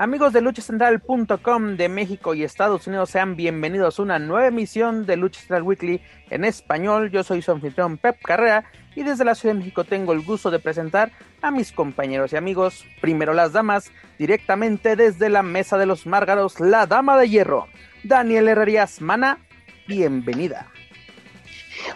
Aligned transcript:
Amigos 0.00 0.32
de 0.32 0.42
luchacentral.com 0.42 1.76
de 1.76 1.88
México 1.88 2.32
y 2.32 2.44
Estados 2.44 2.86
Unidos, 2.86 3.10
sean 3.10 3.34
bienvenidos 3.34 3.98
a 3.98 4.02
una 4.02 4.20
nueva 4.20 4.46
emisión 4.46 5.06
de 5.06 5.16
Lucha 5.16 5.40
Central 5.40 5.64
Weekly 5.64 6.00
en 6.30 6.44
español. 6.44 7.10
Yo 7.10 7.24
soy 7.24 7.42
su 7.42 7.50
anfitrión 7.50 7.98
Pep 7.98 8.16
Carrera 8.22 8.64
y 8.94 9.02
desde 9.02 9.24
la 9.24 9.34
Ciudad 9.34 9.56
de 9.56 9.58
México 9.58 9.82
tengo 9.82 10.12
el 10.12 10.20
gusto 10.20 10.52
de 10.52 10.60
presentar 10.60 11.10
a 11.42 11.50
mis 11.50 11.72
compañeros 11.72 12.32
y 12.32 12.36
amigos. 12.36 12.86
Primero 13.00 13.34
las 13.34 13.52
damas, 13.52 13.90
directamente 14.20 14.94
desde 14.94 15.30
la 15.30 15.42
Mesa 15.42 15.76
de 15.78 15.86
los 15.86 16.06
Márgaros, 16.06 16.60
la 16.60 16.86
Dama 16.86 17.18
de 17.18 17.28
Hierro, 17.28 17.66
Daniel 18.04 18.46
Herrerías 18.46 19.00
Mana, 19.00 19.40
bienvenida. 19.88 20.68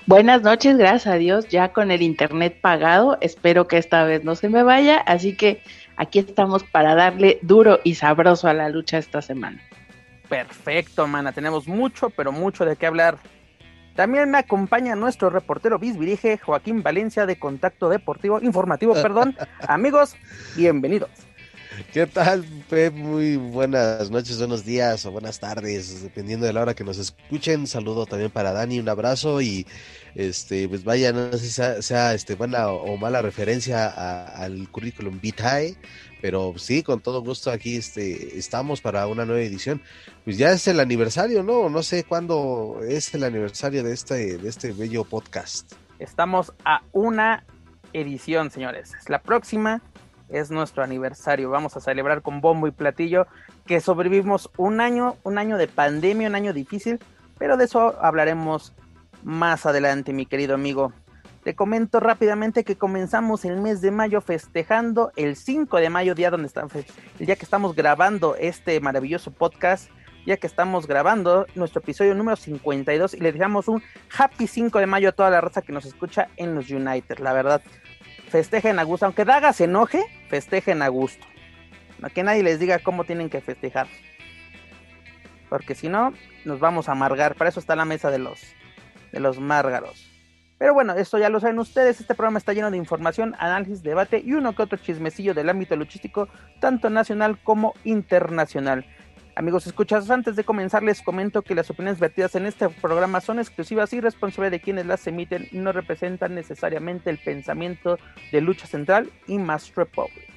Buenas 0.07 0.43
noches, 0.43 0.77
gracias 0.77 1.07
a 1.07 1.19
Dios, 1.19 1.49
ya 1.49 1.73
con 1.73 1.91
el 1.91 2.03
internet 2.03 2.59
pagado, 2.61 3.19
espero 3.21 3.69
que 3.69 3.79
esta 3.79 4.05
vez 4.05 4.25
no 4.25 4.35
se 4.35 4.49
me 4.49 4.63
vaya, 4.63 4.99
así 4.99 5.37
que 5.37 5.63
aquí 5.97 6.19
estamos 6.19 6.65
para 6.65 6.95
darle 6.95 7.39
duro 7.43 7.81
y 7.85 7.95
sabroso 7.95 8.49
a 8.49 8.55
la 8.55 8.69
lucha 8.69 8.99
esta 8.99 9.23
semana. 9.23 9.61
Perfecto, 10.29 11.07
mana, 11.07 11.33
tenemos 11.33 11.69
mucho, 11.69 12.11
pero 12.11 12.33
mucho 12.33 12.65
de 12.65 12.77
qué 12.77 12.87
hablar. 12.87 13.19
También 13.95 14.31
me 14.31 14.39
acompaña 14.39 14.97
nuestro 14.97 15.29
reportero 15.29 15.79
bisbirige 15.79 16.39
Joaquín 16.39 16.83
Valencia 16.83 17.27
de 17.27 17.39
Contacto 17.39 17.89
Deportivo, 17.91 18.41
Informativo, 18.41 18.95
perdón. 19.03 19.37
Amigos, 19.69 20.17
bienvenidos. 20.57 21.11
¿Qué 21.93 22.07
tal, 22.07 22.45
Pep? 22.69 22.95
Muy 22.95 23.37
buenas 23.37 24.11
noches, 24.11 24.39
buenos 24.39 24.65
días 24.65 25.05
o 25.07 25.11
buenas 25.11 25.41
tardes, 25.41 26.03
dependiendo 26.03 26.47
de 26.47 26.53
la 26.53 26.63
hora 26.63 26.75
que 26.75 26.85
nos 26.85 26.99
escuchen. 26.99 27.67
Saludo 27.67 28.07
también 28.07 28.31
para 28.31 28.53
Dani, 28.53 28.81
un 28.81 28.89
abrazo 28.89 29.41
y 29.41 29.67
este, 30.15 30.69
pues 30.69 30.85
vaya, 30.85 31.13
no 31.13 31.33
sé 31.33 31.39
si 31.39 31.83
sea, 31.83 32.15
este, 32.15 32.35
buena 32.35 32.69
o 32.69 32.97
mala 32.97 33.23
referencia 33.23 33.89
al 33.89 34.69
currículum 34.71 35.21
vitae, 35.21 35.77
pero 36.21 36.55
sí, 36.57 36.83
con 36.83 37.01
todo 37.01 37.23
gusto 37.23 37.51
aquí 37.51 37.77
este, 37.77 38.39
estamos 38.39 38.81
para 38.81 39.07
una 39.07 39.25
nueva 39.25 39.43
edición. 39.43 39.83
Pues 40.25 40.39
ya 40.39 40.53
es 40.53 40.67
el 40.69 40.81
aniversario, 40.81 41.43
¿no? 41.43 41.69
No 41.69 41.83
sé 41.83 42.05
cuándo 42.05 42.81
es 42.87 43.15
el 43.15 43.25
aniversario 43.25 43.83
de 43.83 43.93
este, 43.93 44.39
de 44.39 44.49
este 44.49 44.73
bello 44.73 45.05
podcast. 45.05 45.73
Estamos 45.99 46.53
a 46.65 46.83
una 46.93 47.45
edición, 47.93 48.51
señores. 48.51 48.93
La 49.09 49.23
próxima 49.23 49.83
es 50.33 50.51
nuestro 50.51 50.83
aniversario. 50.83 51.51
Vamos 51.51 51.77
a 51.77 51.81
celebrar 51.81 52.23
con 52.23 52.41
bombo 52.41 52.67
y 52.67 52.73
platillo 52.73 53.27
que 53.67 53.81
sobrevivimos 53.81 54.51
un 54.57 54.81
año, 54.81 55.17
un 55.23 55.39
año 55.39 55.59
de 55.59 55.69
pandemia, 55.69 56.29
un 56.29 56.35
año 56.35 56.53
difícil, 56.53 56.99
pero 57.39 57.57
de 57.57 57.65
eso 57.65 57.97
hablaremos 58.03 58.73
más 59.23 59.67
adelante, 59.67 60.13
mi 60.13 60.27
querido 60.27 60.55
amigo. 60.55 60.93
Te 61.45 61.55
comento 61.55 61.99
rápidamente 61.99 62.63
que 62.63 62.77
comenzamos 62.77 63.45
el 63.45 63.61
mes 63.61 63.81
de 63.81 63.91
mayo 63.91 64.21
festejando 64.21 65.11
el 65.17 65.35
5 65.35 65.77
de 65.79 65.91
mayo, 65.91 66.15
día 66.15 66.31
donde 66.31 66.49
el 67.19 67.27
día 67.27 67.35
que 67.37 67.45
estamos 67.45 67.75
grabando 67.75 68.37
este 68.37 68.79
maravilloso 68.81 69.33
podcast, 69.33 69.91
ya 70.25 70.37
que 70.37 70.47
estamos 70.47 70.87
grabando 70.87 71.47
nuestro 71.57 71.81
episodio 71.81 72.15
número 72.15 72.37
52 72.37 73.15
y 73.15 73.19
le 73.19 73.33
dejamos 73.33 73.67
un 73.67 73.83
happy 74.17 74.47
5 74.47 74.79
de 74.79 74.87
mayo 74.87 75.09
a 75.09 75.13
toda 75.13 75.31
la 75.31 75.41
raza 75.41 75.63
que 75.63 75.73
nos 75.73 75.85
escucha 75.85 76.29
en 76.37 76.55
los 76.55 76.71
United. 76.71 77.19
La 77.19 77.33
verdad, 77.33 77.61
festejen 78.33 78.79
a 78.79 78.83
gusto, 78.83 79.07
aunque 79.07 79.25
Daga 79.25 79.53
se 79.53 79.65
enoje, 79.65 80.03
festejen 80.29 80.83
a 80.83 80.89
gusto. 80.89 81.25
No 82.01 82.09
que 82.09 82.25
nadie 82.25 82.43
les 82.43 82.59
diga 82.59 82.81
cómo 82.81 83.05
tienen 83.05 83.31
que 83.31 83.41
festejar. 83.41 83.87
Porque 85.49 85.75
si 85.77 85.89
no, 85.89 86.13
nos 86.45 86.59
vamos 86.59 86.89
a 86.89 86.93
amargar. 86.93 87.37
Para 87.37 87.51
eso 87.51 87.61
está 87.61 87.77
la 87.77 87.85
mesa 87.85 88.11
de 88.11 88.19
los, 88.19 88.41
de 89.13 89.21
los 89.21 89.39
márgaros. 89.39 90.09
Pero 90.59 90.75
bueno, 90.75 90.95
esto 90.95 91.19
ya 91.19 91.29
lo 91.29 91.41
saben 91.41 91.59
ustedes, 91.59 92.01
este 92.01 92.15
programa 92.15 92.39
está 92.39 92.53
lleno 92.53 92.71
de 92.71 92.77
información, 92.77 93.35
análisis, 93.39 93.83
debate 93.83 94.23
y 94.25 94.33
uno 94.33 94.55
que 94.55 94.63
otro 94.63 94.79
chismecillo 94.79 95.35
del 95.35 95.49
ámbito 95.49 95.75
luchístico, 95.77 96.29
tanto 96.61 96.89
nacional 96.89 97.39
como 97.43 97.75
internacional. 97.85 98.87
Amigos 99.35 99.67
escuchas, 99.67 100.11
antes 100.11 100.37
de 100.37 100.45
comenzar 100.45 100.83
les 100.83 101.01
comento 101.01 101.41
que 101.41 101.55
las 101.55 101.71
opiniones 101.71 101.99
vertidas 101.99 102.35
en 102.35 102.45
este 102.45 102.69
programa 102.69 103.23
son 103.23 103.39
exclusivas 103.39 103.91
y 103.95 104.01
responsables 104.01 104.51
de 104.51 104.61
quienes 104.61 104.85
las 104.85 105.07
emiten 105.07 105.49
y 105.51 105.57
no 105.57 105.73
representan 105.73 106.35
necesariamente 106.35 107.09
el 107.09 107.17
pensamiento 107.17 107.99
de 108.31 108.41
Lucha 108.43 108.67
Central 108.67 109.11
y 109.27 109.39
Mass 109.39 109.75
Republic. 109.75 110.29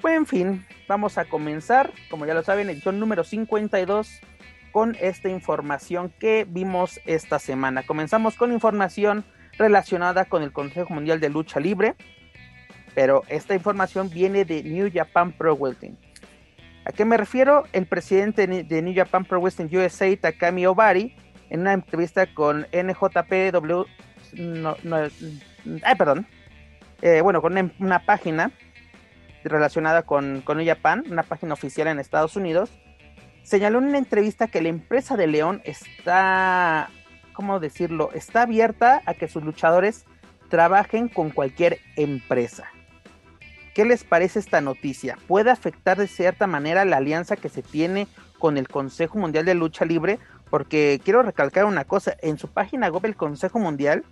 Pues 0.00 0.16
en 0.16 0.26
fin, 0.26 0.66
vamos 0.88 1.18
a 1.18 1.24
comenzar, 1.24 1.92
como 2.10 2.26
ya 2.26 2.34
lo 2.34 2.42
saben, 2.42 2.68
edición 2.68 2.98
número 2.98 3.22
52 3.22 4.20
con 4.72 4.96
esta 5.00 5.28
información 5.28 6.12
que 6.18 6.44
vimos 6.48 6.98
esta 7.04 7.38
semana. 7.38 7.84
Comenzamos 7.84 8.34
con 8.34 8.50
información 8.52 9.24
relacionada 9.56 10.24
con 10.24 10.42
el 10.42 10.52
Consejo 10.52 10.92
Mundial 10.94 11.20
de 11.20 11.30
Lucha 11.30 11.60
Libre, 11.60 11.94
pero 12.96 13.22
esta 13.28 13.54
información 13.54 14.10
viene 14.10 14.44
de 14.44 14.64
New 14.64 14.90
Japan 14.92 15.30
Pro 15.30 15.54
Wrestling. 15.54 15.94
¿A 16.84 16.90
qué 16.90 17.04
me 17.04 17.16
refiero? 17.16 17.64
El 17.72 17.86
presidente 17.86 18.46
de 18.46 18.82
New 18.82 18.94
Japan 18.94 19.24
Pro 19.24 19.40
Wrestling 19.40 19.68
USA, 19.72 20.16
Takami 20.16 20.66
Obari, 20.66 21.14
en 21.48 21.60
una 21.60 21.74
entrevista 21.74 22.26
con 22.34 22.66
NJPW, 22.72 23.84
no, 24.34 24.76
ay, 25.84 25.94
perdón, 25.96 26.26
eh, 27.02 27.20
bueno, 27.20 27.40
con 27.40 27.72
una, 27.78 28.04
página 28.04 28.50
relacionada 29.44 30.02
con, 30.02 30.40
con 30.40 30.56
New 30.56 30.66
Japan, 30.66 31.04
una 31.08 31.22
página 31.22 31.54
oficial 31.54 31.86
en 31.86 32.00
Estados 32.00 32.34
Unidos, 32.34 32.72
señaló 33.44 33.78
en 33.78 33.84
una 33.84 33.98
entrevista 33.98 34.48
que 34.48 34.62
la 34.62 34.68
empresa 34.68 35.16
de 35.16 35.28
León 35.28 35.62
está, 35.64 36.90
¿cómo 37.32 37.60
decirlo?, 37.60 38.10
está 38.12 38.42
abierta 38.42 39.02
a 39.06 39.14
que 39.14 39.28
sus 39.28 39.44
luchadores 39.44 40.04
trabajen 40.48 41.08
con 41.08 41.30
cualquier 41.30 41.78
empresa. 41.96 42.64
¿Qué 43.74 43.84
les 43.84 44.04
parece 44.04 44.38
esta 44.38 44.60
noticia? 44.60 45.16
¿Puede 45.26 45.50
afectar 45.50 45.96
de 45.96 46.06
cierta 46.06 46.46
manera 46.46 46.84
la 46.84 46.98
alianza 46.98 47.36
que 47.36 47.48
se 47.48 47.62
tiene 47.62 48.06
con 48.38 48.58
el 48.58 48.68
Consejo 48.68 49.18
Mundial 49.18 49.44
de 49.46 49.54
Lucha 49.54 49.84
Libre? 49.84 50.18
Porque 50.50 51.00
quiero 51.02 51.22
recalcar 51.22 51.64
una 51.64 51.84
cosa, 51.84 52.16
en 52.20 52.38
su 52.38 52.48
página 52.48 52.88
web 52.88 53.06
el 53.06 53.16
Consejo 53.16 53.58
Mundial 53.58 54.04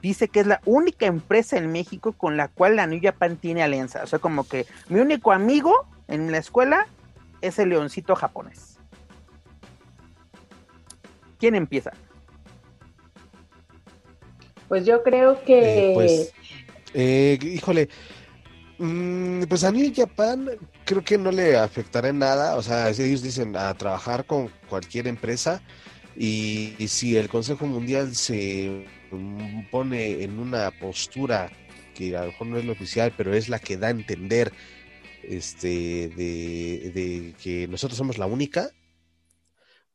dice 0.00 0.28
que 0.28 0.40
es 0.40 0.46
la 0.46 0.60
única 0.64 1.06
empresa 1.06 1.58
en 1.58 1.70
México 1.70 2.12
con 2.12 2.36
la 2.36 2.48
cual 2.48 2.76
la 2.76 2.86
New 2.86 3.00
Japan 3.02 3.36
tiene 3.36 3.62
alianza. 3.62 4.02
O 4.02 4.06
sea, 4.06 4.18
como 4.18 4.48
que 4.48 4.66
mi 4.88 4.98
único 4.98 5.32
amigo 5.32 5.86
en 6.08 6.32
la 6.32 6.38
escuela 6.38 6.86
es 7.42 7.58
el 7.58 7.68
leoncito 7.68 8.16
japonés. 8.16 8.78
¿Quién 11.38 11.54
empieza? 11.54 11.92
Pues 14.68 14.86
yo 14.86 15.02
creo 15.02 15.42
que... 15.44 15.90
Eh, 15.90 15.94
pues, 15.94 16.32
eh, 16.94 17.38
híjole, 17.42 17.88
mm, 18.78 19.44
pues 19.44 19.64
a 19.64 19.70
New 19.70 19.92
Japan 19.94 20.50
creo 20.84 21.04
que 21.04 21.18
no 21.18 21.30
le 21.30 21.56
afectará 21.56 22.08
en 22.08 22.18
nada, 22.18 22.56
o 22.56 22.62
sea, 22.62 22.90
ellos 22.90 23.22
dicen 23.22 23.56
a 23.56 23.72
trabajar 23.74 24.24
con 24.26 24.50
cualquier 24.68 25.06
empresa 25.06 25.62
y, 26.16 26.74
si 26.88 27.16
el 27.16 27.28
Consejo 27.28 27.66
Mundial 27.66 28.14
se 28.14 28.86
pone 29.70 30.22
en 30.22 30.38
una 30.38 30.70
postura 30.70 31.50
que 31.94 32.16
a 32.16 32.22
lo 32.22 32.26
mejor 32.28 32.46
no 32.46 32.58
es 32.58 32.64
la 32.64 32.72
oficial, 32.72 33.12
pero 33.16 33.34
es 33.34 33.48
la 33.48 33.58
que 33.58 33.76
da 33.76 33.88
a 33.88 33.90
entender 33.90 34.52
este 35.22 36.08
de, 36.08 37.34
que 37.42 37.68
nosotros 37.68 37.96
somos 37.96 38.18
la 38.18 38.26
única, 38.26 38.70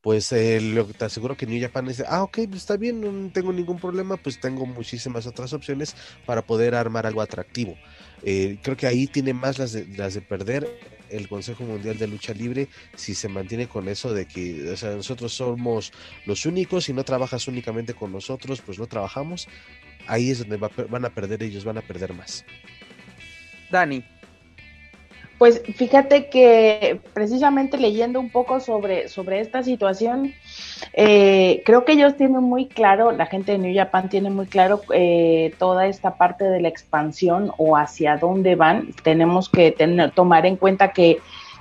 pues 0.00 0.32
eh, 0.32 0.60
lo 0.60 0.84
te 0.86 1.04
aseguro 1.04 1.36
que 1.36 1.46
New 1.46 1.60
Japan 1.60 1.86
dice, 1.86 2.04
ah, 2.08 2.22
ok, 2.22 2.38
pues 2.48 2.62
está 2.62 2.76
bien, 2.76 3.00
no 3.00 3.30
tengo 3.32 3.52
ningún 3.52 3.78
problema, 3.78 4.16
pues 4.16 4.40
tengo 4.40 4.64
muchísimas 4.64 5.26
otras 5.26 5.52
opciones 5.52 5.96
para 6.24 6.42
poder 6.42 6.74
armar 6.74 7.06
algo 7.06 7.20
atractivo. 7.20 7.76
Eh, 8.22 8.58
creo 8.62 8.76
que 8.76 8.86
ahí 8.86 9.06
tiene 9.06 9.32
más 9.32 9.58
las 9.58 9.72
de, 9.72 9.86
las 9.96 10.14
de 10.14 10.20
perder 10.20 10.68
el 11.10 11.28
Consejo 11.28 11.64
Mundial 11.64 11.98
de 11.98 12.06
Lucha 12.06 12.34
Libre 12.34 12.68
si 12.94 13.14
se 13.14 13.28
mantiene 13.28 13.66
con 13.66 13.88
eso 13.88 14.12
de 14.12 14.26
que 14.26 14.70
o 14.70 14.76
sea, 14.76 14.90
nosotros 14.90 15.32
somos 15.32 15.92
los 16.26 16.44
únicos 16.44 16.88
y 16.88 16.92
no 16.92 17.04
trabajas 17.04 17.48
únicamente 17.48 17.94
con 17.94 18.12
nosotros, 18.12 18.60
pues 18.60 18.78
no 18.78 18.86
trabajamos. 18.86 19.48
ahí 20.06 20.30
es 20.30 20.38
donde 20.38 20.56
van 20.56 21.04
a 21.04 21.10
perder 21.10 21.42
ellos, 21.42 21.64
van 21.64 21.78
a 21.78 21.82
perder 21.82 22.12
más. 22.12 22.44
Dani. 23.70 24.04
Pues 25.38 25.62
fíjate 25.76 26.28
que 26.28 27.00
precisamente 27.14 27.78
leyendo 27.78 28.18
un 28.18 28.28
poco 28.28 28.58
sobre, 28.58 29.08
sobre 29.08 29.40
esta 29.40 29.62
situación, 29.62 30.34
eh, 30.94 31.62
creo 31.64 31.84
que 31.84 31.92
ellos 31.92 32.16
tienen 32.16 32.42
muy 32.42 32.66
claro, 32.66 33.12
la 33.12 33.26
gente 33.26 33.52
de 33.52 33.58
New 33.58 33.74
Japan 33.74 34.08
tiene 34.08 34.30
muy 34.30 34.46
claro 34.46 34.80
eh, 34.92 35.54
toda 35.58 35.86
esta 35.86 36.16
parte 36.16 36.44
de 36.44 36.60
la 36.60 36.68
expansión 36.68 37.52
o 37.56 37.76
hacia 37.76 38.16
dónde 38.16 38.56
van. 38.56 38.92
Tenemos 39.04 39.48
que 39.48 39.70
tener, 39.70 40.10
tomar 40.10 40.44
en 40.44 40.56
cuenta 40.56 40.92
que 40.92 41.18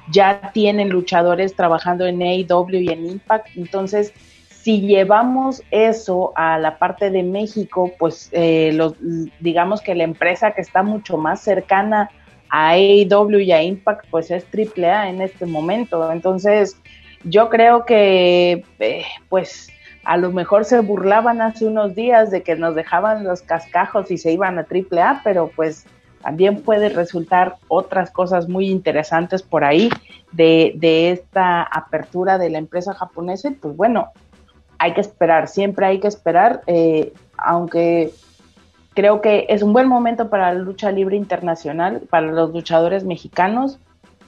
ya 0.09 0.51
tienen 0.53 0.89
luchadores 0.89 1.55
trabajando 1.55 2.07
en 2.07 2.21
AEW 2.21 2.79
y 2.79 2.89
en 2.89 3.05
Impact, 3.05 3.49
entonces 3.55 4.13
si 4.49 4.81
llevamos 4.81 5.61
eso 5.71 6.33
a 6.35 6.57
la 6.57 6.77
parte 6.77 7.09
de 7.09 7.23
México, 7.23 7.93
pues 7.97 8.29
eh, 8.33 8.71
los, 8.73 8.95
digamos 9.39 9.81
que 9.81 9.95
la 9.95 10.03
empresa 10.03 10.51
que 10.51 10.59
está 10.61 10.83
mucho 10.83 11.15
más 11.15 11.39
cercana 11.41 12.09
a 12.49 12.71
AEW 12.71 13.39
y 13.39 13.51
a 13.51 13.61
Impact, 13.61 14.05
pues 14.09 14.31
es 14.31 14.45
AAA 14.45 15.09
en 15.09 15.21
este 15.21 15.45
momento. 15.45 16.11
Entonces, 16.11 16.77
yo 17.23 17.49
creo 17.49 17.85
que, 17.85 18.63
eh, 18.79 19.05
pues, 19.29 19.69
a 20.03 20.17
lo 20.17 20.31
mejor 20.31 20.65
se 20.65 20.79
burlaban 20.79 21.41
hace 21.41 21.65
unos 21.65 21.93
días 21.93 22.31
de 22.31 22.41
que 22.43 22.55
nos 22.55 22.75
dejaban 22.75 23.23
los 23.23 23.41
cascajos 23.41 24.09
y 24.09 24.17
se 24.17 24.31
iban 24.31 24.57
a 24.57 24.65
AAA, 24.65 25.21
pero 25.23 25.51
pues 25.53 25.85
también 26.21 26.61
puede 26.61 26.89
resultar 26.89 27.55
otras 27.67 28.11
cosas 28.11 28.47
muy 28.47 28.69
interesantes 28.69 29.43
por 29.43 29.63
ahí 29.65 29.89
de, 30.31 30.73
de 30.75 31.11
esta 31.11 31.63
apertura 31.63 32.37
de 32.37 32.49
la 32.49 32.57
empresa 32.57 32.93
japonesa. 32.93 33.49
Y 33.49 33.51
pues 33.51 33.75
bueno, 33.75 34.11
hay 34.79 34.93
que 34.93 35.01
esperar, 35.01 35.47
siempre 35.47 35.85
hay 35.85 35.99
que 35.99 36.07
esperar, 36.07 36.61
eh, 36.67 37.13
aunque 37.37 38.11
creo 38.97 39.21
que 39.21 39.45
es 39.49 39.61
un 39.61 39.73
buen 39.73 39.87
momento 39.87 40.27
para 40.27 40.51
la 40.51 40.59
lucha 40.59 40.91
libre 40.91 41.15
internacional, 41.15 42.01
para 42.09 42.31
los 42.31 42.51
luchadores 42.51 43.03
mexicanos. 43.03 43.77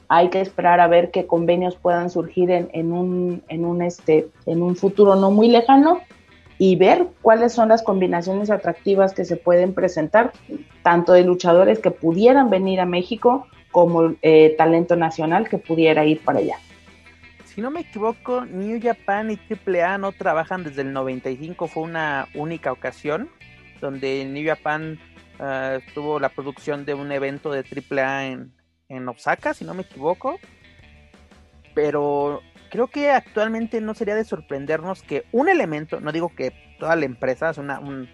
Hay 0.10 0.30
que 0.30 0.42
esperar 0.42 0.80
a 0.80 0.88
ver 0.88 1.10
qué 1.10 1.26
convenios 1.26 1.76
puedan 1.76 2.12
surgir 2.12 2.52
en, 2.52 2.92
un, 2.92 3.42
en, 3.48 3.66
un, 3.66 3.82
este, 3.82 4.28
en 4.46 4.62
un 4.62 4.76
futuro 4.76 5.16
no 5.16 5.32
muy 5.32 5.48
lejano 5.48 6.02
y 6.60 6.76
ver 6.76 7.08
cuáles 7.24 7.52
son 7.52 7.70
las 7.70 7.82
combinaciones 7.82 8.52
atractivas 8.52 9.16
que 9.16 9.26
se 9.26 9.38
pueden 9.38 9.74
presentar, 9.74 10.34
tanto 10.84 11.14
de 11.14 11.24
luchadores 11.24 11.80
que 11.80 11.90
pudieran 11.90 12.52
venir 12.52 12.80
a 12.80 12.86
México 12.86 13.48
como 13.72 14.14
eh, 14.22 14.54
talento 14.56 14.96
nacional 14.96 15.50
que 15.50 15.58
pudiera 15.58 16.06
ir 16.06 16.24
para 16.24 16.38
allá 16.38 16.58
si 17.46 17.62
no 17.62 17.72
me 17.72 17.82
equivoco, 17.82 18.46
New 18.46 18.80
Japan 18.82 19.32
y 19.32 19.40
AAA 19.52 19.98
no 19.98 20.14
trabajan 20.14 20.64
desde 20.64 20.84
el 20.84 20.94
95, 20.94 21.68
fue 21.68 21.84
una 21.84 22.28
única 22.34 22.72
ocasión 22.72 23.30
donde 23.80 24.26
New 24.26 24.46
Japan 24.46 25.00
uh, 25.40 25.80
tuvo 25.94 26.20
la 26.20 26.30
producción 26.30 26.86
de 26.86 26.94
un 26.94 27.12
evento 27.12 27.52
de 27.52 27.64
AAA 27.64 28.28
en, 28.28 28.54
en 28.90 29.08
Osaka, 29.08 29.54
si 29.54 29.66
no 29.66 29.74
me 29.74 29.84
equivoco. 29.84 30.40
Pero 31.74 32.42
creo 32.70 32.88
que 32.88 33.12
actualmente 33.12 33.82
no 33.82 33.94
sería 33.94 34.16
de 34.16 34.26
sorprendernos 34.26 35.02
que 35.04 35.26
un 35.32 35.50
elemento, 35.50 36.00
no 36.00 36.12
digo 36.12 36.34
que 36.36 36.54
toda 36.80 36.96
la 36.96 37.06
empresa 37.06 37.50
es 37.50 37.58
una, 37.58 37.80
un, 37.80 38.10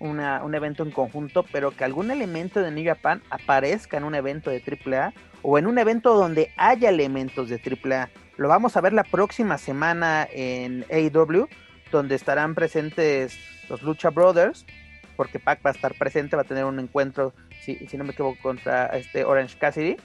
un 0.00 0.54
evento 0.54 0.82
en 0.82 0.90
conjunto, 0.90 1.44
pero 1.52 1.70
que 1.70 1.84
algún 1.84 2.10
elemento 2.10 2.60
de 2.60 2.70
New 2.70 2.84
Japan 2.84 3.22
aparezca 3.30 3.96
en 3.96 4.04
un 4.04 4.14
evento 4.14 4.50
de 4.50 4.62
AAA 4.62 5.12
o 5.42 5.58
en 5.58 5.66
un 5.66 5.78
evento 5.78 6.14
donde 6.14 6.52
haya 6.56 6.88
elementos 6.88 7.48
de 7.48 7.60
AAA. 7.60 8.10
Lo 8.36 8.48
vamos 8.48 8.76
a 8.76 8.80
ver 8.80 8.92
la 8.92 9.04
próxima 9.04 9.58
semana 9.58 10.26
en 10.32 10.84
AEW, 10.90 11.48
donde 11.92 12.14
estarán 12.14 12.54
presentes 12.54 13.38
los 13.68 13.82
Lucha 13.82 14.10
Brothers, 14.10 14.64
porque 15.20 15.38
Pac 15.38 15.60
va 15.62 15.68
a 15.68 15.74
estar 15.74 15.92
presente, 15.92 16.34
va 16.34 16.40
a 16.40 16.46
tener 16.46 16.64
un 16.64 16.80
encuentro, 16.80 17.34
si, 17.60 17.76
no 17.92 18.04
me 18.04 18.12
equivoco, 18.12 18.40
contra 18.40 18.86
este 18.86 19.22
Orange 19.22 19.58
Cassidy. 19.58 19.98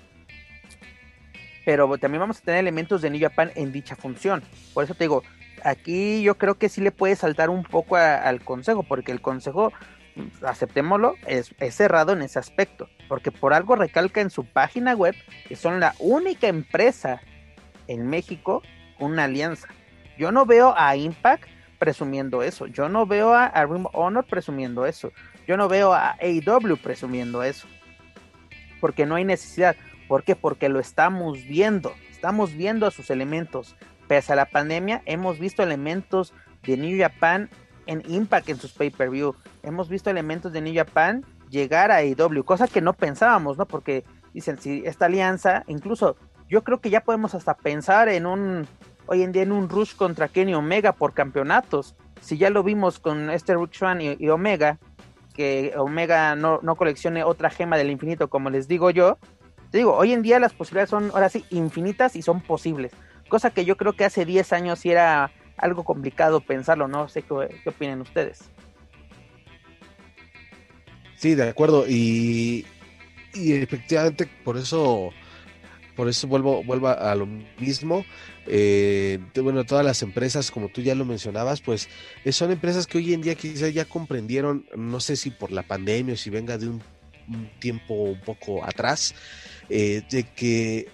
Pero 1.63 1.97
también 1.97 2.19
vamos 2.19 2.39
a 2.39 2.41
tener 2.41 2.59
elementos 2.59 3.01
de 3.01 3.09
New 3.09 3.21
Japan 3.21 3.49
en 3.55 3.71
dicha 3.71 3.95
función. 3.95 4.43
Por 4.73 4.83
eso 4.83 4.93
te 4.93 5.05
digo, 5.05 5.23
aquí 5.63 6.21
yo 6.21 6.37
creo 6.37 6.55
que 6.55 6.67
sí 6.67 6.81
le 6.81 6.91
puede 6.91 7.15
saltar 7.15 7.49
un 7.49 7.63
poco 7.63 7.95
al 7.95 8.41
consejo, 8.43 8.83
porque 8.83 9.13
el 9.13 9.21
consejo, 9.21 9.71
aceptémoslo, 10.41 11.15
es, 11.27 11.55
es, 11.59 11.75
cerrado 11.75 12.11
en 12.11 12.21
ese 12.21 12.37
aspecto, 12.37 12.89
porque 13.07 13.31
por 13.31 13.53
algo 13.53 13.77
recalca 13.77 14.19
en 14.19 14.29
su 14.29 14.43
página 14.43 14.95
web 14.95 15.15
que 15.47 15.55
son 15.55 15.79
la 15.79 15.95
única 15.99 16.49
empresa 16.49 17.21
en 17.87 18.05
México 18.09 18.63
una 18.99 19.23
alianza. 19.23 19.69
Yo 20.17 20.33
no 20.33 20.45
veo 20.45 20.73
a 20.75 20.93
Impact 20.97 21.54
presumiendo 21.85 22.41
eso. 22.41 22.65
Yo 22.65 22.89
no 22.89 23.05
veo 23.05 23.31
a, 23.31 23.51
Ring 23.63 23.85
Honor 23.93 24.25
presumiendo 24.25 24.87
eso. 24.87 25.11
Yo 25.47 25.55
no 25.55 25.67
veo 25.67 25.93
a 25.93 26.15
AEW 26.19 26.77
presumiendo 26.81 27.43
eso. 27.43 27.67
Porque 28.81 29.05
no 29.05 29.13
hay 29.13 29.23
necesidad. 29.23 29.75
¿Por 30.07 30.23
qué? 30.23 30.35
Porque 30.35 30.67
lo 30.67 30.79
estamos 30.79 31.43
viendo. 31.43 31.93
Estamos 32.09 32.53
viendo 32.53 32.87
a 32.87 32.91
sus 32.91 33.11
elementos. 33.11 33.75
Pese 34.07 34.33
a 34.33 34.35
la 34.35 34.47
pandemia, 34.47 35.03
hemos 35.05 35.37
visto 35.37 35.61
elementos 35.61 36.33
de 36.63 36.75
New 36.75 36.99
Japan 36.99 37.51
en 37.85 38.01
Impact 38.07 38.49
en 38.49 38.57
sus 38.57 38.73
pay-per-view. 38.73 39.35
Hemos 39.61 39.87
visto 39.87 40.09
elementos 40.09 40.53
de 40.53 40.61
New 40.61 40.73
Japan 40.73 41.23
llegar 41.51 41.91
a 41.91 41.97
AEW, 41.97 42.43
cosa 42.45 42.67
que 42.67 42.81
no 42.81 42.93
pensábamos, 42.93 43.59
¿no? 43.59 43.67
Porque 43.67 44.03
dicen, 44.33 44.57
si 44.57 44.81
esta 44.87 45.05
alianza, 45.05 45.63
incluso 45.67 46.17
yo 46.49 46.63
creo 46.63 46.81
que 46.81 46.89
ya 46.89 47.01
podemos 47.01 47.35
hasta 47.35 47.55
pensar 47.55 48.09
en 48.09 48.25
un, 48.25 48.67
hoy 49.07 49.23
en 49.23 49.31
día 49.31 49.43
en 49.43 49.51
un 49.51 49.69
rush 49.69 49.95
contra 49.95 50.27
Kenny 50.27 50.53
Omega 50.53 50.93
por 50.93 51.13
campeonatos. 51.13 51.95
Si 52.21 52.37
ya 52.37 52.49
lo 52.49 52.63
vimos 52.63 52.99
con 52.99 53.29
este 53.29 53.55
Rick 53.55 53.73
y, 54.19 54.29
Omega, 54.29 54.79
que 55.33 55.73
Omega 55.77 56.35
no, 56.35 56.59
no 56.63 56.75
coleccione 56.75 57.23
otra 57.23 57.49
gema 57.49 57.77
del 57.77 57.91
infinito, 57.91 58.29
como 58.29 58.49
les 58.49 58.67
digo 58.67 58.89
yo, 58.89 59.17
digo, 59.71 59.95
hoy 59.95 60.13
en 60.13 60.21
día 60.21 60.39
las 60.39 60.53
posibilidades 60.53 60.89
son 60.89 61.11
ahora 61.13 61.29
sí 61.29 61.45
infinitas 61.49 62.15
y 62.15 62.21
son 62.21 62.41
posibles. 62.41 62.93
Cosa 63.27 63.49
que 63.49 63.65
yo 63.65 63.75
creo 63.77 63.93
que 63.93 64.05
hace 64.05 64.25
10 64.25 64.53
años 64.53 64.79
sí 64.79 64.91
era 64.91 65.31
algo 65.57 65.83
complicado 65.83 66.41
pensarlo, 66.41 66.87
no 66.87 67.07
sé 67.07 67.21
qué, 67.21 67.59
qué 67.63 67.69
opinan 67.69 68.01
ustedes. 68.01 68.49
Sí, 71.15 71.35
de 71.35 71.49
acuerdo. 71.49 71.85
Y, 71.87 72.65
y 73.33 73.53
efectivamente 73.53 74.29
por 74.43 74.57
eso 74.57 75.11
por 75.95 76.09
eso 76.09 76.27
vuelvo, 76.27 76.63
vuelvo 76.63 76.89
a 76.89 77.15
lo 77.15 77.27
mismo. 77.59 78.05
Eh, 78.47 79.19
bueno, 79.41 79.63
todas 79.63 79.85
las 79.85 80.01
empresas, 80.01 80.51
como 80.51 80.69
tú 80.69 80.81
ya 80.81 80.95
lo 80.95 81.05
mencionabas, 81.05 81.61
pues 81.61 81.89
eh, 82.23 82.31
son 82.31 82.51
empresas 82.51 82.85
que 82.85 82.97
hoy 82.97 83.13
en 83.13 83.21
día 83.21 83.35
quizás 83.35 83.73
ya 83.73 83.85
comprendieron, 83.85 84.65
no 84.75 84.99
sé 84.99 85.15
si 85.15 85.31
por 85.31 85.51
la 85.51 85.63
pandemia 85.63 86.13
o 86.13 86.17
si 86.17 86.29
venga 86.29 86.57
de 86.57 86.69
un, 86.69 86.81
tiempo 87.59 87.93
un 87.95 88.19
poco 88.21 88.63
atrás, 88.63 89.15
eh, 89.69 90.03
de 90.11 90.23
que 90.23 90.87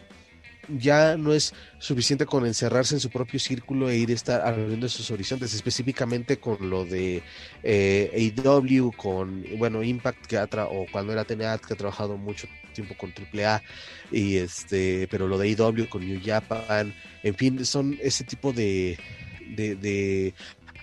ya 0.77 1.17
no 1.17 1.33
es 1.33 1.53
suficiente 1.79 2.25
con 2.25 2.45
encerrarse 2.45 2.95
en 2.95 2.99
su 2.99 3.09
propio 3.09 3.39
círculo 3.39 3.89
e 3.89 3.97
ir 3.97 4.09
a 4.09 4.13
estar 4.13 4.41
abriendo 4.41 4.87
sus 4.89 5.09
horizontes, 5.11 5.53
específicamente 5.53 6.37
con 6.37 6.69
lo 6.69 6.85
de 6.85 7.23
eh, 7.63 8.33
AW, 8.45 8.91
con, 8.91 9.45
bueno, 9.57 9.83
Impact, 9.83 10.25
que 10.25 10.37
ha 10.37 10.47
o 10.69 10.85
cuando 10.91 11.13
era 11.13 11.25
TNA, 11.25 11.57
que 11.59 11.73
ha 11.73 11.77
trabajado 11.77 12.17
mucho 12.17 12.47
tiempo 12.73 12.95
con 12.97 13.13
AAA, 13.13 13.61
y 14.11 14.37
este, 14.37 15.07
pero 15.09 15.27
lo 15.27 15.37
de 15.37 15.55
AW 15.55 15.89
con 15.89 16.05
New 16.05 16.21
Japan, 16.23 16.93
en 17.23 17.35
fin, 17.35 17.65
son 17.65 17.97
ese 18.01 18.23
tipo 18.23 18.53
de, 18.53 18.97
de 19.55 20.33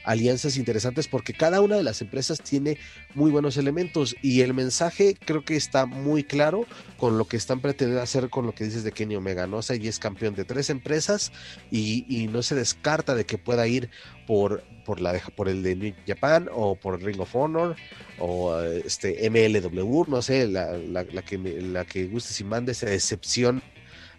alianzas 0.09 0.57
interesantes 0.57 1.07
porque 1.07 1.35
cada 1.35 1.61
una 1.61 1.77
de 1.77 1.83
las 1.83 2.01
empresas 2.01 2.41
tiene 2.41 2.79
muy 3.15 3.31
buenos 3.31 3.59
elementos 3.59 4.17
y 4.23 4.41
el 4.41 4.55
mensaje 4.55 5.15
creo 5.23 5.45
que 5.45 5.55
está 5.55 5.85
muy 5.85 6.25
claro 6.25 6.65
con 6.97 7.19
lo 7.19 7.27
que 7.27 7.37
están 7.37 7.61
pretendiendo 7.61 8.03
hacer 8.03 8.31
con 8.31 8.47
lo 8.47 8.55
que 8.55 8.65
dices 8.65 8.85
de 8.85 8.93
Kenny 8.93 9.17
Omega, 9.17 9.47
¿no? 9.47 9.59
O 9.59 9.75
y 9.75 9.87
es 9.87 9.99
campeón 9.99 10.35
de 10.35 10.47
tres 10.47 10.71
empresas 10.71 11.31
y, 11.71 12.27
no 12.33 12.43
se 12.43 12.55
descarta 12.55 13.15
de 13.15 13.27
que 13.27 13.37
pueda 13.37 13.67
ir 13.67 13.91
por, 14.27 14.65
por, 14.87 15.01
la, 15.01 15.21
por 15.37 15.49
el 15.49 15.63
de 15.63 15.77
New 15.77 15.95
Japan 16.07 16.49
o 16.53 16.75
por 16.75 17.03
Ring 17.03 17.21
of 17.21 17.37
Honor 17.37 17.77
o 18.19 18.59
este 18.61 19.29
MLW, 19.29 20.05
no 20.09 20.23
sé, 20.23 20.49
la, 20.49 20.73
la, 20.79 21.05
la 21.05 21.23
que, 21.23 21.39
la 21.39 21.85
que 21.85 22.07
guste 22.07 22.33
si 22.33 22.45
mande 22.45 22.73
esa 22.73 22.93
excepción 22.93 23.63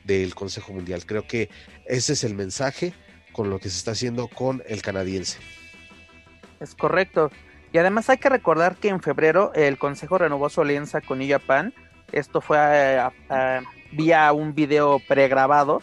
del 0.03 0.36
Consejo 0.36 0.72
Mundial. 0.72 1.05
Creo 1.05 1.25
que 1.25 1.50
ese 1.86 2.13
es 2.13 2.24
el 2.24 2.36
mensaje 2.36 2.93
con 3.31 3.50
lo 3.50 3.60
que 3.60 3.69
se 3.69 3.77
está 3.77 3.91
haciendo 3.91 4.27
con 4.27 4.63
el 4.67 4.81
canadiense. 4.81 5.38
Es 6.59 6.75
correcto. 6.75 7.31
Y 7.71 7.77
además 7.77 8.09
hay 8.09 8.17
que 8.17 8.29
recordar 8.29 8.75
que 8.75 8.89
en 8.89 9.01
febrero 9.01 9.51
el 9.53 9.77
Consejo 9.77 10.17
renovó 10.17 10.49
su 10.49 10.61
alianza 10.61 11.01
con 11.01 11.25
Japan. 11.27 11.73
Esto 12.11 12.41
fue 12.41 12.57
eh, 13.29 13.61
vía 13.91 14.31
un 14.33 14.55
video 14.55 14.99
pregrabado 15.07 15.81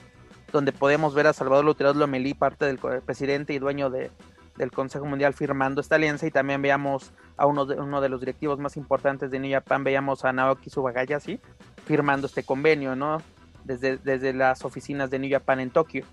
donde 0.53 0.73
podemos 0.73 1.15
ver 1.15 1.27
a 1.27 1.33
Salvador 1.33 1.65
Luteros 1.65 1.97
Lomelí, 1.97 2.35
parte 2.35 2.65
del 2.65 2.79
presidente 2.79 3.53
y 3.53 3.59
dueño 3.59 3.91
de, 3.91 4.11
del 4.57 4.73
Consejo 4.73 5.07
Mundial, 5.07 5.35
firmando 5.35 5.81
esta 5.81 5.97
alianza. 5.97 6.27
Y 6.27 6.31
también 6.31 6.63
veamos 6.63 7.13
a 7.37 7.47
uno 7.47 7.67
de, 7.67 7.77
uno 7.77 8.01
de 8.01 8.09
los 8.09 8.21
directivos 8.21 8.59
más 8.59 8.77
importantes 8.77 9.31
de 9.31 9.39
New 9.39 9.53
Japan, 9.53 9.85
veíamos 9.85 10.25
a 10.25 10.33
Naoki 10.33 10.71
Subagayashi, 10.71 11.41
firmando 11.85 12.27
este 12.27 12.43
convenio, 12.43 12.97
¿no? 12.97 13.23
Desde, 13.65 13.99
desde 13.99 14.33
las 14.33 14.65
oficinas 14.65 15.11
de 15.11 15.19
New 15.19 15.31
Japan 15.31 15.61
en 15.61 15.71
Tokio. 15.71 16.05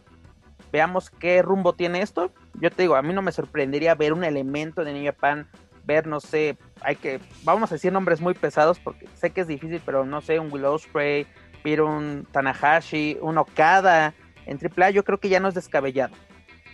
Veamos 0.74 1.10
qué 1.12 1.42
rumbo 1.42 1.74
tiene 1.74 2.02
esto. 2.02 2.34
Yo 2.56 2.72
te 2.72 2.82
digo, 2.82 2.96
a 2.96 3.02
mí 3.02 3.14
no 3.14 3.22
me 3.22 3.32
sorprendería 3.32 3.96
ver 3.96 4.12
un 4.12 4.26
elemento 4.26 4.84
de 4.84 4.92
New 4.92 5.06
Japan 5.06 5.48
ver, 5.86 6.08
no 6.08 6.20
sé, 6.20 6.58
hay 6.82 6.96
que, 6.96 7.20
vamos 7.44 7.72
a 7.72 7.76
decir 7.76 7.92
nombres 7.92 8.22
muy 8.22 8.34
pesados 8.34 8.80
porque 8.80 9.08
sé 9.16 9.32
que 9.32 9.42
es 9.42 9.48
difícil, 9.48 9.82
pero 9.86 10.06
no 10.06 10.22
sé, 10.22 10.40
un 10.40 10.52
Willow 10.52 10.80
Spray, 10.80 11.28
un 11.82 12.28
Tanahashi, 12.32 13.18
un 13.22 13.38
Okada 13.38 14.14
en 14.46 14.58
AAA, 14.58 14.92
yo 14.92 15.04
creo 15.04 15.20
que 15.20 15.30
ya 15.30 15.40
no 15.40 15.48
es 15.48 15.56
descabellado, 15.56 16.16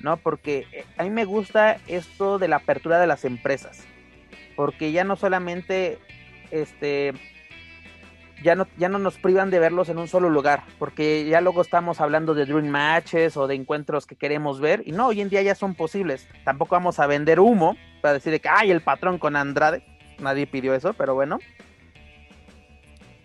¿no? 0.01 0.17
Porque 0.17 0.65
eh, 0.71 0.85
a 0.97 1.03
mí 1.03 1.09
me 1.09 1.25
gusta 1.25 1.77
esto 1.87 2.39
de 2.39 2.47
la 2.47 2.57
apertura 2.57 2.99
de 2.99 3.07
las 3.07 3.25
empresas, 3.25 3.83
porque 4.55 4.91
ya 4.91 5.03
no 5.03 5.15
solamente, 5.15 5.99
este, 6.51 7.13
ya 8.43 8.55
no, 8.55 8.67
ya 8.77 8.89
no 8.89 8.99
nos 8.99 9.17
privan 9.17 9.49
de 9.49 9.59
verlos 9.59 9.89
en 9.89 9.97
un 9.97 10.07
solo 10.07 10.29
lugar, 10.29 10.63
porque 10.77 11.25
ya 11.25 11.41
luego 11.41 11.61
estamos 11.61 12.01
hablando 12.01 12.33
de 12.33 12.45
dream 12.45 12.67
matches 12.67 13.37
o 13.37 13.47
de 13.47 13.55
encuentros 13.55 14.05
que 14.05 14.15
queremos 14.15 14.59
ver, 14.59 14.83
y 14.85 14.91
no, 14.91 15.07
hoy 15.07 15.21
en 15.21 15.29
día 15.29 15.41
ya 15.41 15.55
son 15.55 15.75
posibles. 15.75 16.27
Tampoco 16.43 16.75
vamos 16.75 16.99
a 16.99 17.07
vender 17.07 17.39
humo 17.39 17.77
para 18.01 18.13
decir 18.13 18.39
que, 18.39 18.49
ay, 18.49 18.71
el 18.71 18.81
patrón 18.81 19.17
con 19.17 19.35
Andrade, 19.35 19.83
nadie 20.19 20.47
pidió 20.47 20.73
eso, 20.73 20.93
pero 20.93 21.15
bueno. 21.15 21.39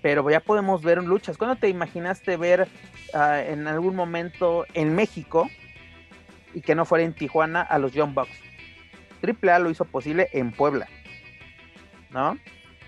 Pero 0.03 0.29
ya 0.29 0.41
podemos 0.41 0.83
ver 0.83 1.03
luchas. 1.03 1.39
¿Cuándo 1.39 1.57
te 1.57 1.69
imaginaste 1.69 2.37
ver 2.37 2.69
ah, 3.15 3.41
en 3.41 3.67
algún 3.67 3.97
momento 3.97 4.67
en 4.75 4.95
México 4.95 5.49
y 6.53 6.61
que 6.61 6.75
no 6.75 6.85
fuera 6.85 7.05
en 7.05 7.15
Tijuana 7.15 7.63
a 7.63 7.79
los 7.79 7.93
Young 7.93 8.13
Bucks? 8.13 8.39
Triple 9.23 9.53
A 9.53 9.59
lo 9.59 9.71
hizo 9.71 9.87
posible 9.87 10.29
en 10.33 10.53
Puebla, 10.53 10.87
¿no? 12.11 12.37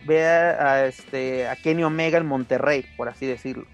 Vea 0.07 0.51
a, 0.51 0.87
este, 0.87 1.49
a 1.49 1.57
Kenny 1.57 1.85
Omega 1.85 2.19
en 2.19 2.27
Monterrey, 2.27 2.85
por 2.97 3.09
así 3.09 3.27
decirlo. 3.27 3.67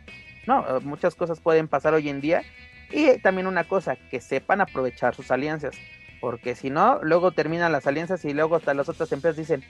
No, 0.47 0.65
eh, 0.67 0.81
muchas 0.83 1.15
cosas 1.15 1.41
pueden 1.41 1.69
pasar 1.69 1.95
hoy 1.95 2.09
en 2.09 2.21
día. 2.21 2.43
Y 2.91 3.19
también 3.19 3.47
una 3.47 3.65
cosa, 3.65 3.97
que 4.11 4.21
sepan 4.21 4.61
aprovechar 4.61 5.15
sus 5.15 5.31
alianzas. 5.31 5.77
Porque 6.21 6.55
si 6.55 6.71
no, 6.71 7.01
luego 7.03 7.33
terminan 7.33 7.73
las 7.73 7.87
alianzas 7.87 8.25
y 8.25 8.35
luego 8.35 8.57
hasta 8.57 8.75
las 8.75 8.89
otras 8.89 9.11
empresas 9.13 9.37
dicen, 9.37 9.65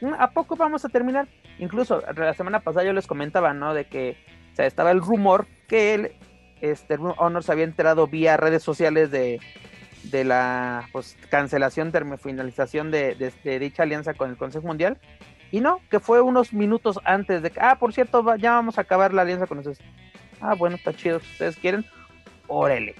mm, 0.00 0.14
¿a 0.18 0.30
poco 0.30 0.56
vamos 0.56 0.84
a 0.84 0.88
terminar? 0.88 1.28
Incluso 1.58 2.02
la 2.16 2.34
semana 2.34 2.60
pasada 2.60 2.84
yo 2.84 2.92
les 2.92 3.06
comentaba, 3.06 3.52
¿no? 3.54 3.74
De 3.74 3.84
que 3.84 4.16
o 4.58 4.62
estaba 4.62 4.90
el 4.90 5.00
rumor 5.00 5.46
que 5.66 5.94
él, 5.94 6.12
este, 6.60 6.96
Honor 6.96 7.42
se 7.42 7.52
había 7.52 7.64
enterado 7.64 8.06
vía 8.06 8.36
redes 8.36 8.62
sociales 8.62 9.10
de, 9.10 9.40
de 10.04 10.24
la 10.24 10.88
pues, 10.92 11.16
cancelación, 11.28 11.92
finalización 12.22 12.90
de, 12.90 13.32
de, 13.42 13.58
dicha 13.58 13.82
alianza 13.82 14.14
con 14.14 14.30
el 14.30 14.36
Consejo 14.36 14.66
Mundial 14.66 14.98
y 15.54 15.60
no, 15.60 15.80
que 15.88 16.00
fue 16.00 16.20
unos 16.20 16.52
minutos 16.52 16.98
antes 17.04 17.40
de 17.40 17.50
que, 17.52 17.60
ah, 17.60 17.78
por 17.78 17.92
cierto, 17.92 18.34
ya 18.34 18.54
vamos 18.54 18.76
a 18.76 18.80
acabar 18.80 19.14
la 19.14 19.22
alianza 19.22 19.46
con 19.46 19.58
ustedes. 19.58 19.78
Ah, 20.40 20.56
bueno, 20.56 20.74
está 20.74 20.92
chido, 20.92 21.20
si 21.20 21.30
ustedes 21.30 21.56
quieren, 21.58 21.86
órele, 22.48 22.96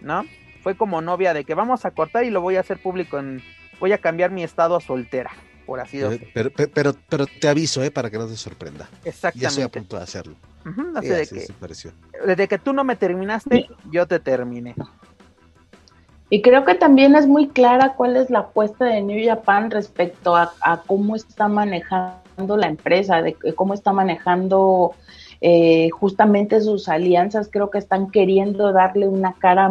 ¿no? 0.00 0.24
Fue 0.62 0.76
como 0.76 1.02
novia 1.02 1.34
de 1.34 1.42
que 1.42 1.54
vamos 1.54 1.84
a 1.84 1.90
cortar 1.90 2.22
y 2.22 2.30
lo 2.30 2.40
voy 2.40 2.54
a 2.54 2.60
hacer 2.60 2.80
público 2.80 3.18
en, 3.18 3.42
voy 3.80 3.90
a 3.90 3.98
cambiar 3.98 4.30
mi 4.30 4.44
estado 4.44 4.76
a 4.76 4.80
soltera, 4.80 5.32
por 5.66 5.80
así 5.80 5.98
decirlo. 5.98 6.28
Pero, 6.32 6.50
pero, 6.52 6.94
pero, 7.08 7.26
te 7.26 7.48
aviso, 7.48 7.82
¿eh? 7.82 7.90
Para 7.90 8.08
que 8.08 8.18
no 8.18 8.28
te 8.28 8.36
sorprenda. 8.36 8.88
Exactamente. 9.04 9.40
Ya 9.40 9.48
estoy 9.48 9.64
a 9.64 9.68
punto 9.68 9.96
de 9.96 10.02
hacerlo. 10.04 10.36
así 10.94 11.08
de 11.08 11.26
que, 11.26 11.46
desde 12.24 12.46
que 12.46 12.58
tú 12.58 12.72
no 12.72 12.84
me 12.84 12.94
terminaste, 12.94 13.66
yo 13.90 14.06
te 14.06 14.20
terminé. 14.20 14.76
Y 16.28 16.42
creo 16.42 16.64
que 16.64 16.74
también 16.74 17.14
es 17.14 17.26
muy 17.26 17.48
clara 17.48 17.94
cuál 17.94 18.16
es 18.16 18.30
la 18.30 18.40
apuesta 18.40 18.84
de 18.84 19.00
New 19.00 19.24
Japan 19.24 19.70
respecto 19.70 20.34
a, 20.34 20.52
cómo 20.86 21.14
está 21.14 21.46
manejando 21.46 22.56
la 22.56 22.66
empresa, 22.66 23.22
de 23.22 23.34
cómo 23.54 23.74
está 23.74 23.92
manejando 23.92 24.94
eh, 25.40 25.88
justamente 25.90 26.60
sus 26.60 26.88
alianzas. 26.88 27.48
Creo 27.50 27.70
que 27.70 27.78
están 27.78 28.10
queriendo 28.10 28.72
darle 28.72 29.06
una 29.06 29.34
cara 29.34 29.70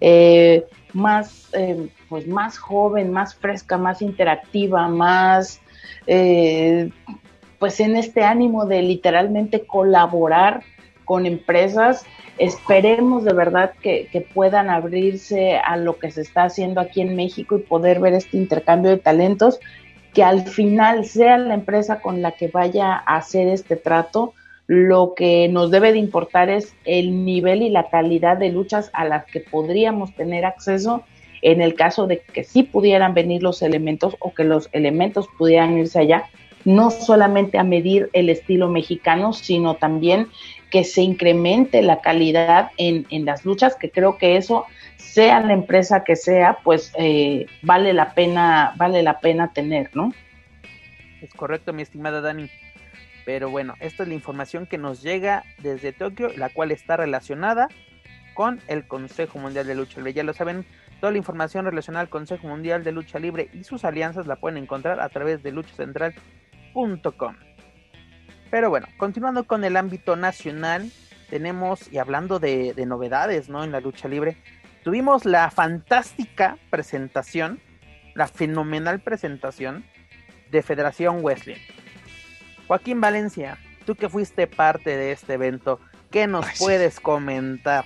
eh, 0.00 0.64
más, 0.92 1.48
eh, 1.54 1.88
pues 2.08 2.28
más 2.28 2.56
joven, 2.56 3.10
más 3.10 3.34
fresca, 3.34 3.76
más 3.76 4.00
interactiva, 4.00 4.86
más, 4.86 5.60
pues 7.58 7.80
en 7.80 7.96
este 7.96 8.22
ánimo 8.22 8.64
de 8.64 8.82
literalmente 8.82 9.66
colaborar 9.66 10.62
con 11.10 11.26
empresas 11.26 12.06
Esperemos 12.40 13.24
de 13.24 13.34
verdad 13.34 13.72
que, 13.82 14.26
puedan 14.32 14.70
abrirse 14.70 15.58
a 15.58 15.76
lo 15.76 15.98
que 15.98 16.10
se 16.10 16.22
está 16.22 16.44
haciendo 16.44 16.80
aquí 16.80 17.02
en 17.02 17.14
México 17.14 17.58
y 17.58 17.60
poder 17.60 18.00
ver 18.00 18.14
este 18.14 18.38
intercambio 18.38 18.92
de 18.92 18.96
talentos, 18.96 19.60
que 20.14 20.22
al 20.24 20.46
final 20.46 21.04
sea 21.04 21.36
la 21.36 21.52
empresa 21.52 22.00
con 22.00 22.22
la 22.22 22.32
que 22.32 22.48
vaya 22.48 22.94
a 22.94 23.16
hacer 23.16 23.46
este 23.48 23.76
trato. 23.76 24.32
Lo 24.66 25.12
que 25.14 25.48
nos 25.48 25.70
debe 25.70 25.92
de 25.92 25.98
importar 25.98 26.48
es 26.48 26.74
el 26.86 27.26
nivel 27.26 27.60
y 27.60 27.68
la 27.68 27.90
calidad 27.90 28.38
de 28.38 28.48
luchas 28.48 28.88
a 28.94 29.04
las 29.04 29.26
que 29.26 29.40
podríamos 29.40 30.14
tener 30.14 30.46
acceso 30.46 31.02
en 31.42 31.60
el 31.60 31.74
caso 31.74 32.06
de 32.06 32.20
que 32.20 32.42
sí 32.42 32.62
pudieran 32.62 33.12
venir 33.12 33.42
los 33.42 33.60
elementos 33.60 34.16
o 34.18 34.32
que 34.32 34.44
los 34.44 34.70
elementos 34.72 35.28
pudieran 35.36 35.76
irse 35.76 35.98
allá, 35.98 36.24
no 36.64 36.90
solamente 36.90 37.58
a 37.58 37.64
medir 37.64 38.08
el 38.14 38.30
estilo 38.30 38.70
mexicano, 38.70 39.34
sino 39.34 39.74
también 39.74 40.28
que 40.70 40.84
se 40.84 41.02
incremente 41.02 41.82
la 41.82 42.00
calidad 42.00 42.70
en, 42.76 43.06
las 43.24 43.44
luchas, 43.44 43.76
que 43.76 43.90
creo 43.90 44.16
que 44.16 44.36
eso, 44.36 44.66
sea 44.96 45.40
la 45.40 45.52
empresa 45.52 46.04
que 46.04 46.16
sea, 46.16 46.58
pues 46.62 46.92
eh, 46.96 47.46
vale 47.62 47.92
la 47.92 48.14
pena, 48.14 48.74
vale 48.76 49.02
la 49.02 49.18
pena 49.20 49.52
tener, 49.52 49.90
¿no? 49.94 50.12
Es 51.20 51.34
correcto, 51.34 51.72
mi 51.72 51.82
estimada 51.82 52.20
Dani. 52.20 52.48
Pero 53.24 53.50
bueno, 53.50 53.74
esta 53.80 54.04
es 54.04 54.08
la 54.08 54.14
información 54.14 54.66
que 54.66 54.78
nos 54.78 55.02
llega 55.02 55.44
desde 55.58 55.92
Tokio, 55.92 56.30
la 56.36 56.48
cual 56.48 56.70
está 56.70 56.96
relacionada 56.96 57.68
con 58.34 58.60
el 58.68 58.86
Consejo 58.86 59.38
Mundial 59.38 59.66
de 59.66 59.74
Lucha 59.74 59.98
Libre. 59.98 60.14
Ya 60.14 60.22
lo 60.22 60.32
saben, 60.32 60.64
toda 61.00 61.12
la 61.12 61.18
información 61.18 61.64
relacionada 61.64 62.02
al 62.02 62.08
Consejo 62.08 62.48
Mundial 62.48 62.84
de 62.84 62.92
Lucha 62.92 63.18
Libre 63.18 63.50
y 63.52 63.64
sus 63.64 63.84
alianzas 63.84 64.26
la 64.26 64.36
pueden 64.36 64.62
encontrar 64.62 65.00
a 65.00 65.08
través 65.08 65.42
de 65.42 65.52
luchacentral.com. 65.52 67.34
Pero 68.50 68.68
bueno, 68.68 68.88
continuando 68.96 69.44
con 69.44 69.64
el 69.64 69.76
ámbito 69.76 70.16
nacional, 70.16 70.90
tenemos, 71.28 71.90
y 71.92 71.98
hablando 71.98 72.40
de, 72.40 72.74
novedades, 72.86 73.48
¿no? 73.48 73.62
En 73.62 73.70
la 73.70 73.80
lucha 73.80 74.08
libre, 74.08 74.36
tuvimos 74.82 75.24
la 75.24 75.50
fantástica 75.50 76.58
presentación, 76.68 77.60
la 78.14 78.26
fenomenal 78.26 79.00
presentación 79.00 79.84
de 80.50 80.62
Federación 80.62 81.18
Wesley. 81.22 81.56
Joaquín 82.66 83.00
Valencia, 83.00 83.58
tú 83.86 83.94
que 83.94 84.08
fuiste 84.08 84.48
parte 84.48 84.96
de 84.96 85.12
este 85.12 85.34
evento, 85.34 85.80
¿qué 86.10 86.26
nos 86.26 86.46
puedes 86.58 86.98
comentar? 86.98 87.84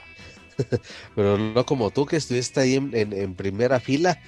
Pero 1.15 1.39
no 1.39 1.67
como 1.67 1.91
tú 1.91 2.07
que 2.07 2.17
estuviste 2.17 2.61
ahí 2.61 2.75
en, 2.75 3.35
primera 3.35 3.81
fila. 3.81 4.19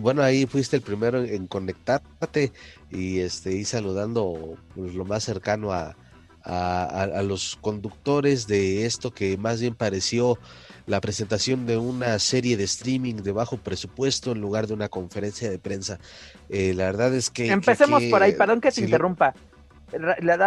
bueno, 0.00 0.22
ahí 0.22 0.46
fuiste 0.46 0.76
el 0.76 0.82
primero 0.82 1.22
en, 1.22 1.46
conectarte 1.46 2.52
y 2.90 3.20
este 3.20 3.54
y 3.54 3.64
saludando 3.64 4.56
pues, 4.74 4.94
lo 4.94 5.04
más 5.04 5.24
cercano 5.24 5.72
a, 5.72 5.96
a, 6.44 7.22
los 7.22 7.56
conductores 7.60 8.46
de 8.46 8.84
esto 8.86 9.12
que 9.12 9.36
más 9.36 9.60
bien 9.60 9.74
pareció 9.74 10.38
la 10.86 11.00
presentación 11.00 11.66
de 11.66 11.76
una 11.76 12.18
serie 12.18 12.56
de 12.56 12.64
streaming 12.64 13.16
de 13.16 13.30
bajo 13.30 13.56
presupuesto 13.56 14.32
en 14.32 14.40
lugar 14.40 14.66
de 14.66 14.74
una 14.74 14.88
conferencia 14.88 15.48
de 15.48 15.58
prensa. 15.58 16.00
Eh, 16.48 16.74
la 16.74 16.86
verdad 16.86 17.14
es 17.14 17.30
que... 17.30 17.48
Empecemos 17.48 18.02
por 18.04 18.22
ahí, 18.22 18.32
perdón 18.32 18.60
que 18.60 18.72
te 18.72 18.80
interrumpa. 18.80 19.34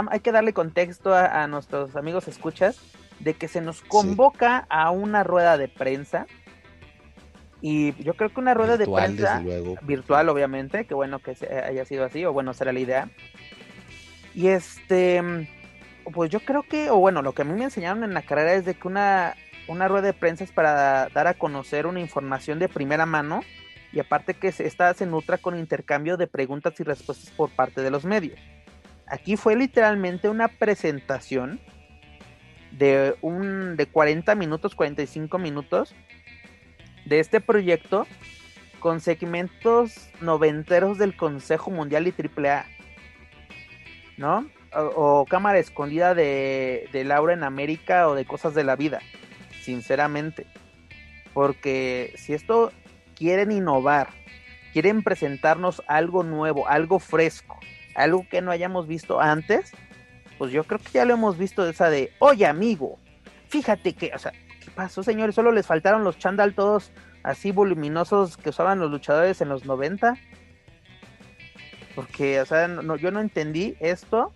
hay 0.09 0.19
que 0.19 0.31
darle 0.33 0.51
contexto 0.51 1.13
a, 1.13 1.43
a 1.43 1.47
nuestros 1.47 1.95
amigos 1.95 2.27
escuchas 2.27 2.77
de 3.19 3.33
que 3.33 3.47
se 3.47 3.61
nos 3.61 3.81
convoca 3.81 4.65
a 4.69 4.91
una 4.91 5.23
rueda 5.23 5.57
de 5.57 5.67
prensa. 5.67 6.27
Y 7.61 7.93
yo 8.03 8.13
creo 8.13 8.29
que 8.29 8.39
una 8.39 8.53
rueda 8.53 8.77
de 8.77 8.85
prensa 8.85 9.41
virtual, 9.81 10.29
obviamente, 10.29 10.85
que 10.85 10.93
bueno 10.93 11.19
que 11.19 11.35
haya 11.49 11.85
sido 11.85 12.05
así, 12.05 12.23
o 12.25 12.33
bueno, 12.33 12.53
será 12.53 12.71
la 12.73 12.79
idea. 12.79 13.09
Y 14.33 14.47
este, 14.47 15.21
pues 16.13 16.29
yo 16.29 16.39
creo 16.41 16.63
que, 16.63 16.89
o 16.89 16.97
bueno, 16.97 17.21
lo 17.21 17.33
que 17.33 17.41
a 17.41 17.45
mí 17.45 17.53
me 17.53 17.63
enseñaron 17.63 18.03
en 18.03 18.13
la 18.13 18.21
carrera 18.21 18.53
es 18.53 18.65
de 18.65 18.75
que 18.75 18.87
una, 18.87 19.35
una 19.67 19.87
rueda 19.87 20.07
de 20.07 20.13
prensa 20.13 20.43
es 20.43 20.51
para 20.51 21.09
dar 21.09 21.27
a 21.27 21.33
conocer 21.33 21.87
una 21.87 22.01
información 22.01 22.59
de 22.59 22.69
primera 22.69 23.05
mano 23.05 23.41
y 23.91 23.99
aparte 23.99 24.33
que 24.33 24.49
esta 24.49 24.93
se 24.93 25.05
nutra 25.05 25.37
con 25.37 25.57
intercambio 25.57 26.17
de 26.17 26.27
preguntas 26.27 26.77
y 26.79 26.83
respuestas 26.83 27.31
por 27.31 27.49
parte 27.49 27.81
de 27.81 27.89
los 27.89 28.03
medios. 28.03 28.37
Aquí 29.07 29.37
fue 29.37 29.55
literalmente 29.55 30.29
una 30.29 30.49
presentación 30.49 31.61
de 32.77 33.15
un 33.21 33.77
de 33.77 33.85
40 33.85 34.35
minutos, 34.35 34.75
45 34.75 35.37
minutos 35.37 35.95
de 37.05 37.19
este 37.19 37.39
proyecto 37.39 38.07
con 38.79 38.99
segmentos 38.99 40.09
noventeros 40.21 40.97
del 40.97 41.15
Consejo 41.15 41.71
Mundial 41.71 42.07
y 42.07 42.13
AAA. 42.13 42.65
¿No? 44.17 44.49
O, 44.73 45.25
cámara 45.25 45.57
escondida 45.57 46.13
de, 46.13 46.89
de 46.91 47.03
Laura 47.03 47.33
en 47.33 47.43
América 47.43 48.07
o 48.07 48.15
de 48.15 48.25
cosas 48.25 48.53
de 48.53 48.63
la 48.63 48.75
vida, 48.75 48.99
sinceramente. 49.61 50.45
Porque 51.33 52.13
si 52.17 52.33
esto 52.33 52.71
quieren 53.15 53.51
innovar, 53.51 54.09
quieren 54.73 55.03
presentarnos 55.03 55.81
algo 55.87 56.23
nuevo, 56.23 56.67
algo 56.67 56.99
fresco, 56.99 57.59
algo 57.95 58.27
que 58.29 58.41
no 58.41 58.51
hayamos 58.51 58.87
visto 58.87 59.21
antes, 59.21 59.71
pues 60.37 60.51
yo 60.51 60.63
creo 60.63 60.79
que 60.79 60.91
ya 60.91 61.05
lo 61.05 61.13
hemos 61.13 61.37
visto 61.37 61.67
esa 61.67 61.89
de, 61.89 62.11
oye 62.19 62.45
amigo, 62.45 62.99
fíjate 63.47 63.93
que, 63.93 64.11
o 64.13 64.19
sea, 64.19 64.31
¿qué 64.31 64.71
pasó 64.71 65.03
señores? 65.03 65.35
Solo 65.35 65.51
les 65.51 65.65
faltaron 65.65 66.03
los 66.03 66.17
chandal 66.17 66.53
todos 66.53 66.91
así 67.23 67.51
voluminosos 67.51 68.37
que 68.37 68.49
usaban 68.49 68.79
los 68.79 68.91
luchadores 68.91 69.41
en 69.41 69.49
los 69.49 69.65
90. 69.65 70.15
porque, 71.95 72.41
o 72.41 72.45
sea, 72.45 72.67
no, 72.67 72.95
yo 72.97 73.11
no 73.11 73.19
entendí 73.19 73.75
esto. 73.79 74.33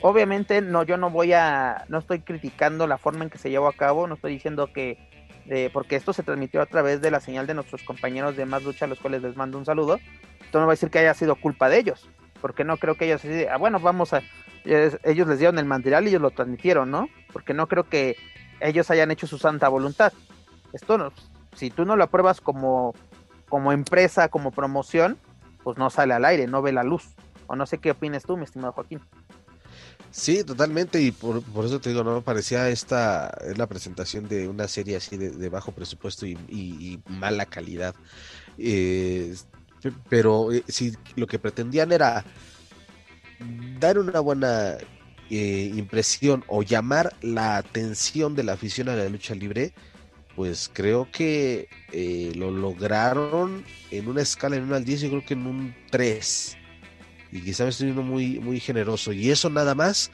Obviamente, 0.00 0.60
no, 0.60 0.82
yo 0.82 0.96
no 0.96 1.10
voy 1.10 1.32
a, 1.32 1.84
no 1.88 1.98
estoy 1.98 2.20
criticando 2.20 2.86
la 2.86 2.98
forma 2.98 3.24
en 3.24 3.30
que 3.30 3.38
se 3.38 3.50
llevó 3.50 3.68
a 3.68 3.72
cabo, 3.72 4.06
no 4.06 4.14
estoy 4.14 4.32
diciendo 4.32 4.72
que, 4.72 4.98
porque 5.72 5.96
esto 5.96 6.12
se 6.12 6.22
transmitió 6.22 6.60
a 6.60 6.66
través 6.66 7.00
de 7.00 7.10
la 7.10 7.20
señal 7.20 7.46
de 7.46 7.54
nuestros 7.54 7.82
compañeros 7.82 8.36
de 8.36 8.46
Más 8.46 8.64
Lucha, 8.64 8.86
a 8.86 8.88
los 8.88 8.98
cuales 8.98 9.22
les 9.22 9.36
mando 9.36 9.58
un 9.58 9.64
saludo. 9.64 10.00
Esto 10.42 10.58
no 10.58 10.66
va 10.66 10.72
a 10.72 10.74
decir 10.74 10.90
que 10.90 10.98
haya 10.98 11.14
sido 11.14 11.36
culpa 11.36 11.68
de 11.68 11.78
ellos, 11.78 12.08
porque 12.40 12.64
no 12.64 12.78
creo 12.78 12.96
que 12.96 13.04
ellos, 13.04 13.22
ah, 13.50 13.56
bueno, 13.58 13.78
vamos 13.78 14.12
a, 14.12 14.22
ellos 14.64 15.28
les 15.28 15.38
dieron 15.38 15.58
el 15.58 15.64
material 15.64 16.04
y 16.04 16.08
ellos 16.08 16.22
lo 16.22 16.30
transmitieron, 16.30 16.90
¿no? 16.90 17.08
Porque 17.32 17.54
no 17.54 17.66
creo 17.66 17.84
que 17.84 18.16
ellos 18.60 18.90
hayan 18.90 19.10
hecho 19.10 19.26
su 19.26 19.38
santa 19.38 19.68
voluntad. 19.68 20.12
Esto 20.72 20.98
no, 20.98 21.12
si 21.54 21.70
tú 21.70 21.84
no 21.84 21.96
lo 21.96 22.04
apruebas 22.04 22.40
como, 22.40 22.94
como 23.48 23.72
empresa, 23.72 24.28
como 24.28 24.50
promoción, 24.50 25.18
pues 25.62 25.78
no 25.78 25.90
sale 25.90 26.14
al 26.14 26.24
aire, 26.24 26.46
no 26.46 26.62
ve 26.62 26.72
la 26.72 26.82
luz. 26.82 27.14
O 27.46 27.56
no 27.56 27.66
sé 27.66 27.78
qué 27.78 27.90
opinas 27.90 28.24
tú, 28.24 28.36
mi 28.36 28.44
estimado 28.44 28.72
Joaquín. 28.72 29.00
Sí, 30.10 30.44
totalmente, 30.44 31.00
y 31.00 31.10
por, 31.10 31.42
eso 31.64 31.80
te 31.80 31.90
digo, 31.90 32.04
no 32.04 32.22
parecía 32.22 32.68
esta, 32.68 33.36
es 33.44 33.58
la 33.58 33.66
presentación 33.66 34.28
de 34.28 34.46
una 34.46 34.68
serie 34.68 34.96
así 34.96 35.16
de, 35.16 35.48
bajo 35.48 35.72
presupuesto 35.72 36.24
y, 36.24 37.00
mala 37.08 37.46
calidad. 37.46 37.94
Eh, 38.56 39.34
pero 40.08 40.52
eh, 40.52 40.62
si 40.68 40.94
lo 41.16 41.26
que 41.26 41.40
pretendían 41.40 41.90
era 41.90 42.24
dar 43.78 43.98
una 43.98 44.20
buena 44.20 44.76
eh, 45.30 45.72
impresión 45.74 46.44
o 46.46 46.62
llamar 46.62 47.14
la 47.22 47.56
atención 47.56 48.34
de 48.34 48.44
la 48.44 48.52
afición 48.52 48.88
a 48.88 48.96
la 48.96 49.08
lucha 49.08 49.34
libre, 49.34 49.72
pues 50.36 50.70
creo 50.72 51.08
que 51.10 51.68
eh, 51.92 52.32
lo 52.34 52.50
lograron 52.50 53.64
en 53.90 54.08
una 54.08 54.22
escala 54.22 54.56
en 54.56 54.64
1 54.64 54.76
al 54.76 54.84
10, 54.84 55.00
yo 55.02 55.08
creo 55.10 55.24
que 55.24 55.34
en 55.34 55.46
un 55.46 55.74
3. 55.90 56.56
Y 57.32 57.40
quizá 57.40 57.64
me 57.64 57.70
estoy 57.70 57.92
muy, 57.92 58.38
muy 58.38 58.60
generoso. 58.60 59.12
Y 59.12 59.30
eso 59.30 59.50
nada 59.50 59.74
más 59.74 60.10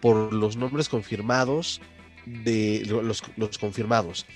por 0.00 0.32
los 0.32 0.56
nombres 0.56 0.88
confirmados 0.88 1.80
de 2.26 2.82
los, 2.86 3.22
los 3.36 3.58
confirmados. 3.58 4.26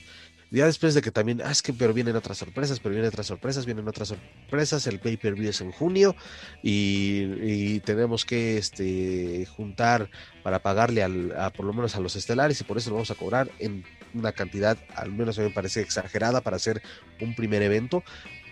Ya 0.52 0.66
después 0.66 0.92
de 0.92 1.00
que 1.00 1.10
también, 1.10 1.40
ah, 1.42 1.50
es 1.50 1.62
que 1.62 1.72
pero 1.72 1.94
vienen 1.94 2.14
otras 2.14 2.36
sorpresas, 2.36 2.78
pero 2.78 2.90
vienen 2.90 3.08
otras 3.08 3.26
sorpresas, 3.26 3.64
vienen 3.64 3.88
otras 3.88 4.08
sorpresas, 4.08 4.86
el 4.86 5.00
pay-per-view 5.00 5.48
es 5.48 5.62
en 5.62 5.72
junio 5.72 6.14
y, 6.62 7.80
tenemos 7.80 8.26
que 8.26 8.58
este, 8.58 9.46
juntar 9.46 10.10
para 10.42 10.58
pagarle 10.58 11.02
al, 11.02 11.32
a, 11.38 11.48
por 11.50 11.64
lo 11.64 11.72
menos 11.72 11.96
a 11.96 12.00
los 12.00 12.16
estelares 12.16 12.60
y 12.60 12.64
por 12.64 12.76
eso 12.76 12.90
lo 12.90 12.96
vamos 12.96 13.10
a 13.10 13.14
cobrar 13.14 13.50
en 13.60 13.82
una 14.12 14.32
cantidad, 14.32 14.76
al 14.94 15.10
menos 15.10 15.38
a 15.38 15.40
mí 15.40 15.48
me 15.48 15.54
parece 15.54 15.80
exagerada 15.80 16.42
para 16.42 16.56
hacer 16.56 16.82
un 17.18 17.34
primer 17.34 17.62
evento. 17.62 18.04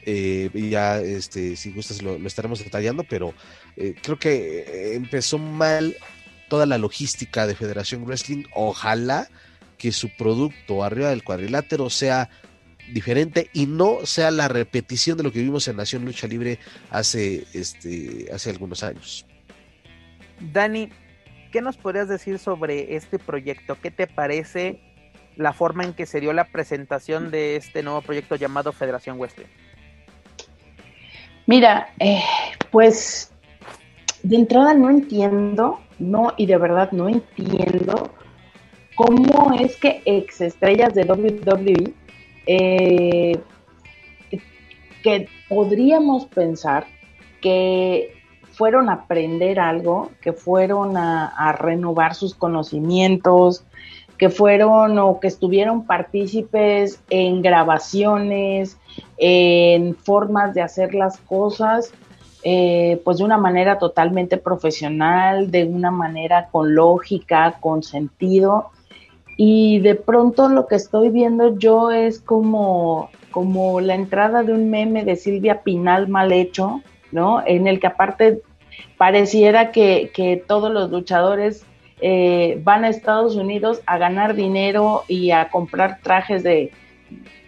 Eh, 0.07 0.49
ya, 0.55 1.01
este, 1.01 1.55
si 1.55 1.71
gustas, 1.71 2.01
lo, 2.01 2.17
estaremos 2.27 2.65
detallando, 2.65 3.05
pero 3.05 3.35
eh, 3.77 3.95
creo 4.03 4.19
que 4.19 4.95
empezó 4.95 5.37
mal 5.37 5.95
toda 6.49 6.65
la 6.65 6.79
logística 6.79 7.47
de 7.47 7.55
Federación 7.55 8.05
Wrestling. 8.07 8.45
Ojalá 8.55 9.29
que 9.81 9.93
su 9.93 10.11
producto 10.11 10.85
arriba 10.85 11.09
del 11.09 11.25
cuadrilátero 11.25 11.89
sea 11.89 12.29
diferente 12.93 13.49
y 13.55 13.67
no 13.67 14.05
sea 14.05 14.31
la 14.31 14.47
repetición 14.47 15.17
de 15.17 15.25
lo 15.25 15.33
que 15.33 15.41
vimos 15.41 15.67
en 15.69 15.77
Nación 15.77 16.05
Lucha 16.05 16.27
Libre 16.27 16.59
hace, 16.91 17.47
este, 17.55 18.29
hace 18.33 18.51
algunos 18.51 18.83
años. 18.83 19.27
Dani, 20.53 20.91
¿qué 21.51 21.63
nos 21.63 21.79
podrías 21.79 22.09
decir 22.09 22.39
sobre 22.39 22.95
este 22.95 23.19
proyecto? 23.19 23.79
¿Qué 23.81 23.91
te 23.91 24.07
parece 24.07 24.81
la 25.37 25.55
forma 25.55 25.85
en 25.85 25.95
que 25.95 26.05
se 26.05 26.21
dio 26.21 26.35
la 26.35 26.45
presentación 26.45 27.31
de 27.31 27.57
este 27.57 27.83
nuevo 27.83 28.03
proyecto 28.03 28.37
llamado 28.37 28.73
Federación 28.73 29.19
Western? 29.19 29.49
Mira, 31.47 31.95
eh, 31.99 32.23
pues 32.71 33.33
de 34.23 34.37
entrada 34.37 34.75
no 34.75 34.91
entiendo, 34.91 35.81
no, 35.99 36.35
y 36.37 36.45
de 36.45 36.59
verdad 36.59 36.93
no 36.93 37.09
entiendo 37.09 38.13
cómo 39.01 39.55
es 39.55 39.77
que 39.77 40.03
ex 40.05 40.43
estrellas 40.43 40.93
de 40.93 41.05
WWE, 41.05 41.95
eh, 42.47 43.41
que 45.03 45.27
podríamos 45.49 46.27
pensar 46.27 46.85
que 47.41 48.13
fueron 48.53 48.91
a 48.91 48.95
aprender 48.95 49.59
algo, 49.59 50.11
que 50.21 50.35
fueron 50.35 50.99
a, 50.99 51.57
renovar 51.59 52.15
sus 52.15 52.35
conocimientos, 52.35 53.65
que 54.19 54.29
fueron 54.29 54.99
o 54.99 55.19
que 55.19 55.29
estuvieron 55.29 55.87
partícipes 55.87 57.03
en 57.09 57.41
grabaciones, 57.41 58.77
en 59.17 59.97
formas 59.97 60.53
de 60.53 60.61
hacer 60.61 60.95
las 60.95 61.17
cosas, 61.17 61.91
eh, 62.43 63.01
pues 63.03 63.17
de 63.17 63.25
una 63.25 63.39
manera 63.39 63.79
totalmente 63.79 64.37
profesional, 64.37 65.51
de 65.51 65.65
una 65.65 65.91
manera 65.91 66.49
con 66.53 66.75
lógica, 66.75 67.57
con 67.63 67.83
sentido, 67.83 68.73
y 69.43 69.79
de 69.79 69.95
pronto 69.95 70.51
lo 70.51 70.67
que 70.67 70.75
estoy 70.75 71.09
viendo 71.09 71.59
yo 71.59 71.91
es 71.91 72.21
como, 72.21 73.09
como 73.31 73.81
la 73.81 73.95
entrada 73.95 74.43
de 74.43 74.53
un 74.53 74.69
meme 74.69 75.03
de 75.07 75.17
Silvia 75.17 75.63
Pinal 75.63 76.09
mal 76.09 76.31
hecho, 76.31 76.83
¿no? 77.11 77.43
En 77.47 77.67
el 77.67 77.81
que 77.81 77.87
aparte 77.87 78.43
pareciera 78.99 79.73
que, 79.73 80.45
todos 80.47 80.71
los 80.71 80.91
luchadores 80.91 81.65
eh, 82.03 82.61
van 82.65 82.85
a 82.85 82.91
Estados 82.91 83.35
Unidos 83.35 83.81
a 83.87 83.97
ganar 83.97 84.35
dinero 84.35 85.05
y 85.09 85.31
a 85.31 85.49
comprar 85.49 86.01
trajes 86.03 86.43
de 86.43 86.73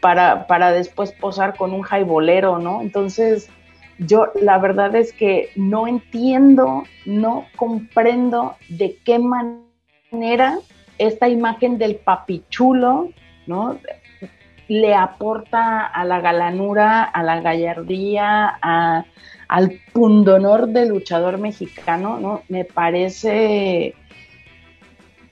para, 0.00 0.46
para 0.46 0.72
después 0.72 1.12
posar 1.12 1.58
con 1.58 1.74
un 1.74 1.82
jaibolero, 1.82 2.58
¿no? 2.58 2.80
Entonces, 2.80 3.50
yo 3.98 4.28
la 4.40 4.56
verdad 4.56 4.96
es 4.96 5.12
que 5.12 5.50
no 5.56 5.86
entiendo, 5.86 6.84
no 7.04 7.44
comprendo 7.54 8.56
de 8.70 8.96
qué 9.04 9.18
manera 9.18 10.58
esta 10.98 11.28
imagen 11.28 11.78
del 11.78 11.96
papichulo, 11.96 13.10
¿no? 13.46 13.78
Le 14.68 14.94
aporta 14.94 15.86
a 15.86 16.04
la 16.04 16.20
galanura, 16.20 17.02
a 17.02 17.22
la 17.22 17.40
gallardía, 17.40 18.58
al 19.48 19.80
pundonor 19.92 20.68
del 20.68 20.88
luchador 20.88 21.38
mexicano, 21.38 22.18
¿no? 22.18 22.42
Me 22.48 22.64
parece, 22.64 23.94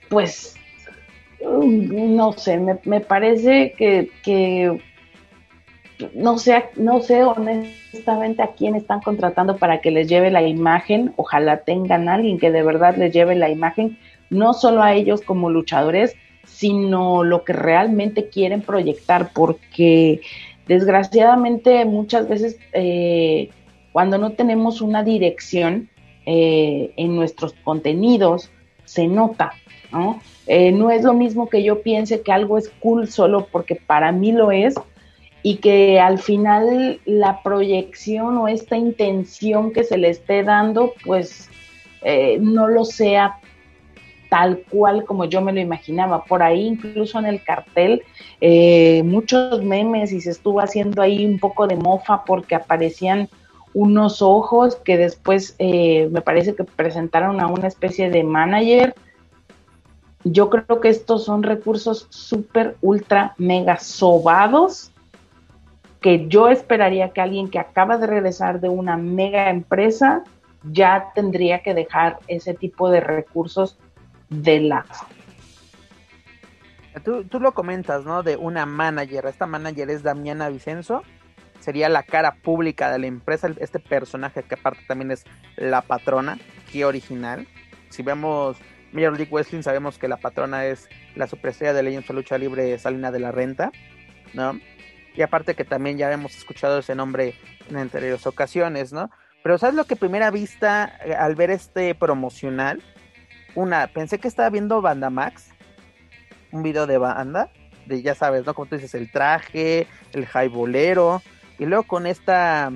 pues, 0.09 0.57
no 1.43 2.33
sé, 2.33 2.59
me, 2.85 3.01
parece 3.01 3.73
que, 3.77 4.81
no 6.15 6.39
sé, 6.39 6.65
no 6.77 7.01
sé 7.01 7.23
honestamente 7.25 8.43
a 8.43 8.49
quién 8.49 8.75
están 8.75 9.01
contratando 9.01 9.57
para 9.57 9.81
que 9.81 9.91
les 9.91 10.09
lleve 10.09 10.31
la 10.31 10.43
imagen. 10.43 11.13
Ojalá 11.17 11.59
tengan 11.65 12.09
a 12.09 12.15
alguien 12.15 12.39
que 12.39 12.51
de 12.51 12.63
verdad 12.63 12.97
les 12.97 13.13
lleve 13.13 13.35
la 13.37 13.49
imagen 13.49 13.99
no 14.31 14.55
solo 14.55 14.83
a 14.83 14.95
ellos 14.95 15.21
como 15.21 15.51
luchadores, 15.51 16.17
sino 16.47 17.25
lo 17.25 17.45
que 17.45 17.53
realmente 17.53 18.29
quieren 18.29 18.63
proyectar, 18.63 19.33
porque 19.33 20.21
desgraciadamente 20.67 21.85
muchas 21.85 22.29
veces 22.29 22.59
eh, 22.73 23.51
cuando 23.93 24.19
no 24.19 24.33
tenemos 24.33 24.81
una 24.81 25.03
dirección 25.03 25.89
eh, 26.27 26.93
en 26.97 27.17
nuestros 27.17 27.55
contenidos, 27.65 28.51
se 28.85 29.07
nota, 29.07 29.53
¿no? 29.93 30.21
Eh, 30.47 30.73
no 30.73 30.91
es 30.91 31.03
lo 31.03 31.15
mismo 31.15 31.49
que 31.49 31.63
yo 31.63 31.83
piense 31.83 32.23
que 32.23 32.33
algo 32.33 32.59
es 32.59 32.69
cool 32.81 33.09
solo 33.09 33.47
porque 33.51 33.77
para 33.77 34.13
mí 34.13 34.33
lo 34.33 34.53
es 34.53 34.75
y 35.43 35.57
que 35.57 35.99
al 36.01 36.19
final 36.19 37.01
la 37.05 37.43
proyección 37.43 38.37
o 38.37 38.49
esta 38.49 38.77
intención 38.77 39.73
que 39.73 39.85
se 39.85 39.97
le 39.97 40.11
esté 40.11 40.43
dando, 40.43 40.93
pues 41.05 41.49
no 42.41 42.67
lo 42.67 42.85
sea 42.87 43.41
tal 44.31 44.63
cual 44.71 45.05
como 45.05 45.27
yo 45.27 45.43
me 45.43 45.53
lo 45.53 45.61
imaginaba. 45.61 46.25
Por 46.25 46.43
ahí 46.43 46.67
incluso 46.67 47.19
en 47.19 47.27
el 47.27 47.43
cartel 47.43 48.03
eh, 48.41 49.03
muchos 49.03 49.63
memes 49.63 50.13
y 50.13 50.23
se 50.23 50.31
estuvo 50.31 50.61
haciendo 50.61 51.03
ahí 51.03 51.27
un 51.27 51.39
poco 51.39 51.67
de 51.67 51.77
mofa 51.77 52.25
porque 52.25 52.55
aparecían 52.55 53.29
unos 53.75 54.23
ojos 54.23 54.77
que 54.77 54.97
después 54.97 55.55
eh, 55.59 56.09
me 56.11 56.23
parece 56.23 56.55
que 56.55 56.65
presentaron 56.65 57.41
a 57.41 57.49
una 57.49 57.69
especie 57.69 58.09
de 58.09 58.25
manager. 58.25 58.95
Yo 60.25 60.49
creo 60.49 60.81
que 60.81 60.89
estos 60.89 61.25
son 61.25 61.43
recursos 61.43 62.07
súper, 62.11 62.77
ultra, 62.81 63.35
mega 63.37 63.79
sobados 63.79 64.91
que 66.01 66.29
yo 66.29 66.49
esperaría 66.49 67.11
que 67.11 67.21
alguien 67.21 67.51
que 67.51 67.59
acaba 67.59 67.99
de 67.99 68.07
regresar 68.07 68.61
de 68.61 68.69
una 68.69 68.97
mega 68.97 69.51
empresa 69.51 70.25
ya 70.73 71.11
tendría 71.15 71.63
que 71.63 71.75
dejar 71.75 72.19
ese 72.27 72.55
tipo 72.55 72.91
de 72.91 73.01
recursos 73.01 73.79
de 74.31 74.61
la... 74.61 74.87
Tú, 77.05 77.25
tú 77.25 77.39
lo 77.39 77.53
comentas, 77.53 78.05
¿no? 78.05 78.23
De 78.23 78.37
una 78.37 78.67
manager. 78.67 79.27
Esta 79.27 79.47
manager 79.47 79.91
es 79.91 80.03
Damiana 80.03 80.49
Vicenzo. 80.49 81.03
Sería 81.61 81.89
la 81.89 82.03
cara 82.03 82.37
pública 82.37 82.91
de 82.91 82.99
la 82.99 83.07
empresa. 83.07 83.49
Este 83.59 83.79
personaje 83.79 84.43
que 84.43 84.55
aparte 84.55 84.81
también 84.89 85.11
es 85.11 85.25
la 85.57 85.83
patrona. 85.83 86.39
Qué 86.73 86.85
original. 86.85 87.47
Si 87.91 88.03
vemos 88.03 88.57
Major 88.93 89.17
League 89.17 89.31
Wrestling, 89.31 89.63
sabemos 89.63 89.99
que 89.99 90.09
la 90.09 90.17
patrona 90.17 90.65
es 90.67 90.89
la 91.15 91.27
superestrella 91.27 91.73
de 91.73 91.83
Legends 91.83 92.09
de 92.09 92.15
Lucha 92.15 92.39
Libre, 92.39 92.79
Salina 92.79 93.11
de 93.11 93.21
la 93.21 93.33
Renta, 93.33 93.71
¿no? 94.35 94.59
Y 95.15 95.23
aparte 95.23 95.55
que 95.55 95.65
también 95.65 95.99
ya 95.99 96.11
hemos 96.13 96.37
escuchado 96.37 96.79
ese 96.79 96.95
nombre 96.95 97.35
en 97.69 97.77
anteriores 97.77 98.27
ocasiones, 98.27 98.93
¿no? 98.93 99.11
Pero 99.43 99.59
¿sabes 99.59 99.75
lo 99.75 99.85
que 99.85 99.97
primera 99.97 100.31
vista 100.31 100.99
eh, 101.05 101.15
al 101.15 101.35
ver 101.35 101.51
este 101.51 101.95
promocional? 101.95 102.83
Una, 103.55 103.87
pensé 103.89 104.19
que 104.19 104.29
estaba 104.29 104.51
viendo 104.51 104.81
Banda 104.81 105.11
Max, 105.11 105.51
un 106.53 106.63
video 106.63 106.87
de 106.87 106.99
banda, 106.99 107.51
de 107.87 108.03
ya 108.03 108.15
sabes, 108.15 108.47
¿no? 108.47 108.55
Como 108.55 108.67
tú 108.67 108.77
dices, 108.77 108.95
el 108.95 109.11
traje, 109.11 109.87
el 110.13 110.49
bolero 110.49 111.23
y 111.59 111.67
luego 111.67 111.85
con 111.85 112.07
esta, 112.07 112.73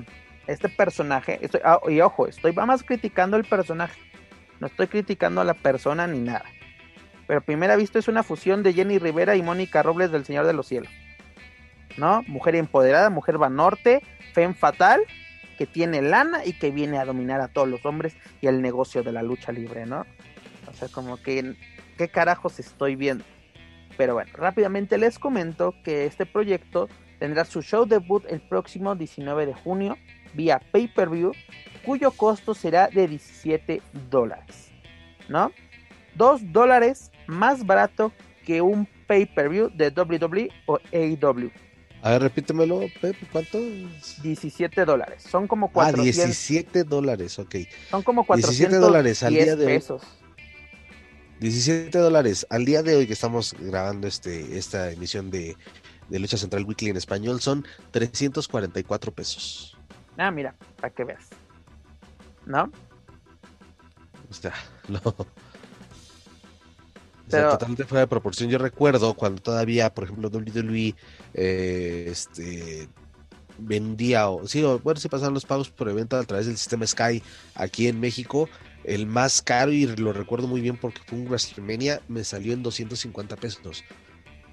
este 0.47 0.69
personaje, 0.69 1.39
estoy, 1.43 1.61
ah, 1.65 1.79
y 1.89 2.01
ojo, 2.01 2.27
estoy 2.27 2.53
más 2.53 2.83
criticando 2.83 3.37
el 3.37 3.45
personaje, 3.45 4.01
no 4.61 4.67
estoy 4.67 4.89
criticando 4.89 5.41
a 5.41 5.45
la 5.45 5.55
persona 5.55 6.07
ni 6.07 6.19
nada. 6.19 6.45
Pero 7.27 7.41
primera 7.41 7.77
vista 7.77 7.99
es 7.99 8.09
una 8.09 8.23
fusión 8.23 8.63
de 8.63 8.75
Jenny 8.75 8.99
Rivera 8.99 9.37
y 9.37 9.43
Mónica 9.43 9.83
Robles 9.83 10.11
del 10.11 10.25
Señor 10.25 10.47
de 10.47 10.53
los 10.53 10.67
Cielos. 10.67 10.93
¿No? 11.97 12.23
Mujer 12.27 12.57
empoderada, 12.57 13.09
mujer 13.09 13.41
va 13.41 13.49
norte, 13.49 14.03
fem 14.35 14.55
fatal, 14.55 15.01
que 15.57 15.67
tiene 15.67 16.03
lana 16.03 16.45
y 16.45 16.53
que 16.55 16.71
viene 16.71 16.99
a 16.99 17.05
dominar 17.05 17.41
a 17.41 17.49
todos 17.49 17.69
los 17.69 17.87
hombres 17.87 18.17
y 18.41 18.49
el 18.49 18.61
negocio 18.61 19.03
de 19.03 19.13
la 19.13 19.23
lucha 19.23 19.53
libre, 19.53 19.87
¿no? 19.87 20.05
O 20.75 20.77
sea, 20.77 20.89
como 20.89 21.17
que, 21.23 21.55
¿qué 21.97 22.09
carajos 22.09 22.59
estoy 22.59 22.97
viendo? 22.97 23.25
Pero 23.97 24.15
bueno, 24.15 24.31
rápidamente 24.35 24.99
les 24.99 25.21
comento 25.21 25.73
que 25.85 26.05
este 26.05 26.27
proyecto 26.27 26.89
tendrá 27.21 27.45
su 27.45 27.63
show 27.63 27.87
debut 27.87 28.25
el 28.29 28.41
próximo 28.41 28.97
19 28.97 29.47
de 29.47 29.55
junio 29.55 29.97
vía 30.35 30.61
pay-per-view, 30.73 31.31
cuyo 31.87 32.11
costo 32.11 32.55
será 32.55 32.89
de 32.89 33.07
17 33.07 33.83
dólares, 34.11 34.73
¿no? 35.29 35.53
2 36.17 36.53
dólares 36.53 37.13
más 37.29 37.65
barato 37.65 38.13
que 38.45 38.61
un 38.61 38.89
pay-per-view 39.07 39.71
de 39.73 39.91
WWE 39.91 40.51
o 40.67 40.81
AEW. 40.93 41.53
A 42.03 42.11
ver, 42.11 42.23
repítemelo, 42.23 42.81
Pep, 43.01 43.17
¿cuánto? 43.31 43.61
17 44.23 44.85
dólares. 44.85 45.23
Son 45.23 45.47
como 45.47 45.71
400. 45.73 46.19
Ah, 46.19 46.27
17 46.27 46.85
dólares, 46.85 47.39
ok. 47.39 47.55
Son 47.91 48.03
como 48.03 48.27
400 48.27 48.81
dólares 48.81 49.23
al 49.23 49.35
día 49.35 49.55
de 49.55 49.65
pesos. 49.65 50.03
17 51.41 51.97
dólares 51.99 52.47
al 52.51 52.65
día 52.65 52.83
de 52.83 52.97
hoy 52.97 53.07
que 53.07 53.13
estamos 53.13 53.55
grabando 53.59 54.07
este 54.07 54.57
esta 54.57 54.91
emisión 54.91 55.31
de, 55.31 55.57
de 56.09 56.19
Lucha 56.19 56.37
Central 56.37 56.65
Weekly 56.65 56.91
en 56.91 56.97
español 56.97 57.41
son 57.41 57.67
344 57.91 59.13
pesos. 59.13 59.77
Ah, 60.17 60.31
mira, 60.31 60.55
para 60.77 60.91
que 60.91 61.05
veas. 61.05 61.29
¿No? 62.47 62.71
O 64.31 64.35
sea, 64.35 64.55
no 64.89 65.15
totalmente 67.29 67.85
fuera 67.85 68.01
de 68.01 68.07
proporción. 68.07 68.51
Yo 68.51 68.59
recuerdo 68.59 69.15
cuando 69.15 69.41
todavía, 69.43 69.93
por 69.93 70.05
ejemplo, 70.05 70.29
WWE 70.29 70.95
eh, 71.35 72.07
este, 72.09 72.89
vendía, 73.59 74.29
o 74.29 74.47
sí, 74.47 74.63
bueno, 74.83 75.01
se 75.01 75.09
pasaban 75.09 75.35
los 75.35 75.47
pagos 75.47 75.71
por 75.71 75.89
evento 75.89 76.17
a 76.17 76.25
través 76.25 76.47
del 76.47 76.57
sistema 76.57 76.87
Sky 76.87 77.23
aquí 77.55 77.89
en 77.89 78.01
México. 78.01 78.49
El 78.85 79.07
más 79.07 79.43
caro, 79.43 79.73
y 79.73 79.87
lo 79.87 80.13
recuerdo 80.13 80.47
muy 80.47 80.61
bien 80.61 80.77
porque 80.77 81.01
fue 81.07 81.19
un 81.19 81.27
WrestleMania, 81.27 82.03
me 82.09 82.23
salió 82.25 82.53
en 82.53 82.63
250 82.63 83.37
pesos. 83.37 83.85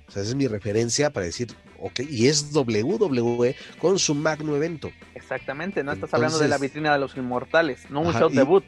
O 0.08 0.12
sea, 0.12 0.24
esa 0.24 0.32
es 0.32 0.36
mi 0.36 0.48
referencia 0.48 1.12
para 1.12 1.26
decir, 1.26 1.50
ok, 1.80 2.02
y 2.10 2.28
es 2.28 2.54
WWE 2.54 3.56
con 3.80 4.00
su 4.00 4.16
magno 4.16 4.56
evento. 4.56 4.92
Exactamente, 5.16 5.84
no 5.84 5.92
estás 5.92 6.14
hablando 6.14 6.40
de 6.40 6.48
la 6.48 6.58
vitrina 6.58 6.94
de 6.94 7.00
los 7.00 7.16
inmortales, 7.16 7.90
no 7.90 8.02
un 8.02 8.14
show 8.14 8.30
debut. 8.30 8.64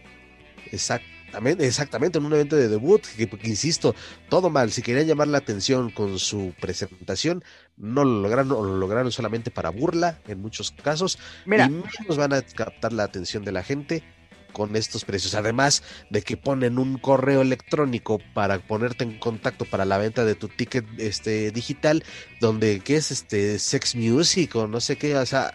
Exacto 0.71 1.13
Exactamente, 1.60 2.19
en 2.19 2.26
un 2.26 2.34
evento 2.34 2.56
de 2.56 2.67
debut, 2.67 3.02
que, 3.17 3.30
insisto, 3.43 3.95
todo 4.30 4.49
mal. 4.49 4.71
Si 4.71 4.82
querían 4.82 5.08
llamar 5.08 5.28
la 5.28 5.39
atención 5.39 5.89
con 5.89 6.19
su 6.19 6.54
presentación, 6.60 7.43
no 7.76 8.04
lo 8.04 8.21
lograron, 8.21 8.52
o 8.52 8.63
lo 8.63 8.78
lograron 8.78 9.12
solamente 9.12 9.49
para 9.49 9.69
burla 9.69 10.19
en 10.28 10.41
muchos 10.41 10.71
casos. 10.71 11.17
Mira, 11.45 11.65
y 11.65 11.69
menos 11.69 12.17
van 12.17 12.34
a 12.34 12.41
captar 12.41 12.93
la 12.93 13.04
atención 13.04 13.43
de 13.43 13.52
la 13.52 13.63
gente 13.63 14.04
con 14.53 14.75
estos 14.77 15.03
precios. 15.03 15.35
Además 15.35 15.83
de 16.09 16.21
que 16.21 16.37
ponen 16.37 16.79
un 16.79 16.97
correo 16.97 17.41
electrónico 17.41 18.19
para 18.33 18.59
ponerte 18.59 19.03
en 19.03 19.19
contacto 19.19 19.65
para 19.65 19.83
la 19.83 19.97
venta 19.97 20.23
de 20.23 20.35
tu 20.35 20.47
ticket 20.47 20.85
este 20.97 21.51
digital, 21.51 22.03
donde 22.39 22.79
que 22.79 22.95
es 22.95 23.11
este 23.11 23.59
sex 23.59 23.95
music 23.95 24.55
o 24.55 24.67
no 24.67 24.79
sé 24.79 24.95
qué, 24.95 25.15
o 25.17 25.25
sea, 25.25 25.53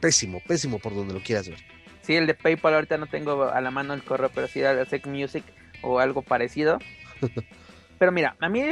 pésimo, 0.00 0.40
pésimo 0.46 0.78
por 0.78 0.94
donde 0.94 1.14
lo 1.14 1.20
quieras 1.20 1.48
ver. 1.48 1.58
Sí, 2.02 2.14
el 2.14 2.28
de 2.28 2.34
PayPal 2.34 2.74
ahorita 2.74 2.98
no 2.98 3.06
tengo 3.06 3.50
a 3.50 3.60
la 3.60 3.70
mano 3.72 3.92
el 3.92 4.04
correo, 4.04 4.30
pero 4.32 4.46
sí 4.46 4.60
de 4.60 4.86
Sec 4.86 5.06
Music 5.06 5.44
o 5.82 5.98
algo 5.98 6.22
parecido. 6.22 6.78
pero 7.98 8.12
mira, 8.12 8.36
a 8.40 8.48
mí 8.48 8.62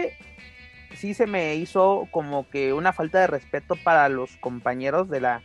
sí 0.96 1.14
se 1.14 1.26
me 1.26 1.56
hizo 1.56 2.06
como 2.10 2.48
que 2.48 2.72
una 2.72 2.92
falta 2.92 3.20
de 3.20 3.26
respeto 3.26 3.76
para 3.82 4.08
los 4.08 4.36
compañeros 4.36 5.10
de 5.10 5.20
la 5.20 5.42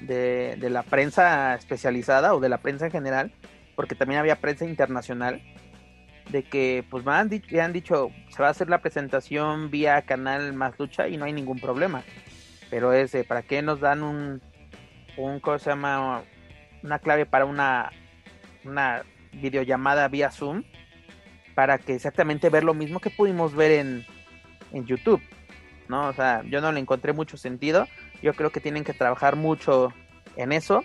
de, 0.00 0.56
la 0.70 0.82
prensa 0.82 1.54
especializada 1.54 2.34
o 2.34 2.40
de 2.40 2.48
la 2.48 2.58
prensa 2.58 2.86
en 2.86 2.92
general, 2.92 3.32
porque 3.76 3.94
también 3.94 4.20
había 4.20 4.36
prensa 4.36 4.64
internacional, 4.64 5.42
de 6.30 6.42
que 6.44 6.84
pues 6.88 7.04
me 7.04 7.12
han 7.12 7.28
dicho, 7.28 7.60
han 7.60 7.72
dicho 7.72 8.10
se 8.28 8.40
va 8.40 8.48
a 8.48 8.50
hacer 8.52 8.68
la 8.68 8.78
presentación 8.78 9.70
vía 9.70 10.02
canal 10.02 10.52
Más 10.52 10.78
Lucha 10.78 11.08
y 11.08 11.16
no 11.16 11.24
hay 11.24 11.32
ningún 11.32 11.58
problema. 11.58 12.04
Pero 12.70 12.92
ese, 12.92 13.24
¿para 13.24 13.42
qué 13.42 13.62
nos 13.62 13.80
dan 13.80 14.02
un, 14.04 14.40
un 15.16 15.40
¿cómo 15.40 15.58
se 15.58 15.70
llama? 15.70 16.22
una 16.82 16.98
clave 16.98 17.26
para 17.26 17.44
una, 17.44 17.90
una 18.64 19.02
videollamada 19.32 20.08
vía 20.08 20.30
Zoom 20.30 20.64
para 21.54 21.78
que 21.78 21.94
exactamente 21.94 22.48
ver 22.48 22.64
lo 22.64 22.74
mismo 22.74 23.00
que 23.00 23.10
pudimos 23.10 23.54
ver 23.54 23.72
en, 23.72 24.06
en 24.72 24.86
YouTube. 24.86 25.20
¿no? 25.88 26.08
O 26.08 26.12
sea, 26.12 26.42
yo 26.48 26.60
no 26.60 26.72
le 26.72 26.80
encontré 26.80 27.12
mucho 27.12 27.36
sentido. 27.36 27.86
Yo 28.22 28.34
creo 28.34 28.50
que 28.50 28.60
tienen 28.60 28.84
que 28.84 28.92
trabajar 28.92 29.36
mucho 29.36 29.92
en 30.36 30.52
eso. 30.52 30.82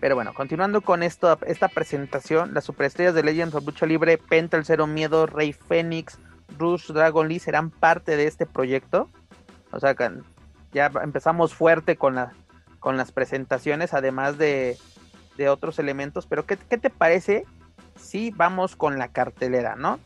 Pero 0.00 0.14
bueno, 0.14 0.34
continuando 0.34 0.82
con 0.82 1.02
esto, 1.02 1.38
esta 1.46 1.68
presentación, 1.68 2.52
las 2.52 2.64
superestrellas 2.64 3.14
de 3.14 3.22
Legends 3.22 3.54
of 3.54 3.64
Lucha 3.64 3.86
Libre, 3.86 4.18
Penta, 4.18 4.56
El 4.56 4.64
Cero 4.64 4.86
Miedo, 4.86 5.26
Rey 5.26 5.52
Fénix, 5.52 6.18
Rush, 6.58 6.92
Dragon 6.92 7.28
Lee 7.28 7.38
serán 7.38 7.70
parte 7.70 8.16
de 8.16 8.26
este 8.26 8.46
proyecto. 8.46 9.10
O 9.72 9.80
sea, 9.80 9.96
ya 10.72 10.90
empezamos 11.02 11.54
fuerte 11.54 11.96
con, 11.96 12.14
la, 12.14 12.34
con 12.78 12.96
las 12.96 13.10
presentaciones, 13.10 13.94
además 13.94 14.36
de, 14.36 14.76
de 15.36 15.48
otros 15.48 15.78
elementos, 15.78 16.26
pero 16.26 16.46
¿qué, 16.46 16.56
te 16.56 16.90
parece 16.90 17.44
si 17.96 18.30
vamos 18.30 18.76
con 18.76 18.98
la 18.98 19.08
cartelera, 19.08 19.76
no? 19.76 20.00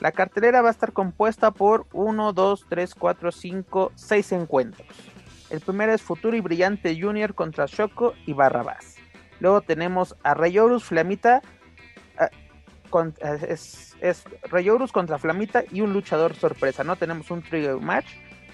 La 0.00 0.12
cartelera 0.12 0.62
va 0.62 0.68
a 0.68 0.72
estar 0.72 0.92
compuesta 0.92 1.52
por 1.52 1.86
1, 1.92 2.32
2, 2.32 2.66
3, 2.68 2.94
4, 2.94 3.32
5, 3.32 3.92
6 3.94 4.32
encuentros. 4.32 4.88
El 5.52 5.60
primero 5.60 5.92
es 5.92 6.00
Futuro 6.00 6.34
y 6.34 6.40
Brillante 6.40 6.98
Junior 6.98 7.34
contra 7.34 7.66
Shoko 7.66 8.14
y 8.24 8.32
Barrabás. 8.32 8.96
Luego 9.38 9.60
tenemos 9.60 10.16
a 10.22 10.32
Rayorus 10.32 10.82
Flamita. 10.82 11.42
Ah, 12.18 12.30
es, 13.46 13.94
es 14.00 14.24
Rayorus 14.44 14.92
contra 14.92 15.18
Flamita 15.18 15.64
y 15.70 15.82
un 15.82 15.92
luchador 15.92 16.34
sorpresa, 16.36 16.84
¿no? 16.84 16.96
Tenemos 16.96 17.30
un 17.30 17.42
trigger 17.42 17.76
match. 17.76 18.06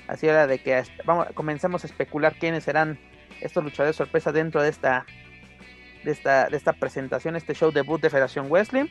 Así 0.09 0.27
era 0.27 0.49
de 0.49 0.59
que 0.59 0.83
vamos, 1.05 1.29
comencemos 1.35 1.85
a 1.85 1.87
especular 1.87 2.35
quiénes 2.35 2.65
serán 2.65 2.99
estos 3.41 3.63
luchadores 3.63 3.95
sorpresa 3.95 4.33
dentro 4.33 4.61
de 4.61 4.71
esta 4.71 5.07
de 6.03 6.11
esta, 6.11 6.49
de 6.49 6.57
esta 6.57 6.73
presentación, 6.73 7.37
este 7.37 7.55
show 7.55 7.71
debut 7.71 8.01
de 8.01 8.11
Federación 8.11 8.51
Wrestling. 8.51 8.87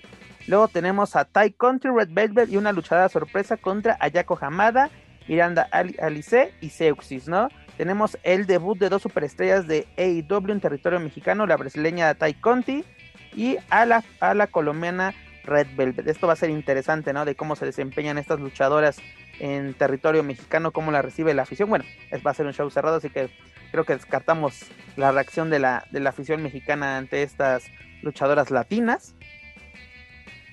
Luego 0.47 0.69
tenemos 0.69 1.17
a 1.17 1.25
Tai 1.25 1.51
Country, 1.51 1.91
Red 1.93 2.09
Velvet 2.11 2.49
y 2.49 2.55
una 2.55 2.71
luchada 2.71 3.09
sorpresa 3.09 3.57
contra 3.57 3.97
Ayako 3.99 4.37
Hamada, 4.39 4.89
Miranda 5.27 5.67
Alice 5.71 6.53
y 6.61 6.69
Seuxis, 6.69 7.27
¿no? 7.27 7.49
Tenemos 7.77 8.17
el 8.23 8.47
debut 8.47 8.77
de 8.77 8.89
dos 8.89 9.03
superestrellas 9.03 9.67
de 9.67 9.87
AEW 9.97 10.51
en 10.51 10.59
territorio 10.59 10.99
mexicano, 10.99 11.45
la 11.45 11.57
brasileña 11.57 12.15
Tai 12.15 12.33
Conti 12.33 12.83
y 13.35 13.57
a 13.69 13.85
la, 13.85 14.03
a 14.19 14.33
la 14.33 14.47
colombiana 14.47 15.13
Red 15.43 15.67
Velvet. 15.75 16.07
Esto 16.07 16.25
va 16.27 16.33
a 16.33 16.37
ser 16.37 16.49
interesante, 16.49 17.13
¿no? 17.13 17.23
De 17.23 17.35
cómo 17.35 17.55
se 17.55 17.65
desempeñan 17.65 18.17
estas 18.17 18.39
luchadoras 18.39 18.97
en 19.39 19.75
territorio 19.75 20.23
mexicano, 20.23 20.71
cómo 20.71 20.91
la 20.91 21.03
recibe 21.03 21.35
la 21.35 21.43
afición. 21.43 21.69
Bueno, 21.69 21.85
va 22.25 22.31
a 22.31 22.33
ser 22.33 22.47
un 22.47 22.53
show 22.53 22.69
cerrado, 22.71 22.97
así 22.97 23.11
que 23.11 23.29
creo 23.71 23.83
que 23.83 23.93
descartamos 23.93 24.65
la 24.95 25.11
reacción 25.11 25.49
de 25.51 25.59
la, 25.59 25.85
de 25.91 25.99
la 25.99 26.09
afición 26.09 26.41
mexicana 26.41 26.97
ante 26.97 27.21
estas 27.21 27.65
luchadoras 28.01 28.49
latinas. 28.49 29.15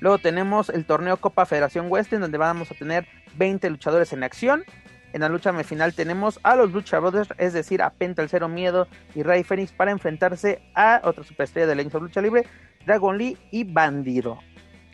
Luego 0.00 0.18
tenemos 0.18 0.68
el 0.68 0.84
torneo 0.84 1.16
Copa 1.16 1.46
Federación 1.46 1.86
Western, 1.88 2.20
donde 2.20 2.36
vamos 2.36 2.70
a 2.70 2.74
tener 2.74 3.06
20 3.36 3.70
luchadores 3.70 4.12
en 4.12 4.22
acción. 4.22 4.64
En 5.14 5.20
la 5.20 5.28
lucha 5.28 5.52
final 5.62 5.94
tenemos 5.94 6.40
a 6.42 6.56
los 6.56 6.72
Lucha 6.72 6.98
Brothers, 6.98 7.28
es 7.38 7.52
decir, 7.52 7.82
a 7.82 7.90
Penta 7.90 8.20
el 8.20 8.28
Cero 8.28 8.48
Miedo 8.48 8.88
y 9.14 9.22
Rey 9.22 9.44
Fénix 9.44 9.70
para 9.70 9.92
enfrentarse 9.92 10.60
a 10.74 11.00
otra 11.04 11.22
superestrella 11.22 11.68
de 11.68 11.76
la 11.76 11.84
Lucha 11.84 12.20
Libre, 12.20 12.46
Dragon 12.84 13.16
Lee 13.16 13.38
y 13.52 13.62
Bandido. 13.62 14.40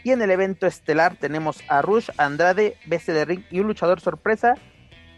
Y 0.04 0.10
en 0.10 0.20
el 0.20 0.30
evento 0.30 0.66
estelar 0.66 1.16
tenemos 1.16 1.64
a 1.68 1.80
Rush, 1.80 2.10
Andrade, 2.18 2.76
BC 2.84 3.14
de 3.14 3.24
Ring 3.24 3.44
y 3.50 3.60
un 3.60 3.68
luchador 3.68 4.02
sorpresa 4.02 4.56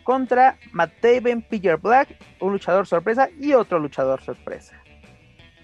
contra 0.04 0.56
Matt 0.70 0.92
Taven, 1.00 1.42
Peter 1.42 1.78
Black, 1.78 2.16
un 2.38 2.52
luchador 2.52 2.86
sorpresa 2.86 3.28
y 3.40 3.54
otro 3.54 3.80
luchador 3.80 4.22
sorpresa. 4.22 4.80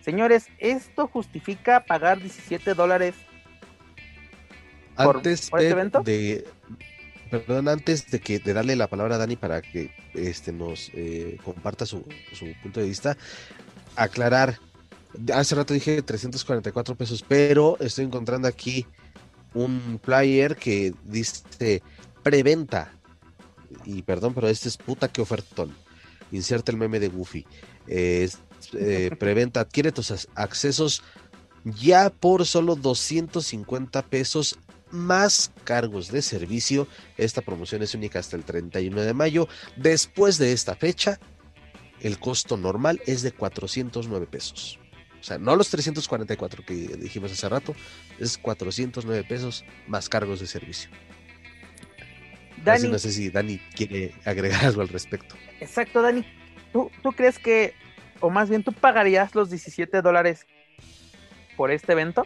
Señores, 0.00 0.48
¿esto 0.58 1.06
justifica 1.06 1.84
pagar 1.84 2.18
17 2.18 2.74
dólares 2.74 3.14
antes 4.96 5.48
por, 5.48 5.60
este 5.60 5.72
evento? 5.72 6.00
De, 6.02 6.44
perdón, 7.30 7.68
antes 7.68 8.10
de 8.10 8.20
que 8.20 8.38
de 8.38 8.52
darle 8.52 8.76
la 8.76 8.88
palabra 8.88 9.16
a 9.16 9.18
Dani 9.18 9.36
para 9.36 9.62
que 9.62 9.90
este 10.14 10.52
nos 10.52 10.90
eh, 10.94 11.38
comparta 11.44 11.86
su, 11.86 12.04
su 12.32 12.46
punto 12.62 12.80
de 12.80 12.88
vista, 12.88 13.16
aclarar 13.96 14.58
Hace 15.32 15.54
rato 15.54 15.74
dije 15.74 16.02
344 16.02 16.94
pesos, 16.94 17.24
pero 17.26 17.78
estoy 17.80 18.04
encontrando 18.04 18.46
aquí 18.46 18.86
un 19.54 19.98
flyer 20.02 20.56
que 20.56 20.94
dice 21.04 21.82
preventa. 22.22 22.92
Y 23.84 24.02
perdón, 24.02 24.34
pero 24.34 24.48
este 24.48 24.68
es 24.68 24.76
puta 24.76 25.08
que 25.08 25.22
ofertón. 25.22 25.74
Inserta 26.30 26.70
el 26.72 26.78
meme 26.78 27.00
de 27.00 27.08
Goofy. 27.08 27.46
Eh, 27.86 28.28
preventa, 29.18 29.60
adquiere 29.60 29.92
tus 29.92 30.28
accesos 30.34 31.02
ya 31.64 32.10
por 32.10 32.44
solo 32.44 32.76
250 32.76 34.02
pesos 34.02 34.58
más 34.90 35.52
cargos 35.64 36.10
de 36.10 36.22
servicio. 36.22 36.88
Esta 37.16 37.42
promoción 37.42 37.82
es 37.82 37.94
única 37.94 38.18
hasta 38.18 38.36
el 38.36 38.44
31 38.44 39.00
de 39.02 39.14
mayo. 39.14 39.48
Después 39.76 40.38
de 40.38 40.52
esta 40.52 40.74
fecha, 40.74 41.18
el 42.00 42.18
costo 42.18 42.56
normal 42.56 43.00
es 43.06 43.22
de 43.22 43.32
409 43.32 44.26
pesos. 44.26 44.78
O 45.20 45.22
sea, 45.22 45.38
no 45.38 45.56
los 45.56 45.68
344 45.70 46.64
que 46.64 46.74
dijimos 46.74 47.32
hace 47.32 47.48
rato, 47.48 47.74
es 48.18 48.38
409 48.38 49.24
pesos 49.24 49.64
más 49.86 50.08
cargos 50.08 50.40
de 50.40 50.46
servicio. 50.46 50.90
Dani, 52.64 52.88
no 52.88 52.98
sé 52.98 53.12
si 53.12 53.30
Dani 53.30 53.58
quiere 53.74 54.14
agregar 54.24 54.64
algo 54.64 54.82
al 54.82 54.88
respecto. 54.88 55.34
Exacto, 55.60 56.02
Dani. 56.02 56.24
¿Tú, 56.72 56.90
¿Tú 57.02 57.12
crees 57.12 57.38
que, 57.38 57.74
o 58.20 58.30
más 58.30 58.48
bien, 58.48 58.62
tú 58.62 58.72
pagarías 58.72 59.34
los 59.34 59.50
17 59.50 60.02
dólares 60.02 60.46
por 61.56 61.70
este 61.70 61.92
evento? 61.92 62.24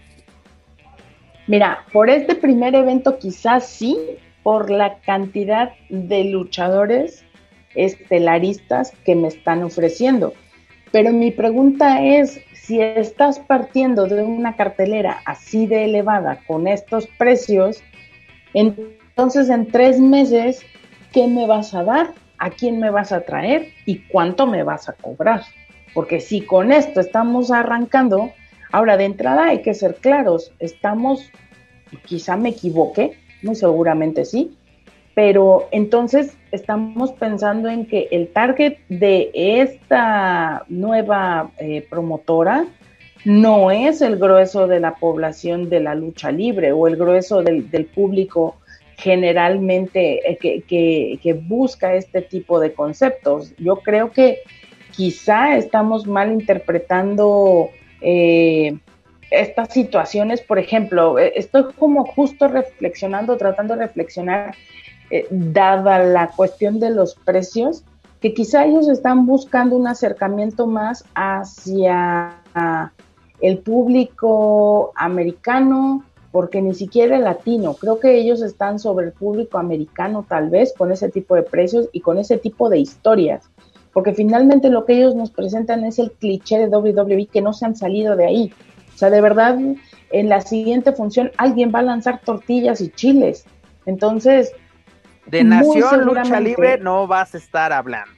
Mira, 1.47 1.85
por 1.93 2.09
este 2.09 2.35
primer 2.35 2.75
evento 2.75 3.19
quizás 3.19 3.67
sí, 3.67 3.99
por 4.43 4.71
la 4.71 4.99
cantidad 5.01 5.73
de 5.89 6.25
luchadores 6.25 7.25
estelaristas 7.75 8.93
que 9.05 9.15
me 9.15 9.29
están 9.29 9.63
ofreciendo. 9.63 10.35
Pero 10.91 11.13
mi 11.13 11.31
pregunta 11.31 12.03
es, 12.03 12.41
si 12.53 12.81
estás 12.81 13.39
partiendo 13.41 14.07
de 14.07 14.23
una 14.23 14.57
cartelera 14.57 15.21
así 15.25 15.67
de 15.67 15.85
elevada 15.85 16.41
con 16.47 16.69
estos 16.69 17.07
precios, 17.19 17.83
entonces 18.53 19.49
en 19.49 19.67
tres 19.69 19.99
meses, 19.99 20.63
¿qué 21.13 21.27
me 21.27 21.47
vas 21.47 21.75
a 21.75 21.83
dar? 21.83 22.13
¿A 22.39 22.51
quién 22.51 22.79
me 22.79 22.91
vas 22.91 23.11
a 23.13 23.23
traer? 23.23 23.69
¿Y 23.87 24.01
cuánto 24.01 24.47
me 24.47 24.63
vas 24.65 24.89
a 24.89 24.93
cobrar? 24.93 25.43
Porque 25.95 26.21
si 26.21 26.43
con 26.43 26.73
esto 26.73 27.01
estamos 27.01 27.51
arrancando, 27.51 28.33
ahora 28.73 28.97
de 28.97 29.05
entrada 29.05 29.49
hay 29.49 29.63
que 29.63 29.75
ser 29.75 29.97
claros, 29.97 30.53
estamos, 30.59 31.31
quizá 32.05 32.37
me 32.37 32.51
equivoque, 32.51 33.19
muy 33.43 33.55
seguramente 33.55 34.25
sí, 34.25 34.57
pero 35.15 35.69
entonces 35.73 36.37
estamos 36.53 37.13
pensando 37.13 37.69
en 37.69 37.87
que 37.87 38.09
el 38.11 38.29
target 38.29 38.79
de 38.89 39.31
esta 39.35 40.65
nueva 40.69 41.51
eh, 41.59 41.87
promotora 41.89 42.67
no 43.25 43.71
es 43.71 44.01
el 44.01 44.17
grueso 44.17 44.67
de 44.67 44.81
la 44.81 44.95
población 44.95 45.69
de 45.69 45.81
la 45.81 45.95
lucha 45.95 46.33
libre 46.33 46.73
o 46.73 46.89
el 46.89 46.97
grueso 46.97 47.43
del, 47.43 47.87
público 47.95 48.57
generalmente 48.97 50.31
eh, 50.31 50.63
que, 50.67 51.35
busca 51.35 51.95
este 51.95 52.23
tipo 52.23 52.59
de 52.59 52.73
conceptos. 52.73 53.55
Yo 53.59 53.77
creo 53.77 54.11
que 54.11 54.39
quizá 54.93 55.57
estamos 55.57 56.07
mal 56.07 56.33
interpretando 56.33 57.71
eh, 58.03 58.79
estas 59.31 59.73
situaciones. 59.73 60.41
Por 60.41 60.59
ejemplo, 60.59 61.19
estoy 61.19 61.73
como 61.79 62.05
justo 62.05 62.49
reflexionando, 62.49 63.37
tratando 63.37 63.75
de 63.75 63.87
reflexionar 63.87 64.55
eh, 65.11 65.27
dada 65.31 65.99
la 65.99 66.29
cuestión 66.29 66.81
de 66.81 66.91
los 66.91 67.15
precios, 67.15 67.85
que 68.21 68.35
quizá 68.35 68.65
ellos 68.65 68.89
están 68.89 69.27
buscando 69.27 69.77
un 69.77 69.87
acercamiento 69.87 70.67
más 70.67 71.05
hacia 71.15 72.37
el 73.41 73.59
público 73.59 74.93
americano, 74.95 76.05
porque 76.31 76.63
ni 76.63 76.75
siquiera 76.75 77.17
el 77.17 77.25
latino, 77.25 77.75
creo 77.75 78.01
que 78.01 78.17
ellos 78.17 78.41
están 78.41 78.79
sobre 78.79 79.07
el 79.07 79.13
público 79.13 79.59
americano 79.59 80.25
tal 80.27 80.49
vez 80.49 80.73
con 80.77 80.91
ese 80.93 81.11
tipo 81.11 81.35
de 81.35 81.43
precios 81.43 81.89
y 81.93 82.01
con 82.01 82.19
ese 82.19 82.39
tipo 82.39 82.71
de 82.71 82.79
historias, 82.79 83.51
porque 83.93 84.15
finalmente 84.15 84.71
lo 84.71 84.85
que 84.85 84.95
ellos 84.95 85.15
nos 85.15 85.31
presentan 85.31 85.85
es 85.85 85.99
el 85.99 86.13
cliché 86.13 86.59
de 86.59 86.69
WWE 86.69 87.27
que 87.27 87.43
no 87.43 87.53
se 87.53 87.67
han 87.67 87.77
salido 87.77 88.17
de 88.17 88.27
ahí. 88.27 88.53
O 88.95 88.99
sea, 88.99 89.11
de 89.11 89.21
verdad, 89.21 89.59
en 90.11 90.29
la 90.29 90.41
siguiente 90.41 90.93
función 90.93 91.31
alguien 91.37 91.73
va 91.75 91.81
a 91.81 91.83
lanzar 91.83 92.21
tortillas 92.25 92.81
y 92.81 92.91
chiles. 92.91 93.45
Entonces, 93.87 94.53
de 95.27 95.45
Nación 95.45 96.05
Lucha 96.05 96.41
Libre 96.41 96.79
no 96.79 97.07
vas 97.07 97.35
a 97.35 97.39
estar 97.39 97.73
hablando. 97.73 98.13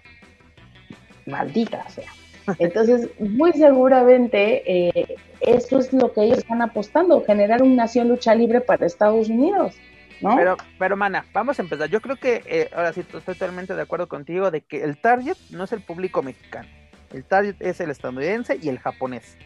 Maldita 1.26 1.88
sea. 1.88 2.10
Entonces, 2.58 3.08
muy 3.18 3.52
seguramente 3.52 4.62
eh, 4.66 5.16
eso 5.40 5.78
es 5.78 5.92
lo 5.92 6.12
que 6.12 6.24
ellos 6.24 6.38
están 6.38 6.60
apostando, 6.62 7.24
generar 7.24 7.62
una 7.62 7.84
Nación 7.84 8.08
Lucha 8.08 8.34
Libre 8.34 8.60
para 8.60 8.86
Estados 8.86 9.28
Unidos. 9.28 9.74
¿No? 10.20 10.36
Pero, 10.36 10.56
pero, 10.78 10.96
mana, 10.96 11.26
vamos 11.32 11.58
a 11.58 11.62
empezar. 11.62 11.88
Yo 11.88 12.00
creo 12.00 12.16
que 12.16 12.42
eh, 12.46 12.70
ahora 12.74 12.92
sí 12.92 13.00
estoy 13.00 13.20
totalmente 13.20 13.74
de 13.74 13.82
acuerdo 13.82 14.08
contigo 14.08 14.50
de 14.50 14.62
que 14.62 14.82
el 14.82 14.96
target 14.96 15.36
no 15.50 15.64
es 15.64 15.72
el 15.72 15.82
público 15.82 16.22
mexicano. 16.22 16.68
El 17.12 17.24
target 17.24 17.56
es 17.60 17.80
el 17.80 17.90
estadounidense 17.90 18.58
y 18.60 18.68
el 18.68 18.78
japonés. 18.78 19.36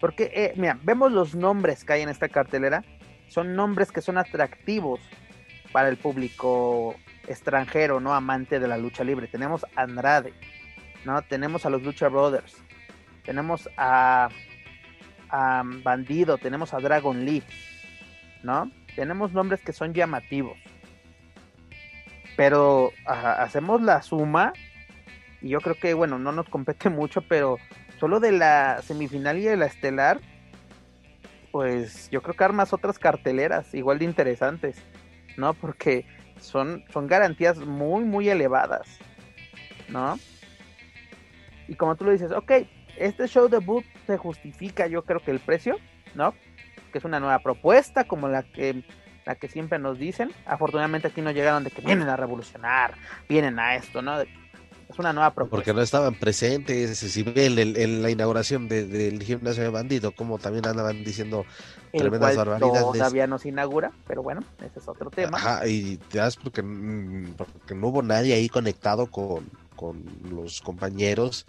Porque, 0.00 0.30
eh, 0.34 0.52
mira, 0.56 0.78
vemos 0.82 1.12
los 1.12 1.34
nombres 1.34 1.84
que 1.84 1.94
hay 1.94 2.02
en 2.02 2.08
esta 2.08 2.28
cartelera. 2.28 2.84
Son 3.28 3.54
nombres 3.56 3.90
que 3.90 4.02
son 4.02 4.18
atractivos 4.18 5.00
para 5.72 5.88
el 5.88 5.96
público 5.96 6.94
extranjero, 7.26 8.00
¿no? 8.00 8.14
Amante 8.14 8.60
de 8.60 8.68
la 8.68 8.76
lucha 8.76 9.04
libre. 9.04 9.26
Tenemos 9.26 9.64
a 9.76 9.82
Andrade, 9.82 10.32
¿no? 11.04 11.20
Tenemos 11.22 11.66
a 11.66 11.70
los 11.70 11.82
Lucha 11.82 12.08
Brothers, 12.08 12.56
tenemos 13.24 13.68
a, 13.76 14.28
a 15.28 15.62
Bandido, 15.82 16.38
tenemos 16.38 16.72
a 16.74 16.78
Dragon 16.78 17.24
Lee, 17.24 17.42
¿no? 18.42 18.70
Tenemos 18.96 19.32
nombres 19.32 19.60
que 19.60 19.72
son 19.72 19.94
llamativos. 19.94 20.58
Pero 22.36 22.90
hacemos 23.06 23.80
la 23.80 24.02
suma 24.02 24.52
y 25.40 25.50
yo 25.50 25.60
creo 25.60 25.76
que, 25.76 25.94
bueno, 25.94 26.18
no 26.18 26.32
nos 26.32 26.48
compete 26.48 26.90
mucho, 26.90 27.22
pero 27.22 27.58
solo 28.00 28.18
de 28.18 28.32
la 28.32 28.82
semifinal 28.82 29.38
y 29.38 29.42
de 29.42 29.56
la 29.56 29.66
estelar, 29.66 30.20
pues 31.52 32.10
yo 32.10 32.22
creo 32.22 32.34
que 32.34 32.44
armas 32.44 32.72
otras 32.72 32.98
carteleras 32.98 33.72
igual 33.72 34.00
de 34.00 34.06
interesantes. 34.06 34.82
¿no? 35.36 35.54
Porque 35.54 36.04
son, 36.40 36.84
son 36.92 37.06
garantías 37.06 37.58
muy, 37.58 38.04
muy 38.04 38.28
elevadas, 38.28 38.86
¿no? 39.88 40.18
Y 41.68 41.74
como 41.74 41.96
tú 41.96 42.04
lo 42.04 42.12
dices, 42.12 42.32
ok, 42.32 42.52
este 42.96 43.26
show 43.26 43.48
debut 43.48 43.84
se 44.06 44.16
justifica, 44.16 44.86
yo 44.86 45.04
creo 45.04 45.20
que 45.20 45.30
el 45.30 45.40
precio, 45.40 45.76
¿no? 46.14 46.34
Que 46.96 47.00
es 47.00 47.04
una 47.04 47.20
nueva 47.20 47.40
propuesta, 47.40 48.04
como 48.04 48.26
la 48.26 48.42
que, 48.42 48.82
la 49.26 49.34
que 49.34 49.48
siempre 49.48 49.78
nos 49.78 49.98
dicen. 49.98 50.32
Afortunadamente 50.46 51.08
aquí 51.08 51.20
no 51.20 51.30
llegaron 51.30 51.62
de 51.62 51.70
que 51.70 51.82
vienen 51.82 52.08
a 52.08 52.16
revolucionar, 52.16 52.94
vienen 53.28 53.58
a 53.58 53.76
esto, 53.76 54.00
¿no? 54.00 54.18
Es 54.22 54.98
una 54.98 55.12
nueva 55.12 55.34
propuesta. 55.34 55.56
Porque 55.56 55.74
no 55.74 55.82
estaban 55.82 56.14
presentes, 56.14 56.96
si 56.96 57.22
ven 57.22 57.58
en, 57.58 58.00
la 58.00 58.08
inauguración 58.08 58.66
del 58.66 59.22
gimnasio 59.22 59.62
de 59.62 59.68
Bandido, 59.68 60.12
como 60.12 60.38
también 60.38 60.66
andaban 60.66 61.04
diciendo 61.04 61.44
tremendas 61.92 62.34
barbaridades. 62.34 62.80
Todavía 62.80 63.26
no 63.26 63.38
se 63.38 63.50
inaugura, 63.50 63.92
pero 64.06 64.22
bueno, 64.22 64.40
ese 64.64 64.78
es 64.78 64.88
otro 64.88 65.10
tema. 65.10 65.36
Ajá, 65.36 65.68
y 65.68 65.98
te 65.98 66.16
das 66.16 66.38
porque, 66.38 66.62
mm, 66.62 67.34
porque 67.36 67.74
no 67.74 67.88
hubo 67.88 68.02
nadie 68.02 68.32
ahí 68.32 68.48
conectado 68.48 69.10
con, 69.10 69.50
con 69.76 70.02
los 70.30 70.62
compañeros 70.62 71.44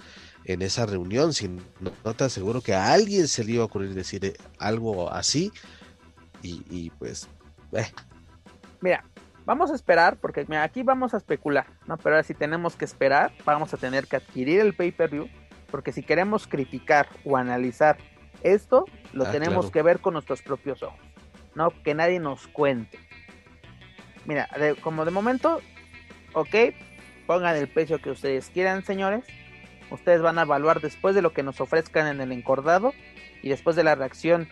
en 0.48 0.62
esa 0.62 0.86
reunión. 0.86 1.34
Si 1.34 1.48
no, 1.50 2.14
te 2.16 2.24
aseguro 2.24 2.62
que 2.62 2.74
a 2.74 2.94
alguien 2.94 3.28
se 3.28 3.44
le 3.44 3.54
iba 3.54 3.64
a 3.64 3.66
ocurrir 3.66 3.94
decir 3.94 4.26
eh, 4.26 4.34
algo 4.58 5.12
así. 5.12 5.52
Y, 6.42 6.64
y 6.70 6.90
pues, 6.92 7.28
eh. 7.74 7.88
Mira, 8.82 9.04
Vamos 9.48 9.72
a 9.72 9.76
esperar, 9.76 10.18
porque 10.18 10.46
aquí 10.58 10.84
vamos 10.84 11.14
a 11.14 11.18
especular, 11.18 11.68
¿no? 11.86 11.96
Pero 11.96 12.16
ahora 12.16 12.24
si 12.24 12.34
tenemos 12.34 12.76
que 12.76 12.84
esperar, 12.84 13.32
vamos 13.46 13.74
a 13.74 13.78
tener 13.78 14.06
que 14.06 14.18
adquirir 14.18 14.60
el 14.60 14.74
pay-per-view, 14.74 15.30
porque 15.72 15.94
si 15.94 16.04
queremos 16.04 16.48
criticar 16.48 17.08
o 17.24 17.38
analizar 17.38 17.96
esto, 18.44 18.84
lo 19.14 19.26
ah, 19.26 19.32
tenemos 19.32 19.72
que 19.72 19.82
ver 19.82 20.02
con 20.02 20.16
nuestros 20.16 20.42
propios 20.42 20.84
ojos, 20.84 21.00
¿no? 21.56 21.70
Que 21.82 21.94
nadie 21.94 22.20
nos 22.20 22.46
cuente. 22.48 23.00
Mira, 24.26 24.50
como 24.82 25.06
de 25.06 25.12
momento, 25.12 25.62
ok, 26.34 26.56
pongan 27.26 27.56
el 27.56 27.70
precio 27.70 28.02
que 28.02 28.10
ustedes 28.12 28.50
quieran, 28.50 28.84
señores. 28.84 29.24
Ustedes 29.90 30.22
van 30.22 30.38
a 30.40 30.44
evaluar 30.44 30.82
después 30.82 31.16
de 31.16 31.22
lo 31.22 31.34
que 31.34 31.44
nos 31.44 31.62
ofrezcan 31.62 32.08
en 32.08 32.22
el 32.22 32.32
encordado 32.32 32.94
y 33.42 33.50
después 33.50 33.76
de 33.76 33.84
la 33.84 33.96
reacción 33.96 34.50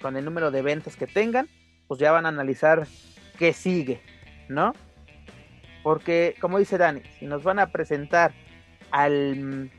con 0.00 0.16
el 0.16 0.24
número 0.24 0.50
de 0.50 0.62
ventas 0.62 0.96
que 0.96 1.06
tengan, 1.06 1.48
pues 1.88 1.98
ya 2.00 2.12
van 2.12 2.26
a 2.26 2.28
analizar 2.28 2.86
qué 3.38 3.52
sigue, 3.52 4.00
¿no? 4.48 4.74
Porque, 5.82 6.36
como 6.40 6.58
dice 6.58 6.76
Dani, 6.76 7.02
si 7.18 7.26
nos 7.26 7.42
van 7.42 7.58
a 7.58 7.72
presentar 7.72 8.32
al 8.90 9.70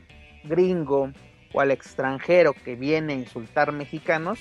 gringo 0.44 1.12
o 1.52 1.60
al 1.60 1.70
extranjero 1.70 2.54
que 2.54 2.74
viene 2.74 3.12
a 3.12 3.16
insultar 3.16 3.70
mexicanos, 3.70 4.40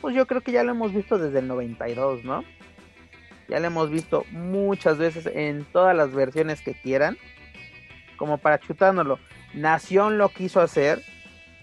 pues 0.00 0.14
yo 0.14 0.26
creo 0.26 0.40
que 0.40 0.52
ya 0.52 0.64
lo 0.64 0.70
hemos 0.70 0.94
visto 0.94 1.18
desde 1.18 1.40
el 1.40 1.48
92, 1.48 2.24
¿no? 2.24 2.44
Ya 3.48 3.60
lo 3.60 3.66
hemos 3.66 3.90
visto 3.90 4.24
muchas 4.30 4.96
veces 4.96 5.26
en 5.26 5.64
todas 5.66 5.94
las 5.94 6.12
versiones 6.12 6.62
que 6.62 6.72
quieran, 6.72 7.18
como 8.16 8.38
para 8.38 8.58
chutárnoslo. 8.58 9.18
Nación 9.54 10.18
lo 10.18 10.28
quiso 10.30 10.60
hacer, 10.60 11.02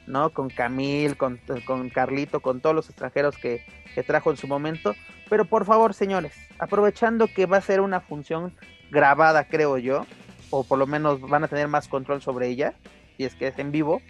¿no? 0.08 0.32
Con 0.32 0.49
Camil, 0.49 1.17
con, 1.17 1.39
con 1.65 1.89
Carlito, 1.89 2.39
con 2.39 2.62
todos 2.62 2.75
los 2.75 2.89
extranjeros 2.89 3.38
que, 3.38 3.63
que 3.95 4.04
trajo 4.04 4.32
en 4.32 4.38
su 4.38 4.47
momento. 4.47 4.95
Pero 5.30 5.45
por 5.45 5.65
favor, 5.65 5.93
señores, 5.93 6.34
aprovechando 6.58 7.28
que 7.28 7.45
va 7.45 7.58
a 7.58 7.62
ser 7.62 7.82
una 7.82 7.99
función 8.02 8.56
grabada, 8.91 9.45
creo 9.45 9.78
yo, 9.78 10.06
o 10.49 10.63
por 10.63 10.80
lo 10.80 10.88
menos 10.88 11.21
van 11.21 11.43
a 11.43 11.47
tener 11.47 11.67
más 11.67 11.88
control 11.88 12.21
sobre 12.21 12.47
ella, 12.47 12.73
si 13.17 13.25
es 13.25 13.36
que 13.36 13.47
es 13.47 13.60
en 13.60 13.71
vivo, 13.71 14.02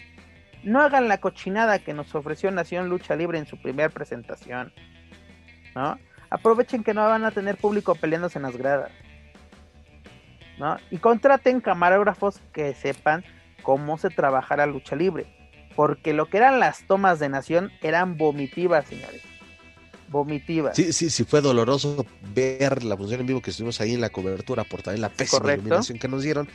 no 0.62 0.80
hagan 0.80 1.08
la 1.08 1.18
cochinada 1.18 1.78
que 1.78 1.94
nos 1.94 2.14
ofreció 2.14 2.50
Nación 2.50 2.88
Lucha 2.88 3.16
Libre 3.16 3.38
en 3.38 3.46
su 3.46 3.60
primera 3.60 3.88
presentación. 3.88 4.72
¿No? 5.74 5.98
Aprovechen 6.30 6.84
que 6.84 6.94
no 6.94 7.06
van 7.06 7.24
a 7.24 7.30
tener 7.30 7.56
público 7.56 7.94
peleándose 7.94 8.38
en 8.38 8.42
las 8.42 8.56
gradas. 8.56 8.90
¿No? 10.58 10.76
Y 10.90 10.98
contraten 10.98 11.60
camarógrafos 11.60 12.40
que 12.52 12.74
sepan 12.74 13.24
cómo 13.62 13.98
se 13.98 14.10
trabaja 14.10 14.56
la 14.56 14.66
lucha 14.66 14.96
libre. 14.96 15.26
Porque 15.76 16.12
lo 16.12 16.28
que 16.28 16.38
eran 16.38 16.60
las 16.60 16.86
tomas 16.86 17.18
de 17.18 17.28
Nación 17.28 17.70
eran 17.80 18.16
vomitivas, 18.16 18.86
señores. 18.86 19.22
Vomitivas. 20.08 20.74
Sí, 20.74 20.92
sí, 20.92 21.08
sí, 21.08 21.24
fue 21.24 21.40
doloroso 21.40 22.04
ver 22.34 22.82
la 22.82 22.96
función 22.96 23.20
en 23.20 23.26
vivo 23.26 23.40
que 23.40 23.50
estuvimos 23.50 23.80
ahí 23.80 23.94
en 23.94 24.00
la 24.00 24.10
cobertura 24.10 24.64
por 24.64 24.82
también 24.82 25.02
la 25.02 25.08
pésima 25.08 25.54
iluminación 25.54 25.98
que 25.98 26.08
nos 26.08 26.22
dieron. 26.22 26.48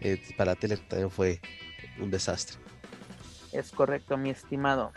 Eh, 0.00 0.20
para 0.36 0.52
la 0.52 0.56
tele 0.56 0.78
también 0.78 1.10
fue 1.10 1.40
un 2.00 2.10
desastre. 2.10 2.56
Es 3.52 3.70
correcto, 3.70 4.16
mi 4.16 4.30
estimado. 4.30 4.92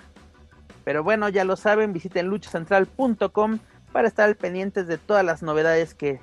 Pero 0.85 1.03
bueno, 1.03 1.27
ya 1.29 1.43
lo 1.43 1.57
saben, 1.57 1.91
visiten 1.91 2.27
luchacentral.com 2.27 3.59
para 3.91 4.07
estar 4.07 4.25
al 4.25 4.35
pendientes 4.35 4.87
de 4.87 4.97
todas 4.97 5.25
las 5.25 5.43
novedades 5.43 5.93
que, 5.93 6.19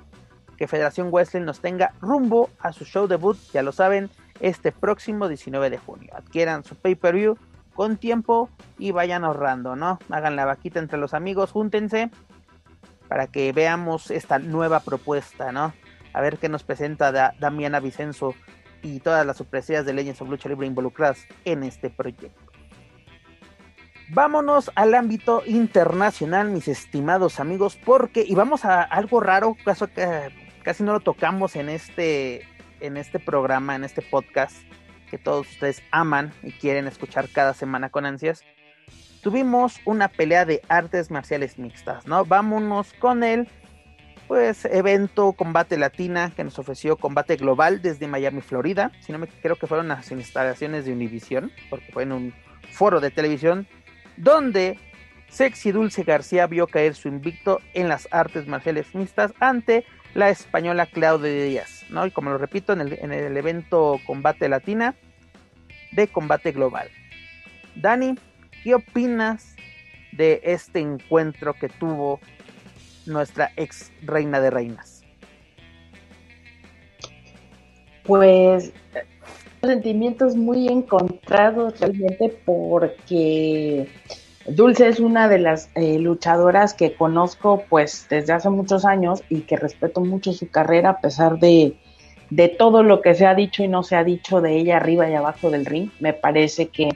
que 0.57 0.67
Federación 0.67 1.11
Wrestling 1.11 1.41
nos 1.41 1.59
tenga 1.59 1.93
rumbo 2.01 2.49
a 2.59 2.71
su 2.71 2.85
show 2.85 3.07
debut, 3.07 3.37
ya 3.53 3.61
lo 3.61 3.71
saben, 3.71 4.09
este 4.43 4.73
próximo 4.73 5.29
19 5.29 5.69
de 5.69 5.77
junio. 5.77 6.11
Adquieran 6.15 6.65
su 6.65 6.75
pay-per-view 6.75 7.37
con 7.73 7.97
tiempo 7.97 8.49
y 8.77 8.91
vayan 8.91 9.23
ahorrando, 9.23 9.75
¿no? 9.77 9.99
Hagan 10.09 10.35
la 10.35 10.45
vaquita 10.45 10.79
entre 10.79 10.99
los 10.99 11.13
amigos, 11.13 11.51
júntense 11.51 12.11
para 13.07 13.27
que 13.27 13.53
veamos 13.53 14.11
esta 14.11 14.39
nueva 14.39 14.81
propuesta, 14.81 15.51
¿no? 15.51 15.73
A 16.13 16.21
ver 16.21 16.37
qué 16.37 16.49
nos 16.49 16.63
presenta 16.63 17.33
Damiana 17.39 17.79
Vicenzo 17.79 18.35
y 18.81 18.99
todas 18.99 19.25
las 19.25 19.37
sorpresas 19.37 19.85
de 19.85 19.93
Legends 19.93 20.21
of 20.21 20.29
Lucha 20.29 20.49
Libre 20.49 20.67
involucradas 20.67 21.25
en 21.45 21.63
este 21.63 21.89
proyecto. 21.89 22.51
Vámonos 24.09 24.71
al 24.75 24.93
ámbito 24.93 25.41
internacional, 25.45 26.49
mis 26.49 26.67
estimados 26.67 27.39
amigos, 27.39 27.79
porque, 27.83 28.25
y 28.27 28.35
vamos 28.35 28.65
a 28.65 28.81
algo 28.81 29.21
raro, 29.21 29.55
caso 29.63 29.87
que 29.87 30.29
casi 30.63 30.83
no 30.83 30.91
lo 30.91 30.99
tocamos 30.99 31.55
en 31.55 31.69
este, 31.69 32.45
en 32.83 32.97
este 32.97 33.19
programa, 33.19 33.75
en 33.75 33.83
este 33.83 34.01
podcast, 34.01 34.55
que 35.09 35.17
todos 35.17 35.49
ustedes 35.49 35.81
aman 35.91 36.31
y 36.43 36.51
quieren 36.51 36.85
escuchar 36.85 37.29
cada 37.29 37.53
semana 37.53 37.89
con 37.89 38.05
ansias. 38.05 38.43
Tuvimos 39.21 39.79
una 39.85 40.09
pelea 40.09 40.45
de 40.45 40.61
artes 40.67 41.09
marciales 41.09 41.57
mixtas, 41.57 42.05
¿no? 42.05 42.25
Vámonos 42.25 42.93
con 42.93 43.23
él 43.23 43.47
pues 44.27 44.65
evento 44.65 45.33
Combate 45.33 45.77
Latina 45.77 46.31
que 46.35 46.43
nos 46.43 46.57
ofreció 46.57 46.97
Combate 46.97 47.35
Global 47.35 47.81
desde 47.81 48.07
Miami, 48.07 48.41
Florida. 48.41 48.91
Si 49.01 49.11
no 49.11 49.19
me 49.19 49.27
creo 49.27 49.57
que 49.57 49.67
fueron 49.67 49.87
las 49.87 50.11
instalaciones 50.11 50.85
de 50.85 50.93
Univision, 50.93 51.51
porque 51.69 51.91
fue 51.91 52.03
en 52.03 52.11
un 52.11 52.33
foro 52.71 52.99
de 52.99 53.11
televisión 53.11 53.67
donde 54.17 54.79
Sexy 55.29 55.71
Dulce 55.71 56.03
García 56.03 56.47
vio 56.47 56.67
caer 56.67 56.95
su 56.95 57.07
invicto 57.07 57.59
en 57.73 57.89
las 57.89 58.07
artes 58.11 58.47
marciales 58.47 58.93
mixtas 58.93 59.33
ante 59.39 59.85
la 60.13 60.29
española 60.29 60.85
Claudia 60.85 61.31
Díaz, 61.31 61.85
¿no? 61.89 62.05
Y 62.05 62.11
como 62.11 62.29
lo 62.29 62.37
repito, 62.37 62.73
en 62.73 62.81
el, 62.81 62.93
en 62.93 63.11
el 63.11 63.35
evento 63.35 63.99
Combate 64.05 64.49
Latina 64.49 64.95
de 65.91 66.07
Combate 66.07 66.51
Global. 66.51 66.89
Dani, 67.75 68.15
¿qué 68.63 68.75
opinas 68.75 69.55
de 70.11 70.41
este 70.43 70.79
encuentro 70.79 71.53
que 71.53 71.69
tuvo 71.69 72.19
nuestra 73.05 73.51
ex 73.55 73.91
reina 74.03 74.39
de 74.39 74.49
reinas? 74.49 75.03
Pues 78.03 78.73
sentimientos 79.61 80.35
muy 80.35 80.67
encontrados 80.67 81.79
realmente 81.79 82.37
porque 82.45 83.87
Dulce 84.47 84.87
es 84.87 84.99
una 84.99 85.27
de 85.29 85.39
las 85.39 85.69
eh, 85.75 85.99
luchadoras 85.99 86.73
que 86.73 86.93
conozco 86.95 87.63
pues 87.69 88.07
desde 88.09 88.33
hace 88.33 88.49
muchos 88.49 88.83
años 88.83 89.23
y 89.29 89.41
que 89.41 89.55
respeto 89.55 90.01
mucho 90.01 90.33
su 90.33 90.49
carrera 90.49 90.89
a 90.89 90.99
pesar 90.99 91.39
de, 91.39 91.77
de 92.29 92.49
todo 92.49 92.83
lo 92.83 93.01
que 93.01 93.15
se 93.15 93.25
ha 93.25 93.35
dicho 93.35 93.63
y 93.63 93.67
no 93.67 93.83
se 93.83 93.95
ha 93.95 94.03
dicho 94.03 94.41
de 94.41 94.57
ella 94.57 94.77
arriba 94.77 95.09
y 95.09 95.13
abajo 95.13 95.49
del 95.49 95.65
ring. 95.65 95.91
Me 95.99 96.13
parece 96.13 96.67
que 96.67 96.89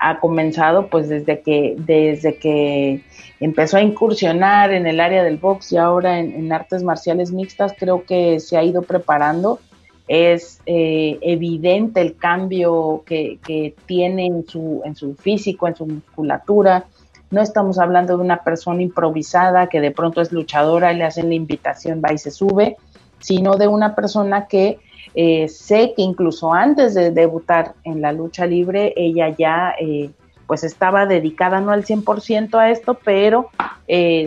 ha 0.00 0.20
comenzado 0.20 0.88
pues 0.88 1.08
desde 1.08 1.40
que, 1.40 1.74
desde 1.78 2.36
que 2.36 3.02
empezó 3.40 3.76
a 3.76 3.82
incursionar 3.82 4.72
en 4.72 4.86
el 4.86 5.00
área 5.00 5.22
del 5.22 5.36
box 5.36 5.72
y 5.72 5.76
ahora 5.76 6.18
en, 6.18 6.52
artes 6.52 6.82
marciales 6.82 7.32
mixtas, 7.32 7.74
creo 7.78 8.04
que 8.04 8.40
se 8.40 8.56
ha 8.56 8.62
ido 8.62 8.82
preparando. 8.82 9.60
Es 10.08 10.60
eh, 10.64 11.18
evidente 11.20 12.00
el 12.00 12.16
cambio 12.16 13.02
que, 13.04 13.38
que, 13.46 13.74
tiene 13.86 14.26
en 14.26 14.46
su, 14.46 14.80
en 14.84 14.96
su 14.96 15.14
físico, 15.14 15.68
en 15.68 15.76
su 15.76 15.86
musculatura. 15.86 16.86
No 17.30 17.42
estamos 17.42 17.78
hablando 17.78 18.16
de 18.16 18.24
una 18.24 18.42
persona 18.42 18.82
improvisada 18.82 19.68
que 19.68 19.82
de 19.82 19.90
pronto 19.90 20.22
es 20.22 20.32
luchadora 20.32 20.92
y 20.92 20.96
le 20.96 21.04
hacen 21.04 21.28
la 21.28 21.34
invitación, 21.34 22.00
va 22.02 22.12
y 22.12 22.18
se 22.18 22.30
sube, 22.30 22.76
sino 23.18 23.56
de 23.56 23.68
una 23.68 23.94
persona 23.94 24.46
que 24.46 24.78
eh, 25.14 25.48
sé 25.48 25.92
que 25.94 26.02
incluso 26.02 26.54
antes 26.54 26.94
de 26.94 27.10
debutar 27.10 27.74
en 27.84 28.00
la 28.00 28.12
lucha 28.12 28.46
libre, 28.46 28.94
ella 28.96 29.34
ya 29.36 29.74
eh, 29.78 30.10
pues 30.46 30.64
estaba 30.64 31.04
dedicada 31.04 31.60
no 31.60 31.72
al 31.72 31.84
100% 31.84 32.54
a 32.58 32.70
esto, 32.70 32.98
pero 33.04 33.50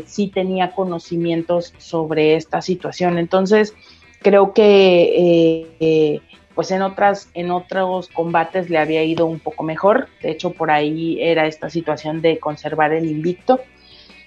sí 0.06 0.28
tenía 0.28 0.72
conocimientos 0.72 1.74
sobre 1.78 2.36
esta 2.36 2.62
situación. 2.62 3.18
Entonces, 3.18 3.76
creo 4.22 4.54
que 4.54 6.22
pues 6.54 6.72
en 6.72 6.82
otras 6.82 7.30
en 7.34 7.50
otros 7.50 8.10
combates 8.10 8.70
le 8.70 8.78
había 8.78 9.04
ido 9.04 9.26
un 9.26 9.40
poco 9.40 9.64
mejor. 9.64 10.08
De 10.22 10.32
hecho, 10.32 10.52
por 10.52 10.72
ahí 10.72 11.18
era 11.22 11.48
esta 11.48 11.70
situación 11.70 12.22
de 12.22 12.40
conservar 12.40 12.94
el 12.94 13.10
invicto. 13.10 13.60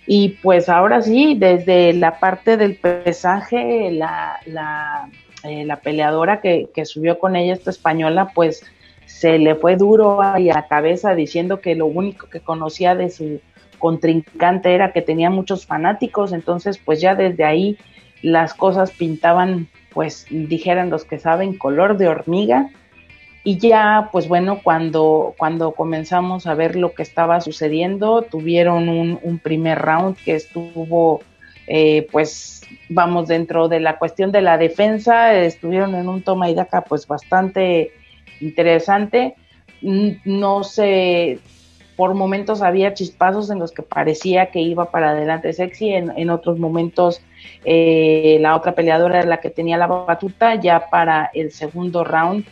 Y 0.07 0.31
pues 0.43 0.69
ahora 0.69 1.01
sí, 1.01 1.35
desde 1.39 1.95
la 1.95 2.19
parte 2.19 2.57
del 2.57 2.77
pesaje, 2.77 3.91
la, 3.91 4.39
la 4.45 5.09
eh, 5.45 5.67
la 5.67 5.77
peleadora 5.77 6.41
que, 6.41 6.71
subió 6.87 7.19
con 7.19 7.37
ella, 7.37 7.53
esta 7.53 7.69
española, 7.69 8.31
pues 8.35 8.65
se 9.05 9.39
le 9.39 9.55
fue 9.55 9.77
duro 9.77 10.23
ahí 10.23 10.49
a 10.49 10.55
la 10.55 10.69
cabeza 10.69 11.15
diciendo 11.15 11.61
que 11.61 11.75
lo 11.75 11.85
único 11.85 12.31
que 12.31 12.41
conocía 12.41 12.95
de 12.95 13.11
su 13.11 13.43
contrincante 13.79 14.75
era 14.75 14.93
que 14.93 15.03
tenía 15.03 15.29
muchos 15.29 15.67
fanáticos, 15.67 16.33
entonces 16.33 16.79
pues 16.79 17.03
ya 17.03 17.15
desde 17.15 17.45
ahí 17.45 17.77
las 18.23 18.55
cosas 18.55 18.91
pintaban, 18.93 19.69
pues 19.95 20.27
dijeran 20.29 20.91
los 20.91 21.05
que 21.05 21.19
saben, 21.19 21.57
color 21.57 21.97
de 21.97 22.09
hormiga. 22.09 22.71
Y 23.45 23.59
ya, 23.59 24.09
pues 24.11 24.27
bueno, 24.27 24.61
cuando, 24.63 25.35
cuando 25.37 25.73
comenzamos 25.73 26.47
a 26.47 26.55
ver 26.55 26.77
lo 26.77 26.95
que 26.95 27.03
estaba 27.03 27.41
sucediendo, 27.41 28.23
tuvieron 28.23 28.89
un, 28.89 29.39
primer 29.39 29.79
round 29.79 30.17
que 30.17 30.35
estuvo 30.35 31.21
eh, 31.67 32.07
pues 32.11 32.63
vamos 32.89 33.29
dentro 33.29 33.69
de 33.69 33.81
la 33.81 33.99
cuestión 33.99 34.33
de 34.33 34.43
la 34.43 34.59
defensa, 34.59 35.35
estuvieron 35.35 35.95
en 35.95 36.09
un 36.09 36.23
toma 36.23 36.51
y 36.51 36.55
daca 36.55 36.83
pues 36.83 37.07
bastante 37.07 37.93
interesante. 38.41 39.35
No 39.83 40.65
sé, 40.65 41.39
por 41.97 42.15
momentos 42.15 42.63
había 42.63 42.95
chispazos 42.95 43.51
en 43.51 43.59
los 43.59 43.73
que 43.73 43.83
parecía 43.83 44.51
que 44.51 44.61
iba 44.61 44.91
para 44.91 45.11
adelante 45.11 45.53
sexy, 45.53 45.91
en, 45.91 46.31
otros 46.31 46.59
momentos 46.59 47.23
eh, 47.65 48.39
la 48.41 48.57
otra 48.57 48.73
peleadora 48.73 49.21
era 49.21 49.29
la 49.29 49.41
que 49.41 49.51
tenía 49.51 49.77
la 49.77 49.87
batuta, 49.87 50.55
ya 50.57 50.89
para 50.91 51.31
el 51.35 51.53
segundo 51.53 52.05
round 52.05 52.45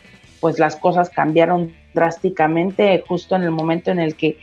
pues 0.43 0.59
las 0.59 0.75
cosas 0.75 1.09
cambiaron 1.09 1.73
drásticamente 1.93 3.01
justo 3.07 3.37
en 3.37 3.43
el 3.43 3.51
momento 3.51 3.91
en 3.91 3.99
el 3.99 4.17
que 4.17 4.37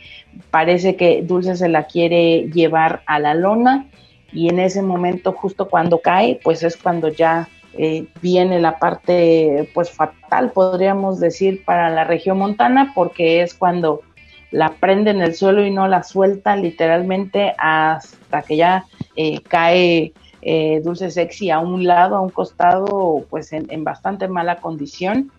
parece 0.49 0.95
que 0.95 1.21
Dulce 1.21 1.55
se 1.55 1.69
la 1.69 1.83
quiere 1.83 2.49
llevar 2.51 3.03
a 3.05 3.19
la 3.19 3.35
lona 3.35 3.85
y 4.33 4.49
en 4.49 4.59
ese 4.59 4.81
momento 4.81 5.33
justo 5.33 5.69
cuando 5.69 5.99
cae, 5.99 6.39
pues 6.43 6.63
es 6.63 6.75
cuando 6.75 7.09
ya 7.09 7.49
eh, 7.77 8.07
viene 8.19 8.59
la 8.59 8.79
parte 8.79 9.69
pues 9.75 9.91
fatal, 9.91 10.51
podríamos 10.51 11.19
decir, 11.19 11.63
para 11.65 11.91
la 11.91 12.03
región 12.03 12.39
montana, 12.39 12.93
porque 12.95 13.43
es 13.43 13.53
cuando 13.53 14.01
la 14.49 14.73
prende 14.73 15.11
en 15.11 15.21
el 15.21 15.35
suelo 15.35 15.65
y 15.65 15.71
no 15.71 15.87
la 15.87 16.03
suelta 16.03 16.55
literalmente 16.55 17.53
hasta 17.57 18.41
que 18.41 18.57
ya 18.57 18.85
eh, 19.15 19.39
cae 19.47 20.13
eh, 20.41 20.81
Dulce 20.83 21.11
Sexy 21.11 21.49
a 21.49 21.59
un 21.59 21.85
lado, 21.85 22.15
a 22.15 22.21
un 22.21 22.29
costado, 22.29 23.25
pues 23.29 23.53
en, 23.53 23.83
bastante 23.83 24.27
mala 24.27 24.57
condición. 24.57 25.31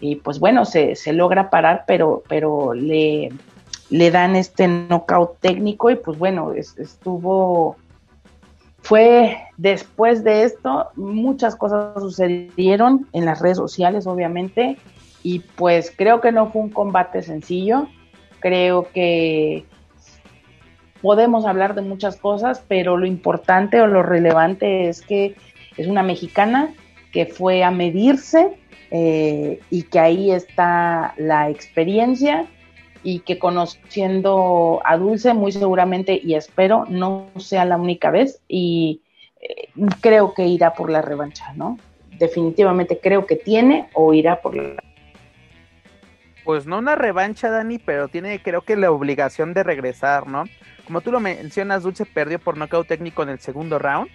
Y 0.00 0.16
pues 0.16 0.38
bueno, 0.38 0.64
se, 0.64 0.94
se 0.94 1.12
logra 1.12 1.50
parar, 1.50 1.84
pero, 1.86 2.22
pero 2.28 2.72
le, 2.72 3.30
le 3.90 4.10
dan 4.10 4.36
este 4.36 4.68
knockout 4.68 5.38
técnico 5.40 5.90
y 5.90 5.96
pues 5.96 6.18
bueno, 6.18 6.52
estuvo 6.52 7.76
fue 8.88 9.36
después 9.56 10.24
de 10.24 10.44
esto, 10.44 10.86
muchas 10.96 11.56
cosas 11.56 12.00
sucedieron 12.00 13.06
en 13.12 13.24
las 13.26 13.40
redes 13.40 13.58
sociales, 13.58 14.06
obviamente, 14.06 14.78
y 15.22 15.40
pues 15.40 15.92
creo 15.94 16.20
que 16.20 16.32
no 16.32 16.50
fue 16.50 16.62
un 16.62 16.70
combate 16.70 17.22
sencillo. 17.22 17.88
Creo 18.40 18.88
que 18.94 19.66
podemos 21.02 21.46
hablar 21.46 21.74
de 21.74 21.82
muchas 21.82 22.16
cosas, 22.16 22.62
pero 22.68 22.96
lo 22.96 23.06
importante 23.06 23.80
o 23.80 23.86
lo 23.86 24.02
relevante 24.02 24.88
es 24.88 25.02
que 25.02 25.36
es 25.76 25.86
una 25.86 26.02
mexicana 26.02 26.74
que 27.12 27.26
fue 27.26 27.62
a 27.64 27.70
medirse 27.70 28.58
eh, 28.90 29.60
y 29.70 29.82
que 29.84 29.98
ahí 29.98 30.30
está 30.30 31.14
la 31.16 31.50
experiencia 31.50 32.46
y 33.02 33.20
que 33.20 33.38
conociendo 33.38 34.80
a 34.84 34.96
Dulce 34.96 35.34
muy 35.34 35.52
seguramente 35.52 36.20
y 36.22 36.34
espero 36.34 36.84
no 36.88 37.28
sea 37.36 37.64
la 37.64 37.76
única 37.76 38.10
vez 38.10 38.40
y 38.48 39.02
eh, 39.40 39.68
creo 40.00 40.34
que 40.34 40.46
irá 40.46 40.74
por 40.74 40.90
la 40.90 41.00
revancha, 41.00 41.52
¿no? 41.54 41.78
Definitivamente 42.18 42.98
creo 43.00 43.26
que 43.26 43.36
tiene 43.36 43.88
o 43.94 44.12
irá 44.12 44.40
por 44.40 44.56
la 44.56 44.82
pues 46.48 46.64
no 46.64 46.78
una 46.78 46.94
revancha, 46.94 47.50
Dani, 47.50 47.78
pero 47.78 48.08
tiene 48.08 48.40
creo 48.40 48.62
que 48.62 48.74
la 48.74 48.90
obligación 48.90 49.52
de 49.52 49.62
regresar, 49.64 50.26
¿no? 50.28 50.44
Como 50.86 51.02
tú 51.02 51.12
lo 51.12 51.20
mencionas, 51.20 51.82
Dulce 51.82 52.06
perdió 52.06 52.38
por 52.38 52.56
nocaut 52.56 52.88
técnico 52.88 53.22
en 53.22 53.28
el 53.28 53.38
segundo 53.38 53.78
round. 53.78 54.08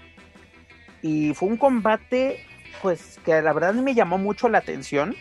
Y 1.04 1.36
fue 1.36 1.48
un 1.50 1.58
combate, 1.58 2.44
pues, 2.82 3.20
que 3.24 3.40
la 3.40 3.54
verdad 3.54 3.76
me 3.76 3.94
llamó 3.94 4.18
mucho 4.18 4.50
la 4.50 4.58
atención. 4.58 5.16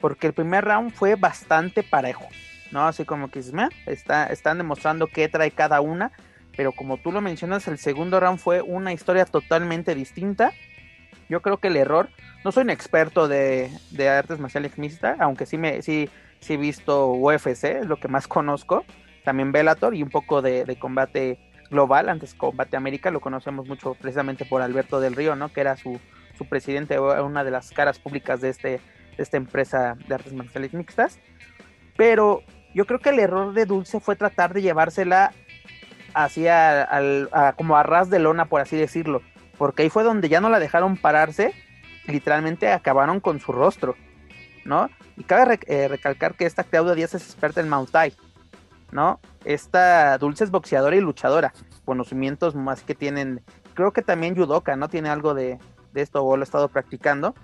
Porque 0.00 0.26
el 0.26 0.32
primer 0.32 0.64
round 0.64 0.90
fue 0.90 1.14
bastante 1.14 1.84
parejo. 1.84 2.26
¿No? 2.72 2.88
Así 2.88 3.04
como 3.04 3.30
que 3.30 3.40
está, 3.86 4.26
están 4.26 4.58
demostrando 4.58 5.06
qué 5.06 5.28
trae 5.28 5.52
cada 5.52 5.80
una. 5.80 6.10
Pero 6.56 6.72
como 6.72 6.96
tú 6.96 7.12
lo 7.12 7.20
mencionas, 7.20 7.68
el 7.68 7.78
segundo 7.78 8.18
round 8.18 8.40
fue 8.40 8.60
una 8.60 8.92
historia 8.92 9.24
totalmente 9.24 9.94
distinta. 9.94 10.50
Yo 11.28 11.42
creo 11.42 11.58
que 11.58 11.68
el 11.68 11.76
error. 11.76 12.08
No 12.44 12.50
soy 12.50 12.64
un 12.64 12.70
experto 12.70 13.28
de, 13.28 13.70
de 13.92 14.08
artes 14.08 14.40
marciales 14.40 14.76
mixtas, 14.78 15.18
aunque 15.20 15.46
sí 15.46 15.56
me 15.56 15.80
sí, 15.80 16.10
sí 16.44 16.54
he 16.54 16.56
visto 16.56 17.08
UFC, 17.08 17.64
es 17.64 17.86
lo 17.86 17.96
que 17.96 18.08
más 18.08 18.28
conozco 18.28 18.84
también 19.24 19.50
Bellator 19.50 19.94
y 19.94 20.02
un 20.02 20.10
poco 20.10 20.42
de, 20.42 20.76
combate 20.78 21.38
global, 21.70 22.08
antes 22.08 22.34
Combate 22.34 22.76
América, 22.76 23.10
lo 23.10 23.20
conocemos 23.20 23.66
mucho 23.66 23.94
precisamente 23.94 24.44
por 24.44 24.62
Alberto 24.62 25.00
del 25.00 25.16
Río, 25.16 25.34
¿no? 25.34 25.52
Que 25.52 25.62
era 25.62 25.76
su, 25.76 25.98
su 26.36 26.44
presidente, 26.44 27.00
una 27.00 27.42
de 27.42 27.50
las 27.50 27.70
caras 27.70 27.98
públicas 27.98 28.40
de, 28.40 28.50
este, 28.50 28.68
de 28.68 29.22
esta 29.22 29.38
empresa 29.38 29.96
de 30.06 30.14
artes 30.14 30.34
marciales 30.34 30.74
mixtas. 30.74 31.18
Pero 31.96 32.42
yo 32.74 32.84
creo 32.84 33.00
que 33.00 33.10
el 33.10 33.18
error 33.18 33.54
de 33.54 33.66
Dulce 33.66 33.98
fue 33.98 34.14
tratar 34.14 34.52
de 34.52 34.62
llevársela 34.62 35.32
al, 36.12 37.30
como 37.56 37.76
a 37.76 37.82
ras 37.82 38.10
de 38.10 38.18
lona, 38.18 38.44
por 38.44 38.60
así 38.60 38.76
decirlo. 38.76 39.22
Porque 39.56 39.82
ahí 39.82 39.88
fue 39.88 40.04
donde 40.04 40.28
ya 40.28 40.40
no 40.40 40.50
la 40.50 40.58
dejaron 40.58 40.96
pararse, 40.96 41.54
literalmente 42.06 42.70
acabaron 42.70 43.20
con 43.20 43.40
su 43.40 43.52
rostro, 43.52 43.96
¿no? 44.64 44.88
Y 45.16 45.24
cabe 45.24 45.60
eh, 45.66 45.88
recalcar 45.88 46.34
que 46.34 46.46
esta 46.46 46.64
Claudia 46.64 46.94
Díaz 46.94 47.14
es 47.14 47.24
experta 47.24 47.60
en 47.60 47.68
Mount 47.68 47.90
Thai. 47.90 48.14
¿no? 48.94 49.20
Esta 49.44 50.16
Dulce 50.18 50.44
es 50.44 50.50
boxeadora 50.50 50.94
y 50.96 51.00
luchadora, 51.00 51.52
conocimientos 51.84 52.54
más 52.54 52.82
que 52.82 52.94
tienen, 52.94 53.42
creo 53.74 53.92
que 53.92 54.02
también 54.02 54.36
Yudoka, 54.36 54.76
¿no? 54.76 54.88
Tiene 54.88 55.10
algo 55.10 55.34
de, 55.34 55.58
esto 55.94 56.24
o 56.24 56.36
lo 56.36 56.42
ha 56.42 56.44
estado 56.44 56.68
practicando, 56.68 57.34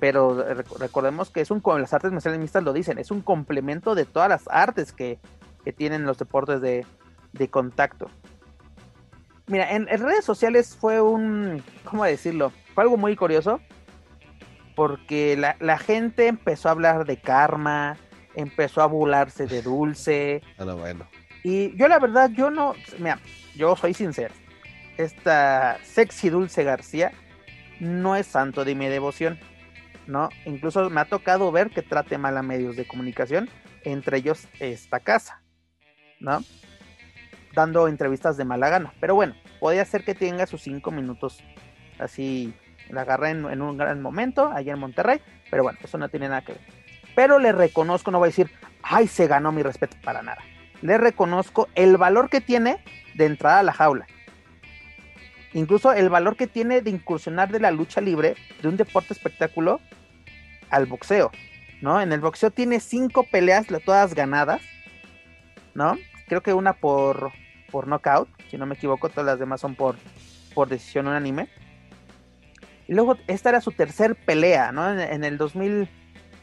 pero 0.00 0.44
recordemos 0.80 1.30
que 1.30 1.40
es 1.40 1.52
un, 1.52 1.62
las 1.78 1.94
artes 1.94 2.10
marciales 2.10 2.40
mixtas 2.40 2.64
lo 2.64 2.72
dicen, 2.72 2.98
es 2.98 3.12
un 3.12 3.22
complemento 3.22 3.94
de 3.94 4.04
todas 4.04 4.28
las 4.28 4.48
artes 4.48 4.92
que, 4.92 5.18
tienen 5.76 6.04
los 6.04 6.18
deportes 6.18 6.60
de, 6.60 6.84
contacto. 7.48 8.10
Mira, 9.46 9.70
en, 9.70 9.86
redes 9.86 10.24
sociales 10.24 10.76
fue 10.76 11.00
un, 11.00 11.62
¿cómo 11.84 12.04
decirlo? 12.04 12.52
Fue 12.74 12.82
algo 12.82 12.96
muy 12.96 13.14
curioso, 13.14 13.60
porque 14.74 15.36
la, 15.36 15.56
la 15.60 15.78
gente 15.78 16.26
empezó 16.26 16.68
a 16.68 16.72
hablar 16.72 17.04
de 17.04 17.18
karma, 17.18 17.96
empezó 18.34 18.82
a 18.82 18.86
burlarse 18.86 19.46
de 19.46 19.62
Dulce. 19.62 20.42
Ah, 20.58 20.64
bueno. 20.74 21.06
Y 21.44 21.76
yo 21.76 21.88
la 21.88 21.98
verdad, 21.98 22.30
yo 22.30 22.50
no, 22.50 22.74
mira, 22.98 23.18
yo 23.56 23.74
soy 23.76 23.94
sincero. 23.94 24.32
Esta 24.96 25.78
sexy 25.82 26.30
Dulce 26.30 26.62
García 26.62 27.12
no 27.80 28.14
es 28.14 28.26
santo 28.28 28.64
de 28.64 28.76
mi 28.76 28.86
devoción, 28.86 29.40
¿no? 30.06 30.28
Incluso 30.44 30.88
me 30.88 31.00
ha 31.00 31.04
tocado 31.06 31.50
ver 31.50 31.70
que 31.70 31.82
trate 31.82 32.16
mal 32.18 32.36
a 32.36 32.42
medios 32.42 32.76
de 32.76 32.86
comunicación, 32.86 33.50
entre 33.82 34.18
ellos 34.18 34.46
esta 34.60 35.00
casa, 35.00 35.42
¿no? 36.20 36.44
Dando 37.54 37.88
entrevistas 37.88 38.36
de 38.36 38.44
mala 38.44 38.68
gana. 38.68 38.94
Pero 39.00 39.16
bueno, 39.16 39.34
podría 39.58 39.84
ser 39.84 40.04
que 40.04 40.14
tenga 40.14 40.46
sus 40.46 40.62
cinco 40.62 40.92
minutos 40.92 41.42
así, 41.98 42.54
la 42.90 43.02
agarré 43.02 43.30
en, 43.30 43.44
en 43.46 43.62
un 43.62 43.76
gran 43.76 44.00
momento 44.02 44.48
allá 44.52 44.72
en 44.72 44.78
Monterrey, 44.78 45.20
pero 45.50 45.62
bueno, 45.62 45.78
eso 45.82 45.98
no 45.98 46.08
tiene 46.08 46.28
nada 46.28 46.42
que 46.42 46.52
ver 46.52 46.82
pero 47.14 47.38
le 47.38 47.52
reconozco, 47.52 48.10
no 48.10 48.18
voy 48.18 48.26
a 48.26 48.30
decir, 48.30 48.50
ay, 48.82 49.06
se 49.06 49.26
ganó 49.26 49.52
mi 49.52 49.62
respeto 49.62 49.96
para 50.02 50.22
nada. 50.22 50.40
Le 50.80 50.98
reconozco 50.98 51.68
el 51.74 51.96
valor 51.96 52.28
que 52.28 52.40
tiene 52.40 52.82
de 53.14 53.26
entrar 53.26 53.58
a 53.58 53.62
la 53.62 53.72
jaula. 53.72 54.06
Incluso 55.52 55.92
el 55.92 56.08
valor 56.08 56.36
que 56.36 56.46
tiene 56.46 56.80
de 56.80 56.90
incursionar 56.90 57.50
de 57.50 57.60
la 57.60 57.70
lucha 57.70 58.00
libre, 58.00 58.36
de 58.62 58.68
un 58.68 58.76
deporte 58.76 59.12
espectáculo, 59.12 59.80
al 60.70 60.86
boxeo. 60.86 61.30
¿no? 61.82 62.00
En 62.00 62.12
el 62.12 62.20
boxeo 62.20 62.50
tiene 62.50 62.80
cinco 62.80 63.24
peleas, 63.30 63.66
todas 63.84 64.14
ganadas, 64.14 64.62
¿no? 65.74 65.98
Creo 66.28 66.40
que 66.40 66.54
una 66.54 66.72
por, 66.72 67.32
por 67.70 67.86
knockout, 67.86 68.28
si 68.50 68.56
no 68.56 68.64
me 68.64 68.76
equivoco, 68.76 69.10
todas 69.10 69.26
las 69.26 69.38
demás 69.38 69.60
son 69.60 69.74
por, 69.74 69.96
por 70.54 70.68
decisión 70.68 71.06
unánime. 71.06 71.48
Y 72.92 72.94
luego 72.94 73.16
esta 73.26 73.48
era 73.48 73.62
su 73.62 73.70
tercer 73.70 74.14
pelea, 74.14 74.70
¿no? 74.70 74.92
En, 74.92 75.00
en 75.00 75.24
el 75.24 75.38
2000, 75.38 75.88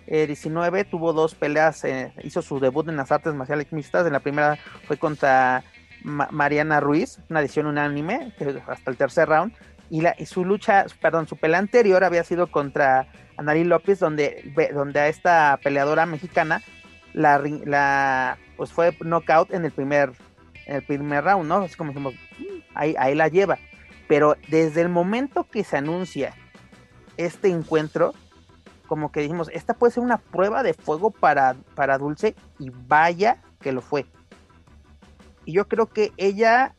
19 0.07 0.79
eh, 0.79 0.83
tuvo 0.83 1.13
dos 1.13 1.35
peleas, 1.35 1.83
eh, 1.83 2.11
hizo 2.23 2.41
su 2.41 2.59
debut 2.59 2.89
en 2.89 2.97
las 2.97 3.11
artes 3.11 3.35
marciales 3.35 3.71
mixtas. 3.71 4.07
En 4.07 4.13
la 4.13 4.19
primera 4.19 4.57
fue 4.87 4.97
contra 4.97 5.63
Mariana 6.01 6.79
Ruiz, 6.79 7.19
una 7.29 7.41
decisión 7.41 7.67
unánime, 7.67 8.33
hasta 8.65 8.89
el 8.89 8.97
tercer 8.97 9.29
round. 9.29 9.53
Y, 9.91 10.01
la, 10.01 10.15
su 10.25 10.43
lucha, 10.43 10.87
perdón, 10.99 11.27
su 11.27 11.37
pelea 11.37 11.59
anterior 11.59 12.03
había 12.03 12.23
sido 12.23 12.47
contra 12.47 13.05
Anari 13.37 13.63
López, 13.63 13.99
donde, 13.99 14.51
donde 14.73 15.01
a 15.01 15.07
esta 15.07 15.59
peleadora 15.61 16.07
mexicana 16.07 16.63
la, 17.13 17.37
la 17.63 18.39
pues 18.57 18.73
fue 18.73 18.97
knockout 19.05 19.53
en 19.53 19.65
el 19.65 19.71
primer, 19.71 20.13
en 20.65 20.77
el 20.77 20.81
primer 20.83 21.23
round, 21.23 21.47
¿no? 21.47 21.57
Así 21.57 21.75
como 21.75 21.91
decimos, 21.91 22.15
mm, 22.39 22.43
ahí, 22.73 22.95
ahí 22.97 23.13
la 23.13 23.27
lleva. 23.27 23.59
Pero 24.07 24.35
desde 24.47 24.81
el 24.81 24.89
momento 24.89 25.43
que 25.43 25.63
se 25.63 25.77
anuncia 25.77 26.33
este 27.19 27.49
encuentro, 27.49 28.13
como 28.87 29.11
que 29.11 29.19
dijimos, 29.19 29.49
esta 29.53 29.73
puede 29.73 29.91
ser 29.91 30.03
una 30.03 30.17
prueba 30.17 30.63
de 30.63 30.73
fuego 30.73 31.11
para, 31.11 31.55
para 31.75 31.97
Dulce 31.97 32.33
y 32.57 32.71
vaya 32.71 33.41
que 33.59 33.73
lo 33.73 33.81
fue. 33.81 34.05
Y 35.43 35.51
yo 35.53 35.67
creo 35.67 35.87
que 35.87 36.13
ella 36.15 36.75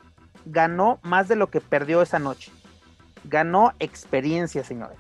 ganó 0.47 0.99
más 1.03 1.28
de 1.28 1.36
lo 1.36 1.51
que 1.51 1.61
perdió 1.61 2.01
esa 2.01 2.18
noche. 2.18 2.51
Ganó 3.24 3.74
experiencia, 3.80 4.64
señores. 4.64 4.99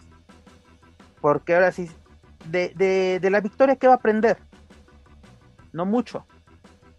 Porque 1.22 1.54
ahora 1.54 1.72
sí, 1.72 1.90
de, 2.46 3.18
la 3.30 3.40
victoria, 3.40 3.76
¿qué 3.76 3.86
va 3.86 3.94
a 3.94 3.96
aprender? 3.96 4.36
No 5.72 5.86
mucho. 5.86 6.26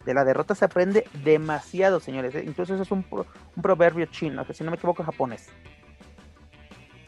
De 0.03 0.15
la 0.15 0.25
derrota 0.25 0.55
se 0.55 0.65
aprende 0.65 1.05
demasiado, 1.23 1.99
señores. 1.99 2.33
Incluso 2.43 2.73
eso 2.73 2.81
es 2.81 2.91
un, 2.91 3.05
un 3.11 3.61
proverbio 3.61 4.07
chino, 4.07 4.47
que 4.47 4.55
si 4.55 4.63
no 4.63 4.71
me 4.71 4.77
equivoco, 4.77 5.03
japonés. 5.03 5.47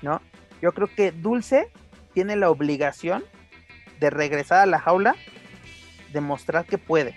¿No? 0.03 0.21
Yo 0.63 0.71
creo 0.71 0.87
que 0.87 1.11
Dulce 1.11 1.67
tiene 2.13 2.37
la 2.37 2.49
obligación 2.49 3.25
de 3.99 4.09
regresar 4.09 4.59
a 4.59 4.65
la 4.65 4.79
jaula, 4.79 5.13
demostrar 6.13 6.63
que 6.63 6.77
puede. 6.77 7.13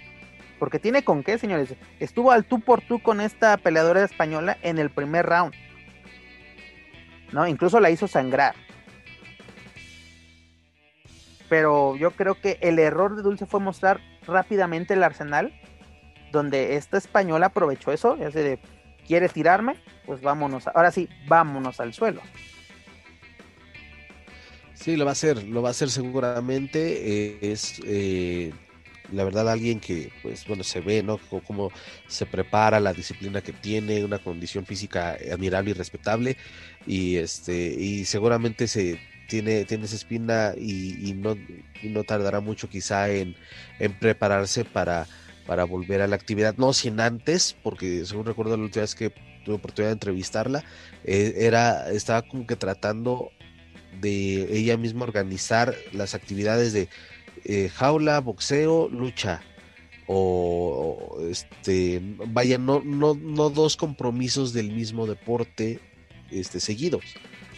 Porque 0.58 0.80
tiene 0.80 1.04
con 1.04 1.22
qué, 1.22 1.38
señores. 1.38 1.76
Estuvo 2.00 2.32
al 2.32 2.44
tú 2.44 2.58
por 2.58 2.80
tú 2.80 3.00
con 3.00 3.20
esta 3.20 3.56
peleadora 3.56 4.02
española 4.02 4.58
en 4.62 4.80
el 4.80 4.90
primer 4.90 5.26
round. 5.26 5.54
¿No? 7.30 7.46
Incluso 7.46 7.78
la 7.78 7.90
hizo 7.90 8.08
sangrar. 8.08 8.56
Pero 11.48 11.94
yo 11.94 12.10
creo 12.10 12.40
que 12.40 12.58
el 12.62 12.80
error 12.80 13.14
de 13.14 13.22
Dulce 13.22 13.46
fue 13.46 13.60
mostrar 13.60 14.00
rápidamente 14.26 14.94
el 14.94 15.04
arsenal. 15.04 15.54
Donde 16.32 16.74
esta 16.74 16.98
española 16.98 17.46
aprovechó 17.46 17.92
eso. 17.92 18.16
Ya 18.16 18.32
se 18.32 18.42
de, 18.42 18.58
¿quiere 19.06 19.28
tirarme? 19.28 19.76
Pues 20.04 20.20
vámonos. 20.20 20.66
Ahora 20.66 20.90
sí, 20.90 21.08
vámonos 21.28 21.78
al 21.78 21.92
suelo. 21.92 22.22
Sí, 24.76 24.96
lo 24.96 25.04
va 25.04 25.12
a 25.12 25.12
hacer, 25.12 25.42
lo 25.44 25.62
va 25.62 25.68
a 25.68 25.72
hacer 25.72 25.90
seguramente. 25.90 27.32
Eh, 27.32 27.52
es 27.52 27.80
eh, 27.84 28.52
la 29.12 29.24
verdad 29.24 29.48
alguien 29.50 29.80
que, 29.80 30.12
pues, 30.22 30.46
bueno, 30.46 30.64
se 30.64 30.80
ve, 30.80 31.02
¿no? 31.02 31.18
Cómo 31.46 31.70
se 32.08 32.26
prepara, 32.26 32.78
la 32.78 32.92
disciplina 32.92 33.40
que 33.40 33.52
tiene, 33.52 34.04
una 34.04 34.18
condición 34.18 34.66
física 34.66 35.16
admirable 35.32 35.70
y 35.70 35.74
respetable. 35.74 36.36
Y 36.86 37.16
este, 37.16 37.54
y 37.56 38.04
seguramente 38.04 38.68
se 38.68 39.00
tiene, 39.28 39.64
tiene 39.64 39.86
esa 39.86 39.96
espina 39.96 40.54
y, 40.56 41.14
no, 41.16 41.36
no 41.82 42.04
tardará 42.04 42.40
mucho 42.40 42.68
quizá 42.68 43.10
en, 43.10 43.34
prepararse 43.98 44.64
para, 44.64 45.06
para 45.46 45.64
volver 45.64 46.02
a 46.02 46.06
la 46.06 46.16
actividad. 46.16 46.54
No 46.58 46.72
sin 46.72 47.00
antes, 47.00 47.56
porque 47.62 48.04
según 48.04 48.26
recuerdo 48.26 48.56
la 48.56 48.64
última 48.64 48.82
vez 48.82 48.94
que 48.94 49.10
tuve 49.44 49.56
oportunidad 49.56 49.90
de 49.90 49.94
entrevistarla, 49.94 50.64
eh, 51.04 51.34
era, 51.38 51.90
estaba 51.90 52.22
como 52.22 52.46
que 52.46 52.56
tratando 52.56 53.30
de 54.00 54.56
ella 54.56 54.76
misma 54.76 55.04
organizar 55.04 55.74
las 55.92 56.14
actividades 56.14 56.72
de 56.72 56.88
eh, 57.44 57.68
jaula, 57.68 58.20
boxeo, 58.20 58.88
lucha. 58.88 59.42
o, 60.06 61.18
este 61.30 62.00
vaya 62.28 62.58
no 62.58 62.80
no 62.84 63.14
no 63.14 63.50
dos 63.50 63.76
compromisos 63.76 64.52
del 64.52 64.70
mismo 64.72 65.06
deporte 65.06 65.80
este 66.30 66.60
seguidos 66.60 67.02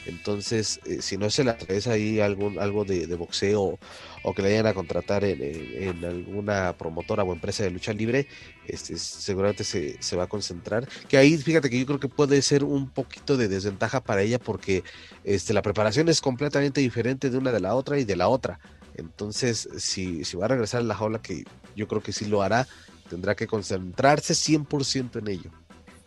entonces 0.09 0.81
eh, 0.85 1.01
si 1.01 1.17
no 1.17 1.31
se 1.31 1.45
le 1.45 1.51
atraviesa 1.51 1.93
ahí 1.93 2.21
algún 2.21 2.59
algo 2.59 2.85
de, 2.85 3.07
boxeo 3.15 3.79
o 4.23 4.35
que 4.35 4.43
le 4.43 4.49
vayan 4.49 4.67
a 4.67 4.75
contratar 4.75 5.25
en, 5.25 6.05
alguna 6.05 6.73
promotora 6.77 7.23
o 7.23 7.33
empresa 7.33 7.63
de 7.63 7.71
lucha 7.71 7.93
libre 7.93 8.27
este 8.67 8.99
seguramente 8.99 9.65
se, 9.65 10.03
se 10.03 10.17
va 10.17 10.25
a 10.25 10.29
concentrar 10.29 10.89
que 11.09 11.17
ahí 11.17 11.37
fíjate 11.37 11.71
que 11.71 11.79
yo 11.79 11.87
creo 11.87 12.01
que 12.01 12.09
puede 12.09 12.43
ser 12.43 12.65
un 12.65 12.91
poquito 12.91 13.37
de 13.37 13.49
desventaja 13.49 14.03
para 14.03 14.23
ella 14.23 14.39
porque 14.39 14.83
este 15.25 15.53
la 15.53 15.63
preparación 15.63 16.09
es 16.09 16.21
completamente 16.21 16.81
diferente 16.81 17.31
de 17.31 17.39
una 17.39 17.53
de 17.53 17.61
la 17.61 17.75
otra 17.75 17.99
y 17.99 18.05
de 18.05 18.17
la 18.17 18.29
otra 18.29 18.59
entonces, 18.99 19.69
si, 19.77 20.25
si 20.25 20.37
va 20.37 20.47
a 20.47 20.49
regresar 20.49 20.81
a 20.81 20.85
la 20.85 20.95
jaula, 20.95 21.21
que 21.21 21.45
yo 21.77 21.87
creo 21.87 22.03
que 22.03 22.13
sí 22.13 22.27
lo 22.27 22.43
hará, 22.43 22.67
tendrá 23.09 23.37
que 23.37 23.47
concentrarse 23.47 24.35
100% 24.35 25.21
en 25.21 25.29
ello. 25.29 25.51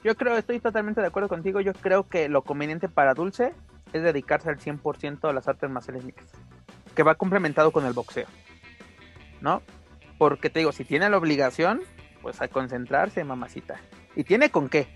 Yo 0.04 0.16
creo, 0.16 0.36
estoy 0.36 0.60
totalmente 0.60 0.99
de 0.99 1.08
acuerdo 1.08 1.30
contigo. 1.30 1.62
Yo 1.62 1.74
creo 1.74 2.08
que 2.08 2.28
lo 2.28 2.43
conveniente 2.43 2.89
para 2.89 3.14
Dulce 3.14 3.54
es 3.94 4.04
dedicarse 4.04 4.50
al 4.50 4.60
100% 4.60 5.30
a 5.30 5.34
las 5.34 5.48
artes 5.48 5.70
marciales 5.70 6.04
mixtas, 6.04 6.39
que 6.96 7.04
va 7.04 7.16
complementado 7.16 7.72
con 7.72 7.86
el 7.86 7.94
boxeo, 7.94 8.28
¿no? 9.42 9.62
Porque 10.18 10.50
te 10.50 10.60
digo, 10.60 10.72
si 10.72 10.86
tiene 10.86 11.10
la 11.10 11.18
obligación, 11.18 11.82
pues 12.22 12.42
a 12.42 12.48
concentrarse, 12.48 13.24
mamacita. 13.24 13.80
Y 14.16 14.24
tiene 14.24 14.52
con 14.52 14.70
qué, 14.70 14.88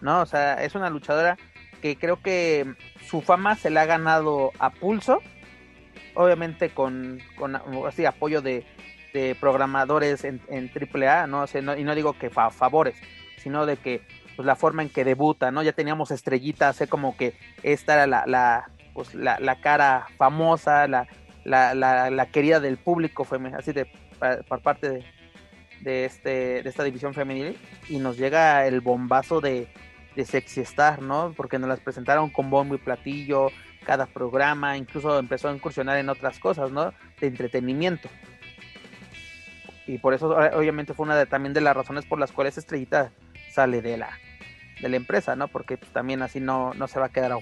¿no? 0.00 0.22
O 0.22 0.26
sea, 0.26 0.62
es 0.64 0.74
una 0.74 0.90
luchadora 0.90 1.36
que 1.80 1.96
creo 1.96 2.20
que 2.22 2.74
su 3.06 3.20
fama 3.20 3.54
se 3.54 3.70
la 3.70 3.82
ha 3.82 3.86
ganado 3.86 4.50
a 4.58 4.70
pulso 4.70 5.20
obviamente 6.16 6.70
con, 6.70 7.20
con 7.36 7.54
así, 7.86 8.04
apoyo 8.04 8.42
de, 8.42 8.64
programadores 9.40 10.24
en, 10.24 10.42
AAA, 10.50 11.26
¿no? 11.26 11.46
y 11.78 11.84
no 11.84 11.94
digo 11.94 12.12
que 12.18 12.28
favores, 12.28 13.00
sino 13.38 13.64
de 13.64 13.78
que 13.78 14.02
pues, 14.36 14.46
la 14.46 14.56
forma 14.56 14.82
en 14.82 14.90
que 14.90 15.04
debuta, 15.04 15.50
¿no? 15.50 15.62
Ya 15.62 15.72
teníamos 15.72 16.10
estrellitas, 16.10 16.76
hace 16.76 16.86
como 16.86 17.16
que 17.16 17.34
esta 17.62 17.94
era 17.94 18.06
la, 18.06 18.24
la, 18.26 18.70
pues, 18.94 19.14
la, 19.14 19.38
la 19.40 19.60
cara 19.60 20.06
famosa, 20.16 20.86
la, 20.86 21.06
la, 21.44 22.26
querida 22.26 22.60
del 22.60 22.76
público, 22.76 23.26
así 23.56 23.72
de 23.72 23.86
por 24.48 24.62
parte 24.62 24.88
de, 24.88 25.04
de, 25.80 26.04
este, 26.04 26.62
de 26.62 26.68
esta 26.68 26.84
división 26.84 27.14
femenil, 27.14 27.58
y 27.88 27.98
nos 27.98 28.16
llega 28.16 28.66
el 28.66 28.80
bombazo 28.80 29.40
de, 29.40 29.68
de 30.14 30.24
Sexy 30.24 30.60
Star, 30.62 31.02
¿no? 31.02 31.34
Porque 31.36 31.58
nos 31.58 31.68
las 31.68 31.80
presentaron 31.80 32.30
con 32.30 32.50
bombo 32.50 32.74
y 32.74 32.78
platillo, 32.78 33.48
cada 33.84 34.06
programa, 34.06 34.76
incluso 34.76 35.18
empezó 35.18 35.48
a 35.48 35.54
incursionar 35.54 35.98
en 35.98 36.08
otras 36.08 36.38
cosas, 36.38 36.72
¿no? 36.72 36.92
De 37.20 37.28
entretenimiento. 37.28 38.08
Y 39.86 39.98
por 39.98 40.12
eso 40.12 40.30
obviamente 40.30 40.92
fue 40.92 41.04
una 41.04 41.16
de, 41.16 41.26
también 41.26 41.54
de 41.54 41.60
las 41.60 41.76
razones 41.76 42.04
por 42.04 42.18
las 42.18 42.32
cuales 42.32 42.58
Estrellita 42.58 43.12
sale 43.52 43.80
de 43.80 43.96
la, 43.96 44.10
de 44.80 44.88
la 44.88 44.96
empresa, 44.96 45.36
¿no? 45.36 45.48
Porque 45.48 45.76
pues, 45.76 45.90
también 45.92 46.22
así 46.22 46.40
no, 46.40 46.74
no 46.74 46.88
se 46.88 46.98
va 46.98 47.06
a 47.06 47.10
quedar, 47.10 47.32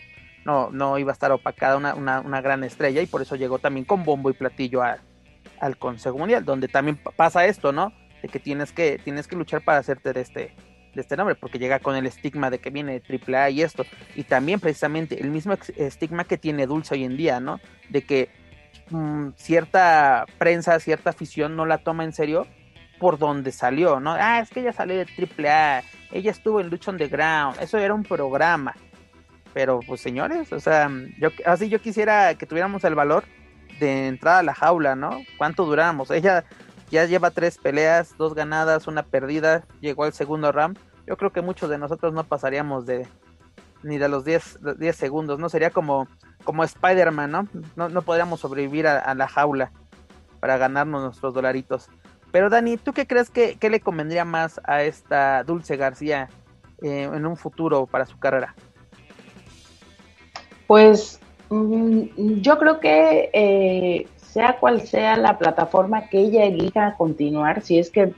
no, 0.45 0.71
no 0.71 0.99
iba 0.99 1.11
a 1.11 1.15
estar 1.15 1.33
opacada 1.33 1.77
una, 1.77 1.95
una, 1.95 2.41
gran 2.41 2.65
estrella 2.65 3.03
y 3.03 3.07
por 3.07 3.23
eso 3.23 3.37
llegó 3.37 3.59
también 3.59 3.85
con 3.85 4.05
bombo 4.05 4.31
y 4.31 4.35
platillo 4.35 4.83
al 4.83 5.79
Consejo 5.79 6.19
Mundial, 6.19 6.45
donde 6.45 6.69
también 6.69 6.99
pasa 7.17 7.47
esto, 7.47 7.73
¿no? 7.73 7.93
De 8.23 8.29
que 8.29 8.39
tienes 8.39 8.73
que, 8.73 8.99
tienes 9.03 9.27
que 9.27 9.37
luchar 9.37 9.63
para 9.63 9.79
hacerte 9.79 10.13
de 10.13 10.21
este, 10.21 10.55
de 10.95 11.01
este 11.01 11.17
nombre, 11.17 11.35
porque 11.35 11.59
llega 11.59 11.81
con 11.81 11.97
el 11.97 12.07
estigma 12.07 12.51
de 12.51 12.59
que 12.59 12.71
viene 12.71 13.01
de 13.01 13.21
AAA 13.37 13.51
y 13.51 13.63
esto, 13.63 13.85
y 14.15 14.25
también 14.25 14.61
precisamente 14.61 15.21
el 15.21 15.31
mismo 15.31 15.55
estigma 15.77 16.25
que 16.25 16.39
tiene 16.39 16.67
Dulce 16.67 16.95
hoy 16.95 17.05
en 17.05 17.17
día, 17.17 17.41
¿no? 17.41 17.61
De 17.89 18.03
que 18.03 18.29
mm, 18.91 19.31
cierta 19.37 20.27
prensa, 20.39 20.79
cierta 20.81 21.11
afición 21.11 21.57
no 21.57 21.67
la 21.67 21.79
toma 21.79 22.05
en 22.05 22.13
serio 22.13 22.47
por 22.99 23.19
donde 23.19 23.53
salió, 23.53 24.01
¿no? 24.01 24.13
Ah, 24.13 24.41
es 24.41 24.51
que 24.51 24.61
ella 24.61 24.73
salió 24.73 24.97
de 24.97 25.07
AAA, 25.07 25.83
ella 26.13 26.31
estuvo 26.31 26.61
en 26.61 26.71
Lucha 26.71 26.91
Underground, 26.91 27.61
eso 27.61 27.79
era 27.79 27.95
un 27.95 28.03
programa. 28.03 28.75
Pero 29.53 29.81
pues 29.87 30.01
señores, 30.01 30.53
o 30.53 30.59
sea, 30.59 30.91
así 31.47 31.69
yo 31.69 31.81
quisiera 31.81 32.35
que 32.35 32.47
tuviéramos 32.47 32.83
el 32.85 32.95
valor 32.95 33.25
de 33.79 34.09
entrar 34.09 34.37
a 34.37 34.43
la 34.43 34.55
jaula, 34.55 34.97
¿no? 34.97 35.19
¿Cuánto 35.39 35.65
duramos? 35.65 36.11
Ella 36.11 36.45
ya 36.91 37.05
lleva 37.05 37.31
tres 37.31 37.59
peleas, 37.59 38.17
dos 38.17 38.35
ganadas, 38.35 38.87
una 38.87 39.03
perdida, 39.03 39.65
llegó 39.81 40.05
al 40.05 40.13
segundo 40.13 40.51
round. 40.53 40.79
Yo 41.07 41.17
creo 41.17 41.33
que 41.33 41.43
muchos 41.43 41.71
de 41.71 41.79
nosotros 41.79 42.13
no 42.13 42.25
pasaríamos 42.25 42.87
de 42.87 43.07
ni 43.85 43.99
de 43.99 44.09
los 44.09 44.25
10, 44.25 44.61
segundos, 44.93 45.39
¿no? 45.39 45.49
Sería 45.49 45.71
como, 45.71 46.09
como 46.43 46.65
Spider-Man, 46.65 47.31
¿no? 47.31 47.49
¿no? 47.77 47.89
No 47.91 48.03
podríamos 48.03 48.41
sobrevivir 48.41 48.87
a, 48.87 49.15
la 49.15 49.29
jaula 49.29 49.73
para 50.41 50.57
ganarnos 50.57 51.03
nuestros 51.03 51.35
dolaritos. 51.35 51.89
Pero 52.35 52.51
Dani, 52.51 52.79
¿tú 52.79 52.93
qué 52.93 53.07
crees 53.07 53.31
que, 53.31 53.57
le 53.61 53.79
convendría 53.79 54.25
más 54.25 54.61
a 54.65 54.83
esta 54.83 55.45
Dulce 55.45 55.77
García 55.77 56.29
eh, 56.83 57.09
en 57.15 57.27
un 57.27 57.37
futuro 57.37 57.87
para 57.87 58.07
su 58.07 58.19
carrera? 58.19 58.57
Pues 60.67 61.21
mm, 61.49 62.41
yo 62.41 62.59
creo 62.59 62.81
que 62.81 63.31
eh, 63.33 64.09
sea 64.17 64.57
cual 64.59 64.81
sea 64.81 65.17
la 65.17 65.39
plataforma 65.39 66.09
que 66.09 66.19
ella 66.19 66.43
elija 66.43 66.97
continuar, 66.99 67.63
si 67.63 67.79
es 67.79 67.89
que 67.89 68.13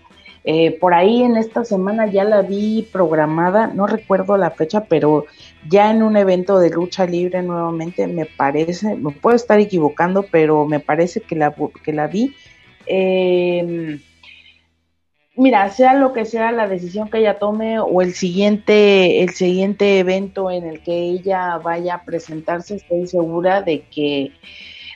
eh, 0.45 0.79
por 0.81 0.95
ahí 0.95 1.23
en 1.23 1.37
esta 1.37 1.67
semana 1.67 2.07
ya 2.07 2.25
la 2.25 2.41
vi 2.41 2.89
programada, 2.91 3.67
no 3.67 3.87
recuerdo 3.87 4.39
la 4.39 4.51
fecha, 4.51 4.85
pero 4.85 5.27
ya 5.69 5.91
en 5.91 6.03
un 6.03 6.17
evento 6.17 6.59
de 6.59 6.71
lucha 6.71 7.05
libre 7.05 7.43
nuevamente, 7.43 8.07
me 8.07 8.25
parece, 8.25 8.97
me 8.97 9.11
puedo 9.11 9.37
estar 9.37 9.61
equivocando, 9.61 10.25
pero 10.31 10.65
me 10.65 10.81
parece 10.81 11.21
que 11.21 11.37
la, 11.37 11.55
que 11.85 11.93
la 11.93 12.07
vi. 12.07 12.35
Em, 12.87 14.01
mira, 15.37 15.69
sea 15.71 15.95
lo 15.95 16.13
que 16.13 16.25
sea 16.25 16.53
la 16.53 16.69
decisión 16.69 17.11
que 17.11 17.19
ella 17.19 17.39
tome 17.39 17.79
o 17.79 18.03
el 18.03 18.15
siguiente, 18.15 19.23
el 19.23 19.31
siguiente 19.31 19.99
evento 19.99 20.51
en 20.51 20.65
el 20.65 20.83
que 20.83 20.95
ella 20.95 21.59
vaya 21.59 21.97
a 21.97 22.05
presentarse, 22.05 22.77
estoy 22.77 23.07
segura 23.07 23.63
de 23.63 23.83
que 23.83 24.33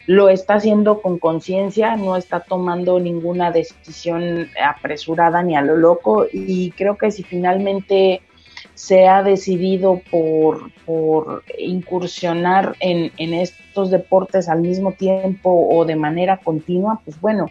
lo 0.06 0.28
está 0.28 0.54
haciendo 0.54 1.02
con 1.02 1.18
conciencia, 1.18 1.96
no 1.96 2.16
está 2.16 2.40
tomando 2.40 2.98
ninguna 2.98 3.52
decisión 3.52 4.48
apresurada 4.60 5.42
ni 5.42 5.54
a 5.56 5.62
lo 5.62 5.76
loco. 5.76 6.26
Y 6.32 6.72
creo 6.72 6.96
que 6.96 7.10
si 7.12 7.22
finalmente 7.22 8.22
se 8.74 9.06
ha 9.06 9.22
decidido 9.22 10.00
por, 10.10 10.72
por 10.84 11.44
incursionar 11.58 12.76
en, 12.80 13.12
estos 13.34 13.90
deportes 13.90 14.48
al 14.48 14.62
mismo 14.62 14.92
tiempo 14.92 15.68
o 15.70 15.84
de 15.84 15.96
manera 15.96 16.38
continua, 16.38 17.00
pues 17.04 17.20
bueno, 17.20 17.46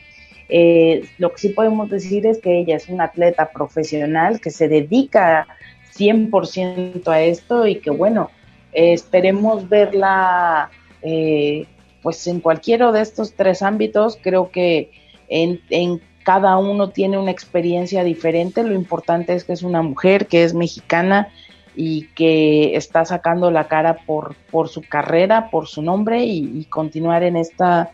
eh, 0.50 1.08
lo 1.18 1.32
que 1.32 1.38
sí 1.38 1.50
podemos 1.50 1.90
decir 1.90 2.26
es 2.26 2.40
que 2.40 2.60
ella 2.60 2.76
es 2.76 2.90
una 2.90 3.06
atleta 3.06 3.52
profesional 3.52 4.42
que 4.42 4.50
se 4.50 4.68
dedica 4.68 5.48
100% 5.96 7.08
a 7.08 7.22
esto 7.22 7.68
y 7.68 7.76
que 7.76 7.92
bueno, 7.92 8.32
esperemos 8.74 9.70
verla 9.70 10.70
eh, 11.02 11.66
pues 12.02 12.26
en 12.28 12.40
cualquiera 12.40 12.92
de 12.92 13.02
estos 13.02 13.34
tres 13.34 13.62
ámbitos 13.62 14.18
creo 14.22 14.52
que 14.52 14.92
en, 15.28 16.02
cada 16.24 16.58
uno 16.58 16.90
tiene 16.90 17.18
una 17.18 17.32
experiencia 17.32 18.04
diferente. 18.04 18.64
Lo 18.64 18.76
importante 18.76 19.34
es 19.34 19.44
que 19.44 19.54
es 19.54 19.64
una 19.64 19.82
mujer, 19.82 20.28
que 20.28 20.44
es 20.44 20.54
mexicana 20.54 21.30
y 21.76 22.08
que 22.14 22.76
está 22.76 23.04
sacando 23.06 23.50
la 23.50 23.68
cara 23.68 23.98
por, 24.06 24.36
por 24.52 24.70
su 24.70 24.82
carrera, 24.82 25.50
por 25.50 25.68
su 25.68 25.82
nombre 25.82 26.24
y, 26.26 26.66
continuar 26.66 27.24
en 27.24 27.36
esta 27.36 27.92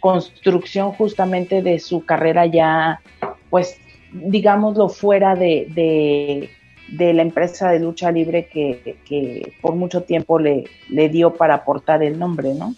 construcción 0.00 0.92
justamente 0.92 1.62
de 1.62 1.78
su 1.78 2.04
carrera 2.04 2.46
ya, 2.46 3.00
pues 3.50 3.78
digámoslo, 4.12 4.88
fuera 4.88 5.36
de, 5.36 6.50
de, 6.88 7.12
la 7.14 7.22
empresa 7.22 7.70
de 7.70 7.80
lucha 7.80 8.10
libre 8.10 8.48
que, 8.48 8.98
que 9.04 9.52
por 9.60 9.76
mucho 9.76 10.02
tiempo 10.02 10.38
le, 10.38 10.64
le 10.88 11.08
dio 11.08 11.34
para 11.34 11.54
aportar 11.54 12.02
el 12.02 12.18
nombre, 12.18 12.54
¿no? 12.54 12.74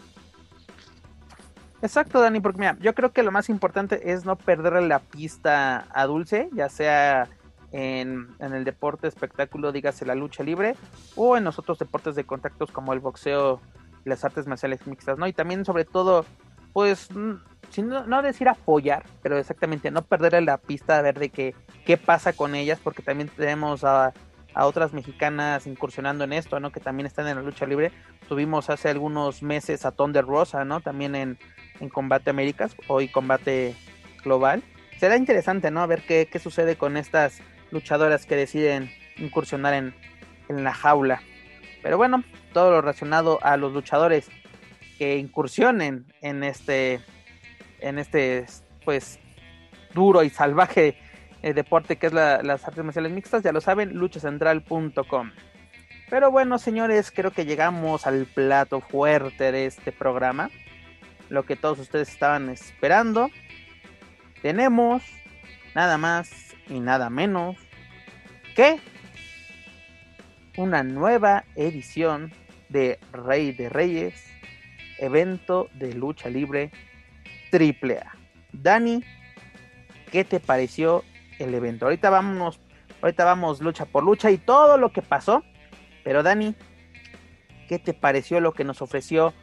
Exacto, 1.83 2.21
Dani, 2.21 2.39
porque 2.39 2.61
mira, 2.61 2.77
yo 2.81 2.95
creo 2.95 3.13
que 3.13 3.25
lo 3.25 3.33
más 3.33 3.49
importante 3.49 4.13
es 4.13 4.25
no 4.25 4.37
perderle 4.37 4.87
la 4.87 5.01
pista 5.01 5.87
a 5.93 6.07
Dulce, 6.07 6.49
ya 6.53 6.69
sea 6.69 7.29
en, 7.73 8.29
el 8.39 8.65
deporte 8.65 9.09
espectáculo, 9.09 9.73
dígase 9.73 10.07
la 10.07 10.15
lucha 10.15 10.45
libre, 10.45 10.77
o 11.17 11.37
en 11.37 11.43
los 11.43 11.59
otros 11.59 11.79
deportes 11.81 12.15
de 12.15 12.25
contactos 12.25 12.71
como 12.71 12.93
el 12.93 13.01
boxeo 13.01 13.61
las 14.05 14.25
artes 14.25 14.47
marciales 14.47 14.87
mixtas, 14.87 15.19
¿no? 15.19 15.27
Y 15.27 15.33
también, 15.33 15.65
sobre 15.65 15.85
todo, 15.85 16.25
pues, 16.73 17.09
sin 17.71 17.89
no, 17.89 18.23
decir 18.23 18.49
apoyar, 18.49 19.05
pero 19.23 19.39
exactamente 19.39 19.91
no 19.91 20.03
perderle 20.03 20.43
la 20.43 20.59
pista 20.59 20.99
a 20.99 21.03
ver 21.03 21.19
de 21.19 21.31
qué, 21.31 21.55
qué 21.87 21.97
pasa 21.97 22.33
con 22.33 22.55
ellas, 22.55 22.79
porque 22.83 23.03
también 23.03 23.29
tenemos 23.29 23.85
a, 23.85 24.13
a 24.55 24.67
otras 24.67 24.93
mexicanas 24.93 25.67
incursionando 25.67 26.25
en 26.25 26.33
esto, 26.33 26.61
¿no? 26.61 26.71
Que 26.71 26.81
también 26.81 27.07
están 27.07 27.27
en 27.29 27.37
la 27.37 27.43
lucha 27.43 27.67
libre. 27.67 27.93
Tuvimos 28.29 28.71
hace 28.71 28.91
algunos 28.91 29.43
meses 29.43 29.87
a 29.87 29.93
Thunder 29.93 30.25
Rosa, 30.25 30.65
¿no? 30.65 30.81
También 30.81 31.15
en, 31.15 31.39
en 31.81 31.89
Combate 31.89 32.31
Américas, 32.31 32.77
hoy 32.89 33.09
Combate 33.09 33.75
Global. 34.23 34.63
Será 34.99 35.17
interesante, 35.17 35.71
¿no? 35.71 35.81
A 35.81 35.87
ver 35.87 36.03
qué, 36.07 36.29
qué 36.31 36.39
sucede 36.39 36.77
con 36.77 36.97
estas 36.97 37.41
luchadoras 37.71 38.27
que 38.27 38.37
deciden 38.37 38.91
incursionar 39.17 39.75
en, 39.75 39.95
en 40.49 40.63
la 40.63 40.75
jaula. 40.75 41.23
Pero 41.83 41.97
bueno, 41.97 42.23
todo 42.53 42.71
lo 42.71 42.81
relacionado 42.81 43.39
a 43.43 43.57
los 43.57 43.73
luchadores 43.73 44.31
incursionen 45.17 46.07
en 46.21 46.45
este, 46.45 47.01
en 47.81 47.99
este, 47.99 48.47
pues, 48.85 49.19
duro 49.95 50.23
y 50.23 50.31
salvaje 50.31 50.97
eh, 51.43 51.55
deporte 51.55 51.97
que 51.97 52.07
es 52.07 52.13
las 52.13 52.67
artes 52.67 52.85
marciales 52.85 53.13
mixtas, 53.13 53.43
ya 53.43 53.53
lo 53.53 53.61
saben, 53.61 53.95
luchacentral.com. 53.95 55.33
Pero 56.09 56.31
bueno, 56.31 56.59
señores, 56.59 57.11
creo 57.11 57.31
que 57.31 57.47
llegamos 57.47 58.07
al 58.07 58.27
plato 58.27 58.81
fuerte 58.81 59.51
de 59.51 59.67
este 59.67 59.93
programa. 59.93 60.51
Lo 61.31 61.45
que 61.45 61.57
todos 61.57 61.79
ustedes 61.79 62.11
estaban 62.11 62.51
esperando. 62.51 63.29
Tenemos 64.43 65.03
nada 65.75 65.99
más 65.99 66.31
y 66.69 66.81
nada 66.81 67.11
menos 67.11 67.57
que 68.55 68.79
una 70.57 70.83
nueva 70.83 71.45
edición 71.57 72.33
de 72.69 73.01
Rey 73.13 73.53
de 73.53 73.69
Reyes, 73.69 74.23
evento 75.03 75.69
de 75.75 75.93
lucha 75.95 76.29
libre 76.29 76.71
AAA. 77.53 78.17
Dani, 78.53 79.03
¿qué 80.11 80.25
te 80.25 80.41
pareció 80.41 81.05
el 81.39 81.55
evento? 81.55 81.87
Ahorita 81.87 82.09
vamos, 82.09 82.61
ahorita 83.03 83.25
vamos 83.25 83.61
lucha 83.61 83.85
por 83.85 84.05
lucha 84.05 84.31
y 84.31 84.39
todo 84.39 84.79
lo 84.79 84.93
que 84.93 85.03
pasó. 85.03 85.43
Pero 86.05 86.23
Dani, 86.23 86.55
¿qué 87.69 87.79
te 87.79 87.95
pareció 87.95 88.41
lo 88.41 88.53
que 88.53 88.65
nos 88.65 88.81
ofreció 88.83 89.35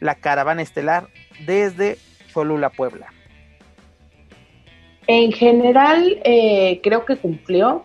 la 0.00 0.16
caravana 0.16 0.62
estelar 0.62 1.08
desde 1.46 1.96
Cholula, 2.32 2.70
Puebla? 2.70 3.12
En 5.06 5.32
general, 5.32 6.20
eh, 6.24 6.80
creo 6.82 7.04
que 7.04 7.16
cumplió. 7.16 7.82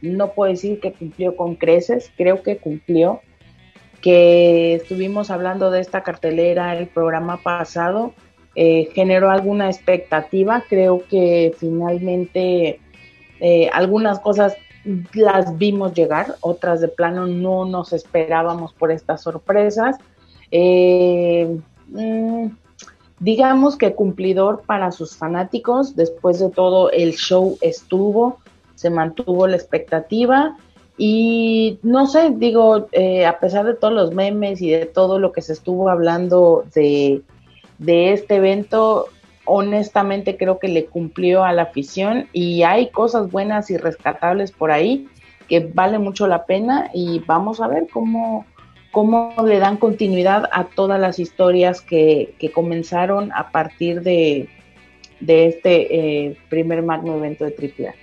No 0.00 0.32
puedo 0.32 0.50
decir 0.50 0.80
que 0.80 0.92
cumplió 0.92 1.36
con 1.36 1.54
creces, 1.54 2.10
creo 2.16 2.42
que 2.42 2.56
cumplió. 2.56 3.20
Que 4.02 4.74
estuvimos 4.74 5.30
hablando 5.30 5.70
de 5.70 5.80
esta 5.80 6.02
cartelera 6.02 6.76
el 6.76 6.88
programa 6.88 7.38
pasado, 7.42 8.12
eh, 8.54 8.90
generó 8.92 9.30
alguna 9.30 9.70
expectativa. 9.70 10.64
Creo 10.68 11.04
que 11.08 11.54
finalmente 11.56 12.80
eh, 13.40 13.70
algunas 13.72 14.20
cosas 14.20 14.54
las 15.14 15.56
vimos 15.56 15.94
llegar, 15.94 16.34
otras 16.40 16.80
de 16.80 16.88
plano 16.88 17.26
no 17.26 17.64
nos 17.64 17.92
esperábamos 17.94 18.74
por 18.74 18.90
estas 18.90 19.22
sorpresas. 19.22 19.96
Mm, 21.92 22.46
digamos 23.20 23.76
que 23.76 23.94
cumplidor 23.94 24.62
para 24.66 24.90
sus 24.90 25.16
fanáticos. 25.16 25.94
Después 25.94 26.40
de 26.40 26.50
todo, 26.50 26.90
el 26.90 27.12
show 27.14 27.56
estuvo, 27.60 28.38
se 28.74 28.90
mantuvo 28.90 29.46
la 29.46 29.56
expectativa. 29.56 30.56
Y 31.04 31.80
no 31.82 32.06
sé, 32.06 32.30
digo, 32.30 32.86
eh, 32.92 33.26
a 33.26 33.40
pesar 33.40 33.66
de 33.66 33.74
todos 33.74 33.92
los 33.92 34.14
memes 34.14 34.62
y 34.62 34.70
de 34.70 34.86
todo 34.86 35.18
lo 35.18 35.32
que 35.32 35.42
se 35.42 35.52
estuvo 35.52 35.88
hablando 35.88 36.64
de, 36.76 37.22
de 37.78 38.12
este 38.12 38.36
evento, 38.36 39.08
honestamente 39.44 40.36
creo 40.36 40.60
que 40.60 40.68
le 40.68 40.84
cumplió 40.84 41.42
a 41.42 41.52
la 41.52 41.62
afición 41.62 42.28
y 42.32 42.62
hay 42.62 42.90
cosas 42.90 43.32
buenas 43.32 43.68
y 43.68 43.78
rescatables 43.78 44.52
por 44.52 44.70
ahí 44.70 45.08
que 45.48 45.58
vale 45.74 45.98
mucho 45.98 46.28
la 46.28 46.46
pena 46.46 46.88
y 46.94 47.18
vamos 47.26 47.60
a 47.60 47.66
ver 47.66 47.88
cómo, 47.92 48.46
cómo 48.92 49.34
le 49.44 49.58
dan 49.58 49.78
continuidad 49.78 50.48
a 50.52 50.66
todas 50.68 51.00
las 51.00 51.18
historias 51.18 51.80
que, 51.80 52.36
comenzaron 52.54 53.32
a 53.32 53.50
partir 53.50 54.02
de, 54.02 54.48
este 55.18 56.26
eh, 56.28 56.36
primer 56.48 56.84
magno 56.84 57.16
evento 57.16 57.44
de 57.44 57.56
AAA. 57.56 57.94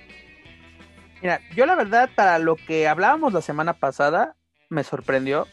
Mira, 1.22 1.40
yo 1.54 1.66
la 1.66 1.74
verdad, 1.74 2.10
para 2.14 2.38
lo 2.38 2.56
que 2.56 2.88
hablábamos 2.88 3.32
la 3.32 3.42
semana 3.42 3.74
pasada, 3.74 4.36
me 4.68 4.84
sorprendió. 4.84 5.46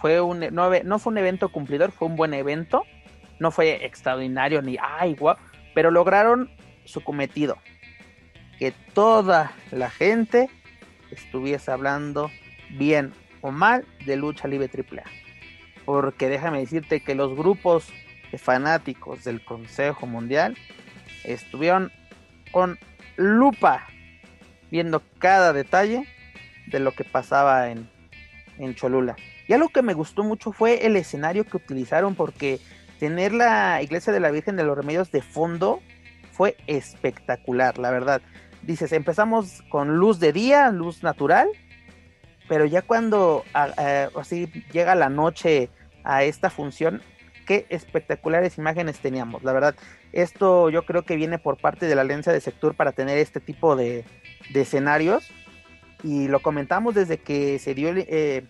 Fue 0.00 0.20
un, 0.20 0.40
no, 0.52 0.70
no 0.84 0.98
fue 0.98 1.12
un 1.12 1.18
evento 1.18 1.50
cumplidor, 1.50 1.92
fue 1.92 2.08
un 2.08 2.16
buen 2.16 2.34
evento. 2.34 2.82
No 3.38 3.50
fue 3.50 3.84
extraordinario 3.84 4.62
ni, 4.62 4.76
ay, 4.80 5.14
guau, 5.14 5.36
pero 5.74 5.90
lograron 5.90 6.50
su 6.84 7.02
cometido. 7.02 7.58
Que 8.58 8.72
toda 8.94 9.52
la 9.70 9.90
gente 9.90 10.48
estuviese 11.10 11.70
hablando 11.70 12.30
bien 12.70 13.12
mal 13.52 13.86
de 14.04 14.16
lucha 14.16 14.48
libre 14.48 14.70
AAA. 14.72 15.04
Porque 15.84 16.28
déjame 16.28 16.60
decirte 16.60 17.00
que 17.00 17.14
los 17.14 17.34
grupos 17.36 17.92
de 18.32 18.38
fanáticos 18.38 19.24
del 19.24 19.44
Consejo 19.44 20.06
Mundial 20.06 20.56
estuvieron 21.24 21.92
con 22.50 22.78
lupa 23.16 23.86
viendo 24.76 25.02
cada 25.18 25.54
detalle 25.54 26.06
de 26.66 26.80
lo 26.80 26.92
que 26.92 27.02
pasaba 27.02 27.70
en, 27.70 27.88
en 28.58 28.74
Cholula. 28.74 29.16
Y 29.48 29.54
algo 29.54 29.70
que 29.70 29.80
me 29.80 29.94
gustó 29.94 30.22
mucho 30.22 30.52
fue 30.52 30.84
el 30.84 30.96
escenario 30.96 31.44
que 31.44 31.56
utilizaron 31.56 32.14
porque 32.14 32.60
tener 33.00 33.32
la 33.32 33.80
iglesia 33.80 34.12
de 34.12 34.20
la 34.20 34.30
Virgen 34.30 34.56
de 34.56 34.64
los 34.64 34.76
Remedios 34.76 35.10
de 35.10 35.22
fondo 35.22 35.80
fue 36.30 36.58
espectacular, 36.66 37.78
la 37.78 37.90
verdad. 37.90 38.20
Dices, 38.60 38.92
empezamos 38.92 39.62
con 39.70 39.96
luz 39.96 40.20
de 40.20 40.34
día, 40.34 40.70
luz 40.70 41.02
natural, 41.02 41.48
pero 42.48 42.66
ya 42.66 42.82
cuando 42.82 43.44
así 43.54 44.46
llega 44.72 44.94
la 44.94 45.08
noche 45.08 45.70
a 46.04 46.22
esta 46.24 46.50
función, 46.50 47.00
qué 47.46 47.64
espectaculares 47.70 48.58
imágenes 48.58 48.98
teníamos, 48.98 49.42
la 49.42 49.54
verdad. 49.54 49.74
Esto 50.12 50.68
yo 50.68 50.84
creo 50.84 51.02
que 51.06 51.16
viene 51.16 51.38
por 51.38 51.56
parte 51.56 51.86
de 51.86 51.94
la 51.94 52.02
alianza 52.02 52.30
de 52.30 52.42
Sector 52.42 52.74
para 52.74 52.92
tener 52.92 53.16
este 53.16 53.40
tipo 53.40 53.74
de, 53.74 54.04
escenarios. 54.54 55.30
Y 56.02 56.28
lo 56.28 56.40
comentamos 56.40 56.94
desde 56.94 57.18
que 57.18 57.58
se 57.58 57.74
dio 57.74 57.90
eh, 57.94 58.46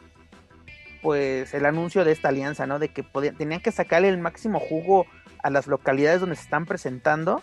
pues 1.02 1.54
el 1.54 1.64
anuncio 1.66 2.04
de 2.04 2.12
esta 2.12 2.28
alianza, 2.28 2.66
¿no? 2.66 2.78
De 2.78 2.88
que 2.88 3.02
tenían 3.36 3.60
que 3.60 3.72
sacarle 3.72 4.08
el 4.08 4.18
máximo 4.18 4.60
jugo 4.60 5.06
a 5.42 5.50
las 5.50 5.66
localidades 5.66 6.20
donde 6.20 6.36
se 6.36 6.42
están 6.42 6.66
presentando. 6.66 7.42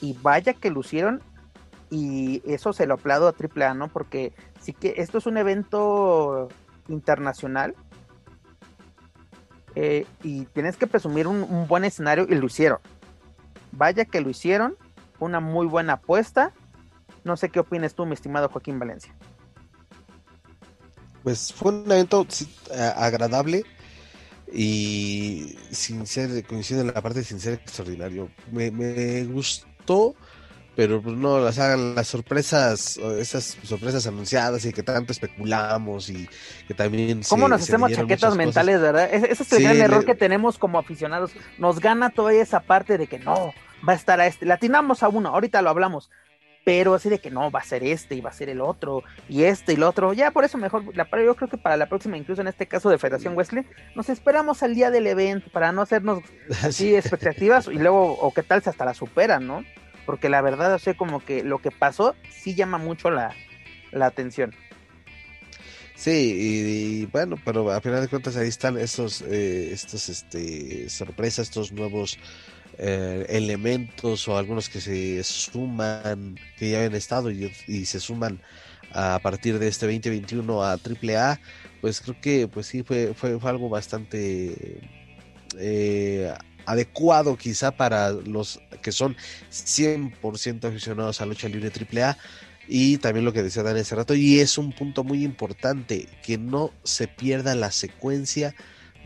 Y 0.00 0.16
vaya 0.20 0.54
que 0.54 0.70
lucieron 0.70 1.22
y 1.92 2.42
eso 2.50 2.72
se 2.72 2.86
lo 2.86 2.94
aplaudo 2.94 3.28
a 3.28 3.34
AAA, 3.34 3.74
¿no? 3.74 3.88
Porque 3.88 4.32
sí 4.60 4.72
que 4.72 4.94
esto 4.96 5.18
es 5.18 5.26
un 5.26 5.36
evento 5.36 6.48
internacional 6.88 7.74
eh, 9.74 10.06
y 10.22 10.46
tienes 10.46 10.76
que 10.76 10.86
presumir 10.86 11.26
un, 11.26 11.66
buen 11.68 11.84
escenario 11.84 12.26
y 12.28 12.34
lo 12.34 12.46
hicieron. 12.46 12.78
Vaya 13.72 14.04
que 14.06 14.20
lo 14.22 14.30
hicieron, 14.30 14.76
una 15.18 15.40
muy 15.40 15.66
buena 15.66 15.94
apuesta. 15.94 16.52
No 17.24 17.36
sé 17.36 17.50
qué 17.50 17.60
opinas 17.60 17.94
tú, 17.94 18.06
mi 18.06 18.14
estimado 18.14 18.48
Joaquín 18.48 18.78
Valencia. 18.78 19.14
Pues 21.22 21.52
fue 21.52 21.72
un 21.72 21.90
evento 21.90 22.26
agradable 22.96 23.64
y 24.52 25.56
sin 25.70 26.06
ser, 26.06 26.44
coincido 26.44 26.80
en 26.80 26.88
la 26.88 27.00
parte 27.00 27.22
sin 27.22 27.38
ser 27.38 27.54
extraordinario. 27.54 28.28
Me, 28.50 28.70
me 28.70 29.24
gustó 29.24 30.14
pero 30.74 31.02
pues 31.02 31.16
no, 31.16 31.38
las 31.38 31.58
hagan 31.58 31.94
las 31.94 32.08
sorpresas, 32.08 32.96
esas 32.96 33.58
sorpresas 33.62 34.06
anunciadas 34.06 34.64
y 34.64 34.72
que 34.72 34.82
tanto 34.82 35.12
especulamos 35.12 36.08
y 36.08 36.28
que 36.66 36.72
también... 36.72 37.22
¿Cómo 37.28 37.48
nos 37.48 37.62
hacemos 37.62 37.92
chaquetas 37.92 38.34
mentales, 38.36 38.80
verdad? 38.80 39.12
Ese, 39.12 39.32
es 39.32 39.52
el 39.52 39.62
gran 39.62 39.76
error 39.76 40.04
que 40.06 40.14
tenemos 40.14 40.58
como 40.58 40.78
aficionados. 40.78 41.32
Nos 41.58 41.80
gana 41.80 42.10
toda 42.10 42.32
esa 42.32 42.60
parte 42.60 42.96
de 42.96 43.06
que 43.06 43.18
no, 43.18 43.52
va 43.86 43.92
a 43.92 43.96
estar 43.96 44.18
a 44.20 44.26
este, 44.26 44.46
latinamos 44.46 45.02
a 45.02 45.08
uno, 45.08 45.28
ahorita 45.28 45.60
lo 45.60 45.68
hablamos, 45.68 46.10
pero 46.64 46.94
así 46.94 47.08
de 47.08 47.18
que 47.18 47.30
no, 47.30 47.50
va 47.50 47.60
a 47.60 47.64
ser 47.64 47.82
este 47.84 48.14
y 48.14 48.20
va 48.20 48.30
a 48.30 48.34
ser 48.34 48.48
el 48.48 48.60
otro 48.60 49.02
y 49.28 49.44
este 49.44 49.72
y 49.72 49.76
el 49.76 49.82
otro. 49.82 50.12
Ya 50.12 50.30
por 50.30 50.44
eso 50.44 50.58
mejor, 50.58 50.84
la, 50.96 51.08
yo 51.22 51.34
creo 51.34 51.48
que 51.48 51.58
para 51.58 51.76
la 51.76 51.86
próxima, 51.88 52.16
incluso 52.16 52.40
en 52.40 52.48
este 52.48 52.66
caso 52.66 52.90
de 52.90 52.98
Federación 52.98 53.36
Wesley, 53.36 53.64
nos 53.94 54.08
esperamos 54.08 54.62
al 54.62 54.74
día 54.74 54.90
del 54.90 55.06
evento 55.06 55.50
para 55.50 55.72
no 55.72 55.82
hacernos 55.82 56.20
así 56.62 56.94
expectativas 56.94 57.66
y 57.68 57.78
luego, 57.78 58.12
o 58.12 58.32
qué 58.32 58.42
tal 58.42 58.62
se 58.62 58.70
hasta 58.70 58.84
la 58.84 58.94
superan, 58.94 59.46
¿no? 59.46 59.64
porque 60.06 60.28
la 60.28 60.40
verdad, 60.42 60.74
o 60.74 60.78
sea, 60.78 60.94
como 60.94 61.24
que 61.24 61.42
lo 61.42 61.60
que 61.60 61.70
pasó 61.70 62.14
sí 62.30 62.54
llama 62.54 62.78
mucho 62.78 63.10
la, 63.10 63.34
atención. 64.00 64.54
Sí, 65.94 66.34
y, 66.36 67.06
bueno, 67.06 67.36
pero 67.44 67.70
a 67.70 67.80
final 67.80 68.00
de 68.00 68.08
cuentas 68.08 68.36
ahí 68.36 68.48
están 68.48 68.76
estos, 68.76 69.22
eh, 69.22 69.72
estos, 69.72 70.08
este, 70.08 70.88
sorpresas, 70.88 71.48
estos 71.48 71.70
nuevos 71.72 72.18
eh, 72.78 73.26
elementos 73.28 74.28
o 74.28 74.36
algunos 74.36 74.68
que 74.68 74.80
se 74.80 75.22
suman, 75.24 76.38
que 76.58 76.70
ya 76.70 76.78
habían 76.78 76.94
estado 76.94 77.30
y, 77.30 77.84
se 77.84 78.00
suman 78.00 78.40
a 78.92 79.18
partir 79.22 79.58
de 79.58 79.68
este 79.68 79.86
2021 79.86 80.62
a 80.62 80.72
AAA, 80.72 81.40
pues 81.80 82.00
creo 82.00 82.20
que 82.20 82.48
pues 82.48 82.66
sí 82.66 82.82
fue, 82.82 83.14
fue, 83.14 83.38
fue 83.38 83.50
algo 83.50 83.68
bastante 83.68 84.80
eh, 85.58 86.32
adecuado 86.66 87.36
quizá 87.36 87.72
para 87.72 88.12
los 88.12 88.60
que 88.82 88.92
son 88.92 89.16
100% 89.50 90.64
aficionados 90.68 91.20
a 91.20 91.26
lucha 91.26 91.48
libre 91.48 91.70
AAA 91.70 92.16
y 92.68 92.98
también 92.98 93.24
lo 93.24 93.32
que 93.32 93.42
decía 93.42 93.62
Dan 93.62 93.76
hace 93.76 93.94
rato 93.94 94.14
y 94.14 94.40
es 94.40 94.58
un 94.58 94.72
punto 94.72 95.04
muy 95.04 95.24
importante 95.24 96.08
que 96.22 96.38
no 96.38 96.70
se 96.84 97.08
pierda 97.08 97.54
la 97.54 97.72
secuencia 97.72 98.54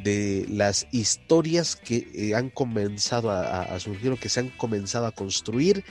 de 0.03 0.47
las 0.49 0.86
historias 0.92 1.76
que 1.76 2.09
eh, 2.14 2.34
han 2.34 2.51
comenzado 2.51 3.30
a, 3.30 3.78
surgir 3.80 4.12
o 4.12 4.16
que 4.16 4.28
se 4.28 4.40
han 4.40 4.51
comenzado 4.51 5.07
a 5.07 5.12
construir 5.12 5.84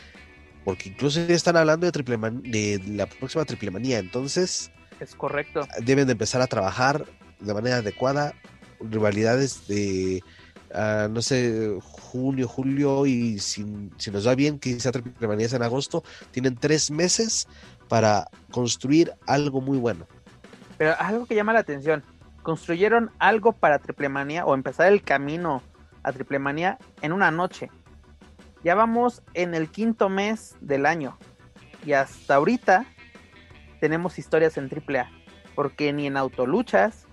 porque 0.63 0.89
incluso 0.89 1.25
ya 1.25 1.35
están 1.35 1.57
hablando 1.57 1.85
de, 1.85 1.91
triple 1.91 2.17
de 2.17 2.81
la 2.87 3.07
próxima 3.07 3.45
triple 3.45 3.71
manía 3.71 3.99
entonces 3.99 4.71
es 4.99 5.15
correcto 5.15 5.67
deben 5.83 6.05
de 6.05 6.13
empezar 6.13 6.41
a 6.41 6.47
trabajar 6.47 7.05
de 7.39 7.53
manera 7.53 7.77
adecuada 7.77 8.33
rivalidades 8.79 9.67
de 9.67 10.23
ah, 10.73 11.07
no 11.09 11.21
sé, 11.21 11.77
junio, 11.81 12.47
julio 12.47 13.05
y 13.05 13.39
si, 13.39 13.65
si 13.97 14.11
nos 14.11 14.27
va 14.27 14.35
bien, 14.35 14.59
quizá 14.59 14.91
Triple 14.91 15.27
Manía 15.27 15.47
en 15.51 15.63
agosto, 15.63 16.03
tienen 16.31 16.55
tres 16.55 16.91
meses 16.91 17.47
para 17.87 18.29
construir 18.51 19.13
algo 19.27 19.61
muy 19.61 19.77
bueno. 19.77 20.07
Pero 20.77 20.95
algo 20.99 21.25
que 21.25 21.35
llama 21.35 21.53
la 21.53 21.59
atención, 21.59 22.03
construyeron 22.45 23.09
algo 23.17 23.53
para 23.53 23.79
Triple 23.79 24.07
Manía 24.07 24.45
o 24.45 24.53
empezar 24.53 24.93
el 24.93 25.01
camino 25.01 25.63
a 26.03 26.11
Triple 26.13 26.37
Manía 26.37 26.77
en 27.01 27.11
una 27.11 27.31
noche. 27.31 27.71
Ya 28.63 28.75
vamos 28.75 29.23
en 29.33 29.55
el 29.55 29.71
quinto 29.71 30.09
mes 30.09 30.55
del 30.61 30.85
año 30.85 31.17
y 31.83 31.93
hasta 31.93 32.35
ahorita 32.35 32.85
tenemos 33.79 34.19
historias 34.19 34.57
en 34.57 34.69
AAA, 34.69 35.09
porque 35.55 35.91
ni 35.91 36.05
en 36.05 36.17
Autoluchas 36.17 37.07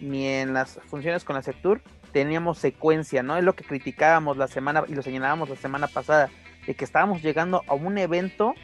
ni 0.00 0.26
en 0.26 0.54
las 0.54 0.80
funciones 0.86 1.24
con 1.24 1.36
la 1.36 1.42
Sectur 1.42 1.82
teníamos 2.12 2.56
secuencia, 2.58 3.22
¿no? 3.22 3.36
Es 3.36 3.44
lo 3.44 3.54
que 3.54 3.64
criticábamos 3.64 4.38
la 4.38 4.48
semana 4.48 4.84
y 4.88 4.94
lo 4.94 5.02
señalábamos 5.02 5.50
la 5.50 5.56
semana 5.56 5.88
pasada, 5.88 6.30
de 6.66 6.74
que 6.74 6.86
estábamos 6.86 7.20
llegando 7.20 7.62
a 7.66 7.74
un 7.74 7.98
evento 7.98 8.54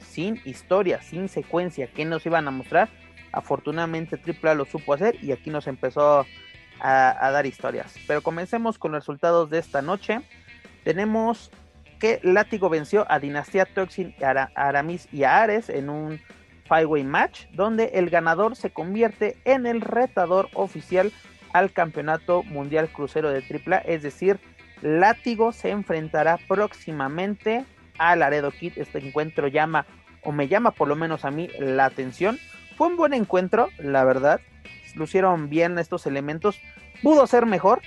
sin 0.00 0.38
historia, 0.44 1.00
sin 1.00 1.30
secuencia, 1.30 1.86
¿qué 1.86 2.04
nos 2.04 2.26
iban 2.26 2.46
a 2.46 2.50
mostrar? 2.50 2.90
Afortunadamente 3.32 4.20
AAA 4.20 4.54
lo 4.54 4.64
supo 4.64 4.94
hacer 4.94 5.16
y 5.22 5.32
aquí 5.32 5.50
nos 5.50 5.66
empezó 5.66 6.26
a, 6.80 7.30
dar 7.30 7.46
historias. 7.46 7.94
Pero 8.06 8.22
comencemos 8.22 8.78
con 8.78 8.92
los 8.92 9.02
resultados 9.02 9.50
de 9.50 9.58
esta 9.58 9.82
noche. 9.82 10.20
Tenemos 10.84 11.50
que 12.00 12.18
Látigo 12.22 12.68
venció 12.68 13.06
a 13.08 13.20
Dinastía 13.20 13.64
Toxin, 13.64 14.14
a 14.22 14.50
Aramis 14.56 15.08
y 15.12 15.22
a 15.22 15.42
Ares 15.42 15.68
en 15.68 15.88
un 15.88 16.20
five-way 16.68 17.04
match, 17.04 17.46
donde 17.52 17.90
el 17.94 18.10
ganador 18.10 18.56
se 18.56 18.70
convierte 18.70 19.36
en 19.44 19.66
el 19.66 19.80
retador 19.80 20.48
oficial 20.54 21.12
al 21.52 21.72
campeonato 21.72 22.42
mundial 22.42 22.88
crucero 22.88 23.30
de 23.30 23.42
AAA, 23.42 23.78
es 23.78 24.02
decir, 24.02 24.40
Látigo 24.80 25.52
se 25.52 25.70
enfrentará 25.70 26.38
próximamente 26.48 27.64
a 27.98 28.16
Laredo 28.16 28.50
Kid. 28.50 28.72
Este 28.76 28.98
encuentro 28.98 29.46
llama, 29.46 29.86
o 30.24 30.32
me 30.32 30.48
llama 30.48 30.72
por 30.72 30.88
lo 30.88 30.96
menos 30.96 31.24
a 31.24 31.30
mí, 31.30 31.48
la 31.58 31.84
atención. 31.84 32.38
Fue 32.82 32.88
un 32.88 32.96
buen 32.96 33.12
encuentro, 33.12 33.68
la 33.78 34.02
verdad. 34.02 34.40
Lucieron 34.96 35.48
bien 35.48 35.78
estos 35.78 36.04
elementos. 36.04 36.58
Pudo 37.00 37.28
ser 37.28 37.46
mejor, 37.46 37.80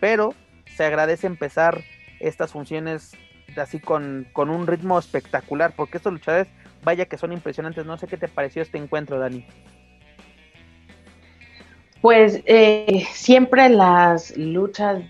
pero 0.00 0.32
se 0.64 0.82
agradece 0.82 1.26
empezar 1.26 1.82
estas 2.20 2.52
funciones 2.52 3.12
así 3.54 3.80
con, 3.80 4.26
con 4.32 4.48
un 4.48 4.66
ritmo 4.66 4.98
espectacular, 4.98 5.74
porque 5.76 5.98
estos 5.98 6.14
luchadores, 6.14 6.48
vaya 6.82 7.04
que 7.04 7.18
son 7.18 7.34
impresionantes. 7.34 7.84
No 7.84 7.98
sé 7.98 8.06
qué 8.06 8.16
te 8.16 8.28
pareció 8.28 8.62
este 8.62 8.78
encuentro, 8.78 9.18
Dani. 9.18 9.44
Pues 12.00 12.40
eh, 12.46 13.06
siempre 13.12 13.68
las 13.68 14.34
luchas 14.38 15.02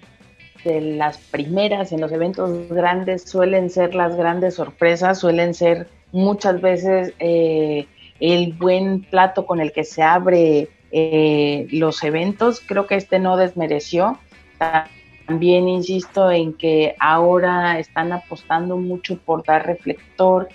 de 0.64 0.80
las 0.80 1.18
primeras 1.18 1.92
en 1.92 2.00
los 2.00 2.10
eventos 2.10 2.68
grandes 2.68 3.22
suelen 3.22 3.70
ser 3.70 3.94
las 3.94 4.16
grandes 4.16 4.54
sorpresas, 4.54 5.20
suelen 5.20 5.54
ser 5.54 5.86
muchas 6.10 6.60
veces 6.60 7.12
eh, 7.20 7.86
el 8.20 8.52
buen 8.52 9.02
plato 9.02 9.46
con 9.46 9.60
el 9.60 9.72
que 9.72 9.84
se 9.84 10.02
abre 10.02 10.68
eh, 10.92 11.66
los 11.70 12.02
eventos. 12.04 12.60
Creo 12.66 12.86
que 12.86 12.96
este 12.96 13.18
no 13.18 13.36
desmereció. 13.36 14.18
También 15.26 15.68
insisto 15.68 16.30
en 16.30 16.54
que 16.54 16.94
ahora 17.00 17.78
están 17.78 18.12
apostando 18.12 18.76
mucho 18.76 19.18
por 19.18 19.44
dar 19.44 19.66
reflector 19.66 20.48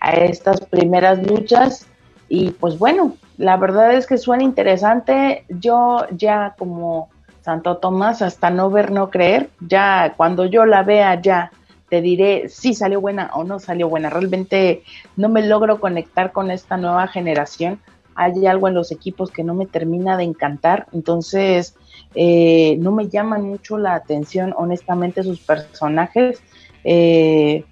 a 0.00 0.12
estas 0.12 0.60
primeras 0.60 1.26
luchas 1.26 1.88
y 2.28 2.50
pues 2.50 2.78
bueno, 2.78 3.16
la 3.38 3.56
verdad 3.56 3.92
es 3.94 4.06
que 4.06 4.18
suena 4.18 4.42
interesante. 4.42 5.44
Yo 5.48 6.06
ya 6.10 6.54
como 6.58 7.08
Santo 7.42 7.76
Tomás, 7.76 8.22
hasta 8.22 8.50
no 8.50 8.70
ver, 8.70 8.90
no 8.90 9.10
creer, 9.10 9.50
ya 9.60 10.14
cuando 10.16 10.46
yo 10.46 10.66
la 10.66 10.82
vea 10.82 11.20
ya 11.20 11.52
te 11.88 12.00
diré 12.00 12.48
si 12.48 12.74
salió 12.74 13.00
buena 13.00 13.30
o 13.34 13.44
no 13.44 13.58
salió 13.58 13.88
buena. 13.88 14.10
Realmente 14.10 14.82
no 15.16 15.28
me 15.28 15.46
logro 15.46 15.80
conectar 15.80 16.32
con 16.32 16.50
esta 16.50 16.76
nueva 16.76 17.06
generación. 17.08 17.80
Hay 18.14 18.46
algo 18.46 18.68
en 18.68 18.74
los 18.74 18.92
equipos 18.92 19.30
que 19.30 19.44
no 19.44 19.54
me 19.54 19.66
termina 19.66 20.16
de 20.16 20.24
encantar. 20.24 20.86
Entonces, 20.92 21.76
eh, 22.14 22.76
no 22.78 22.92
me 22.92 23.08
llaman 23.08 23.42
mucho 23.42 23.78
la 23.78 23.94
atención, 23.94 24.54
honestamente, 24.56 25.22
sus 25.22 25.40
personajes. 25.40 26.42
Eh, 26.82 27.64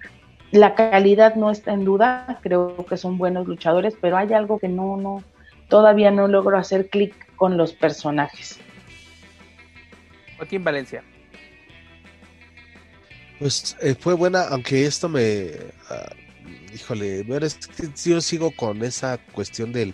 la 0.51 0.75
calidad 0.75 1.35
no 1.35 1.51
está 1.51 1.73
en 1.73 1.83
duda, 1.83 2.39
creo 2.41 2.85
que 2.85 2.97
son 2.97 3.17
buenos 3.17 3.47
luchadores, 3.47 3.95
pero 3.99 4.17
hay 4.17 4.31
algo 4.33 4.59
que 4.59 4.69
no, 4.69 4.95
no, 4.97 5.23
todavía 5.67 6.11
no 6.11 6.27
logro 6.27 6.57
hacer 6.57 6.89
clic 6.89 7.13
con 7.35 7.57
los 7.57 7.73
personajes. 7.73 8.59
Joaquín 10.37 10.63
Valencia. 10.63 11.03
Pues 13.39 13.75
eh, 13.81 13.95
fue 13.99 14.13
buena, 14.13 14.43
aunque 14.43 14.85
esto 14.85 15.09
me. 15.09 15.51
Ah, 15.89 16.13
híjole, 16.73 17.25
es 17.45 17.55
que 17.55 18.09
yo 18.09 18.21
sigo 18.21 18.51
con 18.51 18.83
esa 18.83 19.17
cuestión 19.17 19.73
del, 19.73 19.93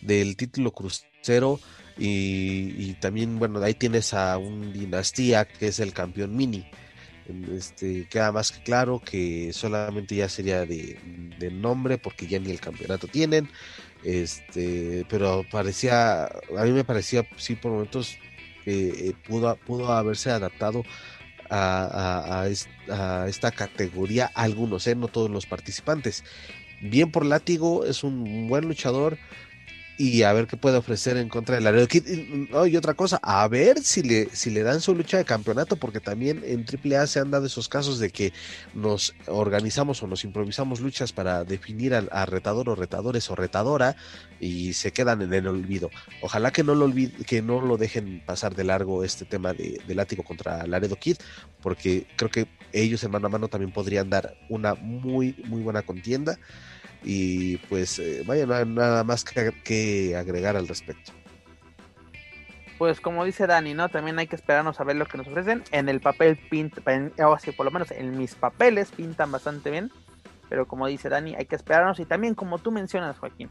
del 0.00 0.36
título 0.36 0.72
crucero 0.72 1.60
y, 1.98 2.92
también, 2.94 3.38
bueno, 3.38 3.60
ahí 3.62 3.74
tienes 3.74 4.14
a 4.14 4.38
un 4.38 4.72
Dinastía 4.72 5.46
que 5.46 5.68
es 5.68 5.80
el 5.80 5.92
campeón 5.92 6.36
mini. 6.36 6.66
Este, 7.54 8.06
queda 8.08 8.32
más 8.32 8.52
que 8.52 8.62
claro 8.62 9.02
que 9.04 9.52
solamente 9.52 10.16
ya 10.16 10.30
sería 10.30 10.64
de, 10.64 10.98
nombre 11.52 11.98
porque 11.98 12.26
ya 12.26 12.38
ni 12.38 12.50
el 12.50 12.60
campeonato 12.60 13.08
tienen. 13.08 13.50
Este, 14.04 15.04
pero 15.08 15.44
parecía, 15.50 16.24
a 16.24 16.64
mí 16.64 16.70
me 16.70 16.84
parecía, 16.84 17.26
sí, 17.36 17.56
por 17.56 17.72
momentos 17.72 18.16
que 18.64 19.08
eh, 19.08 19.14
pudo, 19.26 19.56
pudo 19.56 19.92
haberse 19.92 20.30
adaptado 20.30 20.84
a, 21.50 22.46
esta 22.48 23.50
categoría 23.50 24.30
algunos, 24.34 24.86
¿eh? 24.86 24.94
no 24.94 25.08
todos 25.08 25.30
los 25.30 25.46
participantes. 25.46 26.24
Bien 26.80 27.10
por 27.10 27.26
látigo, 27.26 27.84
es 27.84 28.04
un 28.04 28.48
buen 28.48 28.66
luchador, 28.66 29.18
y 29.98 30.22
a 30.22 30.32
ver 30.32 30.46
qué 30.46 30.56
puede 30.56 30.76
ofrecer 30.76 31.16
en 31.16 31.28
contra 31.28 31.56
del 31.56 31.64
Laredo 31.64 31.88
Kid. 31.88 32.04
Y, 32.06 32.76
otra 32.76 32.94
cosa, 32.94 33.18
a 33.20 33.46
ver 33.48 33.80
si 33.82 34.02
le, 34.02 34.28
si 34.32 34.48
le 34.50 34.62
dan 34.62 34.80
su 34.80 34.94
lucha 34.94 35.18
de 35.18 35.24
campeonato, 35.24 35.74
porque 35.74 35.98
también 35.98 36.42
en 36.46 36.64
AAA 36.64 37.08
se 37.08 37.18
han 37.18 37.32
dado 37.32 37.46
esos 37.46 37.68
casos 37.68 37.98
de 37.98 38.10
que 38.10 38.32
nos 38.74 39.14
organizamos 39.26 40.00
o 40.02 40.06
nos 40.06 40.22
improvisamos 40.22 40.80
luchas 40.80 41.12
para 41.12 41.42
definir 41.42 41.94
al, 41.94 42.08
retador 42.28 42.68
o 42.68 42.76
retadores 42.76 43.28
o 43.28 43.34
retadora 43.34 43.96
y 44.38 44.74
se 44.74 44.92
quedan 44.92 45.20
en 45.20 45.34
el 45.34 45.48
olvido. 45.48 45.90
Ojalá 46.22 46.52
que 46.52 46.62
no 46.62 46.76
lo 46.76 46.88
que 47.26 47.42
no 47.42 47.60
lo 47.60 47.76
dejen 47.76 48.22
pasar 48.24 48.54
de 48.54 48.62
largo 48.62 49.02
este 49.02 49.24
tema 49.24 49.52
de, 49.52 49.80
de 49.84 49.94
látigo 49.96 50.22
contra 50.22 50.64
Laredo 50.68 50.94
Kid, 50.94 51.16
porque 51.60 52.06
creo 52.16 52.30
que 52.30 52.46
ellos 52.72 53.02
en 53.02 53.10
mano 53.10 53.26
a 53.26 53.30
mano 53.30 53.48
también 53.48 53.72
podrían 53.72 54.10
dar 54.10 54.36
una 54.48 54.74
muy, 54.74 55.34
muy 55.48 55.62
buena 55.62 55.82
contienda. 55.82 56.38
Y 57.02 57.58
pues 57.68 57.98
eh, 57.98 58.22
vaya, 58.26 58.46
nada 58.46 59.04
más 59.04 59.24
que, 59.24 60.16
agregar 60.16 60.56
al 60.56 60.68
respecto. 60.68 61.12
Pues 62.76 63.00
como 63.00 63.24
dice 63.24 63.46
Dani, 63.46 63.74
¿no? 63.74 63.88
También 63.88 64.18
hay 64.18 64.26
que 64.26 64.36
esperarnos 64.36 64.80
a 64.80 64.84
ver 64.84 64.96
lo 64.96 65.06
que 65.06 65.18
nos 65.18 65.26
ofrecen. 65.26 65.64
En 65.72 65.88
el 65.88 66.00
papel 66.00 66.38
pintan, 66.50 67.12
o 67.18 67.32
así 67.32 67.50
por 67.52 67.66
lo 67.66 67.72
menos 67.72 67.90
en 67.90 68.16
mis 68.16 68.34
papeles 68.34 68.90
pintan 68.90 69.32
bastante 69.32 69.70
bien. 69.70 69.90
Pero 70.48 70.66
como 70.66 70.86
dice 70.86 71.08
Dani, 71.08 71.34
hay 71.34 71.46
que 71.46 71.56
esperarnos. 71.56 71.98
Y 72.00 72.04
también 72.04 72.34
como 72.34 72.58
tú 72.58 72.70
mencionas, 72.70 73.18
Joaquín, 73.18 73.50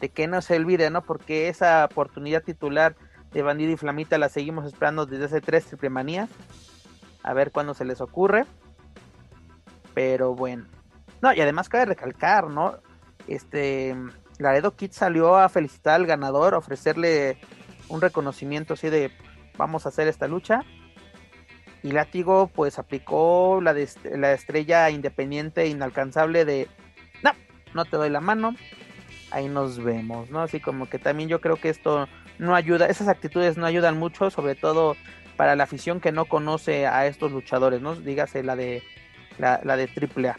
de 0.00 0.08
que 0.10 0.26
no 0.28 0.40
se 0.42 0.56
olvide, 0.56 0.90
¿no? 0.90 1.02
Porque 1.02 1.48
esa 1.48 1.84
oportunidad 1.84 2.42
titular 2.42 2.94
de 3.32 3.42
Bandido 3.42 3.72
y 3.72 3.76
Flamita 3.76 4.16
la 4.16 4.28
seguimos 4.28 4.64
esperando 4.64 5.06
desde 5.06 5.26
hace 5.26 5.40
tres 5.40 5.66
triple 5.66 5.90
manías. 5.90 6.30
A 7.22 7.32
ver 7.32 7.50
cuándo 7.50 7.74
se 7.74 7.84
les 7.84 8.00
ocurre. 8.00 8.46
Pero 9.92 10.34
bueno. 10.34 10.66
No, 11.20 11.32
y 11.32 11.40
además 11.40 11.68
cabe 11.68 11.86
recalcar, 11.86 12.48
¿no? 12.48 12.78
Este 13.28 13.94
Laredo 14.38 14.76
Kid 14.76 14.92
salió 14.92 15.36
a 15.36 15.48
felicitar 15.48 15.94
al 15.94 16.06
ganador, 16.06 16.54
ofrecerle 16.54 17.38
un 17.88 18.00
reconocimiento 18.00 18.74
así 18.74 18.88
de 18.90 19.10
vamos 19.56 19.86
a 19.86 19.90
hacer 19.90 20.08
esta 20.08 20.28
lucha. 20.28 20.62
Y 21.82 21.92
Látigo 21.92 22.48
pues 22.48 22.78
aplicó 22.78 23.60
la, 23.62 23.74
la 24.16 24.32
estrella 24.32 24.90
independiente 24.90 25.66
inalcanzable 25.68 26.44
de 26.44 26.68
no, 27.22 27.30
no 27.74 27.84
te 27.84 27.96
doy 27.96 28.10
la 28.10 28.20
mano, 28.20 28.54
ahí 29.30 29.48
nos 29.48 29.82
vemos, 29.82 30.30
¿no? 30.30 30.40
Así 30.40 30.60
como 30.60 30.88
que 30.88 30.98
también 30.98 31.28
yo 31.28 31.40
creo 31.40 31.56
que 31.56 31.68
esto 31.68 32.08
no 32.38 32.54
ayuda, 32.54 32.86
esas 32.86 33.08
actitudes 33.08 33.56
no 33.56 33.66
ayudan 33.66 33.98
mucho, 33.98 34.30
sobre 34.30 34.54
todo 34.54 34.96
para 35.36 35.54
la 35.54 35.64
afición 35.64 36.00
que 36.00 36.10
no 36.10 36.24
conoce 36.24 36.86
a 36.86 37.06
estos 37.06 37.30
luchadores, 37.30 37.80
¿no? 37.80 37.94
Dígase 37.94 38.42
la 38.42 38.56
de 38.56 38.82
la, 39.38 39.60
la 39.62 39.76
de 39.76 39.84
AAA. 39.84 40.36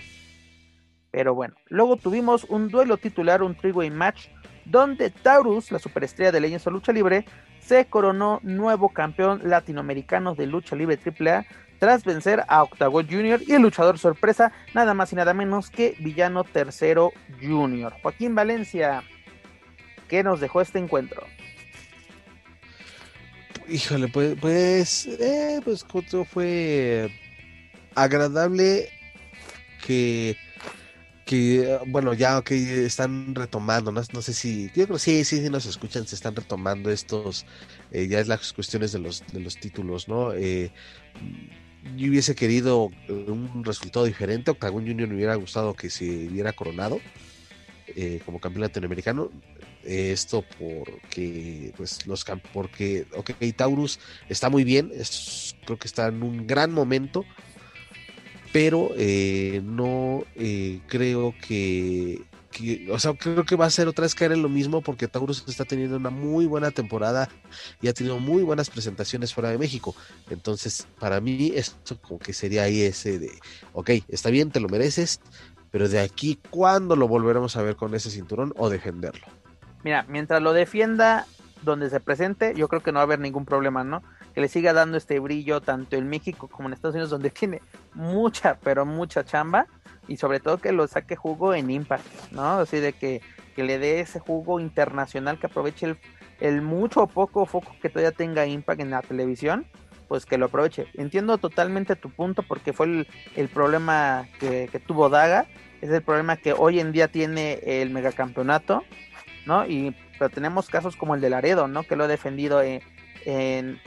Pero 1.12 1.34
bueno, 1.34 1.55
luego 1.68 1.97
tuvimos 1.97 2.43
un 2.45 2.70
duelo 2.70 2.97
titular, 2.97 3.41
un 3.41 3.55
three-way 3.55 3.89
match, 3.89 4.28
donde 4.66 5.10
Taurus, 5.10 5.72
la 5.72 5.80
superestrella 5.80 6.32
de 6.32 6.39
Legends 6.39 6.66
Lucha 6.68 6.91
Libre, 6.91 7.26
se 7.60 7.86
coronó 7.86 8.39
nuevo 8.43 8.89
campeón 8.89 9.41
latinoamericano 9.43 10.36
de 10.36 10.47
lucha 10.47 10.76
libre 10.76 10.97
AAA 10.97 11.45
tras 11.80 12.03
vencer 12.03 12.43
a 12.47 12.64
Octagon 12.64 13.07
Jr. 13.07 13.41
y 13.47 13.53
el 13.53 13.62
luchador 13.62 13.97
sorpresa, 13.97 14.51
nada 14.74 14.93
más 14.93 15.14
y 15.14 15.16
nada 15.16 15.34
menos 15.34 15.70
que 15.70 15.95
Villano 15.99 16.43
Tercero 16.43 17.14
Jr. 17.41 17.93
Joaquín 18.01 18.36
Valencia, 18.36 19.03
¿qué 20.07 20.24
nos 20.24 20.41
dejó 20.41 20.62
este 20.62 20.78
encuentro? 20.78 21.24
Híjole, 23.68 24.07
pues, 24.07 24.36
pues, 24.41 25.05
eh, 25.05 25.62
pues 25.64 25.86
fue 26.32 27.12
agradable 27.95 28.89
que, 29.86 30.36
que, 31.30 31.78
bueno, 31.86 32.16
ya 32.16 32.42
que 32.42 32.88
están 32.88 33.36
retomando, 33.36 33.92
no, 33.92 34.04
sé 34.04 34.34
si, 34.34 34.72
yo 34.74 34.98
sí, 34.98 35.24
sí, 35.24 35.40
sí 35.44 35.50
nos 35.52 35.68
escuchan, 35.68 36.02
se 36.02 36.16
estestán 36.16 36.36
retomando 36.36 36.90
estos, 36.90 37.46
eh, 37.92 38.08
ya 38.08 38.20
es 38.20 38.28
las 38.28 38.52
cuestiones 38.52 38.94
de 38.94 38.98
los, 38.98 39.24
de 39.32 39.40
los 39.40 39.58
títulos, 39.60 40.08
¿no? 40.08 40.34
Eh, 40.34 40.72
yo 41.96 42.10
hubiese 42.10 42.34
querido 42.34 42.90
un 43.10 43.64
resultado 43.64 44.08
diferente, 44.08 44.50
Octagon 44.50 44.88
Junior 44.88 45.08
me 45.08 45.18
hubiera 45.18 45.36
gustado 45.36 45.76
que 45.76 45.92
se 45.92 46.30
hubiera 46.30 46.52
coronado 46.52 47.00
eh, 47.96 48.22
como 48.26 48.40
campeón 48.40 48.62
latinoamericano, 48.62 49.30
esto 49.84 50.44
porque 50.58 51.74
pues 51.78 52.08
los 52.08 52.26
porque 52.52 53.06
ok 53.16 53.32
Taurus 53.56 54.00
está 54.28 54.50
muy 54.50 54.64
bien 54.64 54.92
es, 54.94 55.56
creo 55.66 55.80
que 55.80 55.88
está 55.88 56.08
en 56.08 56.22
un 56.22 56.46
gran 56.48 56.72
momento 56.72 57.24
pero 58.52 58.91
eh, 58.97 59.62
no 59.64 60.24
eh, 60.36 60.80
creo 60.88 61.36
que, 61.45 62.24
o 62.91 63.00
sea, 63.00 63.14
creo 63.14 63.45
que 63.45 63.56
va 63.56 63.66
a 63.66 63.70
ser 63.70 63.88
otra 63.88 64.04
vez 64.04 64.16
caer 64.16 64.32
en 64.32 64.41
lo 64.41 64.50
mismo 64.50 64.82
porque 64.82 65.08
Taurus 65.08 65.43
está 65.47 65.66
teniendo 65.66 65.97
una 65.97 66.10
muy 66.10 66.45
buena 66.45 66.72
temporada 66.72 67.30
y 67.82 67.88
ha 67.88 67.93
tenido 67.93 68.20
muy 68.20 68.43
buenas 68.43 68.70
presentaciones 68.70 69.34
fuera 69.34 69.50
de 69.50 69.58
México. 69.58 69.95
Entonces, 70.30 70.88
para 71.00 71.22
mí, 71.22 71.52
esto 71.56 72.00
como 72.02 72.20
que 72.20 72.34
sería 72.34 72.64
ahí 72.64 72.82
ese 72.82 73.20
de, 73.20 73.32
ok, 73.74 73.91
está 74.08 74.30
bien, 74.30 74.52
te 74.52 74.60
lo 74.60 74.68
mereces, 74.68 75.22
pero 75.72 75.88
de 75.88 76.00
aquí, 76.00 76.39
¿cuándo 76.50 76.95
lo 76.95 77.08
volveremos 77.08 77.56
a 77.56 77.62
ver 77.62 77.76
con 77.76 77.93
ese 77.93 78.10
cinturón 78.10 78.54
o 78.58 78.70
defenderlo? 78.70 79.28
Mira, 79.84 80.06
mientras 80.10 80.41
lo 80.41 80.54
defienda 80.54 81.28
donde 81.62 81.89
se 81.89 82.00
presente, 82.00 82.54
yo 82.56 82.68
creo 82.68 82.82
que 82.82 82.91
no 82.91 82.97
va 82.97 83.02
a 83.02 83.04
haber 83.04 83.20
ningún 83.20 83.45
problema, 83.45 83.84
¿no? 83.84 84.02
Le 84.40 84.48
siga 84.48 84.74
dando 84.74 84.98
este 84.98 85.20
brillo 85.20 85.62
tanto 85.62 85.96
en 85.96 86.08
México 86.08 86.48
como 86.48 86.68
en 86.70 86.74
Estados 86.74 86.96
Unidos, 86.96 87.10
donde 87.10 87.30
tiene 87.30 87.62
mucha, 87.94 88.58
pero 88.64 88.86
mucha 88.86 89.24
chamba, 89.24 89.68
y 90.08 90.18
sobre 90.18 90.40
todo 90.40 90.58
que 90.58 90.72
lo 90.72 90.88
saque 90.88 91.16
jugo 91.16 91.54
en 91.54 91.70
Impact, 91.70 92.32
¿no? 92.32 92.60
Así 92.60 92.80
de 92.80 92.94
que, 92.94 93.22
que 93.56 93.64
le 93.64 93.80
dé 93.80 94.00
ese 94.00 94.20
jugo 94.20 94.60
internacional, 94.60 95.40
que 95.40 95.48
aproveche 95.48 95.86
el, 95.88 95.98
el 96.40 96.62
mucho 96.62 97.04
o 97.04 97.08
poco 97.08 97.46
foco 97.46 97.76
que 97.82 97.90
todavía 97.90 98.12
tenga 98.12 98.46
Impact 98.46 98.82
en 98.82 98.92
la 98.92 99.02
televisión, 99.02 99.66
pues 100.08 100.26
que 100.26 100.38
lo 100.38 100.48
aproveche. 100.48 100.88
Entiendo 100.96 101.38
totalmente 101.38 101.96
tu 101.96 102.10
punto 102.10 102.42
porque 102.44 102.74
fue 102.74 102.88
el, 102.88 103.08
el 103.36 103.50
problema 103.50 104.28
que, 104.40 104.68
que, 104.72 104.80
tuvo 104.80 105.10
Daga, 105.10 105.46
es 105.82 105.90
el 105.92 106.02
problema 106.02 106.38
que 106.38 106.54
hoy 106.54 106.80
en 106.80 106.92
día 106.92 107.08
tiene 107.08 107.60
el 107.64 107.92
megacampeonato, 107.92 108.84
¿no? 109.46 109.66
Y 109.68 109.96
pero 110.20 110.30
tenemos 110.30 110.68
casos 110.68 110.98
como 110.98 111.16
el 111.16 111.22
de 111.22 111.30
Laredo, 111.30 111.68
¿no? 111.70 111.84
Que 111.84 111.96
lo 111.96 112.04
he 112.04 112.08
defendido 112.10 112.62
en, 112.62 112.82
en, 113.26 113.80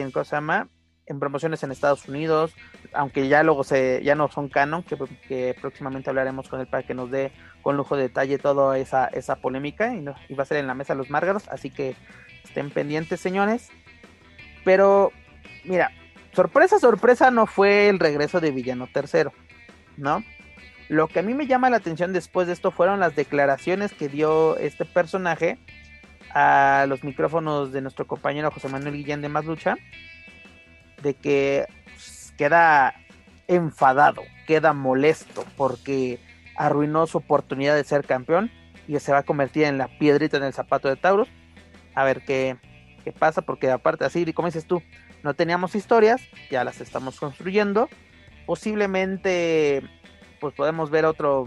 en 0.00 0.10
cosa 0.10 0.40
en 1.06 1.18
promociones 1.18 1.62
en 1.62 1.72
Estados 1.72 2.08
Unidos, 2.08 2.54
aunque 2.92 3.28
ya 3.28 3.42
luego 3.42 3.64
se, 3.64 4.00
ya 4.04 4.14
no 4.14 4.28
son 4.28 4.48
canon, 4.48 4.84
que, 4.84 5.56
próximamente 5.60 6.10
hablaremos 6.10 6.48
con 6.48 6.60
él 6.60 6.66
para 6.66 6.84
que 6.84 6.94
nos 6.94 7.10
dé 7.10 7.32
con 7.62 7.76
lujo 7.76 7.96
de 7.96 8.04
detalle 8.04 8.38
toda 8.38 8.78
esa, 8.78 9.06
esa 9.06 9.36
polémica 9.36 9.94
y, 9.94 10.04
va 10.04 10.42
a 10.42 10.46
ser 10.46 10.58
en 10.58 10.66
la 10.66 10.74
mesa 10.74 10.94
los 10.94 11.10
Márgaros, 11.10 11.48
así 11.48 11.70
que 11.70 11.96
estén 12.44 12.70
pendientes, 12.70 13.20
señores. 13.20 13.70
Pero, 14.64 15.10
mira, 15.64 15.90
sorpresa, 16.32 16.78
sorpresa 16.78 17.30
no 17.30 17.46
fue 17.46 17.88
el 17.88 17.98
regreso 17.98 18.40
de 18.40 18.52
Villano 18.52 18.88
Tercero, 18.92 19.32
¿no? 19.96 20.24
Lo 20.88 21.08
que 21.08 21.20
a 21.20 21.22
mí 21.22 21.34
me 21.34 21.46
llama 21.46 21.70
la 21.70 21.78
atención 21.78 22.12
después 22.12 22.46
de 22.46 22.52
esto 22.52 22.70
fueron 22.70 23.00
las 23.00 23.16
declaraciones 23.16 23.92
que 23.92 24.08
dio 24.08 24.56
este 24.58 24.84
personaje 24.84 25.58
a 26.34 26.86
los 26.88 27.04
micrófonos 27.04 27.72
de 27.72 27.80
nuestro 27.80 28.06
compañero 28.06 28.50
José 28.50 28.68
Manuel 28.68 28.94
Guillén 28.94 29.22
de 29.22 29.28
Más 29.28 29.44
Lucha, 29.44 29.76
de 31.02 31.14
que 31.14 31.66
pues, 31.84 32.32
queda 32.36 32.94
enfadado, 33.48 34.22
queda 34.46 34.72
molesto 34.72 35.44
porque 35.56 36.18
arruinó 36.56 37.06
su 37.06 37.18
oportunidad 37.18 37.74
de 37.74 37.84
ser 37.84 38.04
campeón 38.04 38.50
y 38.88 38.98
se 38.98 39.12
va 39.12 39.18
a 39.18 39.22
convertir 39.24 39.64
en 39.64 39.78
la 39.78 39.88
piedrita 39.98 40.36
en 40.36 40.44
el 40.44 40.52
zapato 40.52 40.88
de 40.88 40.96
Taurus. 40.96 41.28
A 41.94 42.04
ver 42.04 42.22
qué, 42.24 42.56
qué 43.04 43.12
pasa, 43.12 43.42
porque 43.42 43.70
aparte 43.70 44.04
así, 44.04 44.30
como 44.32 44.48
dices 44.48 44.66
tú, 44.66 44.82
no 45.22 45.34
teníamos 45.34 45.74
historias, 45.74 46.20
ya 46.50 46.64
las 46.64 46.80
estamos 46.80 47.20
construyendo. 47.20 47.88
Posiblemente 48.46 49.82
pues 50.40 50.54
podemos 50.54 50.90
ver 50.90 51.04
otro, 51.04 51.46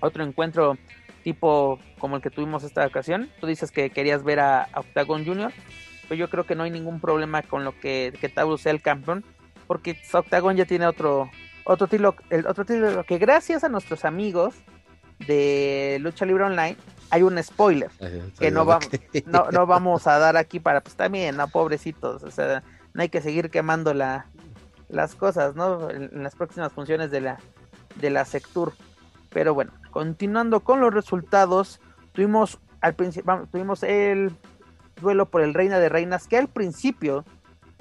otro 0.00 0.24
encuentro 0.24 0.76
tipo 1.24 1.80
como 1.98 2.16
el 2.16 2.22
que 2.22 2.30
tuvimos 2.30 2.62
esta 2.62 2.86
ocasión. 2.86 3.28
Tú 3.40 3.48
dices 3.48 3.72
que 3.72 3.90
querías 3.90 4.22
ver 4.22 4.38
a, 4.38 4.68
Octagon 4.76 5.24
Junior, 5.24 5.52
pero 6.08 6.14
yo 6.14 6.30
creo 6.30 6.44
que 6.44 6.54
no 6.54 6.62
hay 6.62 6.70
ningún 6.70 7.00
problema 7.00 7.42
con 7.42 7.64
lo 7.64 7.78
que, 7.80 8.12
que 8.20 8.28
Taurus 8.28 8.60
sea 8.60 8.72
el 8.72 8.82
campeón, 8.82 9.24
porque 9.66 9.98
Octagon 10.12 10.56
ya 10.56 10.66
tiene 10.66 10.86
otro, 10.86 11.30
otro 11.64 11.88
título, 11.88 12.14
el 12.30 12.46
otro 12.46 12.64
título 12.64 13.02
que 13.04 13.18
gracias 13.18 13.64
a 13.64 13.68
nuestros 13.68 14.04
amigos 14.04 14.54
de 15.26 15.98
Lucha 16.00 16.26
Libre 16.26 16.44
Online 16.44 16.76
hay 17.10 17.22
un 17.22 17.42
spoiler 17.42 17.90
que 18.38 18.50
no 18.50 18.64
vamos, 18.64 18.88
no, 19.26 19.50
no 19.50 19.66
vamos 19.66 20.06
a 20.06 20.18
dar 20.18 20.36
aquí 20.36 20.60
para 20.60 20.82
pues 20.82 20.94
también, 20.96 21.36
no 21.36 21.48
pobrecitos, 21.48 22.22
o 22.22 22.30
sea, 22.30 22.62
no 22.92 23.02
hay 23.02 23.08
que 23.08 23.22
seguir 23.22 23.50
quemando 23.50 23.94
la, 23.94 24.26
las 24.88 25.14
cosas, 25.14 25.56
¿no? 25.56 25.90
en 25.90 26.22
las 26.22 26.34
próximas 26.34 26.72
funciones 26.72 27.10
de 27.10 27.20
la 27.20 27.38
de 27.96 28.10
la 28.10 28.24
Sectur. 28.24 28.74
Pero 29.30 29.54
bueno, 29.54 29.72
continuando 29.94 30.58
con 30.64 30.80
los 30.80 30.92
resultados, 30.92 31.80
tuvimos 32.10 32.58
al 32.80 32.96
tuvimos 32.96 33.84
el 33.84 34.32
duelo 35.00 35.30
por 35.30 35.40
el 35.40 35.54
Reina 35.54 35.78
de 35.78 35.88
Reinas, 35.88 36.26
que 36.26 36.36
al 36.36 36.48
principio, 36.48 37.24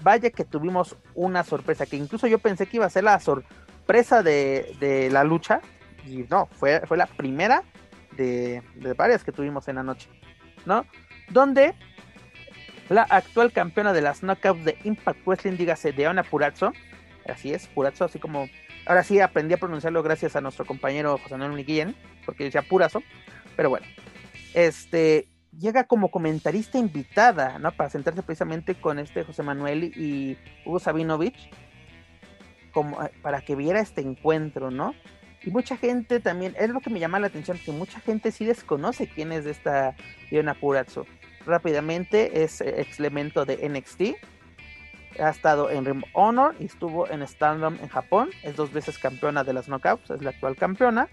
vaya 0.03 0.30
que 0.30 0.45
tuvimos 0.45 0.95
una 1.16 1.43
sorpresa, 1.43 1.88
que 1.88 1.97
incluso 1.97 2.28
yo 2.28 2.38
pensé 2.38 2.68
que 2.68 2.78
iba 2.78 2.86
a 2.86 2.91
ser 2.91 3.05
la 3.05 3.20
sorpresa 3.20 4.22
de, 4.22 5.09
la 5.11 5.24
lucha, 5.24 5.59
y 6.05 6.24
no, 6.30 6.45
fue, 6.51 6.82
fue 6.86 6.97
la 6.97 7.07
primera 7.07 7.64
de, 8.16 8.61
varias 8.95 9.24
que 9.24 9.32
tuvimos 9.32 9.68
en 9.68 9.78
la 9.78 9.84
noche, 9.84 10.07
¿no? 10.68 10.86
Donde 11.32 11.74
la 12.89 13.03
actual 13.09 13.51
campeona 13.51 13.91
de 13.91 14.01
las 14.01 14.22
knockouts 14.22 14.66
de 14.66 14.78
Impact 14.84 15.26
Wrestling, 15.26 15.57
dígase 15.57 15.93
Deona 15.93 16.22
Purazzo, 16.22 16.74
así 17.28 17.53
es, 17.53 17.68
Purazzo, 17.70 18.05
así 18.05 18.20
como 18.20 18.45
Ahora 18.86 19.03
sí 19.03 19.19
aprendí 19.19 19.53
a 19.53 19.57
pronunciarlo 19.57 20.03
gracias 20.03 20.36
a 20.36 20.41
nuestro 20.41 20.65
compañero 20.65 21.17
José 21.17 21.38
Manuel 21.38 21.53
Miguel, 21.53 21.95
porque 22.25 22.43
decía 22.43 22.61
purazo. 22.61 23.01
Pero 23.55 23.69
bueno, 23.69 23.86
este 24.53 25.27
llega 25.59 25.86
como 25.86 26.09
comentarista 26.09 26.77
invitada, 26.77 27.59
¿no? 27.59 27.71
Para 27.71 27.89
sentarse 27.89 28.23
precisamente 28.23 28.75
con 28.75 28.99
este 28.99 29.23
José 29.23 29.43
Manuel 29.43 29.84
y 29.95 30.38
Hugo 30.65 30.79
Sabinovich, 30.79 31.49
como 32.71 33.01
eh, 33.03 33.11
para 33.21 33.41
que 33.41 33.55
viera 33.55 33.79
este 33.79 34.01
encuentro, 34.01 34.71
¿no? 34.71 34.93
Y 35.43 35.51
mucha 35.51 35.77
gente 35.77 36.19
también, 36.19 36.55
es 36.57 36.69
lo 36.69 36.79
que 36.79 36.89
me 36.89 36.99
llama 36.99 37.19
la 37.19 37.27
atención, 37.27 37.59
que 37.63 37.71
mucha 37.71 37.99
gente 37.99 38.31
sí 38.31 38.45
desconoce 38.45 39.07
quién 39.07 39.31
es 39.31 39.45
esta 39.45 39.95
Diona 40.31 40.53
Purazzo. 40.53 41.05
Rápidamente 41.45 42.43
es 42.43 42.61
ex 42.61 42.99
elemento 42.99 43.45
de 43.45 43.69
NXT, 43.69 44.15
ha 45.20 45.30
estado 45.30 45.70
en 45.70 45.86
Ring 45.86 46.03
Honor 46.14 46.55
y 46.59 46.66
estuvo 46.66 47.09
en 47.09 47.26
Stardom 47.28 47.78
en 47.82 47.89
Japón. 47.89 48.30
Es 48.43 48.55
dos 48.55 48.72
veces 48.72 48.97
campeona 48.97 49.43
de 49.43 49.53
las 49.53 49.68
Knockouts, 49.68 50.09
es 50.11 50.22
la 50.22 50.32
actual 50.32 50.55
campeona. 50.55 51.07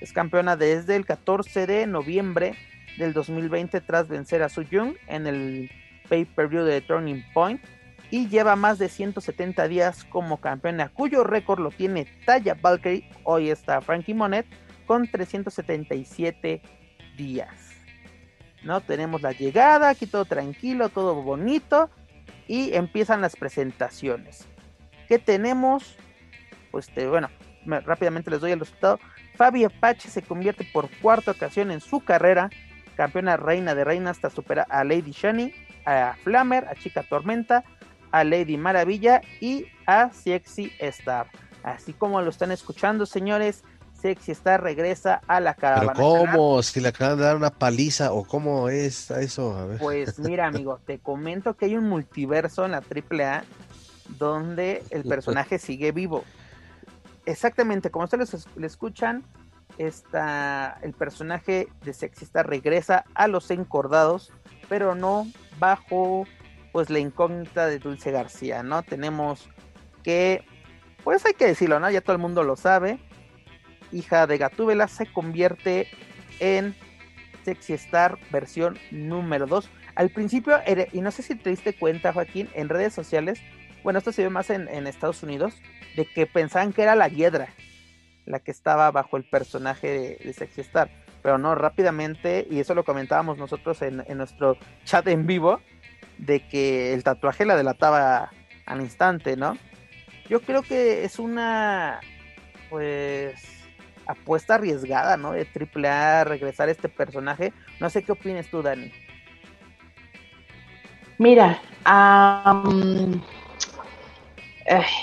Es 0.00 0.12
campeona 0.12 0.56
desde 0.56 0.96
el 0.96 1.06
14 1.06 1.66
de 1.66 1.86
noviembre 1.86 2.54
del 2.98 3.12
2020 3.12 3.80
tras 3.80 4.08
vencer 4.08 4.42
a 4.42 4.48
Su 4.48 4.64
Jung 4.64 4.94
en 5.06 5.26
el 5.26 5.70
pay-per-view 6.08 6.64
de 6.64 6.80
Turning 6.80 7.24
Point. 7.32 7.62
Y 8.10 8.28
lleva 8.28 8.54
más 8.54 8.78
de 8.78 8.88
170 8.88 9.66
días 9.66 10.04
como 10.04 10.40
campeona, 10.40 10.88
cuyo 10.90 11.24
récord 11.24 11.60
lo 11.60 11.70
tiene 11.70 12.06
Taya 12.26 12.54
Valkyrie. 12.54 13.08
Hoy 13.24 13.50
está 13.50 13.80
Frankie 13.80 14.14
Monet 14.14 14.46
con 14.86 15.08
377 15.08 16.62
días. 17.16 17.50
¿No? 18.62 18.80
Tenemos 18.80 19.20
la 19.22 19.32
llegada, 19.32 19.88
aquí 19.88 20.06
todo 20.06 20.24
tranquilo, 20.24 20.88
todo 20.90 21.22
bonito 21.22 21.90
y 22.48 22.74
empiezan 22.74 23.20
las 23.20 23.36
presentaciones. 23.36 24.46
¿Qué 25.08 25.18
tenemos? 25.18 25.96
Pues 26.70 26.90
bueno, 27.08 27.28
rápidamente 27.66 28.30
les 28.30 28.40
doy 28.40 28.52
el 28.52 28.60
resultado. 28.60 28.98
Fabi 29.36 29.64
Apache 29.64 30.08
se 30.08 30.22
convierte 30.22 30.66
por 30.72 30.88
cuarta 31.00 31.30
ocasión 31.30 31.70
en 31.70 31.80
su 31.80 32.00
carrera 32.00 32.50
campeona 32.96 33.36
reina 33.36 33.74
de 33.74 33.84
reinas 33.84 34.16
hasta 34.16 34.30
superar 34.30 34.66
a 34.70 34.84
Lady 34.84 35.10
Shani, 35.10 35.52
a 35.84 36.14
Flammer, 36.22 36.66
a 36.68 36.74
Chica 36.74 37.02
Tormenta, 37.02 37.64
a 38.12 38.24
Lady 38.24 38.56
Maravilla 38.56 39.20
y 39.40 39.66
a 39.86 40.10
Sexy 40.10 40.72
Star. 40.78 41.28
Así 41.62 41.92
como 41.92 42.20
lo 42.22 42.30
están 42.30 42.52
escuchando, 42.52 43.06
señores, 43.06 43.64
Sexy 44.04 44.32
Star 44.32 44.62
regresa 44.62 45.22
a 45.26 45.40
la 45.40 45.54
caravana. 45.54 45.94
¿Pero 45.94 46.26
cómo? 46.26 46.62
Si 46.62 46.78
le 46.78 46.88
acaban 46.88 47.16
de 47.16 47.24
dar 47.24 47.36
una 47.36 47.48
paliza 47.48 48.12
o 48.12 48.22
cómo 48.22 48.68
es 48.68 49.10
eso. 49.10 49.66
Pues 49.78 50.18
mira, 50.18 50.46
amigo, 50.46 50.78
te 50.86 50.98
comento 50.98 51.54
que 51.54 51.64
hay 51.64 51.76
un 51.78 51.88
multiverso 51.88 52.66
en 52.66 52.72
la 52.72 52.82
AAA 52.82 53.44
donde 54.18 54.82
el 54.90 55.04
personaje 55.04 55.58
sigue 55.58 55.90
vivo. 55.92 56.22
Exactamente, 57.24 57.90
como 57.90 58.04
ustedes 58.04 58.46
le 58.56 58.66
escuchan, 58.66 59.24
está, 59.78 60.78
el 60.82 60.92
personaje 60.92 61.68
de 61.82 61.94
Sexy 61.94 62.26
Star 62.26 62.46
regresa 62.46 63.06
a 63.14 63.26
los 63.26 63.50
encordados, 63.50 64.34
pero 64.68 64.94
no 64.94 65.26
bajo 65.58 66.26
pues 66.72 66.90
la 66.90 66.98
incógnita 66.98 67.68
de 67.68 67.78
Dulce 67.78 68.10
García, 68.10 68.62
¿no? 68.62 68.82
Tenemos 68.82 69.48
que, 70.02 70.44
pues 71.04 71.24
hay 71.24 71.32
que 71.32 71.46
decirlo, 71.46 71.80
¿no? 71.80 71.90
Ya 71.90 72.02
todo 72.02 72.12
el 72.12 72.20
mundo 72.20 72.42
lo 72.42 72.56
sabe. 72.56 72.98
Hija 73.94 74.26
de 74.26 74.38
Gatúbela 74.38 74.88
se 74.88 75.06
convierte 75.06 75.88
en 76.40 76.74
Sexy 77.44 77.74
Star 77.74 78.18
versión 78.30 78.78
número 78.90 79.46
2. 79.46 79.70
Al 79.94 80.10
principio, 80.10 80.58
y 80.92 81.00
no 81.00 81.10
sé 81.10 81.22
si 81.22 81.36
te 81.36 81.50
diste 81.50 81.74
cuenta, 81.74 82.12
Joaquín, 82.12 82.48
en 82.54 82.68
redes 82.68 82.92
sociales, 82.92 83.40
bueno, 83.84 83.98
esto 83.98 84.12
se 84.12 84.22
ve 84.22 84.30
más 84.30 84.50
en, 84.50 84.86
Estados 84.86 85.22
Unidos, 85.22 85.54
de 85.94 86.06
que 86.06 86.26
pensaban 86.26 86.72
que 86.72 86.82
era 86.82 86.96
la 86.96 87.08
Hiedra 87.08 87.48
la 88.26 88.40
que 88.40 88.50
estaba 88.50 88.90
bajo 88.90 89.18
el 89.18 89.24
personaje 89.24 90.18
de, 90.24 90.32
Sexy 90.32 90.62
Star. 90.62 90.90
Pero 91.22 91.36
no, 91.36 91.54
rápidamente, 91.54 92.46
y 92.50 92.58
eso 92.58 92.74
lo 92.74 92.84
comentábamos 92.84 93.36
nosotros 93.36 93.82
en, 93.82 94.02
en, 94.08 94.16
nuestro 94.18 94.56
chat 94.84 95.06
en 95.08 95.26
vivo, 95.26 95.60
de 96.16 96.40
que 96.48 96.94
el 96.94 97.04
tatuaje 97.04 97.44
la 97.44 97.56
delataba 97.56 98.30
al 98.64 98.80
instante, 98.80 99.36
¿no? 99.36 99.58
Yo 100.28 100.40
creo 100.40 100.62
que 100.62 101.04
es 101.04 101.18
una, 101.18 102.00
pues, 102.70 103.53
apuesta 104.06 104.56
arriesgada, 104.56 105.16
¿no? 105.16 105.32
De 105.32 105.46
AAA 105.46 106.24
regresar 106.24 106.68
este 106.68 106.88
personaje. 106.88 107.52
No 107.80 107.90
sé 107.90 108.02
qué 108.02 108.12
opinas 108.12 108.46
tú, 108.48 108.62
Dani. 108.62 108.90
Mira, 111.18 111.60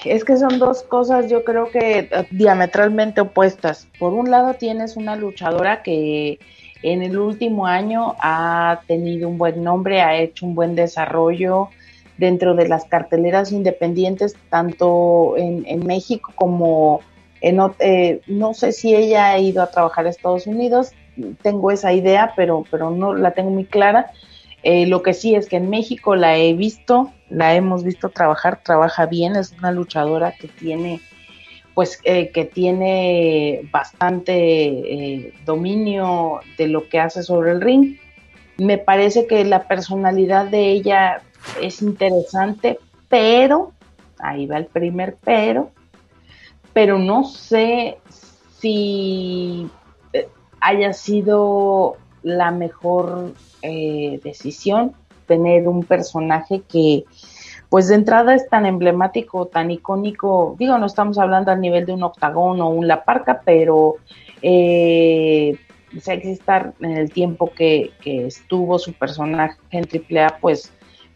es 0.06 0.26
que 0.26 0.38
son 0.38 0.60
dos 0.60 0.84
cosas 0.84 1.30
yo 1.30 1.43
creo 1.43 1.70
que 1.70 1.99
eh, 1.99 2.28
diametralmente 2.32 3.22
opuestas. 3.22 3.88
Por 3.99 4.14
un 4.14 4.30
lado 4.30 4.56
tienes 4.56 4.97
una 4.97 5.16
luchadora 5.16 5.84
que 5.84 6.39
en 6.84 7.04
el 7.04 7.18
último 7.18 7.68
año 7.68 8.16
ha 8.20 8.82
tenido 8.88 9.30
un 9.30 9.38
buen 9.38 9.64
nombre, 9.64 10.02
ha 10.02 10.18
hecho 10.18 10.45
un 10.45 10.56
buen 10.56 10.76
desarrollo 10.76 11.70
dentro 12.18 12.56
de 12.56 12.68
las 12.68 12.86
carteleras 12.86 13.52
independientes, 13.52 14.36
tanto 14.49 15.36
en, 15.38 15.86
México 15.86 16.32
como 16.36 17.02
eh, 17.42 18.22
no 18.28 18.54
sé 18.54 18.72
si 18.72 18.96
ella 18.96 19.32
ha 19.32 19.39
ido 19.39 19.64
a 19.64 19.72
trabajar 19.72 20.06
a 20.06 20.10
Estados 20.10 20.48
Unidos, 20.48 20.92
tengo 21.42 21.72
esa 21.72 21.92
idea, 21.92 22.34
pero, 22.36 22.64
pero 22.70 22.92
no 22.92 23.14
la 23.14 23.32
tengo 23.32 23.50
muy 23.50 23.66
clara. 23.66 24.12
Eh, 24.64 24.86
lo 24.86 25.02
que 25.02 25.14
sí 25.14 25.34
es 25.34 25.50
que 25.50 25.58
en 25.58 25.70
México 25.70 26.16
la 26.16 26.38
he 26.38 26.54
visto, 26.54 27.12
la 27.30 27.56
hemos 27.56 27.84
visto 27.84 28.10
trabajar, 28.10 28.62
trabaja 28.64 29.08
bien, 29.08 29.36
es 29.36 29.54
una 29.54 29.72
luchadora 29.72 30.34
que 30.34 30.48
tiene 30.48 31.02
pues 31.74 32.00
eh, 32.04 32.32
que 32.32 32.44
tiene 32.44 33.62
bastante 33.72 35.34
dominio 35.46 36.42
de 36.58 36.68
lo 36.68 36.89
que 36.89 37.00
hace 37.00 37.24
sobre 37.24 37.52
el 37.52 37.62
ring. 37.62 37.98
Me 38.58 38.78
parece 38.78 39.26
que 39.26 39.46
la 39.46 39.68
personalidad 39.68 40.46
de 40.46 40.70
ella 40.70 41.22
es 41.62 41.82
interesante, 41.82 42.78
pero, 43.08 43.72
ahí 44.20 44.46
va 44.46 44.58
el 44.58 44.66
primer 44.66 45.16
pero, 45.24 45.72
pero 46.74 46.97
no 46.99 47.24
sé 47.24 47.97
si 48.59 49.69
eh, 50.13 50.28
haya 50.59 50.93
sido 50.93 51.97
la 52.24 52.51
mejor 52.51 53.34
decisión 53.61 54.93
tener 55.28 55.67
un 55.67 55.84
personaje 55.84 56.63
que 56.67 57.05
pues 57.72 57.88
de 57.88 57.95
entrada 57.95 58.36
es 58.36 58.49
tan 58.49 58.65
emblemático, 58.65 59.47
tan 59.47 59.72
icónico, 59.72 60.57
digo, 60.59 60.78
no 60.78 60.88
estamos 60.88 61.17
hablando 61.17 61.51
al 61.51 61.61
nivel 61.61 61.86
de 61.86 61.93
un 61.93 62.03
octagón 62.03 62.59
o 62.59 62.67
un 62.67 62.86
La 62.86 63.05
Parca, 63.05 63.43
pero 63.45 63.95
eh, 64.41 65.57
Sexy 65.97 66.32
Star 66.32 66.74
en 66.82 66.97
el 66.97 67.13
tiempo 67.13 67.49
que, 67.53 67.93
estuvo 68.03 68.78
su 68.78 68.91
personaje 68.91 69.57
en 69.72 69.88
AAA, 69.88 70.39
pues 70.41 70.74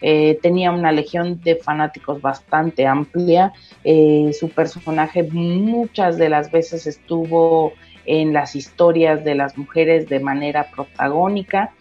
eh, 0.08 0.38
tenía 0.40 0.70
una 0.70 0.92
legión 0.92 1.42
de 1.42 1.56
fanáticos 1.56 2.22
bastante 2.22 2.86
amplia. 2.86 3.54
Eh, 3.84 4.30
su 4.40 4.50
personaje 4.50 5.24
muchas 5.24 6.20
de 6.20 6.30
las 6.30 6.52
veces 6.52 6.86
estuvo 6.86 7.74
en 8.06 8.32
las 8.32 8.56
historias 8.56 9.26
de 9.26 9.34
las 9.34 9.58
mujeres 9.58 10.08
de 10.08 10.20
manera 10.20 10.70
protagónica 10.70 11.74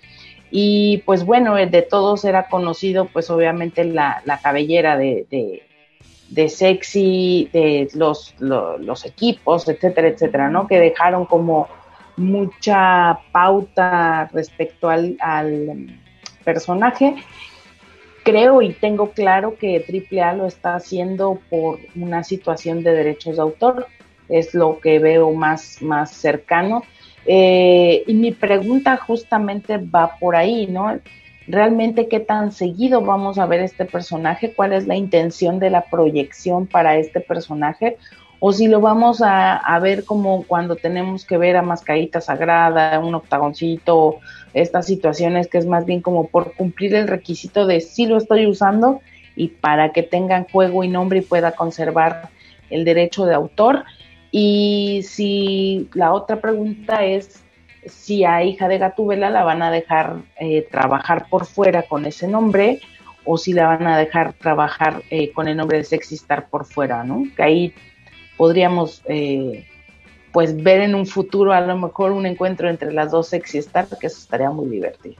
y 0.50 1.02
pues 1.04 1.26
bueno, 1.26 1.56
de 1.56 1.82
todos 1.82 2.24
era 2.24 2.48
conocido 2.48 3.04
pues 3.04 3.28
obviamente 3.28 3.84
la, 3.84 4.22
cabellera 4.42 4.96
de, 4.96 5.26
de, 6.30 6.48
sexy, 6.48 7.50
de 7.52 7.90
los, 7.92 8.34
los, 8.38 9.04
equipos, 9.04 9.68
etcétera, 9.68 10.08
etcétera, 10.08 10.48
¿no? 10.48 10.66
Que 10.66 10.78
dejaron 10.78 11.26
como 11.26 11.68
mucha 12.16 13.18
pauta 13.32 14.30
respecto 14.32 14.88
al, 14.88 15.18
al 15.20 16.00
personaje. 16.42 17.16
Creo 18.24 18.62
y 18.62 18.72
tengo 18.72 19.10
claro 19.10 19.56
que 19.58 19.84
AAA 19.86 20.32
lo 20.32 20.46
está 20.46 20.76
haciendo 20.76 21.40
por 21.50 21.78
una 21.94 22.24
situación 22.24 22.82
de 22.82 22.92
derechos 22.92 23.36
de 23.36 23.42
autor, 23.42 23.86
es 24.30 24.54
lo 24.54 24.80
que 24.80 24.98
veo 24.98 25.30
más, 25.32 25.82
más 25.82 26.10
cercano. 26.10 26.82
Eh, 27.26 28.02
y 28.06 28.14
mi 28.14 28.32
pregunta 28.32 28.96
justamente 28.96 29.76
va 29.76 30.16
por 30.18 30.36
ahí, 30.36 30.66
¿no? 30.66 30.98
Realmente 31.46 32.08
qué 32.08 32.20
tan 32.20 32.52
seguido 32.52 33.02
vamos 33.02 33.38
a 33.38 33.44
ver 33.44 33.60
este 33.60 33.84
personaje, 33.84 34.54
cuál 34.54 34.72
es 34.72 34.86
la 34.86 34.96
intención 34.96 35.58
de 35.58 35.68
la 35.68 35.82
proyección 35.82 36.66
para 36.66 36.96
este 36.96 37.20
personaje, 37.20 37.98
o 38.46 38.52
si 38.52 38.68
lo 38.68 38.82
vamos 38.82 39.22
a, 39.24 39.78
ver 39.80 40.04
como 40.04 40.42
cuando 40.42 40.76
tenemos 40.76 41.24
que 41.24 41.38
ver 41.38 41.56
a 41.56 41.62
Mascarita 41.62 42.20
Sagrada, 42.20 42.98
un 42.98 43.14
octagoncito, 43.14 44.18
estas 44.52 44.84
situaciones 44.86 45.48
que 45.48 45.56
es 45.56 45.64
más 45.64 45.86
bien 45.86 46.02
como 46.02 46.28
por 46.28 46.52
cumplir 46.52 46.94
el 46.94 47.08
requisito 47.08 47.66
de 47.66 47.80
si 47.80 48.04
lo 48.04 48.18
estoy 48.18 48.44
usando 48.44 49.00
y 49.34 49.48
para 49.48 49.92
que 49.92 50.02
tengan 50.02 50.44
juego 50.44 50.84
y 50.84 50.88
nombre 50.88 51.20
y 51.20 51.22
pueda 51.22 51.52
conservar 51.52 52.28
el 52.68 52.84
derecho 52.84 53.24
de 53.24 53.34
autor. 53.34 53.84
Y 54.30 55.00
si 55.04 55.88
la 55.94 56.12
otra 56.12 56.42
pregunta 56.42 57.02
es 57.02 57.42
si 57.86 58.26
a 58.26 58.44
hija 58.44 58.68
de 58.68 58.76
Gatúbela 58.76 59.30
la 59.30 59.42
van 59.44 59.62
a 59.62 59.70
dejar 59.70 60.16
eh, 60.38 60.68
trabajar 60.70 61.28
por 61.30 61.46
fuera 61.46 61.84
con 61.84 62.04
ese 62.04 62.28
nombre 62.28 62.80
o 63.24 63.38
si 63.38 63.54
la 63.54 63.68
van 63.68 63.86
a 63.86 63.96
dejar 63.96 64.34
trabajar 64.34 65.02
eh, 65.08 65.32
con 65.32 65.48
el 65.48 65.56
nombre 65.56 65.78
de 65.78 65.84
Sexy 65.84 66.16
Star 66.16 66.50
por 66.50 66.66
fuera, 66.66 67.04
¿no? 67.04 67.22
Que 67.34 67.42
ahí 67.42 67.74
podríamos 68.36 69.02
eh, 69.06 69.66
pues 70.32 70.60
ver 70.62 70.80
en 70.80 70.94
un 70.94 71.06
futuro 71.06 71.52
a 71.52 71.60
lo 71.60 71.78
mejor 71.78 72.12
un 72.12 72.26
encuentro 72.26 72.68
entre 72.68 72.92
las 72.92 73.12
dos 73.12 73.28
Sexy 73.28 73.58
Star, 73.58 73.86
que 73.86 74.08
eso 74.08 74.18
estaría 74.18 74.50
muy 74.50 74.68
divertido. 74.68 75.16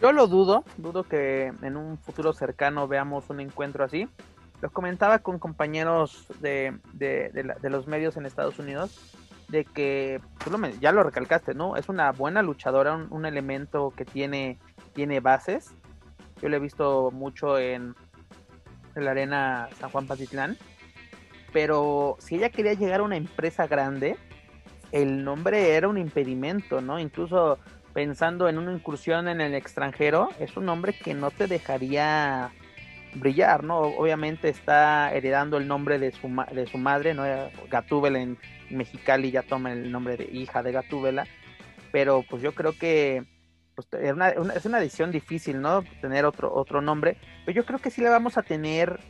Yo 0.00 0.12
lo 0.12 0.26
dudo, 0.26 0.64
dudo 0.76 1.04
que 1.04 1.52
en 1.62 1.76
un 1.76 1.98
futuro 1.98 2.32
cercano 2.32 2.86
veamos 2.86 3.30
un 3.30 3.40
encuentro 3.40 3.84
así. 3.84 4.08
Lo 4.60 4.70
comentaba 4.70 5.18
con 5.18 5.38
compañeros 5.38 6.26
de, 6.40 6.78
los 7.62 7.86
medios 7.86 8.16
en 8.16 8.26
Estados 8.26 8.58
Unidos, 8.58 8.96
de 9.48 9.64
que, 9.64 10.20
ya 10.80 10.92
lo 10.92 11.02
recalcaste, 11.02 11.54
¿no? 11.54 11.76
Es 11.76 11.88
una 11.88 12.12
buena 12.12 12.42
luchadora, 12.42 12.94
un, 12.94 13.26
elemento 13.26 13.92
que 13.96 14.04
tiene, 14.04 14.58
tiene 14.94 15.20
bases. 15.20 15.74
Yo 16.40 16.48
lo 16.48 16.56
he 16.56 16.60
visto 16.60 17.10
mucho 17.10 17.58
en, 17.58 17.94
en 18.94 19.04
la 19.04 19.10
arena 19.10 19.68
San 19.78 19.90
Juan 19.90 20.06
Patitlán. 20.06 20.56
Pero 21.52 22.16
si 22.18 22.36
ella 22.36 22.50
quería 22.50 22.74
llegar 22.74 23.00
a 23.00 23.04
una 23.04 23.16
empresa 23.16 23.66
grande, 23.66 24.16
el 24.92 25.24
nombre 25.24 25.74
era 25.74 25.88
un 25.88 25.98
impedimento, 25.98 26.80
¿no? 26.80 26.98
Incluso 26.98 27.58
pensando 27.92 28.48
en 28.48 28.58
una 28.58 28.72
incursión 28.72 29.28
en 29.28 29.40
el 29.40 29.54
extranjero, 29.54 30.28
es 30.38 30.56
un 30.56 30.66
nombre 30.66 30.92
que 30.92 31.14
no 31.14 31.30
te 31.30 31.46
dejaría 31.46 32.52
brillar, 33.14 33.64
¿no? 33.64 33.78
Obviamente 33.78 34.48
está 34.48 35.12
heredando 35.14 35.56
el 35.56 35.66
nombre 35.66 35.98
de 35.98 36.12
su, 36.12 36.28
de 36.52 36.66
su 36.66 36.78
madre, 36.78 37.14
¿no? 37.14 37.24
Gatúbela 37.70 38.20
en 38.20 38.38
Mexicali 38.70 39.30
ya 39.30 39.42
toma 39.42 39.72
el 39.72 39.90
nombre 39.90 40.16
de 40.16 40.24
hija 40.24 40.62
de 40.62 40.72
Gatúbela, 40.72 41.26
pero 41.92 42.24
pues 42.28 42.42
yo 42.42 42.52
creo 42.54 42.72
que 42.78 43.24
pues, 43.74 43.88
es, 44.02 44.12
una, 44.12 44.30
es 44.30 44.64
una 44.66 44.80
decisión 44.80 45.10
difícil, 45.10 45.60
¿no? 45.60 45.82
Tener 46.00 46.24
otro, 46.24 46.52
otro 46.54 46.80
nombre, 46.80 47.16
pero 47.44 47.56
yo 47.56 47.64
creo 47.64 47.78
que 47.78 47.90
sí 47.90 48.00
la 48.02 48.10
vamos 48.10 48.36
a 48.36 48.42
tener 48.42 49.00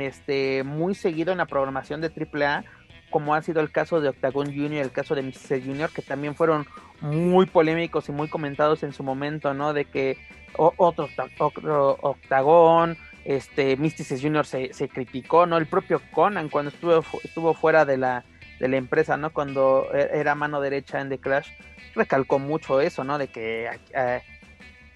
este, 0.00 0.62
muy 0.64 0.94
seguido 0.94 1.32
en 1.32 1.38
la 1.38 1.46
programación 1.46 2.00
de 2.00 2.08
AAA, 2.08 2.64
como 3.10 3.34
ha 3.34 3.42
sido 3.42 3.60
el 3.60 3.70
caso 3.70 4.00
de 4.00 4.10
Octagon 4.10 4.46
Junior, 4.46 4.84
el 4.84 4.92
caso 4.92 5.14
de 5.14 5.22
Mr. 5.22 5.62
Junior, 5.64 5.90
que 5.90 6.02
también 6.02 6.34
fueron 6.34 6.66
muy 7.00 7.46
polémicos 7.46 8.08
y 8.08 8.12
muy 8.12 8.28
comentados 8.28 8.82
en 8.82 8.92
su 8.92 9.02
momento, 9.02 9.54
¿no? 9.54 9.72
De 9.72 9.84
que 9.84 10.18
otro, 10.56 11.08
otro 11.38 11.98
Octagon, 12.00 12.96
este 13.24 13.76
Mystices 13.76 14.20
Junior 14.20 14.46
se, 14.46 14.72
se, 14.72 14.88
criticó, 14.88 15.46
¿no? 15.46 15.56
El 15.56 15.66
propio 15.66 16.00
Conan 16.12 16.48
cuando 16.48 16.70
estuvo, 16.70 17.04
estuvo 17.22 17.54
fuera 17.54 17.84
de 17.84 17.96
la, 17.96 18.24
de 18.58 18.68
la 18.68 18.76
empresa, 18.76 19.16
¿no? 19.16 19.30
Cuando 19.30 19.86
e, 19.92 20.18
era 20.18 20.34
mano 20.34 20.60
derecha 20.60 21.00
en 21.00 21.08
The 21.08 21.18
Clash, 21.18 21.48
recalcó 21.94 22.38
mucho 22.38 22.80
eso, 22.80 23.04
¿no? 23.04 23.18
De 23.18 23.28
que, 23.28 23.70
eh, 23.94 24.22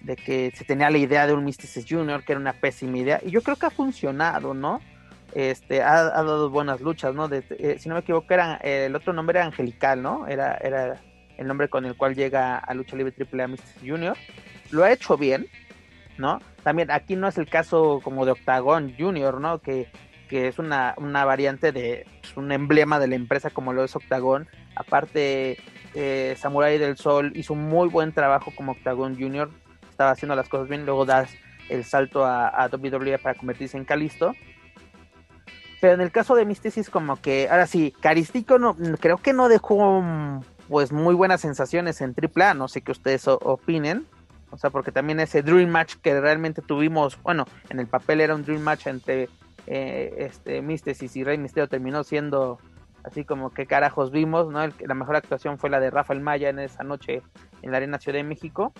de 0.01 0.15
que 0.15 0.51
se 0.55 0.65
tenía 0.65 0.89
la 0.89 0.97
idea 0.97 1.27
de 1.27 1.33
un 1.33 1.43
Mystices 1.43 1.85
Junior, 1.87 2.23
que 2.23 2.33
era 2.33 2.41
una 2.41 2.53
pésima 2.53 2.97
idea, 2.97 3.21
y 3.23 3.31
yo 3.31 3.41
creo 3.41 3.55
que 3.55 3.67
ha 3.67 3.71
funcionado, 3.71 4.53
¿no? 4.53 4.81
Este, 5.35 5.81
ha, 5.81 6.03
dado 6.03 6.49
buenas 6.49 6.81
luchas, 6.81 7.15
¿no? 7.15 7.27
Eh, 7.31 7.77
si 7.79 7.89
no 7.89 7.95
me 7.95 8.01
equivoco, 8.01 8.31
era, 8.33 8.57
el 8.57 8.95
otro 8.95 9.13
nombre 9.13 9.39
era 9.39 9.47
Angelical, 9.47 10.01
¿no? 10.01 10.27
Era, 10.27 10.55
era 10.61 11.01
el 11.37 11.47
nombre 11.47 11.69
con 11.69 11.85
el 11.85 11.95
cual 11.95 12.15
llega 12.15 12.57
a 12.57 12.73
Lucha 12.73 12.95
Libre 12.95 13.11
Triple 13.11 13.43
A 13.43 13.47
Mystices 13.47 13.81
Junior. 13.83 14.15
Lo 14.69 14.83
ha 14.83 14.91
hecho 14.91 15.17
bien, 15.17 15.47
¿no? 16.17 16.39
También 16.61 16.91
aquí 16.91 17.15
no 17.15 17.27
es 17.27 17.37
el 17.37 17.49
caso 17.49 17.99
como 18.03 18.25
de 18.25 18.31
Octagon 18.33 18.93
Junior, 18.97 19.41
¿no? 19.41 19.59
Que, 19.59 19.87
que 20.29 20.47
es 20.47 20.59
una, 20.59 20.93
una 20.97 21.25
variante 21.25 21.71
de 21.71 22.05
pues, 22.21 22.37
un 22.37 22.51
emblema 22.51 22.99
de 22.99 23.07
la 23.07 23.15
empresa 23.15 23.49
como 23.49 23.73
lo 23.73 23.83
es 23.83 23.95
Octagon. 23.95 24.47
Aparte, 24.75 25.57
eh, 25.95 26.35
Samurai 26.37 26.77
del 26.77 26.97
Sol 26.97 27.31
hizo 27.35 27.53
un 27.53 27.67
muy 27.69 27.89
buen 27.89 28.11
trabajo 28.11 28.51
como 28.55 28.73
Octagon 28.73 29.15
Junior, 29.15 29.49
estaba 29.89 30.11
haciendo 30.11 30.35
las 30.35 30.47
cosas 30.47 30.69
bien, 30.69 30.85
luego 30.85 31.05
das 31.05 31.35
el 31.69 31.83
salto 31.83 32.23
a, 32.23 32.49
a 32.49 32.67
WWE 32.67 33.17
para 33.17 33.35
convertirse 33.35 33.77
en 33.77 33.85
Calisto. 33.85 34.33
Pero 35.83 35.95
en 35.95 35.99
el 35.99 36.13
caso 36.13 36.35
de 36.35 36.45
Mysticis 36.45 36.89
como 36.89 37.17
que, 37.17 37.49
ahora 37.49 37.67
sí, 37.67 37.93
Caristico 37.99 38.57
no, 38.57 38.73
creo 39.01 39.17
que 39.17 39.33
no 39.33 39.49
dejó 39.49 40.01
pues 40.69 40.93
muy 40.93 41.13
buenas 41.13 41.41
sensaciones 41.41 41.99
en 41.99 42.15
AAA, 42.15 42.53
no 42.53 42.69
sé 42.69 42.79
qué 42.79 42.93
ustedes 42.93 43.27
opinen. 43.27 44.07
O 44.49 44.57
sea, 44.57 44.69
porque 44.69 44.93
también 44.93 45.19
ese 45.19 45.41
Dream 45.41 45.69
Match 45.69 45.95
que 46.01 46.21
realmente 46.21 46.61
tuvimos, 46.61 47.21
bueno, 47.21 47.43
en 47.69 47.81
el 47.81 47.87
papel 47.87 48.21
era 48.21 48.33
un 48.33 48.45
Dream 48.45 48.61
Match 48.61 48.87
entre 48.87 49.27
eh, 49.67 50.15
este 50.19 50.61
Mysticis 50.61 51.17
y 51.17 51.25
Rey 51.25 51.37
Misterio 51.37 51.67
terminó 51.67 52.05
siendo 52.05 52.59
así 53.03 53.25
como 53.25 53.49
que 53.49 53.65
carajos 53.65 54.09
vimos, 54.09 54.49
¿no? 54.49 54.61
la 54.65 54.93
mejor 54.93 55.17
actuación 55.17 55.57
fue 55.57 55.69
la 55.69 55.81
de 55.81 55.91
Rafael 55.91 56.21
Maya 56.21 56.47
en 56.47 56.59
esa 56.59 56.85
noche 56.85 57.23
en 57.61 57.71
la 57.71 57.75
Arena 57.75 57.99
Ciudad 57.99 58.19
de 58.19 58.23
México. 58.23 58.71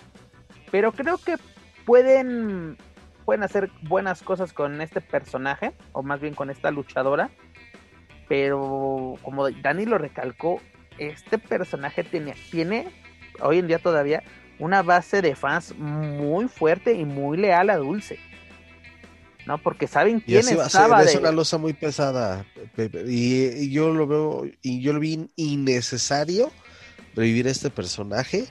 Pero 0.70 0.92
creo 0.92 1.18
que 1.18 1.36
pueden, 1.84 2.78
pueden 3.24 3.42
hacer 3.42 3.70
buenas 3.82 4.22
cosas 4.22 4.52
con 4.52 4.80
este 4.80 5.00
personaje, 5.00 5.72
o 5.92 6.02
más 6.02 6.20
bien 6.20 6.34
con 6.34 6.50
esta 6.50 6.70
luchadora. 6.70 7.30
Pero 8.28 9.16
como 9.22 9.50
Dani 9.50 9.84
lo 9.86 9.98
recalcó, 9.98 10.60
este 10.98 11.38
personaje 11.38 12.04
tiene, 12.04 12.34
tiene 12.50 12.88
hoy 13.40 13.58
en 13.58 13.66
día 13.66 13.78
todavía 13.78 14.22
una 14.58 14.82
base 14.82 15.20
de 15.20 15.34
fans 15.34 15.74
muy 15.76 16.48
fuerte 16.48 16.94
y 16.94 17.04
muy 17.04 17.36
leal 17.36 17.70
a 17.70 17.76
Dulce. 17.76 18.18
¿no? 19.46 19.58
Porque 19.58 19.86
saben 19.86 20.20
quién 20.20 20.48
estaba. 20.48 21.02
Es 21.02 21.16
una 21.16 21.32
losa 21.32 21.58
muy 21.58 21.72
pesada, 21.72 22.46
Y, 23.06 23.70
yo 23.70 23.92
lo 23.92 24.06
veo, 24.06 24.46
y 24.62 24.80
yo 24.80 24.92
lo 24.92 25.00
vi 25.00 25.28
innecesario 25.36 26.50
revivir 27.14 27.46
este 27.46 27.70
personaje. 27.70 28.46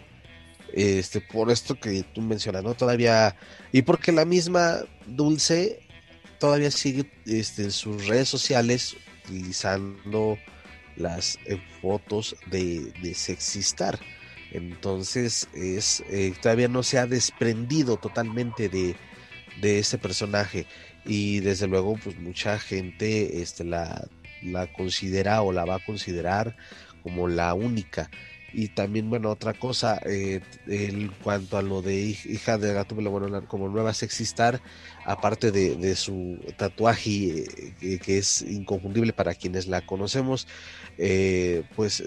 Este, 0.74 1.22
por 1.22 1.52
esto 1.52 1.76
que 1.80 2.04
tú 2.14 2.22
mencionas, 2.22 2.64
¿no? 2.64 2.74
Todavía. 2.74 3.36
Y 3.72 3.84
porque 3.84 4.12
la 4.12 4.26
misma 4.26 4.80
Dulce 5.06 5.80
todavía 6.40 6.72
sigue 6.72 7.10
este, 7.26 7.64
en 7.64 7.72
sus 7.72 8.08
redes 8.08 8.28
sociales 8.28 8.98
utilizando 9.24 10.38
las 10.96 11.38
eh, 11.46 11.62
fotos 11.82 12.36
de, 12.48 12.92
de 13.02 13.14
Sexistar. 13.14 14.00
Entonces, 14.52 15.48
es 15.54 16.04
eh, 16.10 16.34
todavía 16.42 16.68
no 16.68 16.84
se 16.84 16.98
ha 16.98 17.08
desprendido 17.08 17.98
totalmente 17.98 18.68
de, 18.70 18.96
de 19.62 19.80
ese 19.80 19.98
personaje 19.98 20.66
y 21.06 21.40
desde 21.40 21.68
luego 21.68 21.98
pues 22.04 22.18
mucha 22.20 22.60
gente 22.60 23.42
este, 23.42 23.64
la, 23.64 24.08
la 24.42 24.72
considera 24.72 25.42
o 25.42 25.52
la 25.52 25.66
va 25.66 25.76
a 25.76 25.86
considerar 25.86 26.56
como 27.02 27.28
la 27.28 27.54
única 27.54 28.10
y 28.54 28.70
también 28.70 29.10
bueno 29.10 29.32
otra 29.32 29.54
cosa 29.54 30.00
eh, 30.06 30.42
en 30.68 31.10
cuanto 31.24 31.58
a 31.58 31.62
lo 31.62 31.82
de 31.82 31.96
hija 31.96 32.58
de 32.58 32.74
gato 32.74 32.96
bueno 32.96 33.48
como 33.48 33.68
nueva 33.68 33.94
sexistar 33.94 34.62
aparte 35.06 35.52
de, 35.52 35.96
su 35.96 36.40
tatuaje 36.58 37.46
eh, 37.82 38.00
que 38.00 38.18
es 38.20 38.42
inconfundible 38.44 39.12
para 39.12 39.34
quienes 39.34 39.68
la 39.68 39.86
conocemos 39.86 40.48
eh, 40.98 41.64
pues 41.76 42.04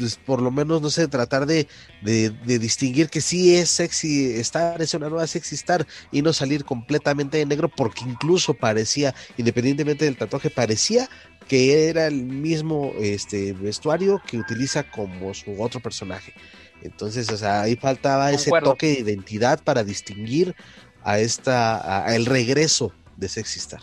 pues, 0.00 0.16
por 0.16 0.40
lo 0.40 0.50
menos, 0.50 0.80
no 0.80 0.88
sé, 0.88 1.08
tratar 1.08 1.44
de, 1.44 1.68
de, 2.00 2.30
distinguir 2.58 3.10
que 3.10 3.20
sí 3.20 3.54
es 3.54 3.68
sexy 3.68 4.32
estar, 4.32 4.80
es 4.80 4.94
una 4.94 5.10
nueva 5.10 5.26
sexy 5.26 5.54
star 5.56 5.86
y 6.10 6.22
no 6.22 6.32
salir 6.32 6.64
completamente 6.64 7.36
de 7.36 7.44
negro 7.44 7.68
porque 7.68 8.04
incluso 8.06 8.54
parecía, 8.54 9.14
independientemente 9.36 10.06
del 10.06 10.16
tatuaje, 10.16 10.48
parecía 10.48 11.08
que 11.50 11.88
era 11.88 12.06
el 12.06 12.26
mismo 12.26 12.92
este, 13.00 13.52
vestuario 13.54 14.22
que 14.24 14.38
utiliza 14.38 14.84
como 14.84 15.34
su 15.34 15.60
otro 15.60 15.80
personaje. 15.80 16.32
Entonces, 16.80 17.28
o 17.28 17.36
sea, 17.36 17.62
ahí 17.62 17.74
faltaba 17.74 18.30
ese 18.30 18.52
toque 18.62 18.86
de 18.86 19.00
identidad 19.00 19.58
para 19.64 19.82
distinguir 19.82 20.54
a 21.02 21.18
esta, 21.18 22.04
a 22.06 22.14
el 22.14 22.26
regreso 22.26 22.92
de 23.16 23.28
Sexy 23.28 23.58
Star. 23.58 23.80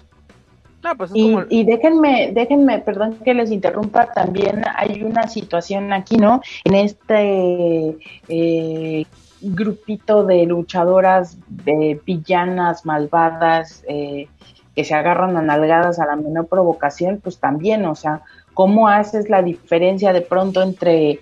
Pues 0.98 1.12
y, 1.14 1.66
déjenme, 1.66 2.32
déjenme, 2.34 2.80
perdón 2.80 3.18
que 3.26 3.34
les 3.34 3.52
interrumpa, 3.52 4.14
también 4.14 4.62
hay 4.78 5.04
una 5.04 5.28
situación 5.28 5.92
aquí, 5.92 6.16
¿no? 6.16 6.40
En 6.64 6.74
este 6.74 7.98
eh, 8.30 9.06
grupito 9.42 10.24
de 10.24 10.46
luchadoras, 10.46 11.38
de 11.50 12.00
villanas, 12.06 12.86
malvadas, 12.86 13.84
eh, 13.90 14.30
que 14.78 14.84
se 14.84 14.94
agarran 14.94 15.36
a 15.36 15.42
nalgadas 15.42 15.98
a 16.00 16.06
la 16.06 16.16
menor 16.16 16.46
provocación, 16.46 17.20
pues 17.20 17.40
también, 17.40 17.84
o 17.86 17.96
sea, 17.96 18.22
¿cómo 18.54 18.88
haces 18.88 19.28
la 19.28 19.42
diferencia 19.42 20.14
de 20.14 20.22
pronto 20.22 20.62
entre 20.62 21.22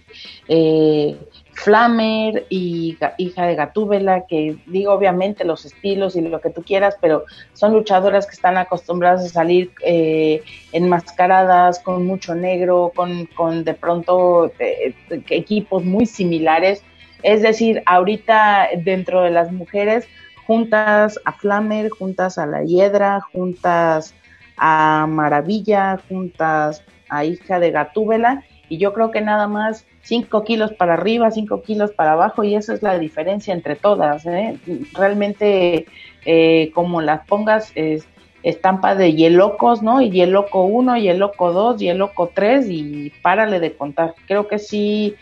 eh, 0.50 1.18
Flamer 1.54 2.48
y 2.50 2.98
hija 3.18 3.46
de 3.46 3.56
Gatúbela, 3.56 4.26
que 4.28 4.58
digo 4.66 4.92
obviamente 4.92 5.46
los 5.46 5.64
estilos 5.64 6.18
y 6.18 6.22
lo 6.22 6.42
que 6.42 6.50
tú 6.50 6.64
quieras, 6.64 6.98
pero 7.00 7.24
son 7.54 7.72
luchadoras 7.72 8.26
que 8.26 8.34
están 8.34 8.58
acostumbradas 8.58 9.24
a 9.24 9.30
salir 9.30 9.72
eh, 9.86 10.44
enmascaradas, 10.74 11.80
con 11.80 12.06
mucho 12.06 12.36
negro, 12.36 12.92
con, 12.94 13.26
con 13.38 13.64
de 13.64 13.74
pronto 13.74 14.52
eh, 14.60 14.94
equipos 15.30 15.86
muy 15.86 16.06
similares. 16.06 16.84
Es 17.24 17.42
decir, 17.42 17.84
ahorita 17.86 18.68
dentro 18.84 19.22
de 19.22 19.32
las 19.32 19.50
mujeres, 19.54 20.10
juntas 20.46 21.20
a 21.26 21.34
Flamer, 21.34 21.90
juntas 21.90 22.38
a 22.38 22.46
la 22.46 22.64
Hiedra, 22.64 23.22
juntas 23.34 24.14
a 24.58 25.08
Maravilla, 25.08 26.00
juntas 26.08 26.84
a 27.10 27.26
hija 27.26 27.60
de 27.60 27.72
Gatúbela, 27.72 28.44
y 28.70 28.78
yo 28.78 28.94
creo 28.94 29.12
que 29.12 29.22
nada 29.22 29.48
más 29.48 29.86
5 30.04 30.44
kilos 30.44 30.74
para 30.74 30.94
arriba, 30.94 31.32
5 31.32 31.62
kilos 31.62 31.92
para 31.92 32.14
abajo, 32.14 32.44
y 32.44 32.56
esa 32.56 32.74
es 32.74 32.82
la 32.82 32.98
diferencia 32.98 33.54
entre 33.54 33.76
todas. 33.76 34.26
¿eh? 34.26 34.58
Realmente, 34.94 35.86
eh, 36.26 36.72
como 36.74 37.02
las 37.02 37.26
pongas, 37.28 37.72
es 37.76 38.08
estampa 38.46 38.94
de 38.94 39.14
Yelocos, 39.14 39.82
¿no? 39.82 40.02
Y 40.02 40.12
Yeloco 40.12 40.64
1, 40.66 40.98
Yeloco 40.98 41.52
2, 41.52 41.80
Yeloco 41.80 42.30
3, 42.34 42.68
y 42.70 43.12
párale 43.24 43.60
de 43.60 43.74
contar. 43.74 44.14
Creo 44.28 44.48
que 44.48 44.60
sí 44.60 45.16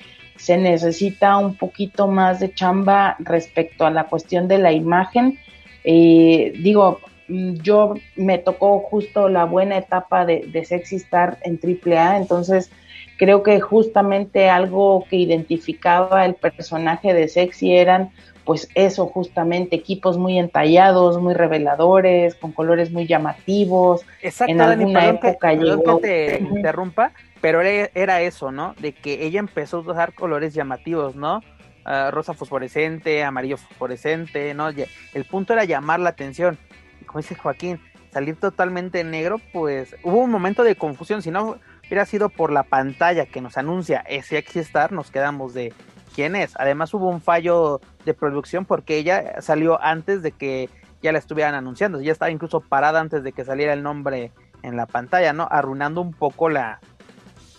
se 0.44 0.58
necesita 0.58 1.38
un 1.38 1.56
poquito 1.56 2.08
más 2.08 2.42
de 2.42 2.54
chamba 2.54 3.16
respecto 3.20 3.86
a 3.86 3.92
la 3.92 4.04
cuestión 4.04 4.50
de 4.50 4.58
la 4.58 4.74
imagen. 4.74 5.40
Eh, 5.86 6.52
digo, 6.62 7.00
mm, 7.30 7.54
yo 7.62 7.94
me 8.18 8.40
tocó 8.40 8.80
justo 8.80 9.30
la 9.30 9.46
buena 9.46 9.78
etapa 9.78 10.26
de, 10.26 10.46
de 10.52 10.66
Sexy 10.66 10.98
Star 10.98 11.38
en 11.44 11.58
AAA, 11.64 12.18
entonces 12.18 12.70
creo 13.18 13.42
que 13.42 13.62
justamente 13.62 14.50
algo 14.50 15.06
que 15.10 15.16
identificaba 15.16 16.26
el 16.26 16.34
personaje 16.34 17.14
de 17.14 17.30
Sexy 17.30 17.78
eran 17.78 18.12
pues 18.44 18.68
eso 18.76 19.06
justamente 19.06 19.78
equipos 19.78 20.18
muy 20.18 20.38
entallados, 20.38 21.22
muy 21.22 21.34
reveladores, 21.34 22.36
con 22.36 22.52
colores 22.52 22.92
muy 22.92 23.08
llamativos. 23.08 24.02
Exacto, 24.22 24.52
en 24.52 24.60
alguna 24.60 25.08
época 25.08 25.58
que, 25.58 25.98
te 26.02 26.40
interrumpa, 26.42 27.14
pero 27.44 27.60
era, 27.60 28.22
eso, 28.22 28.54
¿no? 28.54 28.74
De 28.80 28.94
que 28.94 29.26
ella 29.26 29.42
empezó 29.42 29.80
a 29.80 29.80
usar 29.82 30.14
colores 30.14 30.54
llamativos, 30.54 31.18
¿no? 31.18 31.42
Ah, 31.84 32.10
rosa 32.10 32.34
fosforescente, 32.34 33.22
amarillo 33.22 33.58
fosforescente, 33.58 34.54
¿no? 34.54 34.70
El 34.70 35.26
punto 35.26 35.52
era 35.52 35.66
llamar 35.66 36.00
la 36.00 36.12
atención. 36.12 36.58
Como 37.06 37.20
dice 37.20 37.36
Joaquín, 37.36 37.82
salir 38.14 38.38
totalmente 38.38 39.04
negro, 39.04 39.42
pues 39.52 39.94
hubo 40.04 40.20
un 40.20 40.32
momento 40.32 40.64
de 40.64 40.78
confusión, 40.78 41.22
si 41.22 41.32
no 41.32 41.58
hubiera 41.86 42.06
sido 42.06 42.30
por 42.30 42.50
la 42.50 42.64
pantalla 42.64 43.26
que 43.26 43.42
nos 43.42 43.58
anuncia 43.58 44.06
ese 44.08 44.38
Star, 44.38 44.94
nos 44.94 45.12
quedamos 45.12 45.54
de 45.54 45.74
quién 46.16 46.38
es. 46.38 46.54
Además 46.56 46.94
hubo 46.94 47.10
un 47.10 47.20
fallo 47.20 47.82
de 48.06 48.14
producción 48.14 48.64
porque 48.64 48.96
ella 48.96 49.42
salió 49.42 49.84
antes 49.84 50.22
de 50.22 50.32
que 50.32 50.70
ya 51.02 51.12
la 51.12 51.20
estuvieran 51.20 51.56
anunciando. 51.56 52.00
Ya 52.00 52.14
estaba 52.14 52.32
incluso 52.32 52.62
parada 52.62 53.02
antes 53.02 53.22
de 53.22 53.34
que 53.34 53.44
saliera 53.44 53.74
el 53.74 53.84
nombre 53.84 54.32
en 54.62 54.78
la 54.78 54.86
pantalla, 54.86 55.34
¿no? 55.34 55.46
Arruinando 55.52 56.00
un 56.00 56.14
poco 56.14 56.48
la, 56.48 56.80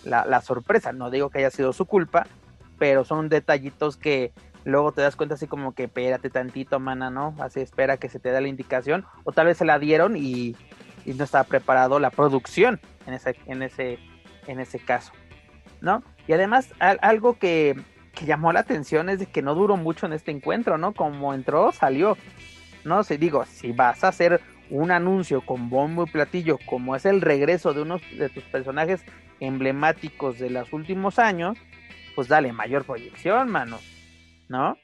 la, 0.05 0.41
sorpresa. 0.41 0.93
No 0.93 1.09
digo 1.09 1.29
que 1.29 1.39
haya 1.39 1.51
sido 1.51 1.73
su 1.73 1.85
culpa, 1.85 2.27
pero 2.77 3.03
son 3.03 3.29
detallitos 3.29 3.97
que 3.97 4.31
luego 4.63 4.91
te 4.91 5.01
das 5.01 5.15
cuenta 5.15 5.35
así 5.35 5.47
como 5.47 5.73
que 5.73 5.83
espérate 5.83 6.29
tantito, 6.29 6.79
mana, 6.79 7.09
¿no? 7.09 7.35
Así 7.39 7.59
espera 7.59 7.97
que 7.97 8.09
se 8.09 8.19
te 8.19 8.31
dé 8.31 8.41
la 8.41 8.47
indicación. 8.47 9.05
O 9.23 9.31
tal 9.31 9.47
vez 9.47 9.57
se 9.57 9.65
la 9.65 9.79
dieron 9.79 10.15
y, 10.15 10.55
y 11.05 11.13
no 11.13 11.23
estaba 11.23 11.43
preparado 11.43 11.99
la 11.99 12.09
producción 12.09 12.79
en 13.05 13.13
ese, 13.13 13.35
en 13.47 13.61
ese 13.61 13.99
en 14.47 14.59
ese 14.59 14.79
caso, 14.79 15.11
¿no? 15.81 16.03
Y 16.27 16.33
además 16.33 16.73
algo 16.79 17.37
que, 17.37 17.75
llamó 18.25 18.53
la 18.53 18.61
atención 18.61 19.09
es 19.09 19.19
de 19.19 19.25
que 19.25 19.41
no 19.41 19.55
duró 19.55 19.75
mucho 19.75 20.05
en 20.05 20.13
este 20.13 20.31
encuentro, 20.31 20.77
¿no? 20.77 20.93
Como 20.93 21.33
entró, 21.33 21.73
salió. 21.73 22.17
No 22.85 23.03
sé, 23.03 23.17
digo, 23.17 23.43
si 23.45 23.73
vas 23.73 24.05
a 24.05 24.07
hacer 24.07 24.39
un 24.69 24.91
anuncio 24.91 25.41
con 25.45 25.69
bombo 25.69 26.05
y 26.05 26.11
platillo, 26.11 26.57
como 26.65 26.95
es 26.95 27.05
el 27.05 27.19
regreso 27.19 27.73
de 27.73 27.81
uno 27.81 27.99
de 28.17 28.29
tus 28.29 28.43
personajes 28.45 29.03
emblemáticos 29.39 30.39
de 30.39 30.49
los 30.49 30.71
últimos 30.73 31.19
años, 31.19 31.57
pues 32.15 32.27
dale 32.27 32.53
mayor 32.53 32.85
proyección, 32.85 33.49
mano, 33.49 33.79
¿no? 34.47 34.77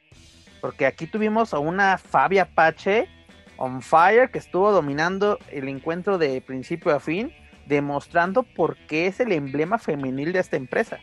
Porque 0.60 0.86
aquí 0.86 1.07
tuvimos 1.07 1.53
a 1.53 1.60
una 1.60 1.98
Fabia 1.98 2.44
Apache 2.44 3.07
on 3.57 3.82
fire 3.82 4.30
que 4.32 4.40
estuvo 4.40 4.72
dominando 4.72 5.38
el 5.52 5.68
encuentro 5.69 6.18
de 6.18 6.41
principio 6.41 6.95
a 6.95 6.99
fin, 6.99 7.32
demostrando 7.68 8.44
por 8.44 8.76
qué 8.88 9.07
es 9.07 9.19
el 9.19 9.32
emblema 9.32 9.78
femenil 9.78 10.34
de 10.34 10.40
esta 10.40 10.57
empresa. 10.57 10.99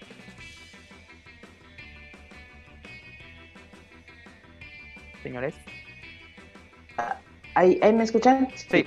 Señores. 5.22 5.54
¿Ahí, 7.54 7.78
ahí 7.82 7.92
me 7.92 8.04
escuchan? 8.04 8.48
Sí. 8.54 8.86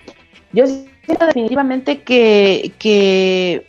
Yo 0.53 0.65
siento 0.67 1.25
definitivamente 1.25 2.01
que, 2.01 2.71
que 2.77 3.65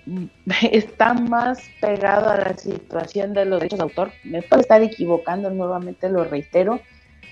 está 0.73 1.15
más 1.15 1.61
pegado 1.81 2.31
a 2.31 2.37
la 2.37 2.57
situación 2.57 3.33
de 3.35 3.45
los 3.45 3.61
derechos 3.61 3.79
de 3.79 3.85
autor. 3.85 4.13
Me 4.25 4.43
puedo 4.43 4.63
estar 4.63 4.83
equivocando, 4.83 5.51
nuevamente 5.51 6.09
lo 6.09 6.25
reitero, 6.25 6.81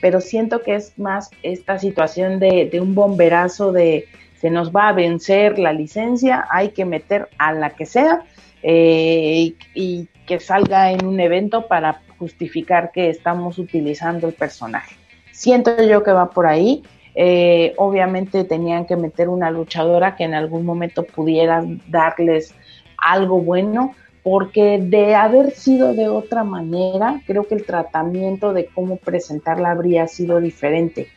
pero 0.01 0.21
siento 0.21 0.63
que 0.63 0.77
es 0.77 0.99
más 0.99 1.31
esta 1.43 1.79
situación 1.79 2.39
de, 2.39 2.69
de 2.71 2.81
un 2.81 2.95
bomberazo 2.95 3.73
de 3.73 4.07
se 4.41 4.51
nos 4.51 4.75
va 4.75 4.89
a 4.89 4.93
vencer 4.93 5.59
la 5.59 5.75
licencia, 5.75 6.47
hay 6.51 6.71
que 6.71 6.87
meter 6.87 7.29
a 7.37 7.53
la 7.53 7.71
que 7.71 7.85
sea 7.85 8.23
eh, 8.63 9.35
y, 9.37 9.57
y 9.75 10.09
que 10.27 10.41
salga 10.41 10.93
en 10.93 11.05
un 11.05 11.21
evento 11.21 11.67
para 11.67 12.01
justificar 12.19 12.91
que 12.91 13.11
estamos 13.11 13.59
utilizando 13.59 14.29
el 14.29 14.33
personaje. 14.33 14.97
Siento 15.33 15.83
yo 15.83 16.03
que 16.03 16.13
va 16.13 16.31
por 16.31 16.47
ahí. 16.47 16.83
Eh, 17.15 17.74
obviamente 17.77 18.45
tenían 18.45 18.87
que 18.87 18.97
meter 18.97 19.28
una 19.28 19.51
luchadora 19.51 20.16
que 20.16 20.24
en 20.24 20.35
algún 20.35 20.65
momento 20.65 21.05
pudiera 21.05 21.65
darles 21.89 22.55
algo 22.97 23.41
bueno, 23.41 23.95
porque 24.23 24.78
de 24.78 25.15
haber 25.15 25.53
sido 25.53 25.95
de 25.95 26.09
otra 26.09 26.45
manera, 26.45 27.20
creo 27.27 27.45
que 27.45 27.55
el 27.55 27.65
tratamiento 27.65 28.53
de 28.53 28.66
cómo 28.66 28.97
presentarla 28.97 29.70
habría 29.70 30.07
sido 30.07 30.41
diferente. 30.41 31.09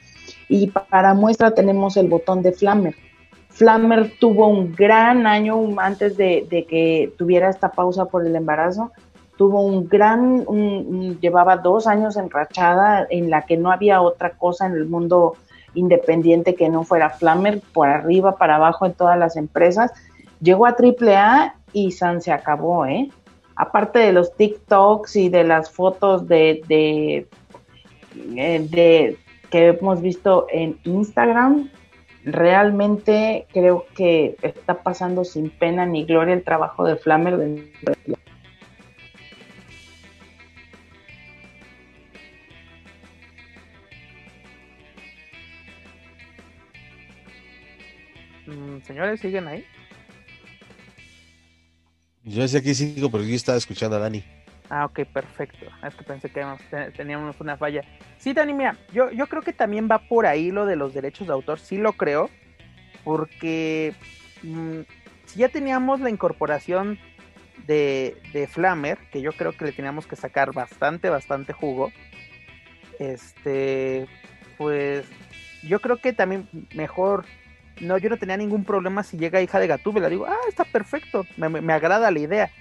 Y 0.47 0.67
para 0.67 1.13
muestra 1.13 1.53
tenemos 1.53 1.97
el 1.97 2.07
botón 2.07 2.41
de 2.41 2.53
Flammer. 2.53 2.95
Flammer 3.49 4.13
tuvo 4.19 4.47
un 4.47 4.73
gran 4.73 5.27
año 5.27 5.59
antes 5.77 6.17
de, 6.17 6.47
que 6.67 7.13
tuviera 7.17 7.49
esta 7.49 7.71
pausa 7.71 8.05
por 8.05 8.25
el 8.25 8.35
embarazo. 8.35 8.91
Tuvo 9.37 9.61
un 9.61 9.87
gran, 9.87 10.45
llevaba 11.19 11.57
dos 11.57 11.87
años 11.87 12.17
enrachada 12.17 13.05
en 13.09 13.29
la 13.29 13.43
que 13.43 13.57
no 13.57 13.71
había 13.71 14.01
otra 14.01 14.31
cosa 14.31 14.65
en 14.65 14.73
el 14.73 14.85
mundo 14.85 15.35
independiente 15.73 16.55
que 16.55 16.69
no 16.69 16.83
fuera 16.83 17.09
Flammer, 17.09 17.61
por 17.73 17.87
arriba, 17.87 18.37
para 18.37 18.55
abajo 18.55 18.85
en 18.85 18.93
todas 18.93 19.17
las 19.17 19.35
empresas. 19.35 19.91
Llegó 20.41 20.65
a 20.65 20.75
AAA 20.77 21.55
y 21.73 21.91
San 21.91 22.21
se 22.21 22.31
acabó, 22.31 22.85
¿eh? 22.85 23.09
Aparte 23.55 23.99
de 23.99 24.13
los 24.13 24.35
TikToks 24.35 25.15
y 25.15 25.29
de 25.29 25.43
las 25.43 25.69
fotos 25.69 26.27
de, 26.27 26.61
de, 26.67 27.27
eh, 28.35 28.67
de 28.69 29.17
que 29.49 29.67
hemos 29.67 30.01
visto 30.01 30.47
en 30.49 30.79
Instagram, 30.83 31.69
realmente 32.25 33.45
creo 33.53 33.85
que 33.95 34.35
está 34.41 34.81
pasando 34.81 35.23
sin 35.23 35.49
pena 35.49 35.85
ni 35.85 36.05
gloria 36.05 36.33
el 36.33 36.43
trabajo 36.43 36.83
de 36.85 36.95
Flammer. 36.95 37.37
De... 37.37 37.71
señores, 48.83 49.19
¿siguen 49.19 49.47
ahí? 49.47 49.65
Yo 52.23 52.41
decía 52.41 52.61
que 52.61 52.73
sigo, 52.73 53.11
pero 53.11 53.23
yo 53.23 53.35
estaba 53.35 53.57
escuchando 53.57 53.97
a 53.97 53.99
Dani. 53.99 54.23
Ah, 54.69 54.85
ok, 54.85 55.01
perfecto. 55.05 55.65
Es 55.85 55.93
que 55.93 56.03
pensé 56.03 56.29
que 56.29 56.43
teníamos 56.95 57.39
una 57.41 57.57
falla. 57.57 57.83
Sí, 58.17 58.33
Dani, 58.33 58.53
mira, 58.53 58.77
yo, 58.93 59.11
yo 59.11 59.27
creo 59.27 59.41
que 59.41 59.53
también 59.53 59.89
va 59.91 59.99
por 59.99 60.25
ahí 60.25 60.51
lo 60.51 60.65
de 60.65 60.75
los 60.75 60.93
derechos 60.93 61.27
de 61.27 61.33
autor, 61.33 61.59
sí 61.59 61.77
lo 61.77 61.93
creo, 61.93 62.29
porque 63.03 63.93
mmm, 64.41 64.81
si 65.25 65.39
ya 65.39 65.49
teníamos 65.49 65.99
la 65.99 66.09
incorporación 66.09 66.97
de, 67.67 68.17
de 68.31 68.47
Flammer, 68.47 68.97
que 69.11 69.21
yo 69.21 69.33
creo 69.33 69.51
que 69.51 69.65
le 69.65 69.71
teníamos 69.73 70.07
que 70.07 70.15
sacar 70.15 70.53
bastante, 70.53 71.09
bastante 71.09 71.53
jugo, 71.53 71.91
este, 72.99 74.07
pues 74.57 75.05
yo 75.63 75.79
creo 75.81 75.97
que 75.97 76.13
también 76.13 76.47
mejor 76.73 77.25
no, 77.81 77.97
yo 77.97 78.09
no 78.09 78.17
tenía 78.17 78.37
ningún 78.37 78.63
problema 78.63 79.03
si 79.03 79.17
llega 79.17 79.41
hija 79.41 79.59
de 79.59 79.67
Gatúbela. 79.67 80.09
Digo, 80.09 80.25
ah, 80.27 80.37
está 80.47 80.63
perfecto, 80.63 81.25
me, 81.37 81.49
me, 81.49 81.73
agrada 81.73 82.11
la 82.11 82.19
idea. 82.19 82.51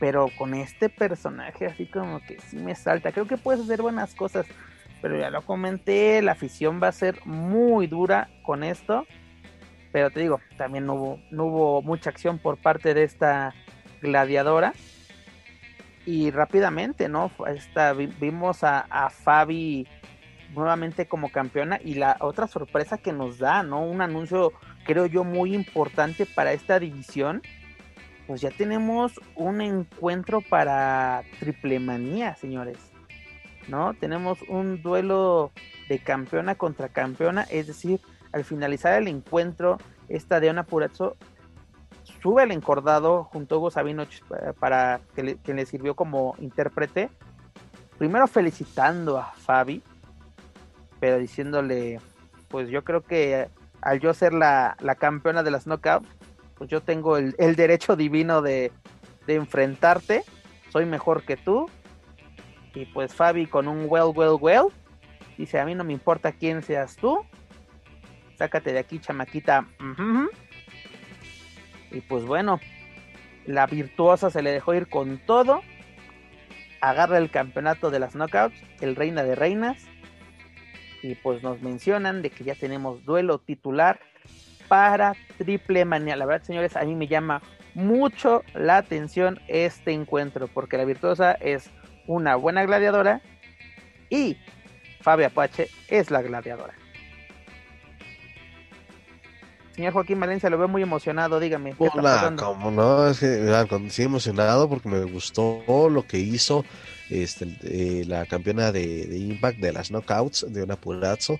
Pero 0.00 0.30
con 0.36 0.54
este 0.54 0.88
personaje, 0.88 1.66
así 1.66 1.86
como 1.86 2.20
que 2.20 2.38
sí 2.40 2.56
me 2.56 2.74
salta. 2.74 3.12
Creo 3.12 3.26
que 3.26 3.36
puedes 3.36 3.62
hacer 3.62 3.82
buenas 3.82 4.14
cosas, 4.14 4.46
pero 5.02 5.18
ya 5.18 5.30
lo 5.30 5.42
comenté. 5.42 6.22
La 6.22 6.32
afición 6.32 6.80
va 6.82 6.88
a 6.88 6.92
ser 6.92 7.24
muy 7.24 7.86
dura 7.86 8.28
con 8.42 8.62
esto. 8.62 9.06
Pero 9.92 10.10
te 10.10 10.20
digo, 10.20 10.40
también 10.56 10.86
no 10.86 10.94
hubo, 10.94 11.20
hubo 11.30 11.82
mucha 11.82 12.10
acción 12.10 12.38
por 12.38 12.58
parte 12.58 12.94
de 12.94 13.04
esta 13.04 13.54
gladiadora. 14.02 14.72
Y 16.04 16.30
rápidamente, 16.30 17.08
¿no? 17.08 17.30
Esta, 17.46 17.92
vimos 17.92 18.64
a, 18.64 18.80
a 18.88 19.10
Fabi 19.10 19.86
nuevamente 20.54 21.06
como 21.06 21.30
campeona 21.30 21.78
y 21.82 21.94
la 21.94 22.16
otra 22.20 22.46
sorpresa 22.46 22.98
que 22.98 23.12
nos 23.12 23.38
da, 23.38 23.62
¿no? 23.62 23.82
Un 23.82 24.00
anuncio 24.00 24.52
creo 24.84 25.06
yo 25.06 25.24
muy 25.24 25.54
importante 25.54 26.26
para 26.26 26.52
esta 26.52 26.78
división. 26.78 27.42
Pues 28.26 28.40
ya 28.40 28.50
tenemos 28.50 29.20
un 29.36 29.60
encuentro 29.60 30.40
para 30.42 31.22
triple 31.40 31.80
manía, 31.80 32.34
señores. 32.34 32.78
¿No? 33.68 33.94
Tenemos 33.94 34.38
un 34.48 34.82
duelo 34.82 35.50
de 35.88 35.98
campeona 35.98 36.54
contra 36.54 36.88
campeona, 36.88 37.42
es 37.50 37.66
decir, 37.66 38.00
al 38.32 38.44
finalizar 38.44 38.94
el 38.94 39.08
encuentro, 39.08 39.78
esta 40.08 40.40
Deona 40.40 40.64
Purazzo 40.64 41.16
sube 42.22 42.42
al 42.42 42.52
encordado 42.52 43.24
junto 43.24 43.54
a 43.54 43.58
Hugo 43.58 43.70
Sabino 43.70 44.06
para 44.58 45.00
que 45.14 45.36
que 45.36 45.54
le 45.54 45.66
sirvió 45.66 45.94
como 45.94 46.34
intérprete. 46.38 47.10
Primero 47.98 48.26
felicitando 48.26 49.18
a 49.18 49.32
Fabi, 49.32 49.82
pero 51.00 51.18
diciéndole, 51.18 52.00
pues 52.48 52.68
yo 52.68 52.84
creo 52.84 53.02
que 53.02 53.48
al 53.80 54.00
yo 54.00 54.12
ser 54.14 54.32
la, 54.34 54.76
la 54.80 54.94
campeona 54.96 55.42
de 55.42 55.50
las 55.50 55.66
knockouts, 55.66 56.08
pues 56.56 56.68
yo 56.68 56.82
tengo 56.82 57.16
el, 57.16 57.34
el 57.38 57.54
derecho 57.54 57.96
divino 57.96 58.42
de, 58.42 58.72
de, 59.26 59.34
enfrentarte, 59.36 60.24
soy 60.70 60.86
mejor 60.86 61.22
que 61.22 61.36
tú. 61.36 61.70
Y 62.74 62.86
pues 62.86 63.14
Fabi 63.14 63.46
con 63.46 63.68
un 63.68 63.86
well, 63.88 64.12
well, 64.14 64.36
well, 64.40 64.66
dice, 65.36 65.58
a 65.60 65.64
mí 65.64 65.74
no 65.74 65.84
me 65.84 65.92
importa 65.92 66.32
quién 66.32 66.62
seas 66.62 66.96
tú, 66.96 67.24
sácate 68.36 68.72
de 68.72 68.78
aquí, 68.78 68.98
chamaquita. 68.98 69.66
Y 71.90 72.00
pues 72.02 72.24
bueno, 72.24 72.60
la 73.46 73.66
virtuosa 73.66 74.30
se 74.30 74.42
le 74.42 74.52
dejó 74.52 74.74
ir 74.74 74.88
con 74.88 75.18
todo, 75.18 75.62
agarra 76.80 77.18
el 77.18 77.30
campeonato 77.30 77.90
de 77.90 77.98
las 77.98 78.14
knockouts, 78.14 78.60
el 78.80 78.94
reina 78.94 79.22
de 79.22 79.34
reinas, 79.34 79.86
y 81.02 81.14
pues 81.14 81.42
nos 81.42 81.60
mencionan 81.62 82.22
de 82.22 82.30
que 82.30 82.44
ya 82.44 82.54
tenemos 82.54 83.04
duelo 83.04 83.38
titular 83.38 84.00
para 84.68 85.14
Triple 85.38 85.84
Manía. 85.84 86.16
La 86.16 86.26
verdad, 86.26 86.46
señores, 86.46 86.76
a 86.76 86.84
mí 86.84 86.94
me 86.94 87.08
llama 87.08 87.42
mucho 87.74 88.42
la 88.54 88.76
atención 88.78 89.40
este 89.48 89.92
encuentro 89.92 90.48
porque 90.48 90.76
la 90.76 90.84
virtuosa 90.84 91.32
es 91.32 91.70
una 92.06 92.36
buena 92.36 92.64
gladiadora 92.64 93.20
y 94.10 94.36
Fabi 95.00 95.24
Apache 95.24 95.68
es 95.88 96.10
la 96.10 96.22
gladiadora. 96.22 96.74
Señor 99.78 99.92
Joaquín 99.92 100.18
Valencia, 100.18 100.50
lo 100.50 100.58
veo 100.58 100.66
muy 100.66 100.82
emocionado, 100.82 101.38
dígame. 101.38 101.72
¿qué 101.74 101.88
Hola, 101.94 102.34
como 102.36 102.72
no, 102.72 103.06
es 103.06 103.20
que 103.20 103.90
sí 103.90 104.02
emocionado 104.02 104.68
porque 104.68 104.88
me 104.88 105.04
gustó 105.04 105.62
lo 105.88 106.04
que 106.04 106.18
hizo 106.18 106.64
este, 107.10 107.46
eh, 107.62 108.04
la 108.06 108.26
campeona 108.26 108.72
de, 108.72 109.06
de, 109.06 109.18
Impact 109.18 109.58
de 109.58 109.72
las 109.72 109.90
Knockouts, 109.90 110.46
de 110.48 110.62
una 110.62 110.76
Purazzo, 110.76 111.38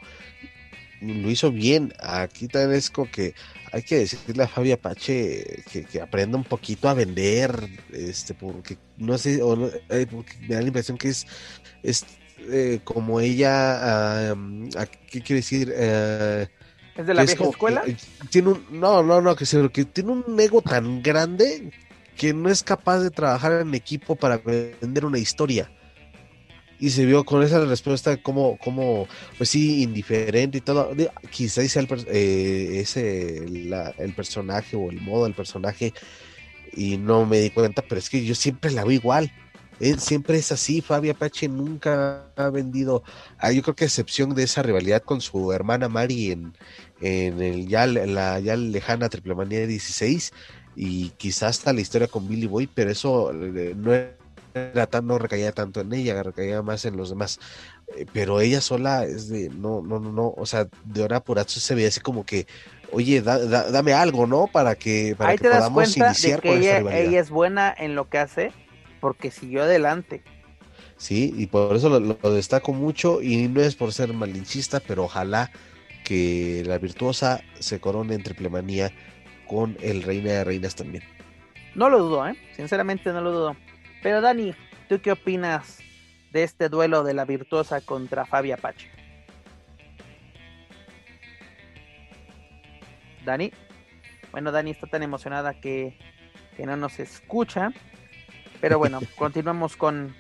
lo 1.00 1.30
hizo 1.30 1.52
bien. 1.52 1.92
Aquí 2.00 2.48
también 2.48 2.78
es 2.78 2.90
como 2.90 3.10
que 3.10 3.34
hay 3.72 3.82
que 3.82 3.98
decirle 3.98 4.42
a 4.42 4.48
Fabi 4.48 4.72
Apache 4.72 5.62
que, 5.70 5.84
que, 5.84 6.00
aprenda 6.00 6.36
un 6.36 6.44
poquito 6.44 6.88
a 6.88 6.94
vender, 6.94 7.68
este, 7.92 8.34
porque 8.34 8.78
no 8.96 9.18
sé, 9.18 9.42
o 9.42 9.56
no, 9.56 9.70
eh, 9.90 10.06
porque 10.10 10.34
me 10.40 10.54
da 10.54 10.60
la 10.60 10.68
impresión 10.68 10.96
que 10.96 11.08
es, 11.08 11.26
es 11.82 12.04
eh, 12.50 12.80
como 12.84 13.20
ella, 13.20 14.34
¿qué 15.10 15.20
quiere 15.20 15.36
decir? 15.36 15.70
¿Es 15.70 17.06
de 17.06 17.14
la 17.14 17.24
vieja 17.24 17.44
escuela? 17.44 17.84
Tiene 18.30 18.48
un, 18.48 18.66
no, 18.70 19.02
no, 19.02 19.20
no, 19.20 19.36
que, 19.36 19.44
que 19.72 19.84
tiene 19.84 20.12
un 20.12 20.40
ego 20.40 20.62
tan 20.62 21.02
grande 21.02 21.70
que 22.18 22.34
no 22.34 22.50
es 22.50 22.62
capaz 22.62 22.98
de 22.98 23.10
trabajar 23.10 23.62
en 23.62 23.74
equipo 23.74 24.16
para 24.16 24.38
vender 24.38 25.06
una 25.06 25.18
historia. 25.18 25.70
Y 26.80 26.90
se 26.90 27.06
vio 27.06 27.24
con 27.24 27.42
esa 27.42 27.64
respuesta 27.64 28.16
como, 28.18 28.58
como 28.58 29.08
pues 29.36 29.50
sí, 29.50 29.82
indiferente 29.82 30.58
y 30.58 30.60
todo. 30.60 30.90
Quizás 31.30 31.70
sea 31.70 31.82
el, 31.82 31.88
eh, 32.08 32.80
ese, 32.80 33.38
el 33.38 34.14
personaje 34.14 34.76
o 34.76 34.90
el 34.90 35.00
modo 35.00 35.24
del 35.24 35.34
personaje 35.34 35.94
y 36.72 36.98
no 36.98 37.24
me 37.24 37.40
di 37.40 37.50
cuenta, 37.50 37.82
pero 37.82 37.98
es 37.98 38.10
que 38.10 38.24
yo 38.24 38.34
siempre 38.34 38.70
la 38.72 38.82
veo 38.82 38.92
igual. 38.92 39.32
Él 39.80 40.00
siempre 40.00 40.38
es 40.38 40.50
así, 40.50 40.80
Fabi 40.80 41.10
Apache 41.10 41.48
nunca 41.48 42.24
ha 42.34 42.50
vendido, 42.50 43.04
ah, 43.38 43.52
yo 43.52 43.62
creo 43.62 43.76
que 43.76 43.84
a 43.84 43.86
excepción 43.86 44.34
de 44.34 44.42
esa 44.42 44.60
rivalidad 44.60 45.02
con 45.04 45.20
su 45.20 45.52
hermana 45.52 45.88
Mari 45.88 46.32
en, 46.32 46.52
en 47.00 47.40
el 47.40 47.68
ya 47.68 47.86
la 47.86 48.40
ya 48.40 48.56
lejana 48.56 49.08
Triple 49.08 49.36
Manía 49.36 49.68
16 49.68 50.32
y 50.80 51.10
quizás 51.16 51.58
hasta 51.58 51.72
la 51.72 51.80
historia 51.80 52.06
con 52.06 52.28
Billy 52.28 52.46
Boy, 52.46 52.68
pero 52.72 52.88
eso 52.92 53.32
eh, 53.32 53.74
no 53.76 53.92
era 54.54 54.86
tan, 54.86 55.08
no 55.08 55.18
recaía 55.18 55.50
tanto 55.50 55.80
en 55.80 55.92
ella, 55.92 56.22
recaía 56.22 56.62
más 56.62 56.84
en 56.84 56.96
los 56.96 57.10
demás. 57.10 57.40
Eh, 57.96 58.06
pero 58.12 58.40
ella 58.40 58.60
sola 58.60 59.04
es 59.04 59.28
de, 59.28 59.48
no, 59.48 59.82
no, 59.82 59.98
no, 59.98 60.12
no, 60.12 60.34
o 60.36 60.46
sea, 60.46 60.68
de 60.84 61.02
hora 61.02 61.18
por 61.18 61.44
se 61.48 61.74
veía 61.74 61.88
así 61.88 61.98
como 61.98 62.24
que, 62.24 62.46
oye, 62.92 63.20
dame 63.22 63.92
algo, 63.92 64.28
¿no? 64.28 64.46
Para 64.46 64.76
que, 64.76 65.16
para 65.18 65.30
Ahí 65.30 65.38
que 65.38 65.48
podamos 65.48 65.96
iniciar 65.96 66.40
con 66.40 66.50
ella, 66.52 66.78
ella 66.78 67.18
es 67.18 67.30
buena 67.30 67.74
en 67.76 67.96
lo 67.96 68.08
que 68.08 68.18
hace 68.18 68.52
porque 69.00 69.32
siguió 69.32 69.64
adelante. 69.64 70.22
Sí, 70.96 71.34
y 71.36 71.46
por 71.46 71.74
eso 71.74 71.88
lo, 71.98 72.14
destaco 72.32 72.72
mucho 72.72 73.20
y 73.20 73.48
no 73.48 73.62
es 73.62 73.74
por 73.74 73.92
ser 73.92 74.12
malinchista, 74.12 74.78
pero 74.78 75.04
ojalá 75.04 75.50
que 76.04 76.62
la 76.64 76.78
virtuosa 76.78 77.42
se 77.58 77.80
corone 77.80 78.14
en 78.14 78.22
triplemanía 78.22 78.92
con 79.48 79.76
el 79.80 80.04
Reina 80.04 80.30
de 80.30 80.44
Reinas 80.44 80.76
también. 80.76 81.02
No 81.74 81.88
lo 81.88 81.98
dudo, 81.98 82.28
¿eh? 82.28 82.36
Sinceramente 82.54 83.12
no 83.12 83.20
lo 83.20 83.32
dudo. 83.32 83.56
Pero 84.02 84.20
Dani, 84.20 84.54
¿tú 84.88 85.00
qué 85.00 85.12
opinas 85.12 85.78
de 86.32 86.44
este 86.44 86.68
duelo 86.68 87.02
de 87.02 87.14
la 87.14 87.24
virtuosa 87.24 87.80
contra 87.80 88.26
Fabia 88.26 88.54
Apache? 88.54 88.90
Dani. 93.24 93.50
Bueno, 94.30 94.52
Dani 94.52 94.70
está 94.70 94.86
tan 94.86 95.02
emocionada 95.02 95.54
que, 95.60 95.98
que 96.56 96.66
no 96.66 96.76
nos 96.76 97.00
escucha. 97.00 97.72
Pero 98.60 98.78
bueno, 98.78 99.00
continuamos 99.16 99.76
con, 99.76 100.14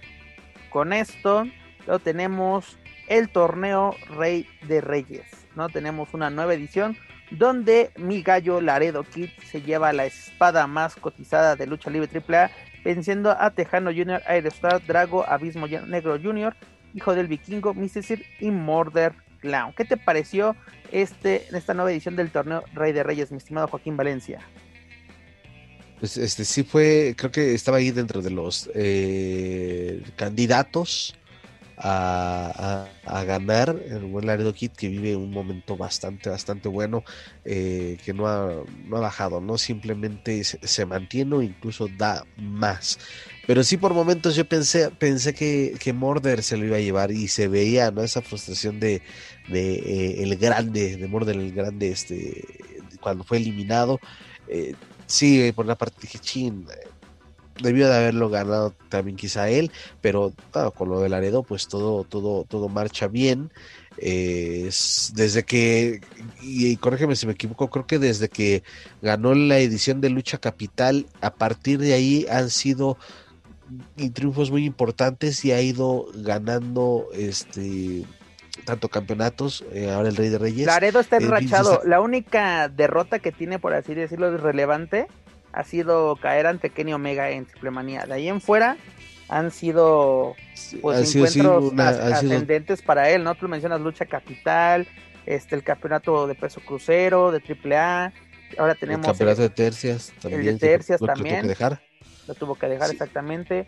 con 0.70 0.92
esto. 0.92 1.44
Luego 1.86 1.98
tenemos 2.00 2.78
el 3.08 3.28
torneo 3.30 3.94
Rey 4.08 4.46
de 4.66 4.80
Reyes. 4.80 5.26
¿no? 5.54 5.68
Tenemos 5.68 6.14
una 6.14 6.30
nueva 6.30 6.54
edición 6.54 6.96
donde 7.30 7.90
mi 7.96 8.22
gallo 8.22 8.60
Laredo 8.60 9.04
Kid 9.04 9.30
se 9.50 9.62
lleva 9.62 9.92
la 9.92 10.06
espada 10.06 10.66
más 10.66 10.96
cotizada 10.96 11.56
de 11.56 11.66
lucha 11.66 11.90
libre 11.90 12.08
AAA, 12.12 12.50
venciendo 12.84 13.30
a 13.30 13.50
Tejano 13.50 13.90
Jr., 13.90 14.22
Aerostar, 14.26 14.84
Drago, 14.86 15.28
Abismo 15.28 15.66
Negro 15.66 16.18
Jr., 16.20 16.54
Hijo 16.94 17.14
del 17.14 17.26
Vikingo, 17.26 17.74
Mr. 17.74 18.22
y 18.40 18.50
Murder 18.50 19.12
Clown. 19.40 19.74
¿Qué 19.74 19.84
te 19.84 19.96
pareció 19.96 20.56
este, 20.90 21.46
esta 21.54 21.74
nueva 21.74 21.92
edición 21.92 22.16
del 22.16 22.30
torneo 22.30 22.64
Rey 22.72 22.92
de 22.92 23.02
Reyes, 23.02 23.30
mi 23.30 23.36
estimado 23.36 23.68
Joaquín 23.68 23.96
Valencia? 23.96 24.40
Pues 26.00 26.16
este 26.16 26.44
sí 26.44 26.62
fue, 26.62 27.14
creo 27.16 27.30
que 27.30 27.54
estaba 27.54 27.78
ahí 27.78 27.90
dentro 27.90 28.22
de 28.22 28.30
los 28.30 28.70
eh, 28.74 30.02
candidatos 30.16 31.14
a, 31.80 32.88
ganar 33.26 33.76
el 33.88 34.04
buen 34.04 34.26
Laredo 34.26 34.52
Kid 34.52 34.72
que 34.72 34.88
vive 34.88 35.16
un 35.16 35.30
momento 35.30 35.76
bastante, 35.76 36.30
bastante 36.30 36.68
bueno, 36.68 37.04
eh, 37.44 37.98
que 38.04 38.12
no 38.12 38.26
ha, 38.26 38.64
no 38.84 38.96
ha 38.96 39.00
bajado, 39.00 39.40
¿no? 39.40 39.58
Simplemente 39.58 40.42
se, 40.44 40.86
mantiene 40.86 41.36
o 41.36 41.42
incluso 41.42 41.88
da 41.88 42.24
más. 42.36 42.98
Pero 43.46 43.64
sí 43.64 43.76
por 43.76 43.94
momentos 43.94 44.36
yo 44.36 44.48
pensé, 44.48 44.90
pensé 44.90 45.34
que, 45.34 45.74
que 45.80 45.92
Morder 45.92 46.42
se 46.42 46.56
lo 46.56 46.66
iba 46.66 46.76
a 46.76 46.80
llevar 46.80 47.10
y 47.10 47.28
se 47.28 47.48
veía, 47.48 47.90
¿no? 47.90 48.02
Esa 48.02 48.22
frustración 48.22 48.80
de, 48.80 49.02
de 49.48 49.74
eh, 49.74 50.22
el 50.22 50.36
grande, 50.36 50.96
de 50.96 51.08
Morder 51.08 51.36
el 51.36 51.52
grande, 51.52 51.90
este, 51.90 52.44
cuando 53.00 53.24
fue 53.24 53.38
eliminado. 53.38 54.00
Eh, 54.48 54.74
sí, 55.06 55.52
por 55.52 55.64
una 55.64 55.76
parte 55.76 55.98
dije, 56.02 56.18
chin, 56.18 56.66
debió 57.62 57.88
de 57.88 57.96
haberlo 57.96 58.28
ganado 58.30 58.74
también 58.88 59.16
quizá 59.16 59.48
él, 59.48 59.70
pero 60.00 60.32
con 60.74 60.88
lo 60.88 61.00
del 61.00 61.12
Laredo, 61.12 61.42
pues 61.42 61.68
todo, 61.68 62.04
todo, 62.04 62.44
todo 62.44 62.68
marcha 62.68 63.08
bien. 63.08 63.50
desde 63.96 65.44
que, 65.44 66.00
y, 66.42 66.76
corrígeme 66.76 67.16
si 67.16 67.26
me 67.26 67.32
equivoco, 67.32 67.68
creo 67.68 67.86
que 67.86 67.98
desde 67.98 68.28
que 68.28 68.62
ganó 69.02 69.34
la 69.34 69.58
edición 69.58 70.00
de 70.00 70.10
Lucha 70.10 70.38
Capital, 70.38 71.06
a 71.20 71.34
partir 71.34 71.78
de 71.78 71.94
ahí 71.94 72.26
han 72.30 72.50
sido 72.50 72.96
triunfos 74.14 74.50
muy 74.50 74.64
importantes 74.64 75.44
y 75.44 75.52
ha 75.52 75.60
ido 75.60 76.06
ganando 76.14 77.06
este 77.12 78.04
tanto 78.64 78.88
campeonatos, 78.88 79.64
eh, 79.72 79.90
ahora 79.90 80.08
el 80.08 80.16
Rey 80.16 80.28
de 80.28 80.38
Reyes. 80.38 80.66
Laredo 80.66 81.00
está 81.00 81.18
enrachado, 81.18 81.80
la 81.84 82.00
única 82.00 82.68
derrota 82.68 83.18
que 83.18 83.32
tiene, 83.32 83.58
por 83.58 83.72
así 83.72 83.94
decirlo, 83.94 84.36
relevante 84.36 85.06
ha 85.58 85.64
sido 85.64 86.14
caer 86.14 86.46
ante 86.46 86.70
Kenny 86.70 86.92
Omega 86.92 87.30
en 87.30 87.44
Triple 87.44 87.72
Manía. 87.72 88.06
De 88.06 88.14
ahí 88.14 88.28
en 88.28 88.40
fuera 88.40 88.76
han 89.28 89.50
sido 89.50 90.36
pues 90.80 91.14
encuentros 91.16 91.72
ascendentes 91.76 92.80
para 92.80 93.10
él, 93.10 93.24
¿no? 93.24 93.34
Tú 93.34 93.48
mencionas 93.48 93.80
lucha 93.80 94.06
capital, 94.06 94.86
este 95.26 95.56
el 95.56 95.64
campeonato 95.64 96.28
de 96.28 96.36
peso 96.36 96.60
crucero, 96.60 97.32
de 97.32 97.40
Triple 97.40 97.76
A, 97.76 98.12
ahora 98.56 98.76
tenemos 98.76 99.04
el 99.04 99.10
campeonato 99.10 99.42
de 99.42 99.50
tercias 99.50 100.12
también. 100.22 100.46
El 100.46 100.58
de 100.58 100.68
tercias 100.68 101.00
también. 101.00 101.34
Lo 101.34 101.40
tuvo 101.40 101.42
que 101.42 101.48
dejar. 101.48 101.80
Lo 102.28 102.34
tuvo 102.34 102.54
que 102.54 102.66
dejar 102.68 102.90
exactamente. 102.92 103.66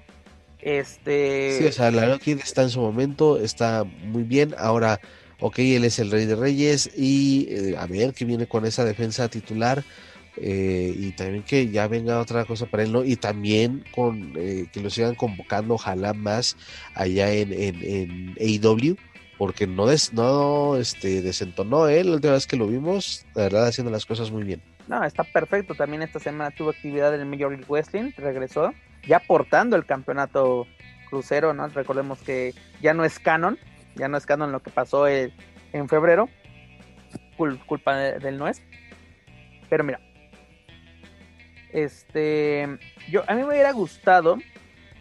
Este 0.60 1.56
Sí, 1.58 1.66
o 1.66 1.72
sea, 1.72 1.90
la 1.90 2.16
Kid 2.20 2.38
está 2.38 2.62
en 2.62 2.70
su 2.70 2.80
momento, 2.80 3.36
está 3.36 3.82
muy 3.82 4.22
bien. 4.22 4.54
Ahora, 4.58 5.00
ok, 5.40 5.58
él 5.58 5.84
es 5.84 5.98
el 5.98 6.12
rey 6.12 6.24
de 6.26 6.36
reyes 6.36 6.88
y 6.96 7.48
eh, 7.50 7.74
a 7.76 7.86
ver 7.86 8.14
qué 8.14 8.24
viene 8.24 8.46
con 8.46 8.64
esa 8.64 8.84
defensa 8.84 9.28
titular 9.28 9.82
eh, 10.36 10.94
y 10.96 11.12
también 11.12 11.42
que 11.42 11.68
ya 11.68 11.88
venga 11.88 12.20
otra 12.20 12.44
cosa 12.44 12.66
para 12.66 12.82
él, 12.82 12.92
¿no? 12.92 13.04
Y 13.04 13.16
también 13.16 13.84
con 13.94 14.32
eh, 14.36 14.66
que 14.72 14.80
lo 14.80 14.90
sigan 14.90 15.14
convocando, 15.14 15.74
ojalá 15.74 16.14
más 16.14 16.56
allá 16.94 17.32
en, 17.32 17.52
en, 17.52 17.76
en 17.82 18.36
AEW, 18.40 18.96
porque 19.38 19.66
no, 19.66 19.86
des, 19.86 20.12
no 20.12 20.76
este, 20.76 21.22
desentonó 21.22 21.88
él 21.88 22.08
la 22.08 22.14
última 22.14 22.34
vez 22.34 22.46
que 22.46 22.56
lo 22.56 22.66
vimos, 22.66 23.26
la 23.34 23.44
verdad, 23.44 23.66
haciendo 23.66 23.90
las 23.90 24.06
cosas 24.06 24.30
muy 24.30 24.44
bien. 24.44 24.62
No, 24.88 25.04
está 25.04 25.24
perfecto. 25.24 25.74
También 25.74 26.02
esta 26.02 26.18
semana 26.18 26.50
tuvo 26.50 26.70
actividad 26.70 27.14
en 27.14 27.20
el 27.20 27.26
Major 27.26 27.50
League 27.50 27.66
Wrestling, 27.68 28.12
regresó, 28.16 28.72
ya 29.06 29.20
portando 29.20 29.76
el 29.76 29.86
campeonato 29.86 30.66
crucero, 31.08 31.54
¿no? 31.54 31.68
Recordemos 31.68 32.20
que 32.20 32.54
ya 32.82 32.92
no 32.94 33.04
es 33.04 33.18
canon, 33.18 33.58
ya 33.94 34.08
no 34.08 34.16
es 34.16 34.26
canon 34.26 34.52
lo 34.52 34.60
que 34.60 34.70
pasó 34.70 35.08
en 35.08 35.32
febrero, 35.88 36.28
culpa 37.66 37.96
del 37.96 38.38
no 38.38 38.48
es. 38.48 38.62
Pero 39.68 39.84
mira, 39.84 40.00
este, 41.72 42.78
yo 43.10 43.22
a 43.26 43.34
mí 43.34 43.42
me 43.42 43.48
hubiera 43.48 43.72
gustado 43.72 44.38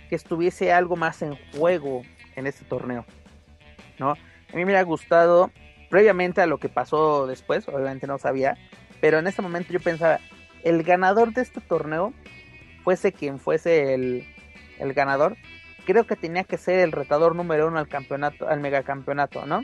que 0.09 0.15
estuviese 0.15 0.71
algo 0.71 0.95
más 0.95 1.21
en 1.21 1.37
juego 1.55 2.03
en 2.35 2.47
este 2.47 2.65
torneo, 2.65 3.05
¿no? 3.99 4.11
A 4.11 4.15
mí 4.53 4.57
me 4.57 4.65
hubiera 4.65 4.83
gustado 4.83 5.51
previamente 5.89 6.41
a 6.41 6.47
lo 6.47 6.57
que 6.57 6.69
pasó 6.69 7.27
después, 7.27 7.67
obviamente 7.67 8.07
no 8.07 8.17
sabía, 8.17 8.57
pero 9.01 9.19
en 9.19 9.27
este 9.27 9.41
momento 9.41 9.73
yo 9.73 9.79
pensaba, 9.79 10.19
el 10.63 10.83
ganador 10.83 11.33
de 11.33 11.41
este 11.41 11.61
torneo, 11.61 12.13
fuese 12.83 13.11
quien 13.11 13.39
fuese 13.39 13.93
el, 13.93 14.25
el 14.79 14.93
ganador, 14.93 15.37
creo 15.85 16.05
que 16.05 16.15
tenía 16.15 16.43
que 16.43 16.57
ser 16.57 16.79
el 16.79 16.91
retador 16.91 17.35
número 17.35 17.67
uno 17.67 17.79
al 17.79 17.87
campeonato, 17.87 18.47
al 18.47 18.59
megacampeonato, 18.59 19.45
¿no? 19.45 19.63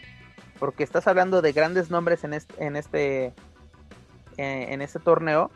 Porque 0.59 0.83
estás 0.83 1.07
hablando 1.07 1.41
de 1.41 1.51
grandes 1.51 1.91
nombres 1.91 2.23
en 2.23 2.33
este, 2.33 2.63
en 2.63 2.75
este, 2.75 3.25
eh, 4.37 4.67
en 4.69 4.81
este 4.81 4.99
torneo 4.99 5.51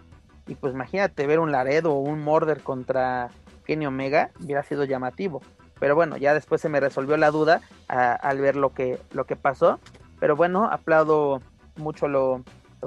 y 0.50 0.56
pues 0.56 0.74
imagínate 0.74 1.28
ver 1.28 1.40
un 1.40 1.52
Laredo 1.52 1.94
o 1.94 2.00
un 2.00 2.24
Morder 2.24 2.62
contra 2.62 3.30
Kenny 3.66 3.86
Omega, 3.86 4.32
hubiera 4.44 4.64
sido 4.64 4.84
llamativo. 4.84 5.42
Pero 5.80 5.96
bueno, 5.96 6.18
ya 6.18 6.34
después 6.34 6.60
se 6.60 6.70
me 6.70 6.80
resolvió 6.80 7.18
la 7.18 7.30
duda 7.30 7.62
al 7.88 8.40
ver 8.40 8.56
lo 8.56 8.74
que, 8.74 9.00
lo 9.12 9.26
que 9.26 9.36
pasó. 9.36 9.80
Pero 10.20 10.36
bueno, 10.36 10.66
aplaudo 10.66 11.42
mucho 11.78 12.08
lo, 12.08 12.44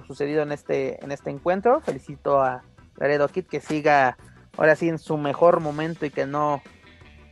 sucedido 0.06 0.42
en 0.42 0.50
este, 0.50 1.02
en 1.04 1.12
este 1.12 1.30
encuentro. 1.30 1.80
Felicito 1.80 2.42
a 2.42 2.62
Laredo 2.96 3.28
Kid 3.28 3.46
que 3.46 3.60
siga 3.60 4.18
ahora 4.58 4.74
sí 4.74 4.88
en 4.88 4.98
su 4.98 5.16
mejor 5.16 5.60
momento 5.60 6.04
y 6.04 6.10
que 6.10 6.26
no, 6.26 6.62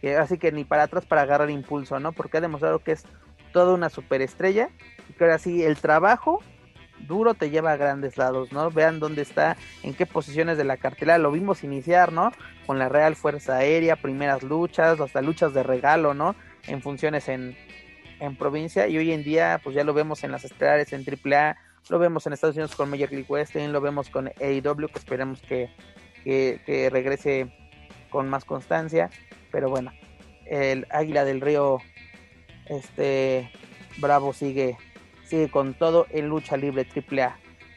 que 0.01 0.17
así 0.17 0.39
que 0.39 0.53
ni 0.53 0.65
para 0.65 0.85
atrás 0.85 1.05
para 1.05 1.23
agarrar 1.23 1.51
impulso, 1.51 1.99
¿no? 1.99 2.13
Porque 2.13 2.39
ha 2.39 2.41
demostrado 2.41 2.79
que 2.79 2.93
es 2.93 3.05
toda 3.53 3.75
una 3.75 3.91
superestrella 3.91 4.71
y 5.09 5.13
que 5.13 5.25
ahora 5.25 5.39
sí 5.39 5.65
el 5.65 5.77
trabajo 5.77 6.41
duro 7.07 7.35
te 7.35 7.51
lleva 7.51 7.73
a 7.73 7.77
grandes 7.77 8.17
lados, 8.17 8.53
¿no? 8.53 8.71
Vean 8.71 9.01
dónde 9.01 9.23
está, 9.23 9.57
en 9.83 9.95
qué 9.95 10.07
posiciones 10.07 10.59
de 10.59 10.65
la 10.65 10.77
cartelera 10.77 11.19
lo 11.19 11.33
vimos 11.33 11.65
iniciar, 11.65 12.13
¿no? 12.13 12.33
Con 12.67 12.79
la 12.79 12.89
Real 12.89 13.17
Fuerza 13.17 13.57
Aérea, 13.57 13.97
primeras 13.97 14.43
luchas, 14.43 15.01
hasta 15.01 15.23
luchas 15.23 15.55
de 15.55 15.63
regalo, 15.63 16.15
¿no? 16.15 16.35
En 16.67 16.83
funciones 16.83 17.29
en, 17.29 17.57
en 18.21 18.37
provincia 18.37 18.87
y 18.87 18.99
hoy 18.99 19.13
en 19.13 19.25
día 19.25 19.61
pues 19.63 19.75
ya 19.75 19.85
lo 19.85 19.95
vemos 19.95 20.23
en 20.25 20.33
las 20.33 20.45
estelares 20.45 20.93
en 20.93 21.05
AAA, 21.05 21.57
lo 21.89 21.99
vemos 21.99 22.27
en 22.27 22.33
Estados 22.33 22.57
Unidos 22.57 22.77
con 22.77 22.91
Major 22.91 23.11
League 23.11 23.27
Wrestling, 23.29 23.69
lo 23.69 23.81
vemos 23.81 24.11
con 24.11 24.29
AEW 24.29 24.89
que 24.89 24.99
esperemos 24.99 25.41
que, 25.43 25.71
que, 26.23 26.61
que 26.67 26.91
regrese 26.91 27.53
con 28.11 28.29
más 28.29 28.45
constancia, 28.45 29.11
pero 29.51 29.71
bueno, 29.71 29.93
el 30.47 30.87
Águila 30.91 31.25
del 31.25 31.41
Río 31.41 31.79
este 32.67 33.51
Bravo 33.99 34.33
sigue 34.33 34.77
sigue 35.31 35.49
con 35.49 35.75
todo 35.75 36.07
en 36.11 36.29
lucha 36.29 36.57
libre 36.57 36.87
AAA. 36.87 37.37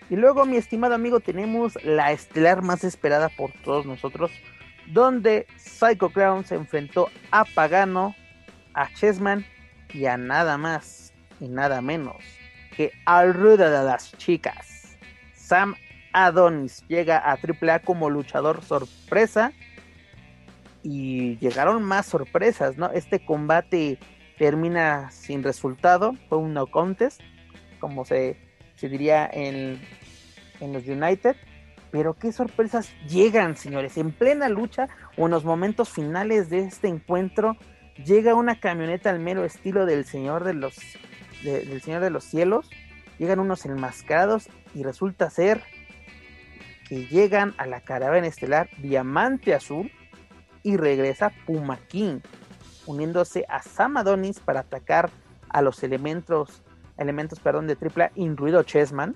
Y 0.09 0.15
luego, 0.15 0.45
mi 0.45 0.57
estimado 0.57 0.95
amigo, 0.95 1.19
tenemos 1.19 1.81
la 1.83 2.11
estelar 2.11 2.61
más 2.61 2.83
esperada 2.83 3.29
por 3.29 3.51
todos 3.63 3.85
nosotros, 3.85 4.31
donde 4.87 5.47
Psycho 5.55 6.09
Clown 6.09 6.43
se 6.43 6.55
enfrentó 6.55 7.09
a 7.31 7.45
Pagano, 7.45 8.15
a 8.73 8.91
Chessman 8.93 9.45
y 9.93 10.05
a 10.07 10.17
nada 10.17 10.57
más 10.57 11.13
y 11.39 11.47
nada 11.47 11.81
menos 11.81 12.17
que 12.75 12.91
al 13.05 13.33
rudo 13.33 13.69
de 13.69 13.83
las 13.83 14.11
chicas. 14.17 14.97
Sam 15.35 15.75
Adonis 16.11 16.83
llega 16.87 17.17
a 17.17 17.37
AAA 17.37 17.79
como 17.79 18.09
luchador 18.09 18.63
sorpresa 18.63 19.53
y 20.81 21.37
llegaron 21.37 21.83
más 21.83 22.07
sorpresas, 22.07 22.77
¿no? 22.77 22.91
Este 22.91 23.23
combate 23.23 23.99
termina 24.37 25.11
sin 25.11 25.43
resultado, 25.43 26.15
fue 26.27 26.39
un 26.39 26.53
no 26.53 26.67
contest, 26.67 27.21
como 27.83 28.05
se, 28.05 28.37
se 28.75 28.87
diría 28.87 29.29
en, 29.29 29.77
en 30.61 30.71
los 30.71 30.87
United. 30.87 31.35
Pero 31.91 32.13
qué 32.13 32.31
sorpresas 32.31 32.93
llegan, 33.09 33.57
señores. 33.57 33.97
En 33.97 34.13
plena 34.13 34.47
lucha 34.47 34.87
o 35.17 35.25
en 35.25 35.31
los 35.31 35.43
momentos 35.43 35.89
finales 35.89 36.49
de 36.49 36.59
este 36.59 36.87
encuentro, 36.87 37.57
llega 38.05 38.35
una 38.35 38.61
camioneta 38.61 39.09
al 39.09 39.19
mero 39.19 39.43
estilo 39.43 39.85
del 39.85 40.05
Señor 40.05 40.45
de 40.45 40.53
los, 40.53 40.77
del 41.43 41.81
Señor 41.81 42.01
de 42.01 42.09
los 42.09 42.23
Cielos. 42.23 42.69
Llegan 43.19 43.39
unos 43.39 43.65
enmascarados 43.65 44.47
y 44.73 44.83
resulta 44.83 45.29
ser 45.29 45.61
que 46.87 47.05
llegan 47.07 47.53
a 47.57 47.65
la 47.65 47.81
caravana 47.81 48.27
estelar 48.27 48.69
Diamante 48.77 49.53
Azul 49.53 49.91
y 50.63 50.77
regresa 50.77 51.33
Puma 51.45 51.79
King, 51.89 52.21
uniéndose 52.85 53.45
a 53.49 53.61
Sam 53.61 53.97
Adonis 53.97 54.39
para 54.39 54.61
atacar 54.61 55.09
a 55.49 55.61
los 55.61 55.83
elementos, 55.83 56.63
elementos 56.97 57.39
perdón, 57.39 57.67
de 57.67 57.75
tripla, 57.75 58.11
incluido 58.15 58.63
Chessman. 58.63 59.15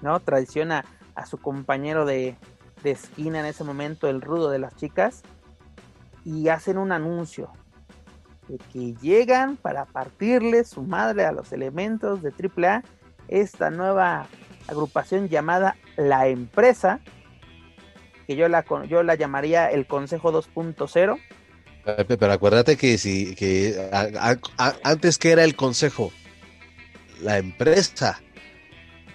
¿no? 0.00 0.20
Traiciona 0.20 0.84
a 1.14 1.26
su 1.26 1.38
compañero 1.38 2.04
de, 2.04 2.36
de 2.82 2.90
esquina 2.90 3.40
en 3.40 3.46
ese 3.46 3.64
momento, 3.64 4.08
el 4.08 4.20
rudo 4.20 4.50
de 4.50 4.58
las 4.58 4.76
chicas, 4.76 5.22
y 6.24 6.48
hacen 6.48 6.78
un 6.78 6.92
anuncio 6.92 7.50
de 8.48 8.58
que 8.58 8.94
llegan 9.00 9.56
para 9.56 9.86
partirle 9.86 10.64
su 10.64 10.82
madre 10.82 11.24
a 11.24 11.32
los 11.32 11.52
elementos 11.52 12.22
de 12.22 12.30
AAA, 12.30 12.82
esta 13.28 13.70
nueva 13.70 14.26
agrupación 14.68 15.28
llamada 15.28 15.76
La 15.96 16.28
Empresa, 16.28 17.00
que 18.26 18.36
yo 18.36 18.48
la, 18.48 18.64
yo 18.88 19.02
la 19.02 19.14
llamaría 19.14 19.70
el 19.70 19.86
Consejo 19.86 20.32
2.0. 20.32 21.18
Pero 22.06 22.32
acuérdate 22.32 22.76
que 22.76 22.96
si 22.96 23.34
que 23.34 23.90
antes 24.82 25.18
que 25.18 25.32
era 25.32 25.44
el 25.44 25.54
consejo, 25.54 26.12
la 27.20 27.38
empresa, 27.38 28.20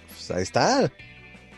pues 0.08 0.30
ahí 0.30 0.42
está 0.42 0.90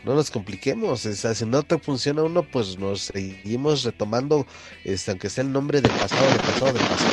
no 0.03 0.15
nos 0.15 0.29
compliquemos. 0.29 1.01
si 1.01 1.45
no 1.45 1.63
te 1.63 1.77
funciona 1.77 2.23
uno, 2.23 2.43
pues 2.43 2.77
nos 2.77 3.03
seguimos 3.03 3.83
retomando, 3.83 4.45
este, 4.83 5.11
aunque 5.11 5.29
sea 5.29 5.43
el 5.43 5.51
nombre 5.51 5.81
del 5.81 5.91
pasado, 5.91 6.27
del 6.29 6.41
pasado, 6.41 6.73
del 6.73 6.83
pasado. 6.83 7.11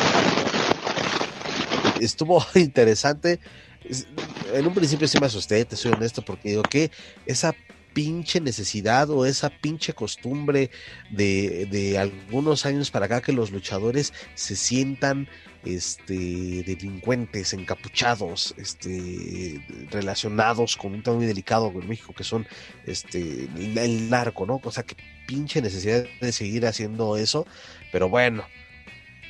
Estuvo 2.00 2.44
interesante. 2.54 3.38
En 4.52 4.66
un 4.66 4.74
principio 4.74 5.06
sí 5.08 5.18
me 5.20 5.26
asusté, 5.26 5.64
te 5.64 5.76
soy 5.76 5.92
honesto, 5.92 6.22
porque 6.22 6.50
digo 6.50 6.62
que 6.62 6.90
esa 7.26 7.54
pinche 7.92 8.40
necesidad 8.40 9.10
o 9.10 9.26
esa 9.26 9.50
pinche 9.50 9.92
costumbre 9.92 10.70
de, 11.10 11.66
de 11.70 11.98
algunos 11.98 12.66
años 12.66 12.90
para 12.90 13.06
acá 13.06 13.20
que 13.20 13.32
los 13.32 13.50
luchadores 13.50 14.12
se 14.34 14.56
sientan 14.56 15.28
este, 15.64 16.14
delincuentes 16.14 17.52
encapuchados, 17.52 18.54
este, 18.56 19.60
relacionados 19.90 20.76
con 20.76 20.94
un 20.94 21.02
tema 21.02 21.16
muy 21.16 21.26
delicado 21.26 21.70
en 21.74 21.88
México, 21.88 22.14
que 22.14 22.24
son 22.24 22.46
este, 22.86 23.48
el 23.56 24.08
narco, 24.08 24.46
¿no? 24.46 24.60
O 24.62 24.72
sea, 24.72 24.84
que 24.84 24.96
pinche 25.26 25.60
necesidad 25.60 26.04
de 26.20 26.32
seguir 26.32 26.66
haciendo 26.66 27.16
eso, 27.16 27.46
pero 27.92 28.08
bueno, 28.08 28.44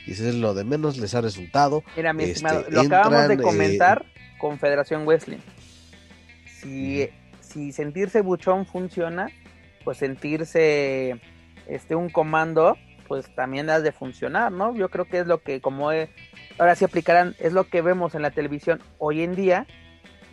y 0.06 0.12
eso 0.12 0.28
es 0.28 0.34
lo 0.34 0.54
de 0.54 0.64
menos, 0.64 0.98
les 0.98 1.14
ha 1.14 1.20
resultado. 1.20 1.82
Mira, 1.96 2.12
mi 2.12 2.24
estimado, 2.24 2.60
este, 2.60 2.72
lo 2.72 2.80
acabamos 2.82 3.28
de 3.28 3.34
eh, 3.34 3.38
comentar 3.38 4.06
con 4.38 4.58
Federación 4.58 5.06
Wesley. 5.06 5.40
Si, 6.60 7.08
si 7.50 7.72
sentirse 7.72 8.22
buchón 8.22 8.66
funciona, 8.66 9.28
pues 9.84 9.98
sentirse 9.98 11.20
este 11.66 11.94
un 11.94 12.10
comando 12.10 12.76
pues 13.10 13.28
también 13.34 13.68
has 13.70 13.82
de 13.82 13.90
funcionar, 13.90 14.52
¿no? 14.52 14.72
Yo 14.72 14.88
creo 14.88 15.04
que 15.04 15.18
es 15.18 15.26
lo 15.26 15.42
que 15.42 15.60
como 15.60 15.90
ahora 15.90 16.76
sí 16.76 16.84
aplicarán, 16.84 17.34
es 17.40 17.52
lo 17.52 17.64
que 17.64 17.82
vemos 17.82 18.14
en 18.14 18.22
la 18.22 18.30
televisión 18.30 18.80
hoy 18.98 19.22
en 19.22 19.34
día, 19.34 19.66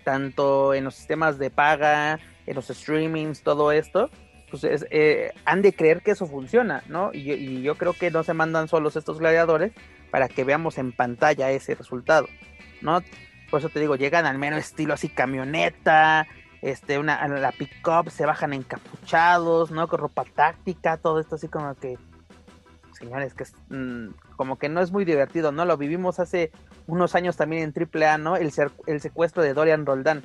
tanto 0.03 0.76
en 0.76 0.84
los 0.84 0.94
sistemas 0.94 1.39
de 1.39 1.49
paga, 1.49 2.19
en 2.45 2.56
los 2.56 2.68
streamings, 2.68 3.41
todo 3.41 3.72
esto, 3.72 4.11
pues 4.52 4.64
eh, 4.91 5.31
han 5.44 5.64
de 5.64 5.73
creer 5.73 6.03
que 6.03 6.11
eso 6.11 6.27
funciona, 6.27 6.84
¿no? 6.88 7.10
Y, 7.14 7.64
yo 7.64 7.73
creo 7.76 7.94
que 7.94 8.11
no 8.11 8.22
se 8.22 8.35
mandan 8.35 8.68
solos 8.68 8.95
estos 8.95 9.18
gladiadores 9.18 9.72
para 10.11 10.27
que 10.27 10.44
veamos 10.44 10.77
en 10.77 10.91
pantalla 10.91 11.49
ese 11.49 11.73
resultado, 11.73 12.27
¿no? 12.81 13.02
Por 13.49 13.60
eso 13.60 13.69
te 13.69 13.80
digo, 13.80 13.95
llegan 13.95 14.27
al 14.27 14.38
menos 14.38 14.60
estilo 14.60 14.94
así 14.94 15.10
camioneta, 15.10 16.27
este, 16.61 16.99
una, 16.99 17.27
la 17.27 17.51
pick-up, 17.51 18.09
se 18.09 18.25
bajan 18.25 18.53
encapuchados, 18.53 19.71
¿no? 19.71 19.88
Con 19.88 19.99
ropa 19.99 20.25
táctica, 20.25 20.97
todo 20.97 21.19
esto 21.19 21.35
así 21.35 21.47
como 21.47 21.75
que 21.75 21.97
señores, 22.97 23.34
que 23.34 23.45
mm, 23.69 24.13
como 24.35 24.57
que 24.57 24.69
no 24.69 24.81
es 24.81 24.91
muy 24.91 25.05
divertido, 25.05 25.51
¿no? 25.51 25.65
Lo 25.65 25.77
vivimos 25.77 26.19
hace 26.19 26.51
unos 26.88 27.15
años 27.15 27.38
también 27.38 27.63
en 27.63 28.03
AAA, 28.03 28.17
¿no? 28.17 28.35
El, 28.35 28.51
el 28.88 29.01
secuestro 29.01 29.43
de 29.43 29.53
Dorian 29.53 29.85
Roldán, 29.85 30.23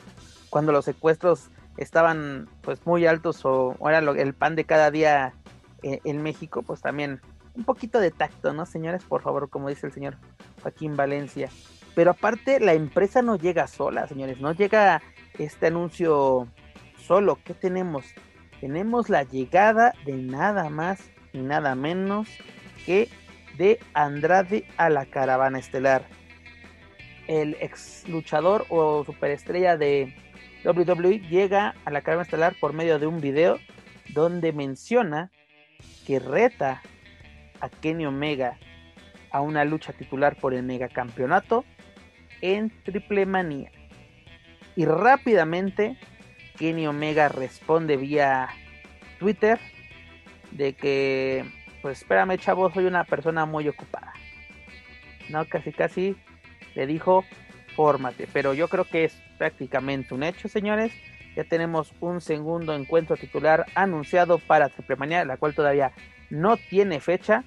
cuando 0.50 0.72
los 0.72 0.84
secuestros 0.84 1.50
estaban 1.76 2.48
pues 2.62 2.84
muy 2.86 3.06
altos 3.06 3.40
o, 3.44 3.76
era 3.88 3.98
el 3.98 4.34
pan 4.34 4.56
de 4.56 4.64
cada 4.64 4.90
día 4.90 5.34
eh, 5.82 6.00
en 6.04 6.22
México, 6.22 6.62
pues 6.62 6.80
también 6.80 7.20
un 7.54 7.64
poquito 7.64 8.00
de 8.00 8.10
tacto, 8.10 8.52
¿no, 8.52 8.66
señores? 8.66 9.04
Por 9.04 9.22
favor, 9.22 9.50
como 9.50 9.68
dice 9.68 9.86
el 9.86 9.92
señor 9.92 10.16
Joaquín 10.62 10.96
Valencia. 10.96 11.50
Pero 11.94 12.12
aparte, 12.12 12.59
la 12.60 12.72
empresa 12.72 13.20
no 13.20 13.36
llega 13.36 13.66
sola, 13.66 14.06
señores, 14.06 14.40
no 14.40 14.52
llega 14.52 15.02
este 15.38 15.68
anuncio 15.68 16.48
solo. 16.96 17.38
¿Qué 17.44 17.54
tenemos? 17.54 18.04
Tenemos 18.60 19.09
la 19.09 19.24
llegada 19.24 19.92
de 20.04 20.12
nada 20.12 20.68
más 20.70 21.10
y 21.32 21.38
nada 21.38 21.74
menos 21.74 22.28
que 22.86 23.09
de 23.56 23.78
Andrade 23.94 24.66
a 24.76 24.88
la 24.88 25.06
caravana 25.06 25.59
estelar. 25.59 26.06
El 27.26 27.56
ex 27.60 28.09
luchador 28.09 28.66
o 28.68 29.04
superestrella 29.04 29.76
de 29.76 30.14
WWE 30.64 31.20
llega 31.28 31.74
a 31.84 31.90
la 31.90 32.02
caravana 32.02 32.24
estelar 32.24 32.54
por 32.60 32.72
medio 32.72 32.98
de 32.98 33.06
un 33.06 33.20
video 33.20 33.59
donde 34.14 34.52
menciona 34.52 35.30
que 36.06 36.18
reta 36.18 36.82
a 37.60 37.68
Kenny 37.68 38.06
Omega 38.06 38.59
a 39.30 39.40
una 39.40 39.64
lucha 39.64 39.92
titular 39.92 40.36
por 40.36 40.54
el 40.54 40.62
megacampeonato 40.62 41.64
en 42.40 42.70
Triple 42.84 43.26
Manía. 43.26 43.70
Y 44.76 44.84
rápidamente 44.84 45.96
Kenny 46.58 46.86
Omega 46.86 47.28
responde 47.28 47.96
vía 47.96 48.48
Twitter 49.18 49.58
de 50.50 50.74
que 50.74 51.44
pues 51.82 51.98
espérame 51.98 52.38
chavo, 52.38 52.72
soy 52.72 52.86
una 52.86 53.04
persona 53.04 53.44
muy 53.44 53.68
ocupada. 53.68 54.12
No, 55.28 55.44
casi 55.46 55.72
casi 55.72 56.16
le 56.74 56.86
dijo, 56.86 57.24
fórmate. 57.74 58.28
Pero 58.32 58.54
yo 58.54 58.68
creo 58.68 58.84
que 58.84 59.04
es 59.04 59.20
prácticamente 59.36 60.14
un 60.14 60.22
hecho, 60.22 60.48
señores. 60.48 60.92
Ya 61.34 61.44
tenemos 61.44 61.92
un 62.00 62.20
segundo 62.20 62.74
encuentro 62.74 63.16
titular 63.16 63.66
anunciado 63.74 64.38
para 64.38 64.68
Triple 64.68 65.24
la 65.24 65.36
cual 65.38 65.54
todavía 65.54 65.92
no 66.30 66.56
tiene 66.56 67.00
fecha. 67.00 67.42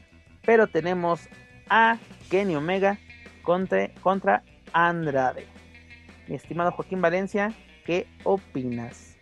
Pero 0.46 0.68
tenemos 0.68 1.30
a 1.70 1.98
Kenny 2.30 2.56
Omega 2.56 2.98
contra, 3.42 3.90
contra 4.02 4.44
Andrade. 4.74 5.55
Mi 6.28 6.36
estimado 6.36 6.72
Joaquín 6.72 7.02
Valencia, 7.02 7.54
¿qué 7.86 8.08
opinas? 8.24 9.16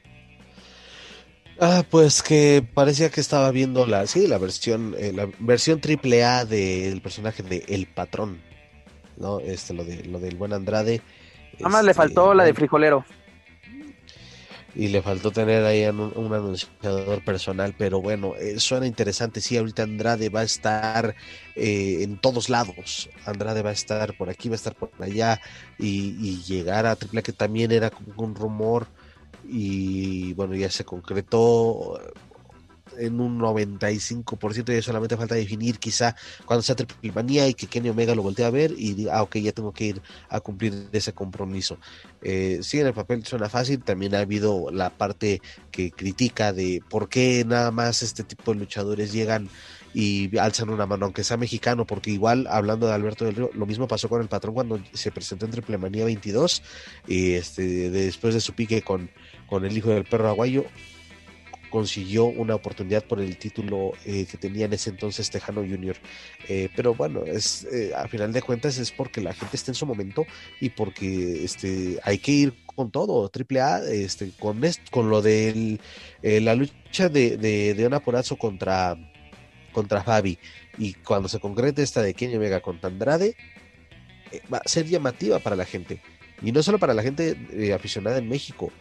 Ah, 1.60 1.84
pues 1.90 2.24
que 2.24 2.66
parecía 2.74 3.10
que 3.10 3.22
estaba 3.22 3.52
viendo 3.52 3.86
la, 3.86 4.08
sí, 4.08 4.28
la 4.28 4.38
versión, 4.38 4.96
eh, 4.98 5.12
la 5.14 5.30
versión 5.40 5.80
triple 5.80 6.24
A 6.24 6.46
del 6.46 7.02
personaje 7.02 7.44
de 7.44 7.64
El 7.68 7.86
Patrón, 7.86 8.42
¿no? 9.18 9.40
Este, 9.40 9.74
lo 9.74 9.84
de, 9.84 10.04
lo 10.06 10.20
del 10.20 10.36
buen 10.36 10.54
Andrade. 10.54 11.02
Nada 11.60 11.70
más 11.70 11.84
le 11.84 11.92
este, 11.92 12.02
faltó 12.02 12.34
la 12.34 12.44
de 12.44 12.54
frijolero. 12.54 13.06
Y 14.76 14.88
le 14.88 15.02
faltó 15.04 15.30
tener 15.32 15.64
ahí 15.66 15.86
un, 15.86 16.34
anunciador 16.34 17.24
personal, 17.24 17.76
pero 17.78 18.02
bueno, 18.02 18.36
eh, 18.36 18.60
suena 18.60 18.88
interesante. 18.88 19.40
Sí, 19.40 19.56
ahorita 19.56 19.84
Andrade 19.84 20.30
va 20.30 20.40
a 20.40 20.44
estar 20.44 21.16
eh, 21.56 22.00
en 22.02 22.18
todos 22.18 22.50
lados. 22.50 23.10
Andrade 23.26 23.62
va 23.62 23.70
a 23.70 23.74
estar 23.74 24.18
por 24.18 24.30
aquí, 24.30 24.50
va 24.50 24.56
a 24.56 24.58
estar 24.58 24.76
por 24.76 24.90
allá 25.00 25.40
y, 25.78 26.18
y 26.20 26.42
llegar 26.44 26.88
a 26.88 26.96
Triple 26.96 27.22
que 27.22 27.34
también 27.34 27.72
era 27.72 27.92
como 27.92 28.14
un 28.18 28.34
rumor 28.34 28.88
y 29.48 30.34
bueno, 30.34 30.56
ya 30.56 30.70
se 30.70 30.86
concretó 30.86 32.00
en 32.98 33.20
un 33.20 33.40
95% 33.40 34.78
y 34.78 34.82
solamente 34.82 35.18
falta 35.18 35.36
definir 35.36 35.80
quizá 35.80 36.16
cuando 36.46 36.62
sea 36.62 36.76
triple 36.76 37.12
manía 37.12 37.48
y 37.48 37.54
que 37.54 37.68
Kenny 37.68 37.90
Omega 37.90 38.16
lo 38.16 38.24
voltee 38.24 38.46
a 38.46 38.50
ver 38.50 38.74
y 38.78 38.94
diga, 38.94 39.18
ah, 39.18 39.24
ok, 39.24 39.38
ya 39.38 39.52
tengo 39.52 39.72
que 39.74 39.86
ir 39.86 40.02
a 40.30 40.40
cumplir 40.40 40.90
ese 40.92 41.14
compromiso. 41.14 41.78
Eh, 42.22 42.60
sí, 42.62 42.80
en 42.80 42.88
el 42.88 42.94
papel 42.94 43.26
suena 43.26 43.50
fácil, 43.50 43.84
también 43.84 44.16
ha 44.16 44.20
habido 44.20 44.72
la 44.72 44.90
parte 44.90 45.42
que 45.72 45.92
critica 45.92 46.54
de 46.54 46.82
por 46.90 47.10
qué 47.10 47.44
nada 47.46 47.72
más 47.72 48.02
este 48.04 48.24
tipo 48.24 48.54
de 48.54 48.60
luchadores 48.60 49.12
llegan 49.12 49.50
y 49.94 50.36
alzan 50.38 50.70
una 50.70 50.86
mano, 50.86 51.06
aunque 51.06 51.24
sea 51.24 51.38
mexicano, 51.38 51.86
porque 51.86 52.12
igual, 52.12 52.48
hablando 52.50 52.88
de 52.88 52.94
Alberto 52.94 53.26
del 53.26 53.36
Río, 53.36 53.52
lo 53.54 53.66
mismo 53.66 53.88
pasó 53.88 54.10
con 54.10 54.22
el 54.22 54.28
patrón 54.28 54.56
cuando 54.56 54.80
se 54.94 55.12
presentó 55.12 55.46
en 55.46 55.52
Triple 55.52 55.78
Manía 55.78 56.06
22, 56.06 56.64
y 57.08 57.34
este, 57.34 57.92
después 57.92 58.34
de 58.34 58.42
su 58.42 58.54
pique 58.54 58.82
con, 58.82 59.12
con 59.48 59.66
el 59.66 59.78
hijo 59.78 59.90
del 59.90 60.06
perro 60.06 60.30
aguayo, 60.30 60.66
consiguió 61.74 62.26
una 62.26 62.54
oportunidad 62.54 63.04
por 63.04 63.20
el 63.20 63.36
título 63.36 63.94
eh, 64.06 64.28
que 64.30 64.38
tenía 64.38 64.66
en 64.66 64.74
ese 64.74 64.92
entonces 64.92 65.32
Tejano 65.32 65.62
Junior. 65.62 65.96
Eh, 66.48 66.70
pero 66.76 66.94
bueno, 66.94 67.24
es 67.26 67.64
eh, 67.64 67.92
a 67.98 68.08
final 68.08 68.32
de 68.32 68.44
cuentas 68.44 68.78
es 68.78 68.92
porque 68.92 69.22
la 69.22 69.34
gente 69.34 69.56
está 69.56 69.72
en 69.72 69.76
su 69.76 69.88
momento 69.88 70.24
y 70.62 70.70
porque 70.70 71.44
este 71.44 71.98
hay 72.04 72.20
que 72.20 72.32
ir 72.32 72.54
con 72.68 72.92
todo, 72.92 73.28
triple 73.30 73.62
A, 73.62 73.80
este, 73.80 74.30
con, 74.38 74.62
con 74.92 75.10
lo 75.10 75.24
de 75.24 75.80
la 76.22 76.54
lucha 76.54 77.10
de, 77.10 77.38
de, 77.38 77.74
de 77.74 78.00
Porazzo 78.02 78.36
contra, 78.36 78.96
contra 79.72 80.04
Fabi 80.04 80.38
y 80.78 80.94
cuando 80.94 81.28
se 81.28 81.40
concrete 81.40 81.82
esta 81.82 82.04
de 82.04 82.14
Kenny 82.14 82.36
Omega 82.36 82.62
contra 82.62 82.92
Andrade, 82.92 83.36
va 84.54 84.60
a 84.60 84.70
ser 84.70 84.86
llamativa 84.86 85.40
para 85.40 85.56
la 85.56 85.66
gente. 85.66 86.04
Y 86.44 86.52
no 86.52 86.62
solo 86.62 86.78
para 86.78 86.94
la 86.94 87.02
gente 87.02 87.36
aficionada 87.74 88.20
en 88.20 88.30
México, 88.30 88.72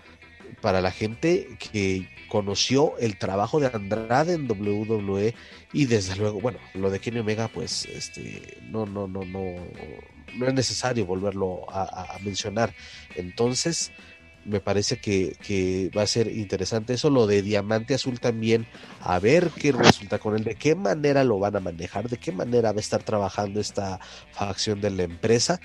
para 0.62 0.80
la 0.80 0.90
gente 0.90 1.48
que 1.59 2.09
conoció 2.28 2.97
el 2.98 3.18
trabajo 3.18 3.60
de 3.60 3.66
Andrade 3.66 4.32
en 4.32 4.51
WWE 4.51 5.34
y 5.74 5.84
desde 5.84 6.16
luego, 6.16 6.40
bueno, 6.40 6.59
lo 6.72 6.89
de 6.89 6.98
Kenny 6.98 7.18
Omega, 7.18 7.48
pues, 7.48 7.84
este, 7.84 8.56
no, 8.70 8.86
no, 8.86 9.06
no, 9.06 9.22
no, 9.24 9.43
no 10.34 10.47
es 10.47 10.55
necesario 10.55 11.05
volverlo 11.05 11.66
a, 11.70 12.16
mencionar. 12.24 12.72
Entonces, 13.16 13.93
me 14.47 14.60
parece 14.60 14.97
que, 14.98 15.36
que, 15.43 15.90
va 15.97 16.02
a 16.02 16.06
ser 16.06 16.28
interesante 16.28 16.94
eso, 16.94 17.10
lo 17.10 17.26
de 17.26 17.43
Diamante 17.43 17.94
Azul 17.94 18.18
también, 18.18 18.66
a 19.01 19.18
ver 19.18 19.51
qué 19.51 19.72
resulta 19.72 20.18
con 20.18 20.34
él, 20.34 20.44
de 20.44 20.55
qué 20.55 20.74
manera 20.74 21.24
lo 21.24 21.39
van 21.39 21.56
a 21.56 21.60
manejar, 21.60 22.09
de 22.09 22.16
qué 22.16 22.32
manera 22.32 22.72
va 22.72 22.78
a 22.78 22.80
estar 22.80 23.02
trabajando 23.02 23.60
esta 23.60 24.01
facción 24.30 24.80
de 24.80 24.90
la 24.90 25.02
empresa, 25.02 25.60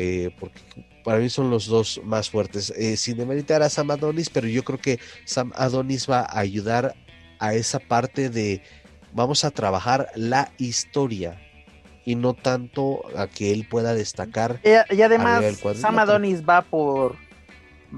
eh, 0.00 0.30
porque 0.38 0.60
para 1.02 1.18
mí 1.18 1.28
son 1.28 1.50
los 1.50 1.66
dos 1.66 2.00
más 2.04 2.30
fuertes. 2.30 2.70
Eh, 2.76 2.96
sin 2.96 3.16
demeritar 3.16 3.62
a 3.62 3.68
Sam 3.68 3.90
Adonis, 3.90 4.30
pero 4.30 4.46
yo 4.46 4.62
creo 4.62 4.78
que 4.78 5.00
Sam 5.24 5.52
Adonis 5.56 6.08
va 6.08 6.20
a 6.20 6.38
ayudar 6.38 6.94
a 7.40 7.54
esa 7.54 7.80
parte 7.80 8.30
de 8.30 8.62
vamos 9.12 9.44
a 9.44 9.50
trabajar 9.50 10.08
la 10.14 10.52
historia 10.58 11.40
y 12.04 12.14
no 12.14 12.34
tanto 12.34 13.02
a 13.16 13.26
que 13.26 13.52
él 13.52 13.66
pueda 13.68 13.92
destacar. 13.94 14.60
Y, 14.62 15.02
además, 15.02 15.42
Sam 15.74 15.98
Adonis 15.98 16.48
va 16.48 16.62
por 16.62 17.16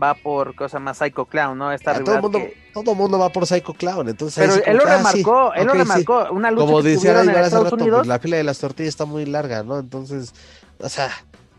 va 0.01 0.15
por 0.15 0.55
cosa 0.55 0.79
más 0.79 0.99
Psycho 0.99 1.27
Clown, 1.27 1.59
¿no? 1.59 1.73
Esta 1.73 2.03
todo 2.03 2.15
el 2.15 2.23
mundo, 2.23 2.41
todo 2.73 2.95
mundo 2.95 3.19
va 3.19 3.29
por 3.29 3.47
Psycho 3.47 3.75
Clown, 3.75 4.09
entonces 4.09 4.49
Pero 4.49 4.65
él 4.65 4.77
lo 4.77 4.87
ah, 4.87 4.97
remarcó, 4.97 5.53
él 5.53 5.67
lo 5.67 5.75
remarcó, 5.75 6.29
una 6.31 6.51
lucha 6.51 6.65
Como 6.65 6.81
decía 6.81 7.23
en 7.23 7.31
Estados 7.31 7.73
Unidos. 7.73 7.99
Pues, 7.99 8.09
la 8.09 8.19
fila 8.19 8.37
de 8.37 8.45
las 8.45 8.59
tortillas 8.59 8.89
está 8.91 9.05
muy 9.05 9.27
larga, 9.27 9.63
¿no? 9.65 9.79
Entonces, 9.79 10.33
o 10.79 10.89
sea, 10.89 11.11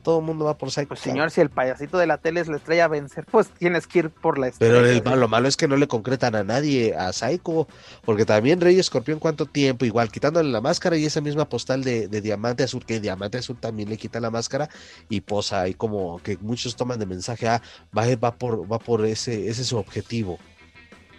todo 0.01 0.19
el 0.19 0.25
mundo 0.25 0.45
va 0.45 0.57
por 0.57 0.71
Psycho. 0.71 0.89
Pues 0.89 0.99
señor, 0.99 1.31
si 1.31 1.41
el 1.41 1.49
payasito 1.49 1.97
de 1.97 2.07
la 2.07 2.17
tele 2.17 2.41
es 2.41 2.47
la 2.47 2.57
estrella 2.57 2.85
a 2.85 2.87
vencer, 2.87 3.25
pues 3.29 3.49
tienes 3.49 3.87
que 3.87 3.99
ir 3.99 4.09
por 4.09 4.37
la 4.37 4.47
estrella. 4.47 5.01
Pero 5.03 5.15
lo 5.15 5.27
malo 5.27 5.47
es 5.47 5.57
que 5.57 5.67
no 5.67 5.77
le 5.77 5.87
concretan 5.87 6.35
a 6.35 6.43
nadie, 6.43 6.95
a 6.95 7.13
Psycho, 7.13 7.67
porque 8.03 8.25
también 8.25 8.61
Rey 8.61 8.79
Escorpión, 8.79 9.19
¿cuánto 9.19 9.45
tiempo? 9.45 9.85
Igual, 9.85 10.11
quitándole 10.11 10.49
la 10.49 10.61
máscara 10.61 10.97
y 10.97 11.05
esa 11.05 11.21
misma 11.21 11.47
postal 11.47 11.83
de, 11.83 12.07
Diamante 12.21 12.63
Azul, 12.63 12.85
que 12.85 12.99
Diamante 12.99 13.37
Azul 13.37 13.57
también 13.57 13.89
le 13.89 13.97
quita 13.97 14.19
la 14.19 14.29
máscara 14.29 14.69
y 15.09 15.21
posa 15.21 15.61
ahí 15.61 15.73
como 15.73 16.21
que 16.21 16.37
muchos 16.37 16.75
toman 16.75 16.99
de 16.99 17.05
mensaje, 17.05 17.47
ah, 17.47 17.61
va, 17.97 18.03
va 18.15 18.35
por, 18.35 18.71
va 18.71 18.79
por 18.79 19.05
ese, 19.05 19.47
ese 19.47 19.61
es 19.61 19.67
su 19.67 19.77
objetivo. 19.77 20.39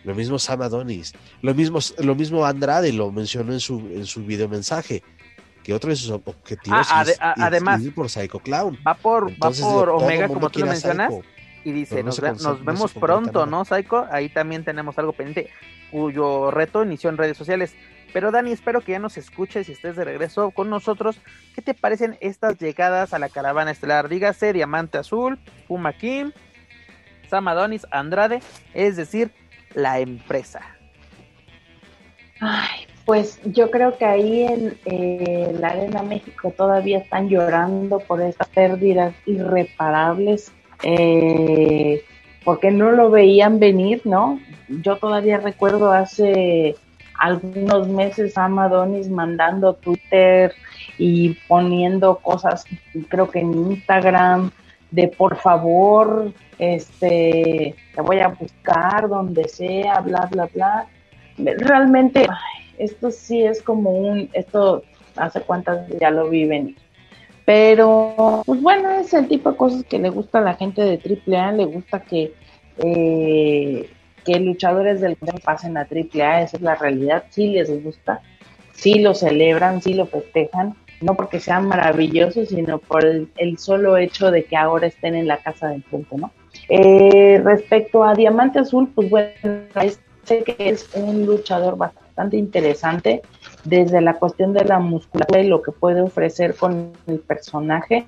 Lo 0.04 0.14
mismo 0.14 0.38
Sam 0.38 0.62
Adonis, 0.62 1.12
lo 1.42 1.54
mismo, 1.54 1.78
lo 1.98 2.14
mismo 2.14 2.44
Andrade 2.44 2.92
lo 2.92 3.12
mencionó 3.12 3.52
en 3.52 3.60
su, 3.60 3.78
en 3.78 4.04
su 4.06 4.24
video 4.24 4.48
mensaje 4.48 5.02
que 5.62 5.74
otro 5.74 5.90
de 5.90 5.96
sus 5.96 6.10
objetivos 6.10 6.86
ah, 6.90 7.04
además, 7.38 7.82
por 7.94 8.08
Psycho 8.08 8.40
Clown. 8.40 8.78
Va 8.86 8.94
por, 8.94 9.30
va 9.32 9.50
por 9.50 9.90
Omega, 9.90 10.28
como 10.28 10.50
tú 10.50 10.60
lo 10.60 10.66
mencionas, 10.66 11.12
y 11.64 11.72
dice, 11.72 12.02
nos, 12.02 12.20
vemos 12.64 12.92
pronto, 12.92 13.46
¿no, 13.46 13.64
Psycho? 13.64 14.06
Ahí 14.10 14.28
también 14.28 14.64
tenemos 14.64 14.98
algo 14.98 15.12
pendiente, 15.12 15.50
cuyo 15.90 16.50
reto 16.50 16.84
inició 16.84 17.10
en 17.10 17.16
redes 17.16 17.36
sociales. 17.36 17.74
Pero 18.12 18.30
Dani, 18.30 18.52
espero 18.52 18.82
que 18.82 18.92
ya 18.92 18.98
nos 18.98 19.16
escuches 19.16 19.68
y 19.68 19.72
estés 19.72 19.96
de 19.96 20.04
regreso 20.04 20.50
con 20.50 20.68
nosotros. 20.68 21.18
¿Qué 21.54 21.62
te 21.62 21.72
parecen 21.72 22.18
estas 22.20 22.58
llegadas 22.58 23.14
a 23.14 23.18
la 23.18 23.30
caravana 23.30 23.70
estelar? 23.70 24.08
Dígase 24.08 24.52
Diamante 24.52 24.98
Azul, 24.98 25.38
Puma 25.66 25.94
Kim, 25.94 26.32
Sam 27.30 27.48
Adonis, 27.48 27.86
Andrade, 27.90 28.42
es 28.74 28.96
decir, 28.96 29.32
la 29.74 30.00
empresa. 30.00 30.60
Ay, 32.40 32.86
pues 33.04 33.40
yo 33.44 33.70
creo 33.70 33.96
que 33.96 34.04
ahí 34.04 34.42
en 34.44 34.78
eh, 34.84 35.54
la 35.58 35.68
Arena 35.68 36.02
México 36.02 36.52
todavía 36.56 36.98
están 36.98 37.28
llorando 37.28 37.98
por 38.00 38.20
estas 38.20 38.48
pérdidas 38.48 39.14
irreparables, 39.26 40.52
eh, 40.82 42.02
porque 42.44 42.70
no 42.70 42.92
lo 42.92 43.10
veían 43.10 43.58
venir, 43.58 44.02
¿no? 44.04 44.38
Yo 44.68 44.96
todavía 44.96 45.38
recuerdo 45.38 45.92
hace 45.92 46.76
algunos 47.18 47.88
meses 47.88 48.36
a 48.36 48.48
Madonis 48.48 49.08
mandando 49.08 49.74
Twitter 49.74 50.52
y 50.98 51.34
poniendo 51.46 52.16
cosas, 52.16 52.64
creo 53.08 53.30
que 53.30 53.40
en 53.40 53.54
Instagram, 53.72 54.50
de 54.90 55.08
por 55.08 55.36
favor, 55.36 56.32
este, 56.58 57.74
te 57.94 58.00
voy 58.00 58.20
a 58.20 58.28
buscar 58.28 59.08
donde 59.08 59.48
sea, 59.48 60.00
bla, 60.00 60.28
bla, 60.30 60.48
bla. 60.52 60.86
Realmente, 61.38 62.26
esto 62.82 63.10
sí 63.10 63.42
es 63.42 63.62
como 63.62 63.90
un, 63.90 64.28
esto 64.32 64.82
hace 65.16 65.40
cuántas 65.40 65.88
ya 66.00 66.10
lo 66.10 66.28
viven. 66.28 66.76
Pero, 67.44 68.42
pues 68.46 68.62
bueno, 68.62 68.90
es 68.92 69.12
el 69.14 69.28
tipo 69.28 69.50
de 69.50 69.56
cosas 69.56 69.84
que 69.84 69.98
le 69.98 70.10
gusta 70.10 70.38
a 70.38 70.42
la 70.42 70.54
gente 70.54 70.82
de 70.82 71.00
AAA, 71.26 71.52
le 71.52 71.64
gusta 71.64 72.00
que, 72.00 72.32
eh, 72.78 73.90
que 74.24 74.38
luchadores 74.38 75.00
del 75.00 75.16
pasen 75.44 75.76
a 75.76 75.80
AAA, 75.80 76.42
esa 76.42 76.56
es 76.56 76.62
la 76.62 76.76
realidad, 76.76 77.24
sí 77.30 77.48
les 77.48 77.82
gusta, 77.82 78.20
sí 78.72 79.00
lo 79.00 79.14
celebran, 79.14 79.82
sí 79.82 79.94
lo 79.94 80.06
festejan, 80.06 80.76
no 81.00 81.14
porque 81.14 81.40
sean 81.40 81.66
maravillosos, 81.66 82.48
sino 82.48 82.78
por 82.78 83.04
el, 83.04 83.58
solo 83.58 83.96
hecho 83.96 84.30
de 84.30 84.44
que 84.44 84.56
ahora 84.56 84.86
estén 84.86 85.16
en 85.16 85.26
la 85.26 85.38
casa 85.38 85.68
del 85.68 85.82
punto, 85.82 86.16
¿no? 86.16 86.30
Eh, 86.68 87.40
respecto 87.42 88.04
a 88.04 88.14
Diamante 88.14 88.60
Azul, 88.60 88.92
pues 88.94 89.10
bueno, 89.10 89.32
sé 90.22 90.44
que 90.44 90.56
es 90.58 90.88
un 90.94 91.26
luchador 91.26 91.76
bastante 91.76 92.01
bastante 92.12 92.36
interesante 92.36 93.22
desde 93.64 94.02
la 94.02 94.14
cuestión 94.14 94.52
de 94.52 94.64
la 94.64 94.78
musculatura 94.78 95.40
y 95.40 95.48
lo 95.48 95.62
que 95.62 95.72
puede 95.72 96.02
ofrecer 96.02 96.54
con 96.54 96.92
el 97.06 97.20
personaje. 97.20 98.06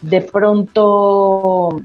De 0.00 0.22
pronto 0.22 1.82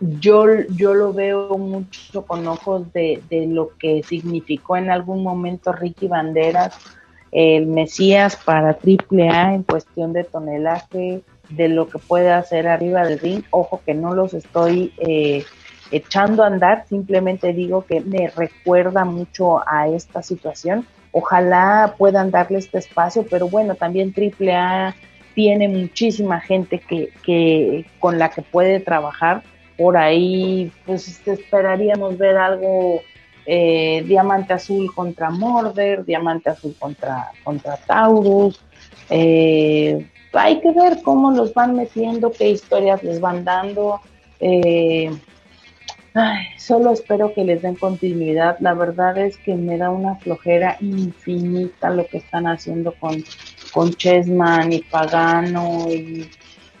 yo, 0.00 0.46
yo 0.70 0.94
lo 0.94 1.12
veo 1.12 1.56
mucho 1.56 2.26
con 2.26 2.46
ojos 2.48 2.92
de, 2.92 3.22
de 3.30 3.46
lo 3.46 3.70
que 3.78 4.02
significó 4.02 4.76
en 4.76 4.90
algún 4.90 5.22
momento 5.22 5.72
Ricky 5.72 6.08
Banderas, 6.08 6.76
el 7.30 7.66
Mesías 7.66 8.36
para 8.36 8.70
AAA 8.70 9.54
en 9.54 9.62
cuestión 9.62 10.12
de 10.12 10.24
tonelaje, 10.24 11.22
de 11.50 11.68
lo 11.68 11.88
que 11.88 11.98
puede 11.98 12.32
hacer 12.32 12.66
arriba 12.66 13.06
del 13.06 13.20
ring. 13.20 13.44
Ojo 13.50 13.80
que 13.86 13.94
no 13.94 14.14
los 14.14 14.34
estoy 14.34 14.92
eh, 14.98 15.44
echando 15.96 16.42
a 16.42 16.48
andar, 16.48 16.86
simplemente 16.88 17.52
digo 17.52 17.84
que 17.84 18.00
me 18.00 18.28
recuerda 18.28 19.04
mucho 19.04 19.62
a 19.68 19.88
esta 19.88 20.22
situación. 20.22 20.86
Ojalá 21.12 21.94
puedan 21.96 22.30
darle 22.30 22.58
este 22.58 22.78
espacio, 22.78 23.24
pero 23.30 23.48
bueno, 23.48 23.74
también 23.76 24.12
AAA 24.16 24.94
tiene 25.34 25.68
muchísima 25.68 26.40
gente 26.40 26.78
que, 26.78 27.10
que 27.24 27.86
con 28.00 28.18
la 28.18 28.30
que 28.30 28.42
puede 28.42 28.80
trabajar. 28.80 29.42
Por 29.76 29.96
ahí, 29.96 30.72
pues 30.86 31.20
esperaríamos 31.26 32.18
ver 32.18 32.36
algo 32.36 33.00
eh, 33.46 34.02
Diamante 34.06 34.54
Azul 34.54 34.92
contra 34.94 35.30
Morder, 35.30 36.04
Diamante 36.04 36.50
Azul 36.50 36.74
contra, 36.78 37.30
contra 37.42 37.76
Taurus. 37.76 38.60
Eh, 39.10 40.08
hay 40.32 40.60
que 40.60 40.72
ver 40.72 41.02
cómo 41.02 41.30
los 41.30 41.54
van 41.54 41.76
metiendo, 41.76 42.32
qué 42.32 42.50
historias 42.50 43.02
les 43.02 43.20
van 43.20 43.44
dando. 43.44 44.00
Eh, 44.40 45.10
Ay, 46.16 46.46
solo 46.58 46.92
espero 46.92 47.34
que 47.34 47.42
les 47.42 47.60
den 47.62 47.74
continuidad. 47.74 48.56
La 48.60 48.72
verdad 48.72 49.18
es 49.18 49.36
que 49.36 49.56
me 49.56 49.76
da 49.76 49.90
una 49.90 50.14
flojera 50.14 50.76
infinita 50.80 51.90
lo 51.90 52.06
que 52.06 52.18
están 52.18 52.46
haciendo 52.46 52.92
con, 52.92 53.24
con 53.72 53.92
Chessman 53.92 54.72
y 54.72 54.82
Pagano 54.82 55.88
y 55.90 56.30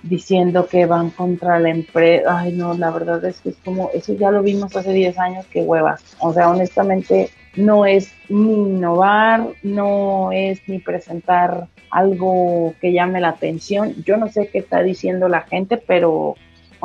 diciendo 0.04 0.68
que 0.68 0.86
van 0.86 1.10
contra 1.10 1.58
la 1.58 1.70
empresa. 1.70 2.38
Ay, 2.38 2.52
no, 2.52 2.74
la 2.74 2.92
verdad 2.92 3.24
es 3.24 3.40
que 3.40 3.48
es 3.48 3.56
como, 3.64 3.90
eso 3.92 4.14
ya 4.14 4.30
lo 4.30 4.40
vimos 4.40 4.76
hace 4.76 4.92
10 4.92 5.18
años, 5.18 5.46
que 5.46 5.62
huevas. 5.62 6.16
O 6.20 6.32
sea, 6.32 6.48
honestamente, 6.50 7.30
no 7.56 7.86
es 7.86 8.12
ni 8.28 8.52
innovar, 8.52 9.48
no 9.64 10.30
es 10.30 10.60
ni 10.68 10.78
presentar 10.78 11.66
algo 11.90 12.74
que 12.80 12.92
llame 12.92 13.20
la 13.20 13.30
atención. 13.30 13.96
Yo 14.04 14.16
no 14.16 14.28
sé 14.28 14.46
qué 14.46 14.58
está 14.58 14.84
diciendo 14.84 15.28
la 15.28 15.40
gente, 15.40 15.76
pero 15.76 16.36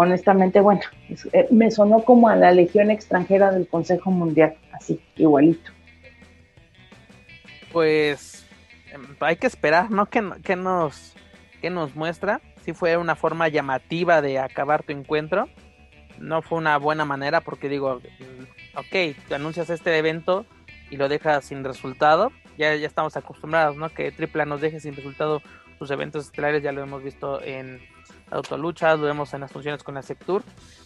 honestamente, 0.01 0.61
bueno, 0.61 0.79
eh, 1.33 1.47
me 1.51 1.69
sonó 1.71 2.05
como 2.05 2.29
a 2.29 2.35
la 2.37 2.53
Legión 2.53 2.89
extranjera 2.89 3.51
del 3.51 3.67
Consejo 3.67 4.11
Mundial, 4.11 4.55
así, 4.71 5.01
igualito. 5.17 5.71
Pues 7.73 8.47
em, 8.93 9.05
hay 9.19 9.35
que 9.35 9.47
esperar, 9.47 9.91
¿no? 9.91 10.05
¿Qué, 10.05 10.21
nos, 10.55 11.15
nos 11.61 11.95
muestra? 11.97 12.39
Si 12.63 12.71
fue 12.71 12.95
una 12.95 13.17
forma 13.17 13.49
llamativa 13.49 14.21
de 14.21 14.39
acabar 14.39 14.83
tu 14.83 14.93
encuentro. 14.93 15.49
No 16.17 16.41
fue 16.41 16.59
una 16.59 16.77
buena 16.77 17.03
manera 17.03 17.41
porque 17.41 17.67
digo, 17.67 17.99
ok, 18.77 19.33
anuncias 19.35 19.69
este 19.69 19.97
evento 19.97 20.45
y 20.89 20.95
lo 20.95 21.09
dejas 21.09 21.43
sin 21.43 21.65
resultado. 21.65 22.31
Ya, 22.57 22.73
ya 22.75 22.87
estamos 22.87 23.17
acostumbrados, 23.17 23.75
¿no? 23.75 23.89
Que 23.89 24.13
Tripla 24.13 24.45
nos 24.45 24.61
deje 24.61 24.79
sin 24.79 24.95
resultado 24.95 25.41
sus 25.77 25.91
eventos 25.91 26.27
estelares, 26.27 26.63
ya 26.63 26.71
lo 26.71 26.81
hemos 26.81 27.03
visto 27.03 27.41
en 27.41 27.81
Autoluchas, 28.31 28.99
lo 28.99 29.05
vemos 29.05 29.33
en 29.33 29.41
las 29.41 29.51
funciones 29.51 29.83
con 29.83 29.95
la 29.95 30.01
Sectur. 30.01 30.43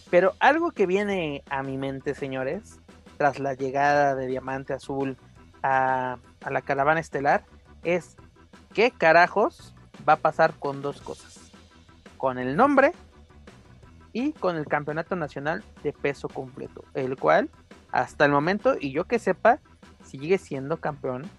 Pero 0.09 0.33
algo 0.39 0.71
que 0.71 0.85
viene 0.85 1.43
a 1.49 1.63
mi 1.63 1.77
mente, 1.77 2.15
señores, 2.15 2.79
tras 3.17 3.39
la 3.39 3.53
llegada 3.53 4.15
de 4.15 4.27
Diamante 4.27 4.73
Azul 4.73 5.17
a, 5.61 6.17
a 6.41 6.51
la 6.51 6.61
caravana 6.61 6.99
estelar, 6.99 7.45
es 7.83 8.15
qué 8.73 8.91
carajos 8.91 9.75
va 10.07 10.13
a 10.13 10.17
pasar 10.17 10.53
con 10.59 10.81
dos 10.81 11.01
cosas. 11.01 11.51
Con 12.17 12.37
el 12.37 12.55
nombre 12.55 12.93
y 14.13 14.31
con 14.33 14.55
el 14.55 14.65
campeonato 14.65 15.15
nacional 15.15 15.63
de 15.83 15.91
peso 15.91 16.29
completo, 16.29 16.85
el 16.93 17.17
cual 17.17 17.49
hasta 17.91 18.25
el 18.25 18.31
momento, 18.31 18.75
y 18.79 18.91
yo 18.91 19.05
que 19.05 19.19
sepa, 19.19 19.59
sigue 20.03 20.37
siendo 20.37 20.77
campeón 20.77 21.29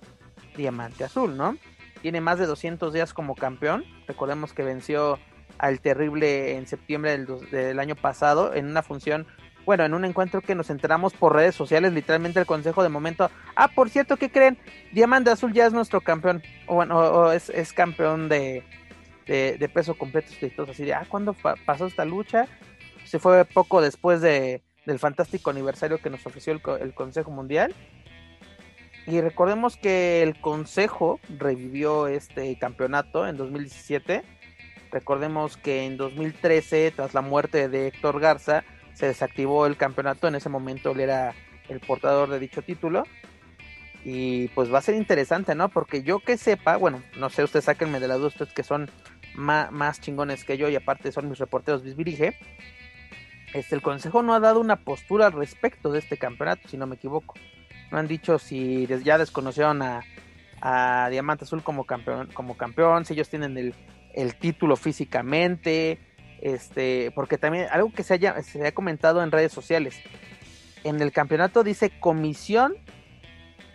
Diamante 0.57 1.05
Azul, 1.05 1.37
¿no? 1.37 1.57
Tiene 2.03 2.21
más 2.21 2.39
de 2.39 2.47
200 2.47 2.93
días 2.93 3.15
como 3.15 3.35
campeón. 3.35 3.85
Recordemos 4.07 4.53
que 4.53 4.63
venció 4.63 5.19
al 5.59 5.81
terrible 5.81 6.57
en 6.57 6.67
septiembre 6.67 7.17
del, 7.51 7.79
año 7.79 7.97
pasado 7.97 8.55
en 8.55 8.67
una 8.67 8.83
función, 8.83 9.27
bueno, 9.65 9.85
en 9.85 9.95
un 9.95 10.05
encuentro 10.05 10.43
que 10.43 10.55
nos 10.55 10.71
enteramos 10.71 11.15
por 11.15 11.35
redes 11.35 11.55
sociales, 11.55 11.93
literalmente 11.93 12.41
el 12.41 12.47
consejo 12.47 12.83
de 12.83 12.89
momento. 12.89 13.31
Ah, 13.57 13.69
por 13.69 13.89
cierto, 13.89 14.17
¿qué 14.17 14.31
creen? 14.31 14.59
Diamante 14.93 15.31
Azul 15.31 15.53
ya 15.53 15.67
es 15.67 15.73
nuestro 15.73 16.01
campeón, 16.01 16.43
o 16.67 16.75
bueno, 16.75 17.33
es, 17.33 17.73
campeón 17.73 18.29
de, 18.29 18.63
de, 19.27 19.71
peso 19.73 19.95
completo. 19.95 20.29
Así 20.69 20.85
de, 20.85 20.95
ah, 20.95 21.07
¿cuándo 21.09 21.35
pasó 21.65 21.87
esta 21.87 22.05
lucha? 22.05 22.47
Se 23.05 23.19
fue 23.19 23.45
poco 23.45 23.81
después 23.81 24.21
de, 24.21 24.63
del 24.85 24.99
fantástico 24.99 25.51
aniversario 25.51 25.99
que 25.99 26.11
nos 26.11 26.27
ofreció 26.27 26.53
el 26.53 26.95
Consejo 26.95 27.31
Mundial. 27.31 27.75
Y 29.07 29.21
recordemos 29.21 29.77
que 29.77 30.23
el 30.23 30.41
Consejo 30.41 31.21
revivió 31.29 32.07
este 32.07 32.57
campeonato 32.59 33.27
en 33.27 33.37
2017. 33.37 34.23
Recordemos 34.95 35.57
que 35.57 35.87
en 35.87 35.97
2013, 35.97 36.93
tras 36.93 37.15
la 37.15 37.21
muerte 37.21 37.69
de 37.69 37.89
Héctor 37.89 38.21
Garza, 38.21 38.63
se 38.93 39.07
desactivó 39.07 39.67
el 39.67 39.77
campeonato. 39.77 40.29
En 40.29 40.37
ese 40.37 40.49
momento 40.49 40.93
él 40.93 41.01
era 41.01 41.35
el 41.69 41.81
portador 41.81 42.31
de 42.31 42.39
dicho 42.39 42.63
título. 42.63 43.03
Y 44.05 44.47
pues 44.49 44.73
va 44.73 44.79
a 44.79 44.83
ser 44.83 44.95
interesante, 44.95 45.57
¿no? 45.57 45.69
Porque 45.69 46.05
yo 46.05 46.21
que 46.21 46.37
sepa, 46.37 46.77
bueno, 46.77 47.03
no 47.19 47.29
sé, 47.29 47.43
ustedes 47.43 47.65
sáquenme 47.65 47.99
de 47.99 48.07
las 48.07 48.21
dos, 48.21 48.35
ustedes 48.35 48.53
que 48.53 48.63
son 48.63 48.89
más, 49.35 49.73
más 49.73 50.01
chingones 50.01 50.45
que 50.45 50.59
yo 50.59 50.69
y 50.69 50.77
aparte 50.77 51.11
son 51.11 51.29
mis 51.29 51.41
reporteros 51.41 51.83
bisbirige. 51.83 52.39
Este, 53.53 53.75
el 53.75 53.83
Consejo 53.83 54.23
no 54.23 54.33
ha 54.33 54.39
dado 54.39 54.61
una 54.61 54.77
postura 54.77 55.27
al 55.27 55.33
respecto 55.33 55.91
de 55.91 55.99
este 55.99 56.19
campeonato, 56.19 56.69
si 56.69 56.77
no 56.77 56.87
me 56.87 56.95
equivoco. 56.95 57.35
No 57.91 57.99
han 57.99 58.07
dicho 58.07 58.39
si 58.39 58.87
ya 59.03 59.19
desconocieron 59.19 59.83
a, 59.83 60.05
Diamante 61.11 61.45
Azul 61.45 61.65
como 61.65 61.85
campeón, 61.85 62.29
como 62.33 62.57
campeón, 62.57 63.05
si 63.05 63.13
ellos 63.13 63.29
tienen 63.29 63.59
el, 63.59 63.75
título 64.37 64.77
físicamente, 64.77 65.99
este, 66.41 67.11
porque 67.15 67.39
también 67.39 67.67
algo 67.71 67.93
que 67.93 68.03
se 68.03 68.15
haya, 68.15 68.43
se 68.43 68.67
ha 68.67 68.73
comentado 68.73 69.23
en 69.23 69.31
redes 69.31 69.53
sociales. 69.53 69.97
En 70.85 71.01
el 71.01 71.13
campeonato 71.13 71.65
dice 71.65 71.91
comisión 71.99 72.75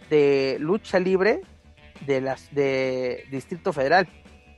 de 0.10 0.57
lucha 0.60 0.99
libre 0.99 1.41
de 2.06 2.22
las 2.22 2.53
de 2.53 3.26
Distrito 3.32 3.74
Federal. 3.74 4.07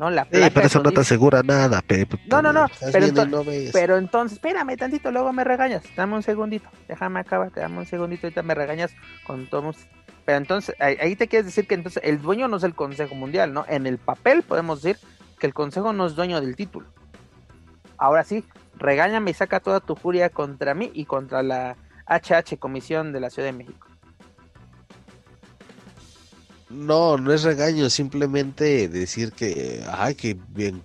¿no? 0.02 0.10
La 0.10 0.26
pero 0.26 0.62
eso 0.62 0.82
no 0.82 0.92
te 0.92 1.02
asegura 1.02 1.44
nada, 1.44 1.84
No, 2.28 2.42
no, 2.42 2.52
no, 2.52 2.66
pero, 3.72 3.98
entonces, 3.98 4.38
espérame 4.38 4.76
tantito, 4.76 5.12
luego 5.12 5.32
me 5.32 5.44
regañas, 5.44 5.84
dame 5.96 6.16
un 6.16 6.24
segundito, 6.24 6.68
déjame 6.88 7.20
acabar, 7.20 7.52
dame 7.54 7.78
un 7.78 7.86
segundito, 7.86 8.26
ahorita 8.26 8.42
me 8.42 8.56
regañas 8.56 8.92
con 9.28 9.48
todos. 9.48 9.78
Pero 10.26 10.40
entonces, 10.40 10.76
ahí, 10.80 11.16
te 11.16 11.28
quieres 11.28 11.46
decir 11.46 11.68
que 11.68 11.76
entonces 11.76 12.02
el 12.04 12.20
dueño 12.20 12.48
no 12.48 12.58
es 12.58 12.64
el 12.64 12.74
Consejo 12.74 13.14
Mundial, 13.14 13.54
¿no? 13.54 13.64
En 13.68 13.86
el 13.86 14.00
papel 14.00 14.42
podemos 14.42 14.82
decir 14.82 15.00
que 15.42 15.48
el 15.48 15.56
Consejo 15.56 15.92
no 15.92 16.06
es 16.06 16.16
dueño 16.16 16.40
del 16.40 16.56
título. 16.56 16.88
Ahora 17.98 18.24
sí, 18.24 18.46
regáñame 18.78 19.32
y 19.32 19.34
saca 19.34 19.60
toda 19.60 19.80
tu 19.80 19.96
furia 19.96 20.30
contra 20.30 20.76
mí 20.76 20.92
y 20.94 21.06
contra 21.06 21.42
la 21.42 21.76
HH 22.06 22.60
Comisión 22.60 23.12
de 23.12 23.20
la 23.20 23.32
Ciudad 23.32 23.48
de 23.48 23.54
México. 23.54 23.88
No, 26.70 27.18
no 27.18 27.34
es 27.34 27.44
regaño, 27.44 27.90
simplemente 27.90 28.88
decir 28.88 29.34
que, 29.34 29.84
ay, 29.92 30.16
que 30.16 30.38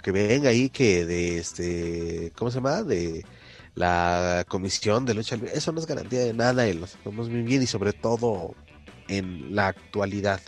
que 0.02 0.10
venga 0.10 0.48
ahí, 0.48 0.70
que 0.70 1.04
de 1.04 1.38
este, 1.38 2.32
¿cómo 2.34 2.50
se 2.50 2.56
llama? 2.56 2.82
De 2.82 3.24
la 3.74 4.44
comisión 4.48 5.04
de 5.04 5.14
lucha 5.14 5.36
libre, 5.36 5.52
eso 5.54 5.70
no 5.70 5.80
es 5.80 5.86
garantía 5.86 6.20
de 6.20 6.32
nada 6.32 6.66
y 6.66 6.72
lo 6.72 6.86
sabemos 6.86 7.28
muy 7.28 7.42
bien 7.42 7.62
y 7.62 7.66
sobre 7.66 7.92
todo 7.92 8.54
en 9.06 9.54
la 9.54 9.68
actualidad 9.68 10.40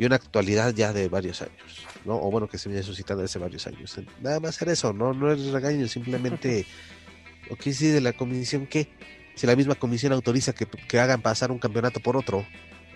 y 0.00 0.06
una 0.06 0.16
actualidad 0.16 0.72
ya 0.72 0.94
de 0.94 1.10
varios 1.10 1.42
años, 1.42 1.86
¿no? 2.06 2.16
O 2.16 2.30
bueno, 2.30 2.48
que 2.48 2.56
se 2.56 2.70
viene 2.70 2.82
suscitando 2.82 3.22
hace 3.22 3.38
varios 3.38 3.66
años. 3.66 4.00
Nada 4.22 4.40
más 4.40 4.56
hacer 4.56 4.70
eso, 4.70 4.94
no, 4.94 5.12
no 5.12 5.30
es 5.30 5.48
regaño, 5.48 5.86
simplemente, 5.88 6.64
ok, 7.50 7.60
sí, 7.64 7.88
de 7.88 8.00
la 8.00 8.14
comisión, 8.14 8.66
¿qué? 8.66 8.88
Si 9.34 9.46
la 9.46 9.54
misma 9.54 9.74
comisión 9.74 10.14
autoriza 10.14 10.54
que, 10.54 10.64
que 10.64 10.98
hagan 10.98 11.20
pasar 11.20 11.52
un 11.52 11.58
campeonato 11.58 12.00
por 12.00 12.16
otro, 12.16 12.46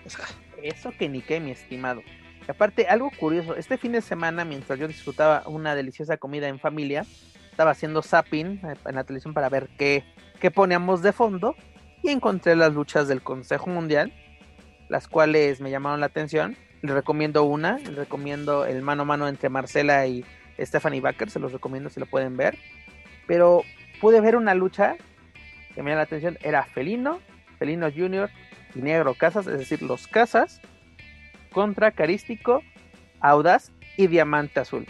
o 0.03 0.09
sea, 0.09 0.25
eso 0.63 0.91
que 0.97 1.07
ni 1.07 1.21
qué, 1.21 1.39
mi 1.39 1.51
estimado. 1.51 2.01
Y 2.47 2.49
aparte, 2.49 2.87
algo 2.87 3.11
curioso, 3.11 3.55
este 3.55 3.77
fin 3.77 3.91
de 3.91 4.01
semana, 4.01 4.43
mientras 4.43 4.79
yo 4.79 4.87
disfrutaba 4.87 5.43
una 5.45 5.75
deliciosa 5.75 6.17
comida 6.17 6.47
en 6.47 6.57
familia, 6.57 7.05
estaba 7.51 7.69
haciendo 7.69 8.01
zapping 8.01 8.61
eh, 8.63 8.73
en 8.83 8.95
la 8.95 9.03
televisión 9.03 9.35
para 9.35 9.49
ver 9.49 9.69
qué, 9.77 10.03
qué 10.39 10.49
poníamos 10.49 11.03
de 11.03 11.11
fondo 11.11 11.55
y 12.01 12.09
encontré 12.09 12.55
las 12.55 12.73
luchas 12.73 13.07
del 13.07 13.21
Consejo 13.21 13.69
Mundial, 13.69 14.11
las 14.89 15.07
cuales 15.07 15.61
me 15.61 15.69
llamaron 15.69 15.99
la 15.99 16.07
atención. 16.07 16.57
Les 16.81 16.93
recomiendo 16.93 17.43
una, 17.43 17.77
recomiendo 17.77 18.65
el 18.65 18.81
mano 18.81 19.03
a 19.03 19.05
mano 19.05 19.27
entre 19.27 19.49
Marcela 19.49 20.05
y 20.05 20.23
Stephanie 20.59 21.01
Baker, 21.01 21.29
se 21.29 21.39
los 21.39 21.51
recomiendo 21.51 21.89
si 21.89 21.99
lo 21.99 22.05
pueden 22.05 22.37
ver. 22.37 22.57
Pero 23.27 23.63
pude 24.01 24.21
ver 24.21 24.35
una 24.35 24.53
lucha 24.53 24.95
que 25.73 25.83
me 25.83 25.89
llamó 25.89 25.97
la 25.97 26.03
atención, 26.03 26.37
era 26.41 26.63
Felino, 26.63 27.19
Felino 27.57 27.89
Jr 27.91 28.29
y 28.75 28.79
Negro 28.79 29.13
Casas, 29.13 29.47
es 29.47 29.57
decir, 29.57 29.81
los 29.81 30.07
Casas, 30.07 30.61
contra 31.51 31.91
Carístico, 31.91 32.61
Audaz 33.19 33.71
y 33.97 34.07
Diamante 34.07 34.59
Azul. 34.59 34.87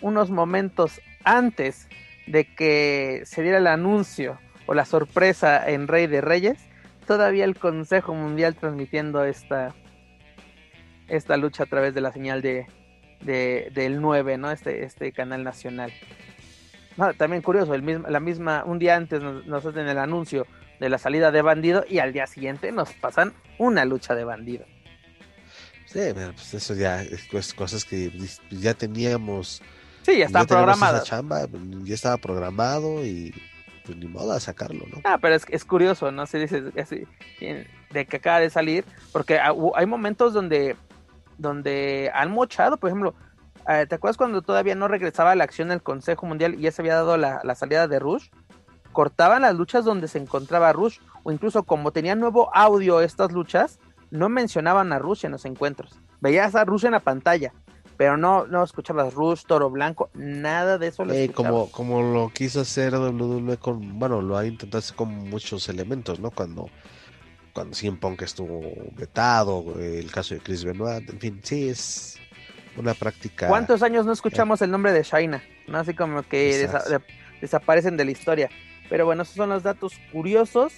Unos 0.00 0.30
momentos 0.30 1.00
antes 1.24 1.88
de 2.26 2.44
que 2.44 3.22
se 3.24 3.42
diera 3.42 3.58
el 3.58 3.66
anuncio 3.66 4.38
o 4.66 4.74
la 4.74 4.84
sorpresa 4.84 5.68
en 5.68 5.88
Rey 5.88 6.06
de 6.06 6.20
Reyes, 6.20 6.58
todavía 7.06 7.44
el 7.44 7.58
Consejo 7.58 8.14
Mundial 8.14 8.56
transmitiendo 8.56 9.24
esta, 9.24 9.74
esta 11.08 11.36
lucha 11.36 11.64
a 11.64 11.66
través 11.66 11.94
de 11.94 12.00
la 12.00 12.12
señal 12.12 12.42
de, 12.42 12.66
del 13.20 14.00
9, 14.00 14.38
¿no? 14.38 14.50
Este, 14.50 14.84
este 14.84 15.12
canal 15.12 15.44
nacional. 15.44 15.92
también 17.16 17.42
curioso, 17.42 17.74
el 17.74 17.82
mismo, 17.82 18.08
la 18.08 18.20
misma, 18.20 18.64
un 18.64 18.78
día 18.78 18.96
antes 18.96 19.22
nos, 19.22 19.46
nos 19.46 19.64
hacen 19.64 19.88
el 19.88 19.98
anuncio 19.98 20.46
de 20.80 20.88
la 20.88 20.98
salida 20.98 21.30
de 21.30 21.42
bandido 21.42 21.84
y 21.88 21.98
al 21.98 22.12
día 22.12 22.26
siguiente 22.26 22.72
nos 22.72 22.92
pasan 22.92 23.32
una 23.58 23.84
lucha 23.84 24.14
de 24.14 24.24
bandido. 24.24 24.64
Sí, 25.86 26.00
pues 26.12 26.52
eso 26.52 26.74
ya 26.74 27.02
es 27.02 27.54
cosas 27.54 27.84
que 27.84 28.12
ya 28.50 28.74
teníamos. 28.74 29.62
Sí, 30.02 30.18
ya 30.18 30.26
estaba 30.26 30.44
programado. 30.44 31.02
chamba, 31.04 31.46
ya 31.84 31.94
estaba 31.94 32.16
programado 32.18 33.04
y 33.04 33.32
pues 33.84 33.96
ni 33.96 34.06
modo 34.06 34.32
a 34.32 34.40
sacarlo, 34.40 34.84
¿no? 34.92 35.00
Ah, 35.04 35.18
pero 35.20 35.36
es, 35.36 35.46
es 35.48 35.64
curioso, 35.64 36.10
¿no? 36.10 36.26
Se 36.26 36.38
dice 36.38 36.60
de 36.60 38.06
que 38.06 38.16
acaba 38.16 38.40
de 38.40 38.50
salir, 38.50 38.84
porque 39.12 39.38
hay 39.38 39.86
momentos 39.86 40.34
donde, 40.34 40.76
donde 41.38 42.10
han 42.14 42.30
mochado, 42.30 42.76
por 42.76 42.90
ejemplo, 42.90 43.14
eh, 43.68 43.86
¿te 43.88 43.96
acuerdas 43.96 44.16
cuando 44.16 44.42
todavía 44.42 44.74
no 44.74 44.88
regresaba 44.88 45.32
a 45.32 45.34
la 45.36 45.44
acción 45.44 45.68
del 45.68 45.82
Consejo 45.82 46.26
Mundial 46.26 46.54
y 46.54 46.62
ya 46.62 46.72
se 46.72 46.82
había 46.82 46.94
dado 46.94 47.16
la, 47.16 47.40
la 47.42 47.54
salida 47.54 47.88
de 47.88 47.98
Rush? 47.98 48.28
cortaban 48.96 49.42
las 49.42 49.54
luchas 49.54 49.84
donde 49.84 50.08
se 50.08 50.16
encontraba 50.16 50.72
Rush, 50.72 51.00
o 51.22 51.30
incluso 51.30 51.64
como 51.64 51.90
tenían 51.90 52.18
nuevo 52.18 52.48
audio 52.54 53.02
estas 53.02 53.30
luchas, 53.30 53.78
no 54.10 54.30
mencionaban 54.30 54.90
a 54.90 54.98
Rush 54.98 55.26
en 55.26 55.32
los 55.32 55.44
encuentros. 55.44 56.00
Veías 56.22 56.54
a 56.54 56.64
Rush 56.64 56.86
en 56.86 56.92
la 56.92 57.00
pantalla, 57.00 57.52
pero 57.98 58.16
no, 58.16 58.46
no 58.46 58.64
escuchabas 58.64 59.12
Rush, 59.12 59.42
Toro 59.44 59.68
Blanco, 59.68 60.08
nada 60.14 60.78
de 60.78 60.86
eso. 60.86 61.04
Lo 61.04 61.12
eh, 61.12 61.30
como, 61.30 61.70
como 61.70 62.00
lo 62.00 62.30
quiso 62.30 62.62
hacer 62.62 62.94
WWE 62.94 63.58
con, 63.58 63.98
bueno, 63.98 64.22
lo 64.22 64.38
ha 64.38 64.46
intentado 64.46 64.78
hacer 64.78 64.96
con 64.96 65.10
muchos 65.28 65.68
elementos, 65.68 66.18
¿no? 66.18 66.30
Cuando 66.30 66.70
cuando 67.56 67.74
Cien 67.74 67.96
Punk 67.96 68.20
estuvo 68.20 68.60
vetado, 68.92 69.80
el 69.80 70.12
caso 70.12 70.34
de 70.34 70.42
Chris 70.42 70.62
Benoit, 70.62 71.08
en 71.08 71.18
fin, 71.18 71.40
sí, 71.42 71.70
es 71.70 72.18
una 72.76 72.92
práctica. 72.92 73.48
¿Cuántos 73.48 73.82
años 73.82 74.04
no 74.04 74.12
escuchamos 74.12 74.60
el 74.60 74.70
nombre 74.70 74.92
de 74.92 75.02
Shaina? 75.02 75.42
¿No? 75.66 75.78
Así 75.78 75.94
como 75.94 76.22
que 76.22 76.68
desaparecen 77.40 77.96
de 77.96 78.04
la 78.04 78.10
historia. 78.10 78.50
Pero 78.90 79.06
bueno, 79.06 79.22
esos 79.22 79.36
son 79.36 79.48
los 79.48 79.62
datos 79.62 79.94
curiosos. 80.12 80.74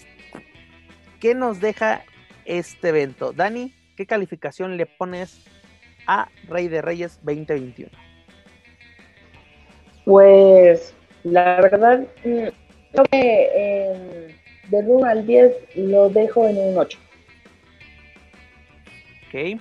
¿Qué 1.19 1.35
nos 1.35 1.61
deja 1.61 2.05
este 2.45 2.91
evento? 2.91 3.33
Dani, 3.33 3.75
¿qué 3.97 4.07
calificación 4.07 4.77
le 4.77 4.87
pones 4.87 5.45
a 6.07 6.29
Rey 6.47 6.69
de 6.69 6.81
Reyes 6.81 7.19
2021? 7.25 7.91
Pues 10.05 10.95
la 11.25 11.61
verdad, 11.61 12.07
mm, 12.25 12.47
creo 12.93 13.05
que 13.11 13.49
eh, 13.53 14.28
de 14.69 14.79
1 14.79 15.07
al 15.07 15.27
10 15.27 15.53
lo 15.77 16.09
dejo 16.11 16.47
en 16.49 16.59
un 16.59 16.79
8. 16.79 16.99
Ok. 19.29 19.61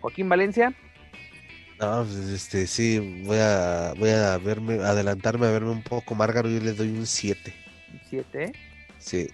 Joaquín 0.00 0.28
Valencia. 0.28 0.74
No, 1.80 2.04
pues 2.04 2.28
este, 2.28 2.66
sí, 2.66 3.22
voy 3.24 3.38
a, 3.38 3.94
voy 3.98 4.10
a 4.10 4.38
verme, 4.38 4.74
adelantarme 4.74 5.46
a 5.46 5.50
verme 5.50 5.70
un 5.70 5.82
poco. 5.82 6.14
Márgaro, 6.14 6.48
yo 6.48 6.60
le 6.60 6.72
doy 6.72 6.88
un 6.88 7.06
7. 7.06 7.52
¿Un 7.92 8.00
7? 8.08 8.52
Sí. 8.98 9.28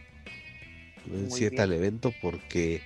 Un 1.11 1.31
7 1.31 1.61
al 1.61 1.73
evento 1.73 2.13
porque 2.23 2.83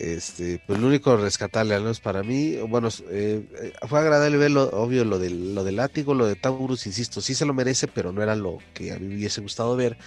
este, 0.00 0.62
pues 0.66 0.78
lo 0.80 0.86
único 0.86 1.14
rescatable, 1.18 1.74
al 1.74 1.82
menos 1.82 2.00
para 2.00 2.22
mí, 2.22 2.56
bueno, 2.56 2.88
eh, 3.10 3.42
eh, 3.60 3.72
fue 3.86 3.98
agradable 3.98 4.38
ver 4.38 4.50
lo, 4.50 4.62
obvio 4.70 5.04
lo 5.04 5.18
del, 5.18 5.54
lo 5.54 5.62
del 5.62 5.76
látigo, 5.76 6.14
lo 6.14 6.26
de 6.26 6.36
Taurus, 6.36 6.86
insisto, 6.86 7.20
sí 7.20 7.34
se 7.34 7.44
lo 7.44 7.52
merece, 7.52 7.86
pero 7.86 8.10
no 8.10 8.22
era 8.22 8.34
lo 8.34 8.58
que 8.72 8.92
a 8.92 8.98
mí 8.98 9.08
me 9.08 9.16
hubiese 9.16 9.42
gustado 9.42 9.76
ver. 9.76 9.98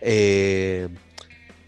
Eh, 0.00 0.88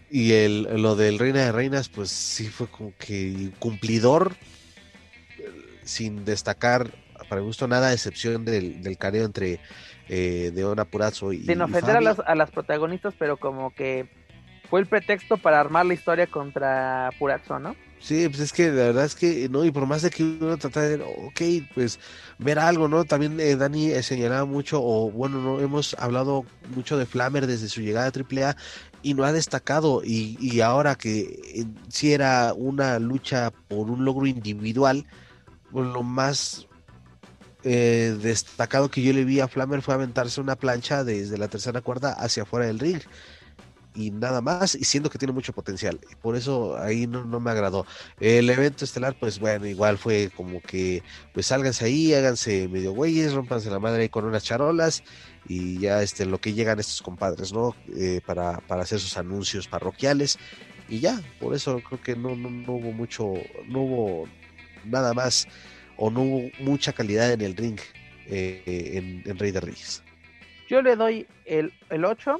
y 0.09 0.33
el, 0.33 0.81
lo 0.81 0.95
del 0.95 1.19
Reina 1.19 1.45
de 1.45 1.51
Reinas, 1.51 1.89
pues 1.89 2.09
sí 2.09 2.47
fue 2.47 2.67
como 2.67 2.93
que 2.97 3.51
cumplidor, 3.59 4.35
sin 5.83 6.25
destacar, 6.25 6.91
para 7.29 7.41
mi 7.41 7.47
gusto, 7.47 7.67
nada, 7.67 7.89
a 7.89 7.93
excepción 7.93 8.43
del, 8.43 8.81
del 8.83 8.97
careo 8.97 9.25
entre 9.25 9.59
eh, 10.09 10.51
Deona 10.53 10.85
Purazzo 10.85 11.31
y. 11.31 11.43
Sin 11.43 11.61
ofender 11.61 11.95
a, 11.95 12.01
las, 12.01 12.19
a 12.19 12.35
las 12.35 12.51
protagonistas, 12.51 13.13
pero 13.17 13.37
como 13.37 13.73
que 13.73 14.09
fue 14.69 14.81
el 14.81 14.85
pretexto 14.85 15.37
para 15.37 15.59
armar 15.59 15.85
la 15.85 15.93
historia 15.93 16.27
contra 16.27 17.09
Purazzo, 17.17 17.59
¿no? 17.59 17.75
Sí, 18.01 18.27
pues 18.29 18.39
es 18.39 18.51
que 18.51 18.67
la 18.69 18.85
verdad 18.85 19.05
es 19.05 19.13
que, 19.13 19.47
no, 19.47 19.63
y 19.63 19.69
por 19.69 19.85
más 19.85 20.01
de 20.01 20.09
que 20.09 20.23
uno 20.23 20.57
trata 20.57 20.81
de, 20.81 21.03
ok, 21.03 21.69
pues 21.75 21.99
ver 22.39 22.57
algo, 22.57 22.87
¿no? 22.87 23.05
También 23.05 23.39
eh, 23.39 23.55
Dani 23.55 23.91
eh, 23.91 24.01
señalaba 24.01 24.45
mucho, 24.45 24.81
o 24.83 25.11
bueno, 25.11 25.39
no 25.39 25.59
hemos 25.59 25.93
hablado 25.99 26.43
mucho 26.75 26.97
de 26.97 27.05
Flammer 27.05 27.45
desde 27.45 27.69
su 27.69 27.81
llegada 27.81 28.07
a 28.07 28.11
AAA 28.11 28.57
y 29.03 29.13
no 29.13 29.23
ha 29.23 29.31
destacado, 29.31 30.01
y, 30.03 30.35
y 30.41 30.61
ahora 30.61 30.95
que 30.95 31.39
eh, 31.53 31.65
si 31.89 32.11
era 32.11 32.53
una 32.55 32.97
lucha 32.97 33.51
por 33.51 33.91
un 33.91 34.03
logro 34.03 34.25
individual, 34.25 35.05
pues 35.71 35.85
lo 35.87 36.01
más 36.01 36.67
destacado 37.63 38.89
que 38.89 39.03
yo 39.03 39.13
le 39.13 39.23
vi 39.23 39.39
a 39.39 39.47
Flammer 39.47 39.83
fue 39.83 39.93
aventarse 39.93 40.41
una 40.41 40.55
plancha 40.55 41.03
desde 41.03 41.37
la 41.37 41.47
tercera 41.47 41.81
cuerda 41.81 42.13
hacia 42.13 42.41
afuera 42.41 42.65
del 42.65 42.79
ring 42.79 43.01
y 43.93 44.11
nada 44.11 44.41
más, 44.41 44.75
y 44.75 44.83
siendo 44.83 45.09
que 45.09 45.17
tiene 45.17 45.33
mucho 45.33 45.53
potencial. 45.53 45.99
Y 46.11 46.15
por 46.15 46.35
eso 46.35 46.77
ahí 46.77 47.07
no, 47.07 47.39
me 47.39 47.51
agradó. 47.51 47.85
El 48.19 48.49
evento 48.49 48.85
estelar, 48.85 49.17
pues 49.19 49.39
bueno, 49.39 49.65
igual 49.65 49.97
fue 49.97 50.31
como 50.35 50.61
que, 50.61 51.03
pues 51.33 51.47
sálganse 51.47 51.85
ahí, 51.85 52.13
háganse 52.13 52.67
medio 52.67 52.93
güeyes, 52.93 53.33
rompanse 53.33 53.69
la 53.69 53.79
madre 53.79 54.03
ahí 54.03 54.09
con 54.09 54.25
unas 54.25 54.43
charolas 54.43 55.03
y 55.47 55.79
ya 55.79 56.01
este, 56.01 56.25
lo 56.25 56.39
que 56.39 56.53
llegan 56.53 56.79
estos 56.79 57.01
compadres, 57.01 57.51
¿no? 57.53 57.75
Eh, 57.95 58.21
para, 58.25 58.59
para 58.59 58.83
hacer 58.83 58.99
sus 58.99 59.17
anuncios 59.17 59.67
parroquiales. 59.67 60.37
Y 60.87 60.99
ya, 60.99 61.21
por 61.39 61.55
eso 61.55 61.81
creo 61.87 62.01
que 62.01 62.15
no, 62.15 62.35
no, 62.35 62.73
hubo 62.73 62.91
mucho, 62.91 63.33
no 63.67 63.81
hubo 63.81 64.27
nada 64.85 65.13
más 65.13 65.47
o 65.97 66.09
no 66.09 66.21
hubo 66.21 66.49
mucha 66.59 66.91
calidad 66.93 67.31
en 67.31 67.41
el 67.41 67.55
ring 67.55 67.79
eh, 68.27 68.63
en, 68.65 69.23
en 69.25 69.37
Rey 69.37 69.51
de 69.51 69.61
Reyes. 69.61 70.03
Yo 70.67 70.81
le 70.81 70.95
doy 70.95 71.27
el, 71.45 71.73
el 71.89 72.05
8 72.05 72.39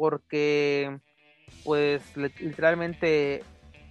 porque 0.00 0.98
pues 1.62 2.16
literalmente 2.16 3.44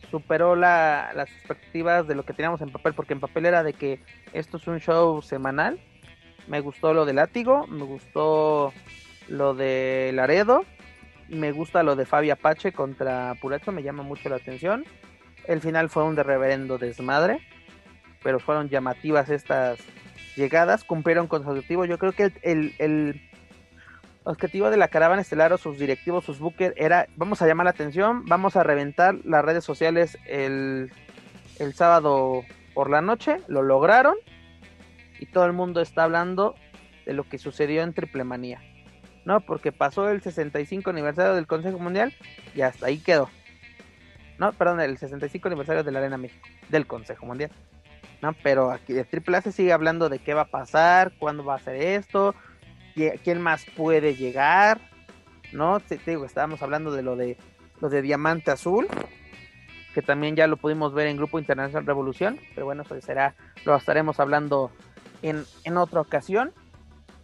superó 0.10 0.56
la, 0.56 1.11
las 1.14 1.30
expectativas 1.30 2.07
de 2.07 2.15
lo 2.15 2.26
que 2.26 2.34
teníamos 2.34 2.61
en 2.61 2.72
papel, 2.72 2.95
porque 2.95 3.14
en 3.14 3.19
papel 3.19 3.45
era 3.45 3.61
de 3.61 3.73
que 3.73 4.02
esto 4.34 4.57
es 4.57 4.65
un 4.65 4.80
show 4.80 5.22
semanal. 5.22 5.80
Me 6.48 6.61
gustó 6.61 6.95
lo 6.95 7.06
de 7.06 7.14
Látigo, 7.14 7.68
me 7.68 7.84
gustó 7.84 8.73
lo 9.27 9.53
de 9.53 10.10
Laredo, 10.15 10.65
me 11.27 11.52
gusta 11.52 11.84
lo 11.84 11.95
de 11.95 12.07
Fabi 12.07 12.31
Apache 12.31 12.72
contra 12.72 13.36
Pureto, 13.40 13.72
me 13.72 13.84
llama 13.84 14.02
mucho 14.02 14.30
la 14.30 14.38
atención. 14.38 14.86
El 15.45 15.61
final 15.61 15.91
fue 15.91 16.06
un 16.06 16.15
de 16.15 16.23
reverendo 16.23 16.80
desmadre, 16.80 17.40
pero 18.23 18.40
fueron 18.40 18.69
llamativas 18.69 19.30
estas 19.30 19.77
llegadas, 20.36 20.84
cumplieron 20.84 21.27
con 21.27 21.44
su 21.44 21.49
objetivo. 21.52 21.86
Yo 21.86 21.99
creo 21.99 22.14
que 22.14 22.31
el 22.41 23.28
objetivo 24.30 24.69
de 24.69 24.77
la 24.77 24.88
caravana 24.88 25.22
estelar 25.22 25.51
o 25.53 25.57
sus 25.57 25.77
directivos, 25.77 26.26
sus 26.26 26.39
bookers, 26.39 26.73
era, 26.77 27.07
vamos 27.15 27.41
a 27.41 27.47
llamar 27.47 27.65
la 27.65 27.72
atención, 27.72 28.26
vamos 28.26 28.56
a 28.56 28.64
reventar 28.64 29.15
las 29.26 29.43
redes 29.43 29.64
sociales 29.64 30.18
el, 30.26 30.91
el 31.57 31.73
sábado 31.73 32.43
por 32.73 32.89
la 32.89 33.01
noche, 33.01 33.38
lo 33.47 33.61
lograron 33.61 34.15
y 35.19 35.26
todo 35.26 35.45
el 35.45 35.53
mundo 35.53 35.81
está 35.81 36.03
hablando 36.03 36.56
de 37.06 37.14
lo 37.14 37.27
que 37.27 37.38
sucedió 37.38 37.81
en 37.81 37.93
Triple 37.93 38.23
Manía, 38.23 38.61
¿no? 39.26 39.41
Porque 39.41 39.72
pasó 39.72 40.10
el 40.10 40.22
65 40.22 40.89
aniversario 40.91 41.34
del 41.34 41.47
Consejo 41.47 41.80
Mundial 41.80 42.14
y 42.56 42.61
hasta 42.61 42.85
ahí 42.85 42.99
quedó. 42.99 43.30
No, 44.38 44.53
perdón, 44.53 44.80
el 44.80 44.97
65 44.97 45.47
aniversario 45.47 45.84
de 45.84 45.91
la 45.91 45.99
Arena 45.99 46.18
México, 46.18 46.47
del 46.69 46.88
Consejo 46.88 47.26
Mundial. 47.26 47.51
¿no? 48.22 48.34
Pero 48.43 48.72
aquí 48.72 48.93
de 48.93 49.06
Triple 49.06 49.38
A 49.38 49.41
se 49.41 49.51
sigue 49.51 49.73
hablando 49.73 50.10
de 50.10 50.19
qué 50.19 50.34
va 50.34 50.41
a 50.41 50.51
pasar, 50.51 51.14
cuándo 51.18 51.43
va 51.43 51.56
a 51.56 51.60
ser 51.60 51.76
esto, 51.76 52.35
quién 53.23 53.41
más 53.41 53.65
puede 53.76 54.15
llegar, 54.15 54.81
¿no? 55.51 55.80
Te, 55.80 55.99
digo, 56.05 56.26
estábamos 56.26 56.61
hablando 56.61 56.91
de 56.91 57.01
lo 57.01 57.15
de 57.15 57.38
lo 57.81 57.89
de 57.89 58.01
Diamante 58.01 58.51
Azul, 58.51 58.88
que 59.93 60.01
también 60.01 60.35
ya 60.35 60.47
lo 60.47 60.57
pudimos 60.57 60.93
ver 60.93 61.07
en 61.07 61.17
Grupo 61.17 61.39
Internacional 61.39 61.85
Revolución, 61.85 62.39
pero 62.53 62.65
bueno, 62.65 62.84
eso 62.84 62.99
será, 63.01 63.35
lo 63.65 63.76
estaremos 63.76 64.19
hablando 64.19 64.71
en, 65.21 65.45
en 65.63 65.77
otra 65.77 66.01
ocasión. 66.01 66.51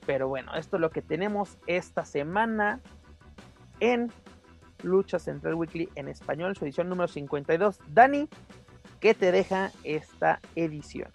Pero 0.06 0.28
bueno, 0.28 0.54
esto 0.56 0.78
es 0.78 0.82
lo 0.82 0.92
que 0.92 1.02
tenemos 1.02 1.58
esta 1.66 2.06
semana 2.06 2.80
en 3.80 4.12
Lucha 4.84 5.20
Central 5.20 5.56
Weekly 5.56 5.90
en 5.96 6.08
español, 6.08 6.56
su 6.56 6.66
edición 6.66 6.90
número 6.90 7.08
52. 7.08 7.80
Dani, 7.88 8.30
¿qué 9.00 9.14
te 9.14 9.32
deja 9.32 9.72
esta 9.84 10.40
edición? 10.56 11.10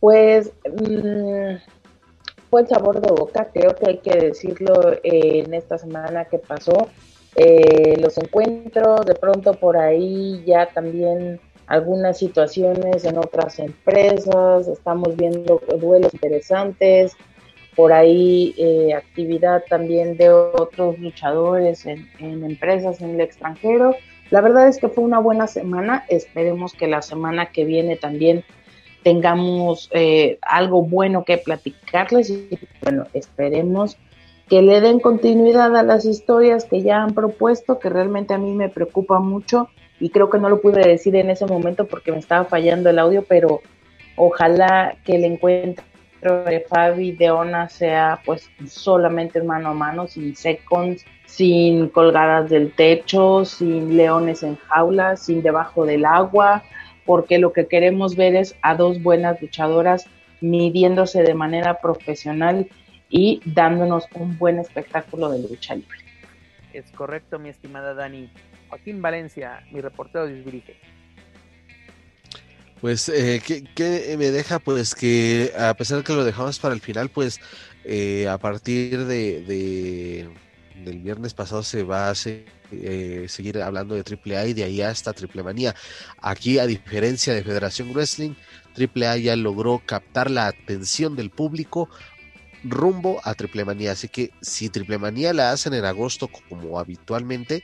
Pues 0.00 0.52
mm, 0.64 1.56
el 2.58 2.68
sabor 2.68 3.00
de 3.00 3.12
boca, 3.12 3.50
creo 3.52 3.74
que 3.74 3.88
hay 3.88 3.98
que 3.98 4.16
decirlo 4.18 4.92
eh, 5.02 5.42
en 5.44 5.54
esta 5.54 5.78
semana 5.78 6.24
que 6.26 6.38
pasó. 6.38 6.88
Eh, 7.36 7.96
los 8.00 8.16
encuentros, 8.18 9.04
de 9.06 9.14
pronto 9.14 9.54
por 9.54 9.76
ahí 9.76 10.42
ya 10.46 10.66
también 10.66 11.40
algunas 11.66 12.18
situaciones 12.18 13.04
en 13.04 13.18
otras 13.18 13.58
empresas, 13.58 14.68
estamos 14.68 15.16
viendo 15.16 15.60
duelos 15.80 16.14
interesantes, 16.14 17.16
por 17.74 17.92
ahí 17.92 18.54
eh, 18.56 18.94
actividad 18.94 19.64
también 19.68 20.16
de 20.16 20.30
otros 20.30 20.98
luchadores 20.98 21.86
en, 21.86 22.08
en, 22.20 22.44
empresas 22.44 23.00
en 23.00 23.10
el 23.10 23.20
extranjero. 23.20 23.96
La 24.30 24.40
verdad 24.40 24.68
es 24.68 24.78
que 24.78 24.88
fue 24.88 25.02
una 25.02 25.18
buena 25.18 25.46
semana, 25.46 26.04
esperemos 26.08 26.72
que 26.72 26.86
la 26.86 27.02
semana 27.02 27.46
que 27.46 27.64
viene 27.64 27.96
también 27.96 28.44
tengamos 29.04 29.88
eh, 29.92 30.38
algo 30.42 30.82
bueno 30.82 31.24
que 31.24 31.38
platicarles 31.38 32.30
y 32.30 32.58
bueno, 32.82 33.06
esperemos 33.12 33.96
que 34.48 34.62
le 34.62 34.80
den 34.80 34.98
continuidad 34.98 35.76
a 35.76 35.82
las 35.82 36.04
historias 36.04 36.64
que 36.64 36.82
ya 36.82 37.02
han 37.02 37.14
propuesto, 37.14 37.78
que 37.78 37.88
realmente 37.88 38.34
a 38.34 38.38
mí 38.38 38.52
me 38.52 38.68
preocupa 38.68 39.20
mucho 39.20 39.68
y 40.00 40.10
creo 40.10 40.28
que 40.30 40.38
no 40.38 40.48
lo 40.48 40.60
pude 40.60 40.82
decir 40.86 41.14
en 41.16 41.30
ese 41.30 41.46
momento 41.46 41.86
porque 41.86 42.12
me 42.12 42.18
estaba 42.18 42.44
fallando 42.44 42.90
el 42.90 42.98
audio, 42.98 43.24
pero 43.28 43.60
ojalá 44.16 44.96
que 45.04 45.16
el 45.16 45.24
encuentro 45.24 45.84
de 46.46 46.64
Fabi 46.68 47.12
de 47.12 47.30
Ona 47.30 47.68
sea 47.68 48.20
pues 48.24 48.50
solamente 48.66 49.42
mano 49.42 49.70
a 49.70 49.74
mano, 49.74 50.06
sin 50.08 50.34
seconds, 50.34 51.04
sin 51.26 51.88
colgadas 51.88 52.48
del 52.48 52.72
techo, 52.72 53.44
sin 53.44 53.96
leones 53.96 54.42
en 54.42 54.56
jaulas, 54.56 55.24
sin 55.24 55.42
debajo 55.42 55.84
del 55.84 56.04
agua, 56.04 56.62
porque 57.04 57.38
lo 57.38 57.52
que 57.52 57.66
queremos 57.66 58.16
ver 58.16 58.34
es 58.34 58.56
a 58.62 58.74
dos 58.74 59.02
buenas 59.02 59.40
luchadoras 59.40 60.06
midiéndose 60.40 61.22
de 61.22 61.34
manera 61.34 61.80
profesional 61.80 62.68
y 63.08 63.40
dándonos 63.44 64.06
un 64.14 64.36
buen 64.38 64.58
espectáculo 64.58 65.30
de 65.30 65.38
lucha 65.48 65.74
libre. 65.74 65.98
Es 66.72 66.90
correcto, 66.90 67.38
mi 67.38 67.48
estimada 67.48 67.94
Dani. 67.94 68.28
Joaquín 68.68 69.00
Valencia, 69.00 69.64
mi 69.70 69.80
reportero 69.80 70.26
de 70.26 70.42
Pues, 72.80 73.08
eh, 73.08 73.40
¿qué, 73.46 74.16
me 74.18 74.30
deja? 74.30 74.58
Pues 74.58 74.96
que 74.96 75.52
a 75.56 75.74
pesar 75.74 75.98
de 75.98 76.04
que 76.04 76.12
lo 76.12 76.24
dejamos 76.24 76.58
para 76.58 76.74
el 76.74 76.80
final, 76.80 77.08
pues 77.08 77.40
eh, 77.84 78.26
a 78.28 78.38
partir 78.38 79.04
de, 79.04 80.28
del 80.84 81.00
viernes 81.00 81.34
pasado 81.34 81.62
se 81.62 81.82
va 81.82 82.10
a 82.10 82.14
seguir 82.14 82.46
eh, 82.82 83.26
seguir 83.28 83.60
hablando 83.62 83.94
de 83.94 84.02
AAA 84.02 84.46
y 84.46 84.52
de 84.54 84.64
ahí 84.64 84.80
hasta 84.80 85.12
Triple 85.12 85.42
Manía. 85.42 85.74
Aquí, 86.20 86.58
a 86.58 86.66
diferencia 86.66 87.34
de 87.34 87.44
Federación 87.44 87.92
Wrestling, 87.92 88.34
AAA 88.76 89.18
ya 89.18 89.36
logró 89.36 89.82
captar 89.84 90.30
la 90.30 90.46
atención 90.46 91.14
del 91.14 91.30
público 91.30 91.88
rumbo 92.64 93.20
a 93.24 93.34
Triple 93.34 93.64
Manía. 93.64 93.92
Así 93.92 94.08
que 94.08 94.30
si 94.40 94.68
Triple 94.68 94.98
Manía 94.98 95.32
la 95.32 95.52
hacen 95.52 95.74
en 95.74 95.84
agosto 95.84 96.28
como 96.48 96.78
habitualmente, 96.78 97.62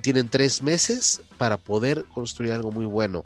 tienen 0.00 0.28
tres 0.28 0.62
meses 0.62 1.22
para 1.38 1.56
poder 1.56 2.04
construir 2.12 2.52
algo 2.52 2.70
muy 2.70 2.86
bueno. 2.86 3.22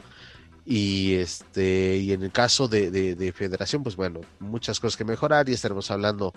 Y 0.64 1.14
este, 1.14 1.96
y 1.96 2.12
en 2.12 2.22
el 2.22 2.30
caso 2.30 2.68
de, 2.68 2.90
de, 2.90 3.32
Federación, 3.32 3.82
pues 3.82 3.96
bueno, 3.96 4.20
muchas 4.38 4.78
cosas 4.78 4.96
que 4.96 5.04
mejorar 5.04 5.48
y 5.48 5.52
estaremos 5.52 5.90
hablando 5.90 6.32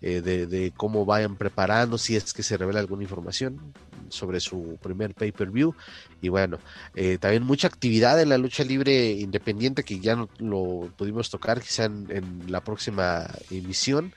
eh, 0.00 0.20
de, 0.20 0.72
cómo 0.76 1.04
vayan 1.04 1.36
preparando, 1.36 1.98
si 1.98 2.14
es 2.14 2.32
que 2.32 2.42
se 2.42 2.56
revela 2.56 2.78
alguna 2.78 3.02
información 3.02 3.74
sobre 4.08 4.40
su 4.40 4.78
primer 4.80 5.14
pay-per-view. 5.14 5.74
Y 6.22 6.28
bueno, 6.28 6.58
eh, 6.94 7.18
también 7.18 7.42
mucha 7.42 7.66
actividad 7.66 8.20
en 8.20 8.28
la 8.28 8.38
lucha 8.38 8.62
libre 8.64 9.10
independiente 9.10 9.82
que 9.82 9.98
ya 9.98 10.14
no 10.14 10.28
lo 10.38 10.92
pudimos 10.96 11.30
tocar 11.30 11.60
quizá 11.60 11.86
en, 11.86 12.44
la 12.46 12.62
próxima 12.62 13.26
emisión. 13.50 14.14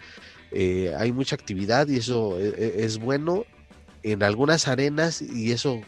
Eh, 0.52 0.94
hay 0.98 1.12
mucha 1.12 1.36
actividad 1.36 1.88
y 1.88 1.98
eso 1.98 2.38
es, 2.40 2.54
es 2.58 2.98
bueno 3.00 3.46
en 4.04 4.24
algunas 4.24 4.68
arenas 4.68 5.22
y 5.22 5.52
eso 5.52 5.82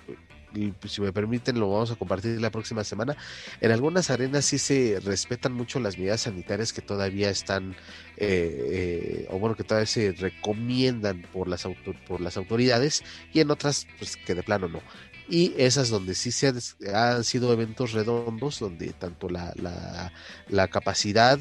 si 0.88 1.02
me 1.02 1.12
permiten 1.12 1.60
lo 1.60 1.70
vamos 1.70 1.92
a 1.92 1.96
compartir 1.96 2.40
la 2.42 2.52
próxima 2.52 2.84
semana. 2.84 3.16
En 3.62 3.72
algunas 3.72 4.10
arenas 4.10 4.46
sí 4.46 4.58
se 4.58 5.00
respetan 5.04 5.54
mucho 5.54 5.80
las 5.80 5.98
medidas 5.98 6.22
sanitarias 6.22 6.74
que 6.74 6.82
todavía 6.82 7.30
están, 7.30 7.76
eh, 8.18 9.26
eh, 9.28 9.28
o 9.30 9.40
bueno, 9.40 9.56
que 9.56 9.64
todavía 9.64 9.88
se 9.88 10.12
recomiendan 10.14 11.24
por 11.34 11.48
las, 11.48 11.68
por 12.08 12.22
las 12.22 12.38
autoridades 12.38 13.04
y 13.34 13.40
en 13.40 13.52
otras 13.52 13.88
pues 13.98 14.18
que 14.18 14.36
de 14.36 14.44
plano 14.44 14.68
no. 14.68 14.82
Y 15.30 15.54
esas 15.58 15.90
donde 15.90 16.16
sí 16.16 16.32
se 16.32 16.54
han 16.94 17.24
sido 17.24 17.54
eventos 17.54 17.94
redondos, 17.94 18.60
donde 18.60 18.92
tanto 18.92 19.30
la, 19.30 19.54
la 20.50 20.68
capacidad 20.68 21.40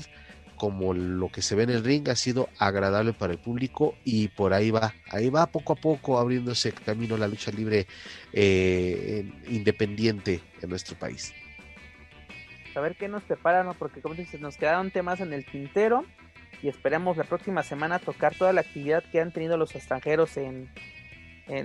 como 0.62 0.94
lo 0.94 1.28
que 1.28 1.42
se 1.42 1.56
ve 1.56 1.64
en 1.64 1.70
el 1.70 1.82
ring 1.82 2.08
ha 2.08 2.14
sido 2.14 2.48
agradable 2.56 3.12
para 3.12 3.32
el 3.32 3.40
público 3.40 3.96
y 4.04 4.28
por 4.28 4.54
ahí 4.54 4.70
va, 4.70 4.94
ahí 5.10 5.28
va 5.28 5.46
poco 5.48 5.72
a 5.72 5.76
poco 5.76 6.20
abriéndose 6.20 6.70
camino 6.70 7.16
la 7.16 7.26
lucha 7.26 7.50
libre 7.50 7.88
eh, 8.32 9.28
independiente 9.48 10.40
en 10.60 10.70
nuestro 10.70 10.96
país. 10.96 11.34
A 12.76 12.80
ver 12.80 12.94
qué 12.94 13.08
nos 13.08 13.24
prepara, 13.24 13.64
¿no? 13.64 13.74
Porque 13.74 14.00
como 14.00 14.14
dices, 14.14 14.40
nos 14.40 14.56
quedaron 14.56 14.92
temas 14.92 15.18
en 15.18 15.32
el 15.32 15.44
tintero 15.44 16.04
y 16.62 16.68
esperamos 16.68 17.16
la 17.16 17.24
próxima 17.24 17.64
semana 17.64 17.98
tocar 17.98 18.32
toda 18.36 18.52
la 18.52 18.60
actividad 18.60 19.02
que 19.10 19.20
han 19.20 19.32
tenido 19.32 19.56
los 19.56 19.74
extranjeros 19.74 20.36
en, 20.36 20.70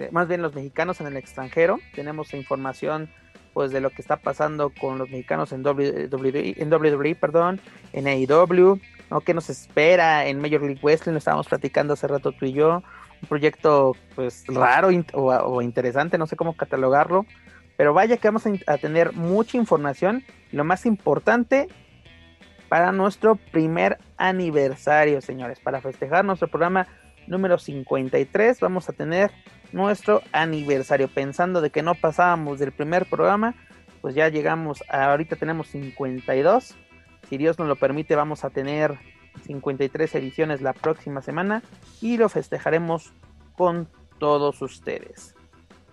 más 0.09 0.27
bien 0.27 0.41
los 0.41 0.55
mexicanos 0.55 1.01
en 1.01 1.05
el 1.05 1.17
extranjero. 1.17 1.79
Tenemos 1.93 2.33
información 2.33 3.11
pues 3.57 3.71
de 3.71 3.81
lo 3.81 3.89
que 3.89 4.03
está 4.03 4.17
pasando 4.17 4.69
con 4.69 4.99
los 4.99 5.09
mexicanos 5.09 5.51
en 5.51 5.65
WWE, 5.65 6.53
en 6.57 6.71
WWE 6.71 7.15
perdón, 7.15 7.59
en 7.91 8.05
AEW, 8.05 8.79
¿no? 9.09 9.21
¿Qué 9.21 9.33
nos 9.33 9.49
espera 9.49 10.27
en 10.27 10.39
Major 10.39 10.61
League 10.61 10.79
Wrestling? 10.83 11.13
Lo 11.13 11.17
estábamos 11.17 11.47
platicando 11.47 11.93
hace 11.93 12.07
rato 12.07 12.31
tú 12.33 12.45
y 12.45 12.53
yo. 12.53 12.83
Un 13.19 13.27
proyecto 13.27 13.95
pues 14.13 14.43
raro 14.45 14.89
o, 15.13 15.61
interesante, 15.63 16.19
no 16.19 16.27
sé 16.27 16.35
cómo 16.35 16.55
catalogarlo. 16.55 17.25
Pero 17.77 17.95
vaya 17.95 18.17
que 18.17 18.27
vamos 18.27 18.43
a, 18.67 18.77
tener 18.77 19.13
mucha 19.13 19.57
información. 19.57 20.23
lo 20.51 20.63
más 20.63 20.85
importante, 20.85 21.67
para 22.69 22.91
nuestro 22.91 23.37
primer 23.37 23.97
aniversario, 24.17 25.19
señores. 25.19 25.59
Para 25.59 25.81
festejar 25.81 26.23
nuestro 26.23 26.47
programa 26.47 26.87
número 27.27 27.57
53, 27.57 28.59
vamos 28.59 28.89
a 28.89 28.93
tener 28.93 29.31
nuestro 29.71 30.21
aniversario. 30.31 31.07
Pensando 31.07 31.61
de 31.61 31.69
que 31.69 31.83
no 31.83 31.95
pasábamos 31.95 32.59
del 32.59 32.71
primer 32.71 33.07
programa, 33.09 33.55
pues 34.01 34.15
ya 34.15 34.29
llegamos, 34.29 34.83
a, 34.89 35.11
ahorita 35.11 35.35
tenemos 35.35 35.67
52. 35.67 36.75
Si 37.29 37.37
Dios 37.37 37.59
nos 37.59 37.67
lo 37.67 37.75
permite, 37.75 38.15
vamos 38.15 38.43
a 38.43 38.49
tener 38.49 38.97
53 39.45 40.15
ediciones 40.15 40.61
la 40.61 40.73
próxima 40.73 41.21
semana 41.21 41.61
y 42.01 42.17
lo 42.17 42.29
festejaremos 42.29 43.13
con 43.55 43.87
todos 44.17 44.61
ustedes. 44.61 45.35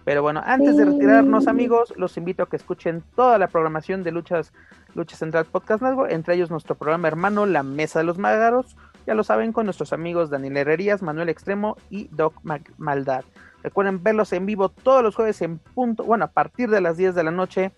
Pero 0.04 0.20
bueno, 0.20 0.42
antes 0.44 0.76
de 0.76 0.84
retirarnos, 0.84 1.46
amigos, 1.46 1.94
los 1.96 2.16
invito 2.18 2.42
a 2.42 2.48
que 2.48 2.56
escuchen 2.56 3.02
toda 3.16 3.38
la 3.38 3.48
programación 3.48 4.02
de 4.02 4.12
Luchas, 4.12 4.52
Lucha 4.94 5.16
Central 5.16 5.46
Podcast 5.46 5.82
Network, 5.82 6.12
entre 6.12 6.34
ellos 6.34 6.50
nuestro 6.50 6.74
programa 6.74 7.08
hermano 7.08 7.46
La 7.46 7.62
Mesa 7.62 8.00
de 8.00 8.04
los 8.04 8.18
Mágaros, 8.18 8.76
ya 9.06 9.14
lo 9.14 9.24
saben, 9.24 9.52
con 9.52 9.66
nuestros 9.66 9.92
amigos 9.92 10.30
Daniel 10.30 10.56
Herrerías, 10.56 11.02
Manuel 11.02 11.28
Extremo 11.28 11.76
y 11.90 12.08
Doc 12.08 12.40
Maldad. 12.78 13.24
Recuerden 13.62 14.02
verlos 14.02 14.32
en 14.32 14.46
vivo 14.46 14.68
todos 14.68 15.02
los 15.02 15.14
jueves 15.14 15.40
en 15.42 15.58
punto, 15.58 16.04
bueno, 16.04 16.26
a 16.26 16.28
partir 16.28 16.68
de 16.70 16.80
las 16.80 16.96
10 16.96 17.14
de 17.14 17.24
la 17.24 17.30
noche, 17.30 17.72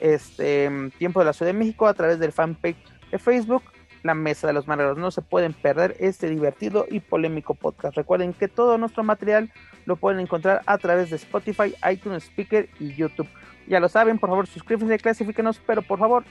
este 0.00 0.70
tiempo 0.98 1.20
de 1.20 1.26
la 1.26 1.32
Ciudad 1.32 1.52
de 1.52 1.58
México, 1.58 1.86
a 1.86 1.94
través 1.94 2.18
del 2.18 2.32
fanpage 2.32 2.76
de 3.10 3.18
Facebook, 3.18 3.62
La 4.02 4.14
Mesa 4.14 4.46
de 4.46 4.52
los 4.52 4.66
Mareros. 4.66 4.98
No 4.98 5.10
se 5.10 5.22
pueden 5.22 5.52
perder 5.52 5.96
este 5.98 6.28
divertido 6.28 6.86
y 6.88 7.00
polémico 7.00 7.54
podcast. 7.54 7.96
Recuerden 7.96 8.32
que 8.32 8.48
todo 8.48 8.78
nuestro 8.78 9.02
material 9.02 9.52
lo 9.84 9.96
pueden 9.96 10.20
encontrar 10.20 10.62
a 10.66 10.78
través 10.78 11.10
de 11.10 11.16
Spotify, 11.16 11.74
iTunes 11.90 12.24
Speaker 12.24 12.68
y 12.80 12.94
YouTube. 12.94 13.28
Ya 13.66 13.80
lo 13.80 13.88
saben, 13.88 14.18
por 14.18 14.30
favor, 14.30 14.46
suscríbanse, 14.46 14.98
clasifíquenos, 14.98 15.60
pero 15.66 15.82
por 15.82 15.98
favor, 15.98 16.24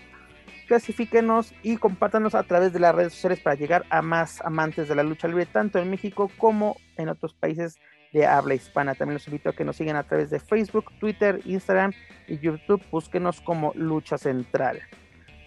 clasifíquenos 0.65 1.53
y 1.63 1.77
compártanos 1.77 2.35
a 2.35 2.43
través 2.43 2.73
de 2.73 2.79
las 2.79 2.93
redes 2.93 3.13
sociales 3.13 3.39
para 3.39 3.55
llegar 3.55 3.85
a 3.89 4.01
más 4.01 4.41
amantes 4.41 4.87
de 4.87 4.95
la 4.95 5.03
lucha 5.03 5.27
libre, 5.27 5.45
tanto 5.45 5.79
en 5.79 5.89
México 5.89 6.29
como 6.37 6.77
en 6.97 7.09
otros 7.09 7.33
países 7.33 7.77
de 8.13 8.25
habla 8.25 8.55
hispana. 8.55 8.95
También 8.95 9.15
los 9.15 9.27
invito 9.27 9.49
a 9.49 9.53
que 9.53 9.65
nos 9.65 9.75
sigan 9.75 9.95
a 9.95 10.03
través 10.03 10.29
de 10.29 10.39
Facebook, 10.39 10.91
Twitter, 10.99 11.41
Instagram 11.45 11.91
y 12.27 12.39
YouTube. 12.39 12.81
Búsquenos 12.91 13.41
como 13.41 13.73
Lucha 13.75 14.17
Central. 14.17 14.81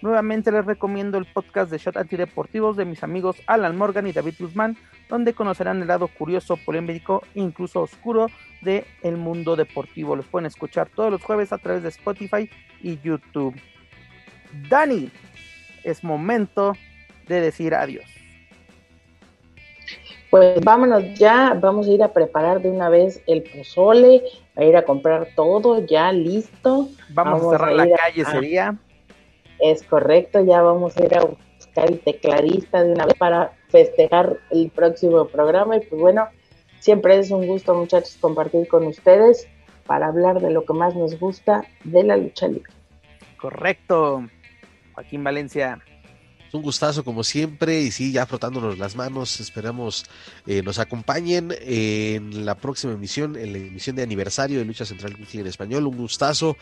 Nuevamente 0.01 0.53
les 0.53 0.65
recomiendo 0.65 1.19
el 1.19 1.25
podcast 1.25 1.73
de 1.73 1.79
Shot 1.79 1.97
Antideportivos 1.97 2.77
de 2.77 2.85
mis 2.85 3.03
amigos 3.03 3.43
Alan 3.47 3.77
Morgan 3.77 4.07
y 4.07 4.13
David 4.13 4.35
Guzmán, 4.39 4.77
donde 5.09 5.35
conocerán 5.35 5.83
el 5.83 5.89
lado 5.89 6.07
curioso, 6.07 6.57
polémico 6.57 7.23
e 7.35 7.41
incluso 7.41 7.81
oscuro 7.81 8.29
del 8.63 8.85
el 9.03 9.17
mundo 9.17 9.57
deportivo. 9.57 10.15
Los 10.15 10.27
pueden 10.27 10.47
escuchar 10.47 10.89
todos 10.89 11.11
los 11.11 11.23
jueves 11.25 11.53
a 11.53 11.59
través 11.59 11.83
de 11.83 11.89
Spotify 11.89 12.49
y 12.81 13.01
YouTube. 13.01 13.57
Dani, 14.69 15.11
es 15.85 16.05
momento 16.05 16.75
de 17.27 17.41
decir 17.41 17.75
adiós. 17.75 18.07
Pues 20.31 20.61
vámonos 20.63 21.15
ya, 21.15 21.57
vamos 21.59 21.87
a 21.87 21.91
ir 21.91 22.03
a 22.03 22.13
preparar 22.13 22.61
de 22.61 22.71
una 22.71 22.91
vez 22.91 23.23
el 23.27 23.43
pozole, 23.45 24.23
a 24.57 24.65
ir 24.65 24.77
a 24.77 24.85
comprar 24.85 25.29
todo 25.35 25.87
ya 25.87 26.13
listo. 26.13 26.89
Vamos, 27.11 27.47
a 27.47 27.51
cerrar 27.51 27.73
la 27.73 27.97
calle, 27.97 28.25
sería. 28.27 28.77
Es 29.59 29.83
correcto, 29.83 30.45
ya 30.45 30.61
vamos 30.61 30.97
a 30.99 31.05
ir 31.05 31.17
a 31.17 31.25
buscar 31.25 31.91
el 31.91 32.01
tecladista 32.01 32.83
de 32.83 32.93
una 32.93 33.07
vez 33.07 33.15
para 33.15 33.53
festejar 33.69 34.39
el 34.51 34.71
próximo 34.71 35.27
programa. 35.27 35.77
Y 35.79 35.81
pues 35.81 35.99
bueno, 35.99 36.29
siempre 36.79 37.19
es 37.19 37.31
un 37.31 37.47
gusto, 37.47 37.75
muchachos, 37.75 38.19
compartir 38.21 38.69
con 38.69 38.87
ustedes 38.87 39.49
para 39.87 40.09
hablar 40.09 40.41
de 40.41 40.51
lo 40.51 40.67
que 40.67 40.75
más 40.75 40.95
nos 40.95 41.19
gusta 41.19 41.65
de 41.85 42.05
la 42.05 42.19
lucha 42.19 42.49
libre. 42.49 42.71
Correcto, 43.39 44.25
Joaquín 44.99 45.23
Valencia. 45.23 45.79
Un 46.53 46.63
gustazo 46.63 47.05
como 47.05 47.23
siempre 47.23 47.83
y 47.83 47.93
sí, 47.93 48.11
ya 48.11 48.27
frotándonos 48.27 48.79
las 48.79 48.97
manos, 48.97 49.39
esperamos 49.39 50.07
eh, 50.45 50.61
nos 50.63 50.81
acompañen 50.81 51.55
en 51.61 52.45
la 52.45 52.57
próxima 52.57 52.95
emisión, 52.95 53.37
en 53.37 53.53
la 53.53 53.59
emisión 53.59 53.95
de 53.95 54.03
aniversario 54.03 54.59
de 54.59 54.65
Lucha 54.65 54.85
Central 54.85 55.15
en 55.33 55.47
Español. 55.47 55.87
Un 55.87 55.99
gustazo, 55.99 56.57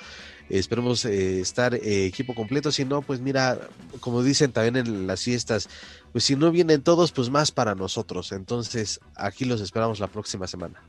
esperemos 0.50 1.06
eh, 1.06 1.40
estar 1.40 1.74
eh, 1.74 2.04
equipo 2.04 2.34
completo, 2.34 2.70
si 2.72 2.84
no, 2.84 3.00
pues 3.00 3.20
mira, 3.20 3.58
como 4.00 4.22
dicen 4.22 4.52
también 4.52 4.76
en 4.76 5.06
las 5.06 5.22
fiestas, 5.22 5.70
pues 6.12 6.24
si 6.24 6.36
no 6.36 6.50
vienen 6.50 6.82
todos, 6.82 7.12
pues 7.12 7.30
más 7.30 7.52
para 7.52 7.74
nosotros. 7.74 8.32
Entonces, 8.32 9.00
aquí 9.14 9.46
los 9.46 9.62
esperamos 9.62 9.98
la 9.98 10.08
próxima 10.08 10.46
semana. 10.46 10.82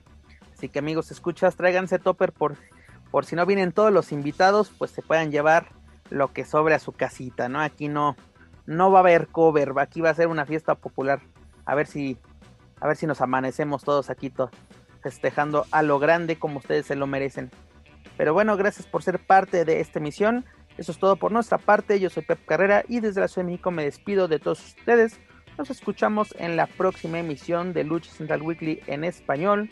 Así 0.58 0.68
que 0.68 0.80
amigos, 0.80 1.12
escuchas, 1.12 1.56
tráiganse 1.56 1.98
topper 1.98 2.34
por, 2.34 2.58
por 3.10 3.24
si 3.24 3.38
no 3.38 3.46
vienen 3.46 3.72
todos 3.72 3.94
los 3.94 4.12
invitados, 4.12 4.70
pues 4.78 4.92
se 4.92 5.02
puedan 5.02 5.32
llevar 5.32 5.77
lo 6.10 6.34
que 6.34 6.46
sobre 6.46 6.76
a 6.76 6.80
su 6.80 6.92
casita, 6.92 7.50
¿no? 7.50 7.62
Aquí 7.62 7.88
no 7.88 8.16
no 8.68 8.92
va 8.92 9.00
a 9.00 9.02
haber 9.02 9.28
cover, 9.30 9.74
aquí 9.80 10.02
va 10.02 10.12
a 10.12 10.14
ser 10.14 10.28
una 10.28 10.46
fiesta 10.46 10.76
popular. 10.76 11.22
A 11.66 11.74
ver 11.74 11.88
si, 11.88 12.18
a 12.80 12.88
ver 12.88 12.98
si 12.98 13.08
nos 13.08 13.22
amanecemos 13.22 13.84
todos 13.84 14.10
aquí 14.10 14.32
festejando 15.02 15.66
a 15.72 15.82
lo 15.82 16.00
grande 16.00 16.38
como 16.38 16.60
ustedes 16.60 16.86
se 16.86 16.96
lo 16.96 17.08
merecen. 17.08 17.50
Pero 18.18 18.34
bueno, 18.34 18.56
gracias 18.58 18.86
por 18.86 19.04
ser 19.04 19.26
parte 19.26 19.66
de 19.66 19.80
esta 19.80 20.00
emisión. 20.00 20.46
Eso 20.78 20.92
es 20.92 21.00
todo 21.00 21.16
por 21.16 21.32
nuestra 21.32 21.58
parte. 21.58 22.00
Yo 22.00 22.10
soy 22.10 22.24
Pep 22.24 22.46
Carrera 22.46 22.84
y 22.88 23.00
desde 23.00 23.22
la 23.22 23.28
Ciudad 23.28 23.46
de 23.46 23.54
México 23.54 23.72
me 23.72 23.84
despido 23.84 24.28
de 24.28 24.40
todos 24.40 24.64
ustedes. 24.64 25.20
Nos 25.58 25.70
escuchamos 25.72 26.36
en 26.38 26.56
la 26.56 26.68
próxima 26.68 27.20
emisión 27.20 27.74
de 27.74 27.84
Lucha 27.84 28.12
Central 28.12 28.42
Weekly 28.42 28.82
en 28.86 29.04
español. 29.04 29.70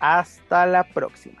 Hasta 0.00 0.66
la 0.66 0.84
próxima. 0.84 1.40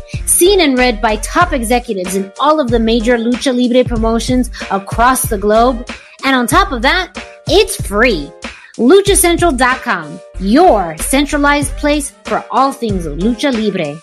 Seen 0.31 0.61
and 0.61 0.77
read 0.77 1.01
by 1.01 1.17
top 1.17 1.51
executives 1.51 2.15
in 2.15 2.31
all 2.39 2.61
of 2.61 2.69
the 2.69 2.79
major 2.79 3.17
Lucha 3.17 3.53
Libre 3.53 3.83
promotions 3.83 4.49
across 4.71 5.23
the 5.23 5.37
globe. 5.37 5.87
And 6.23 6.35
on 6.35 6.47
top 6.47 6.71
of 6.71 6.81
that, 6.83 7.11
it's 7.47 7.75
free. 7.85 8.31
LuchaCentral.com, 8.77 10.19
your 10.39 10.97
centralized 10.97 11.75
place 11.75 12.11
for 12.23 12.43
all 12.49 12.71
things 12.71 13.05
Lucha 13.05 13.51
Libre. 13.53 14.01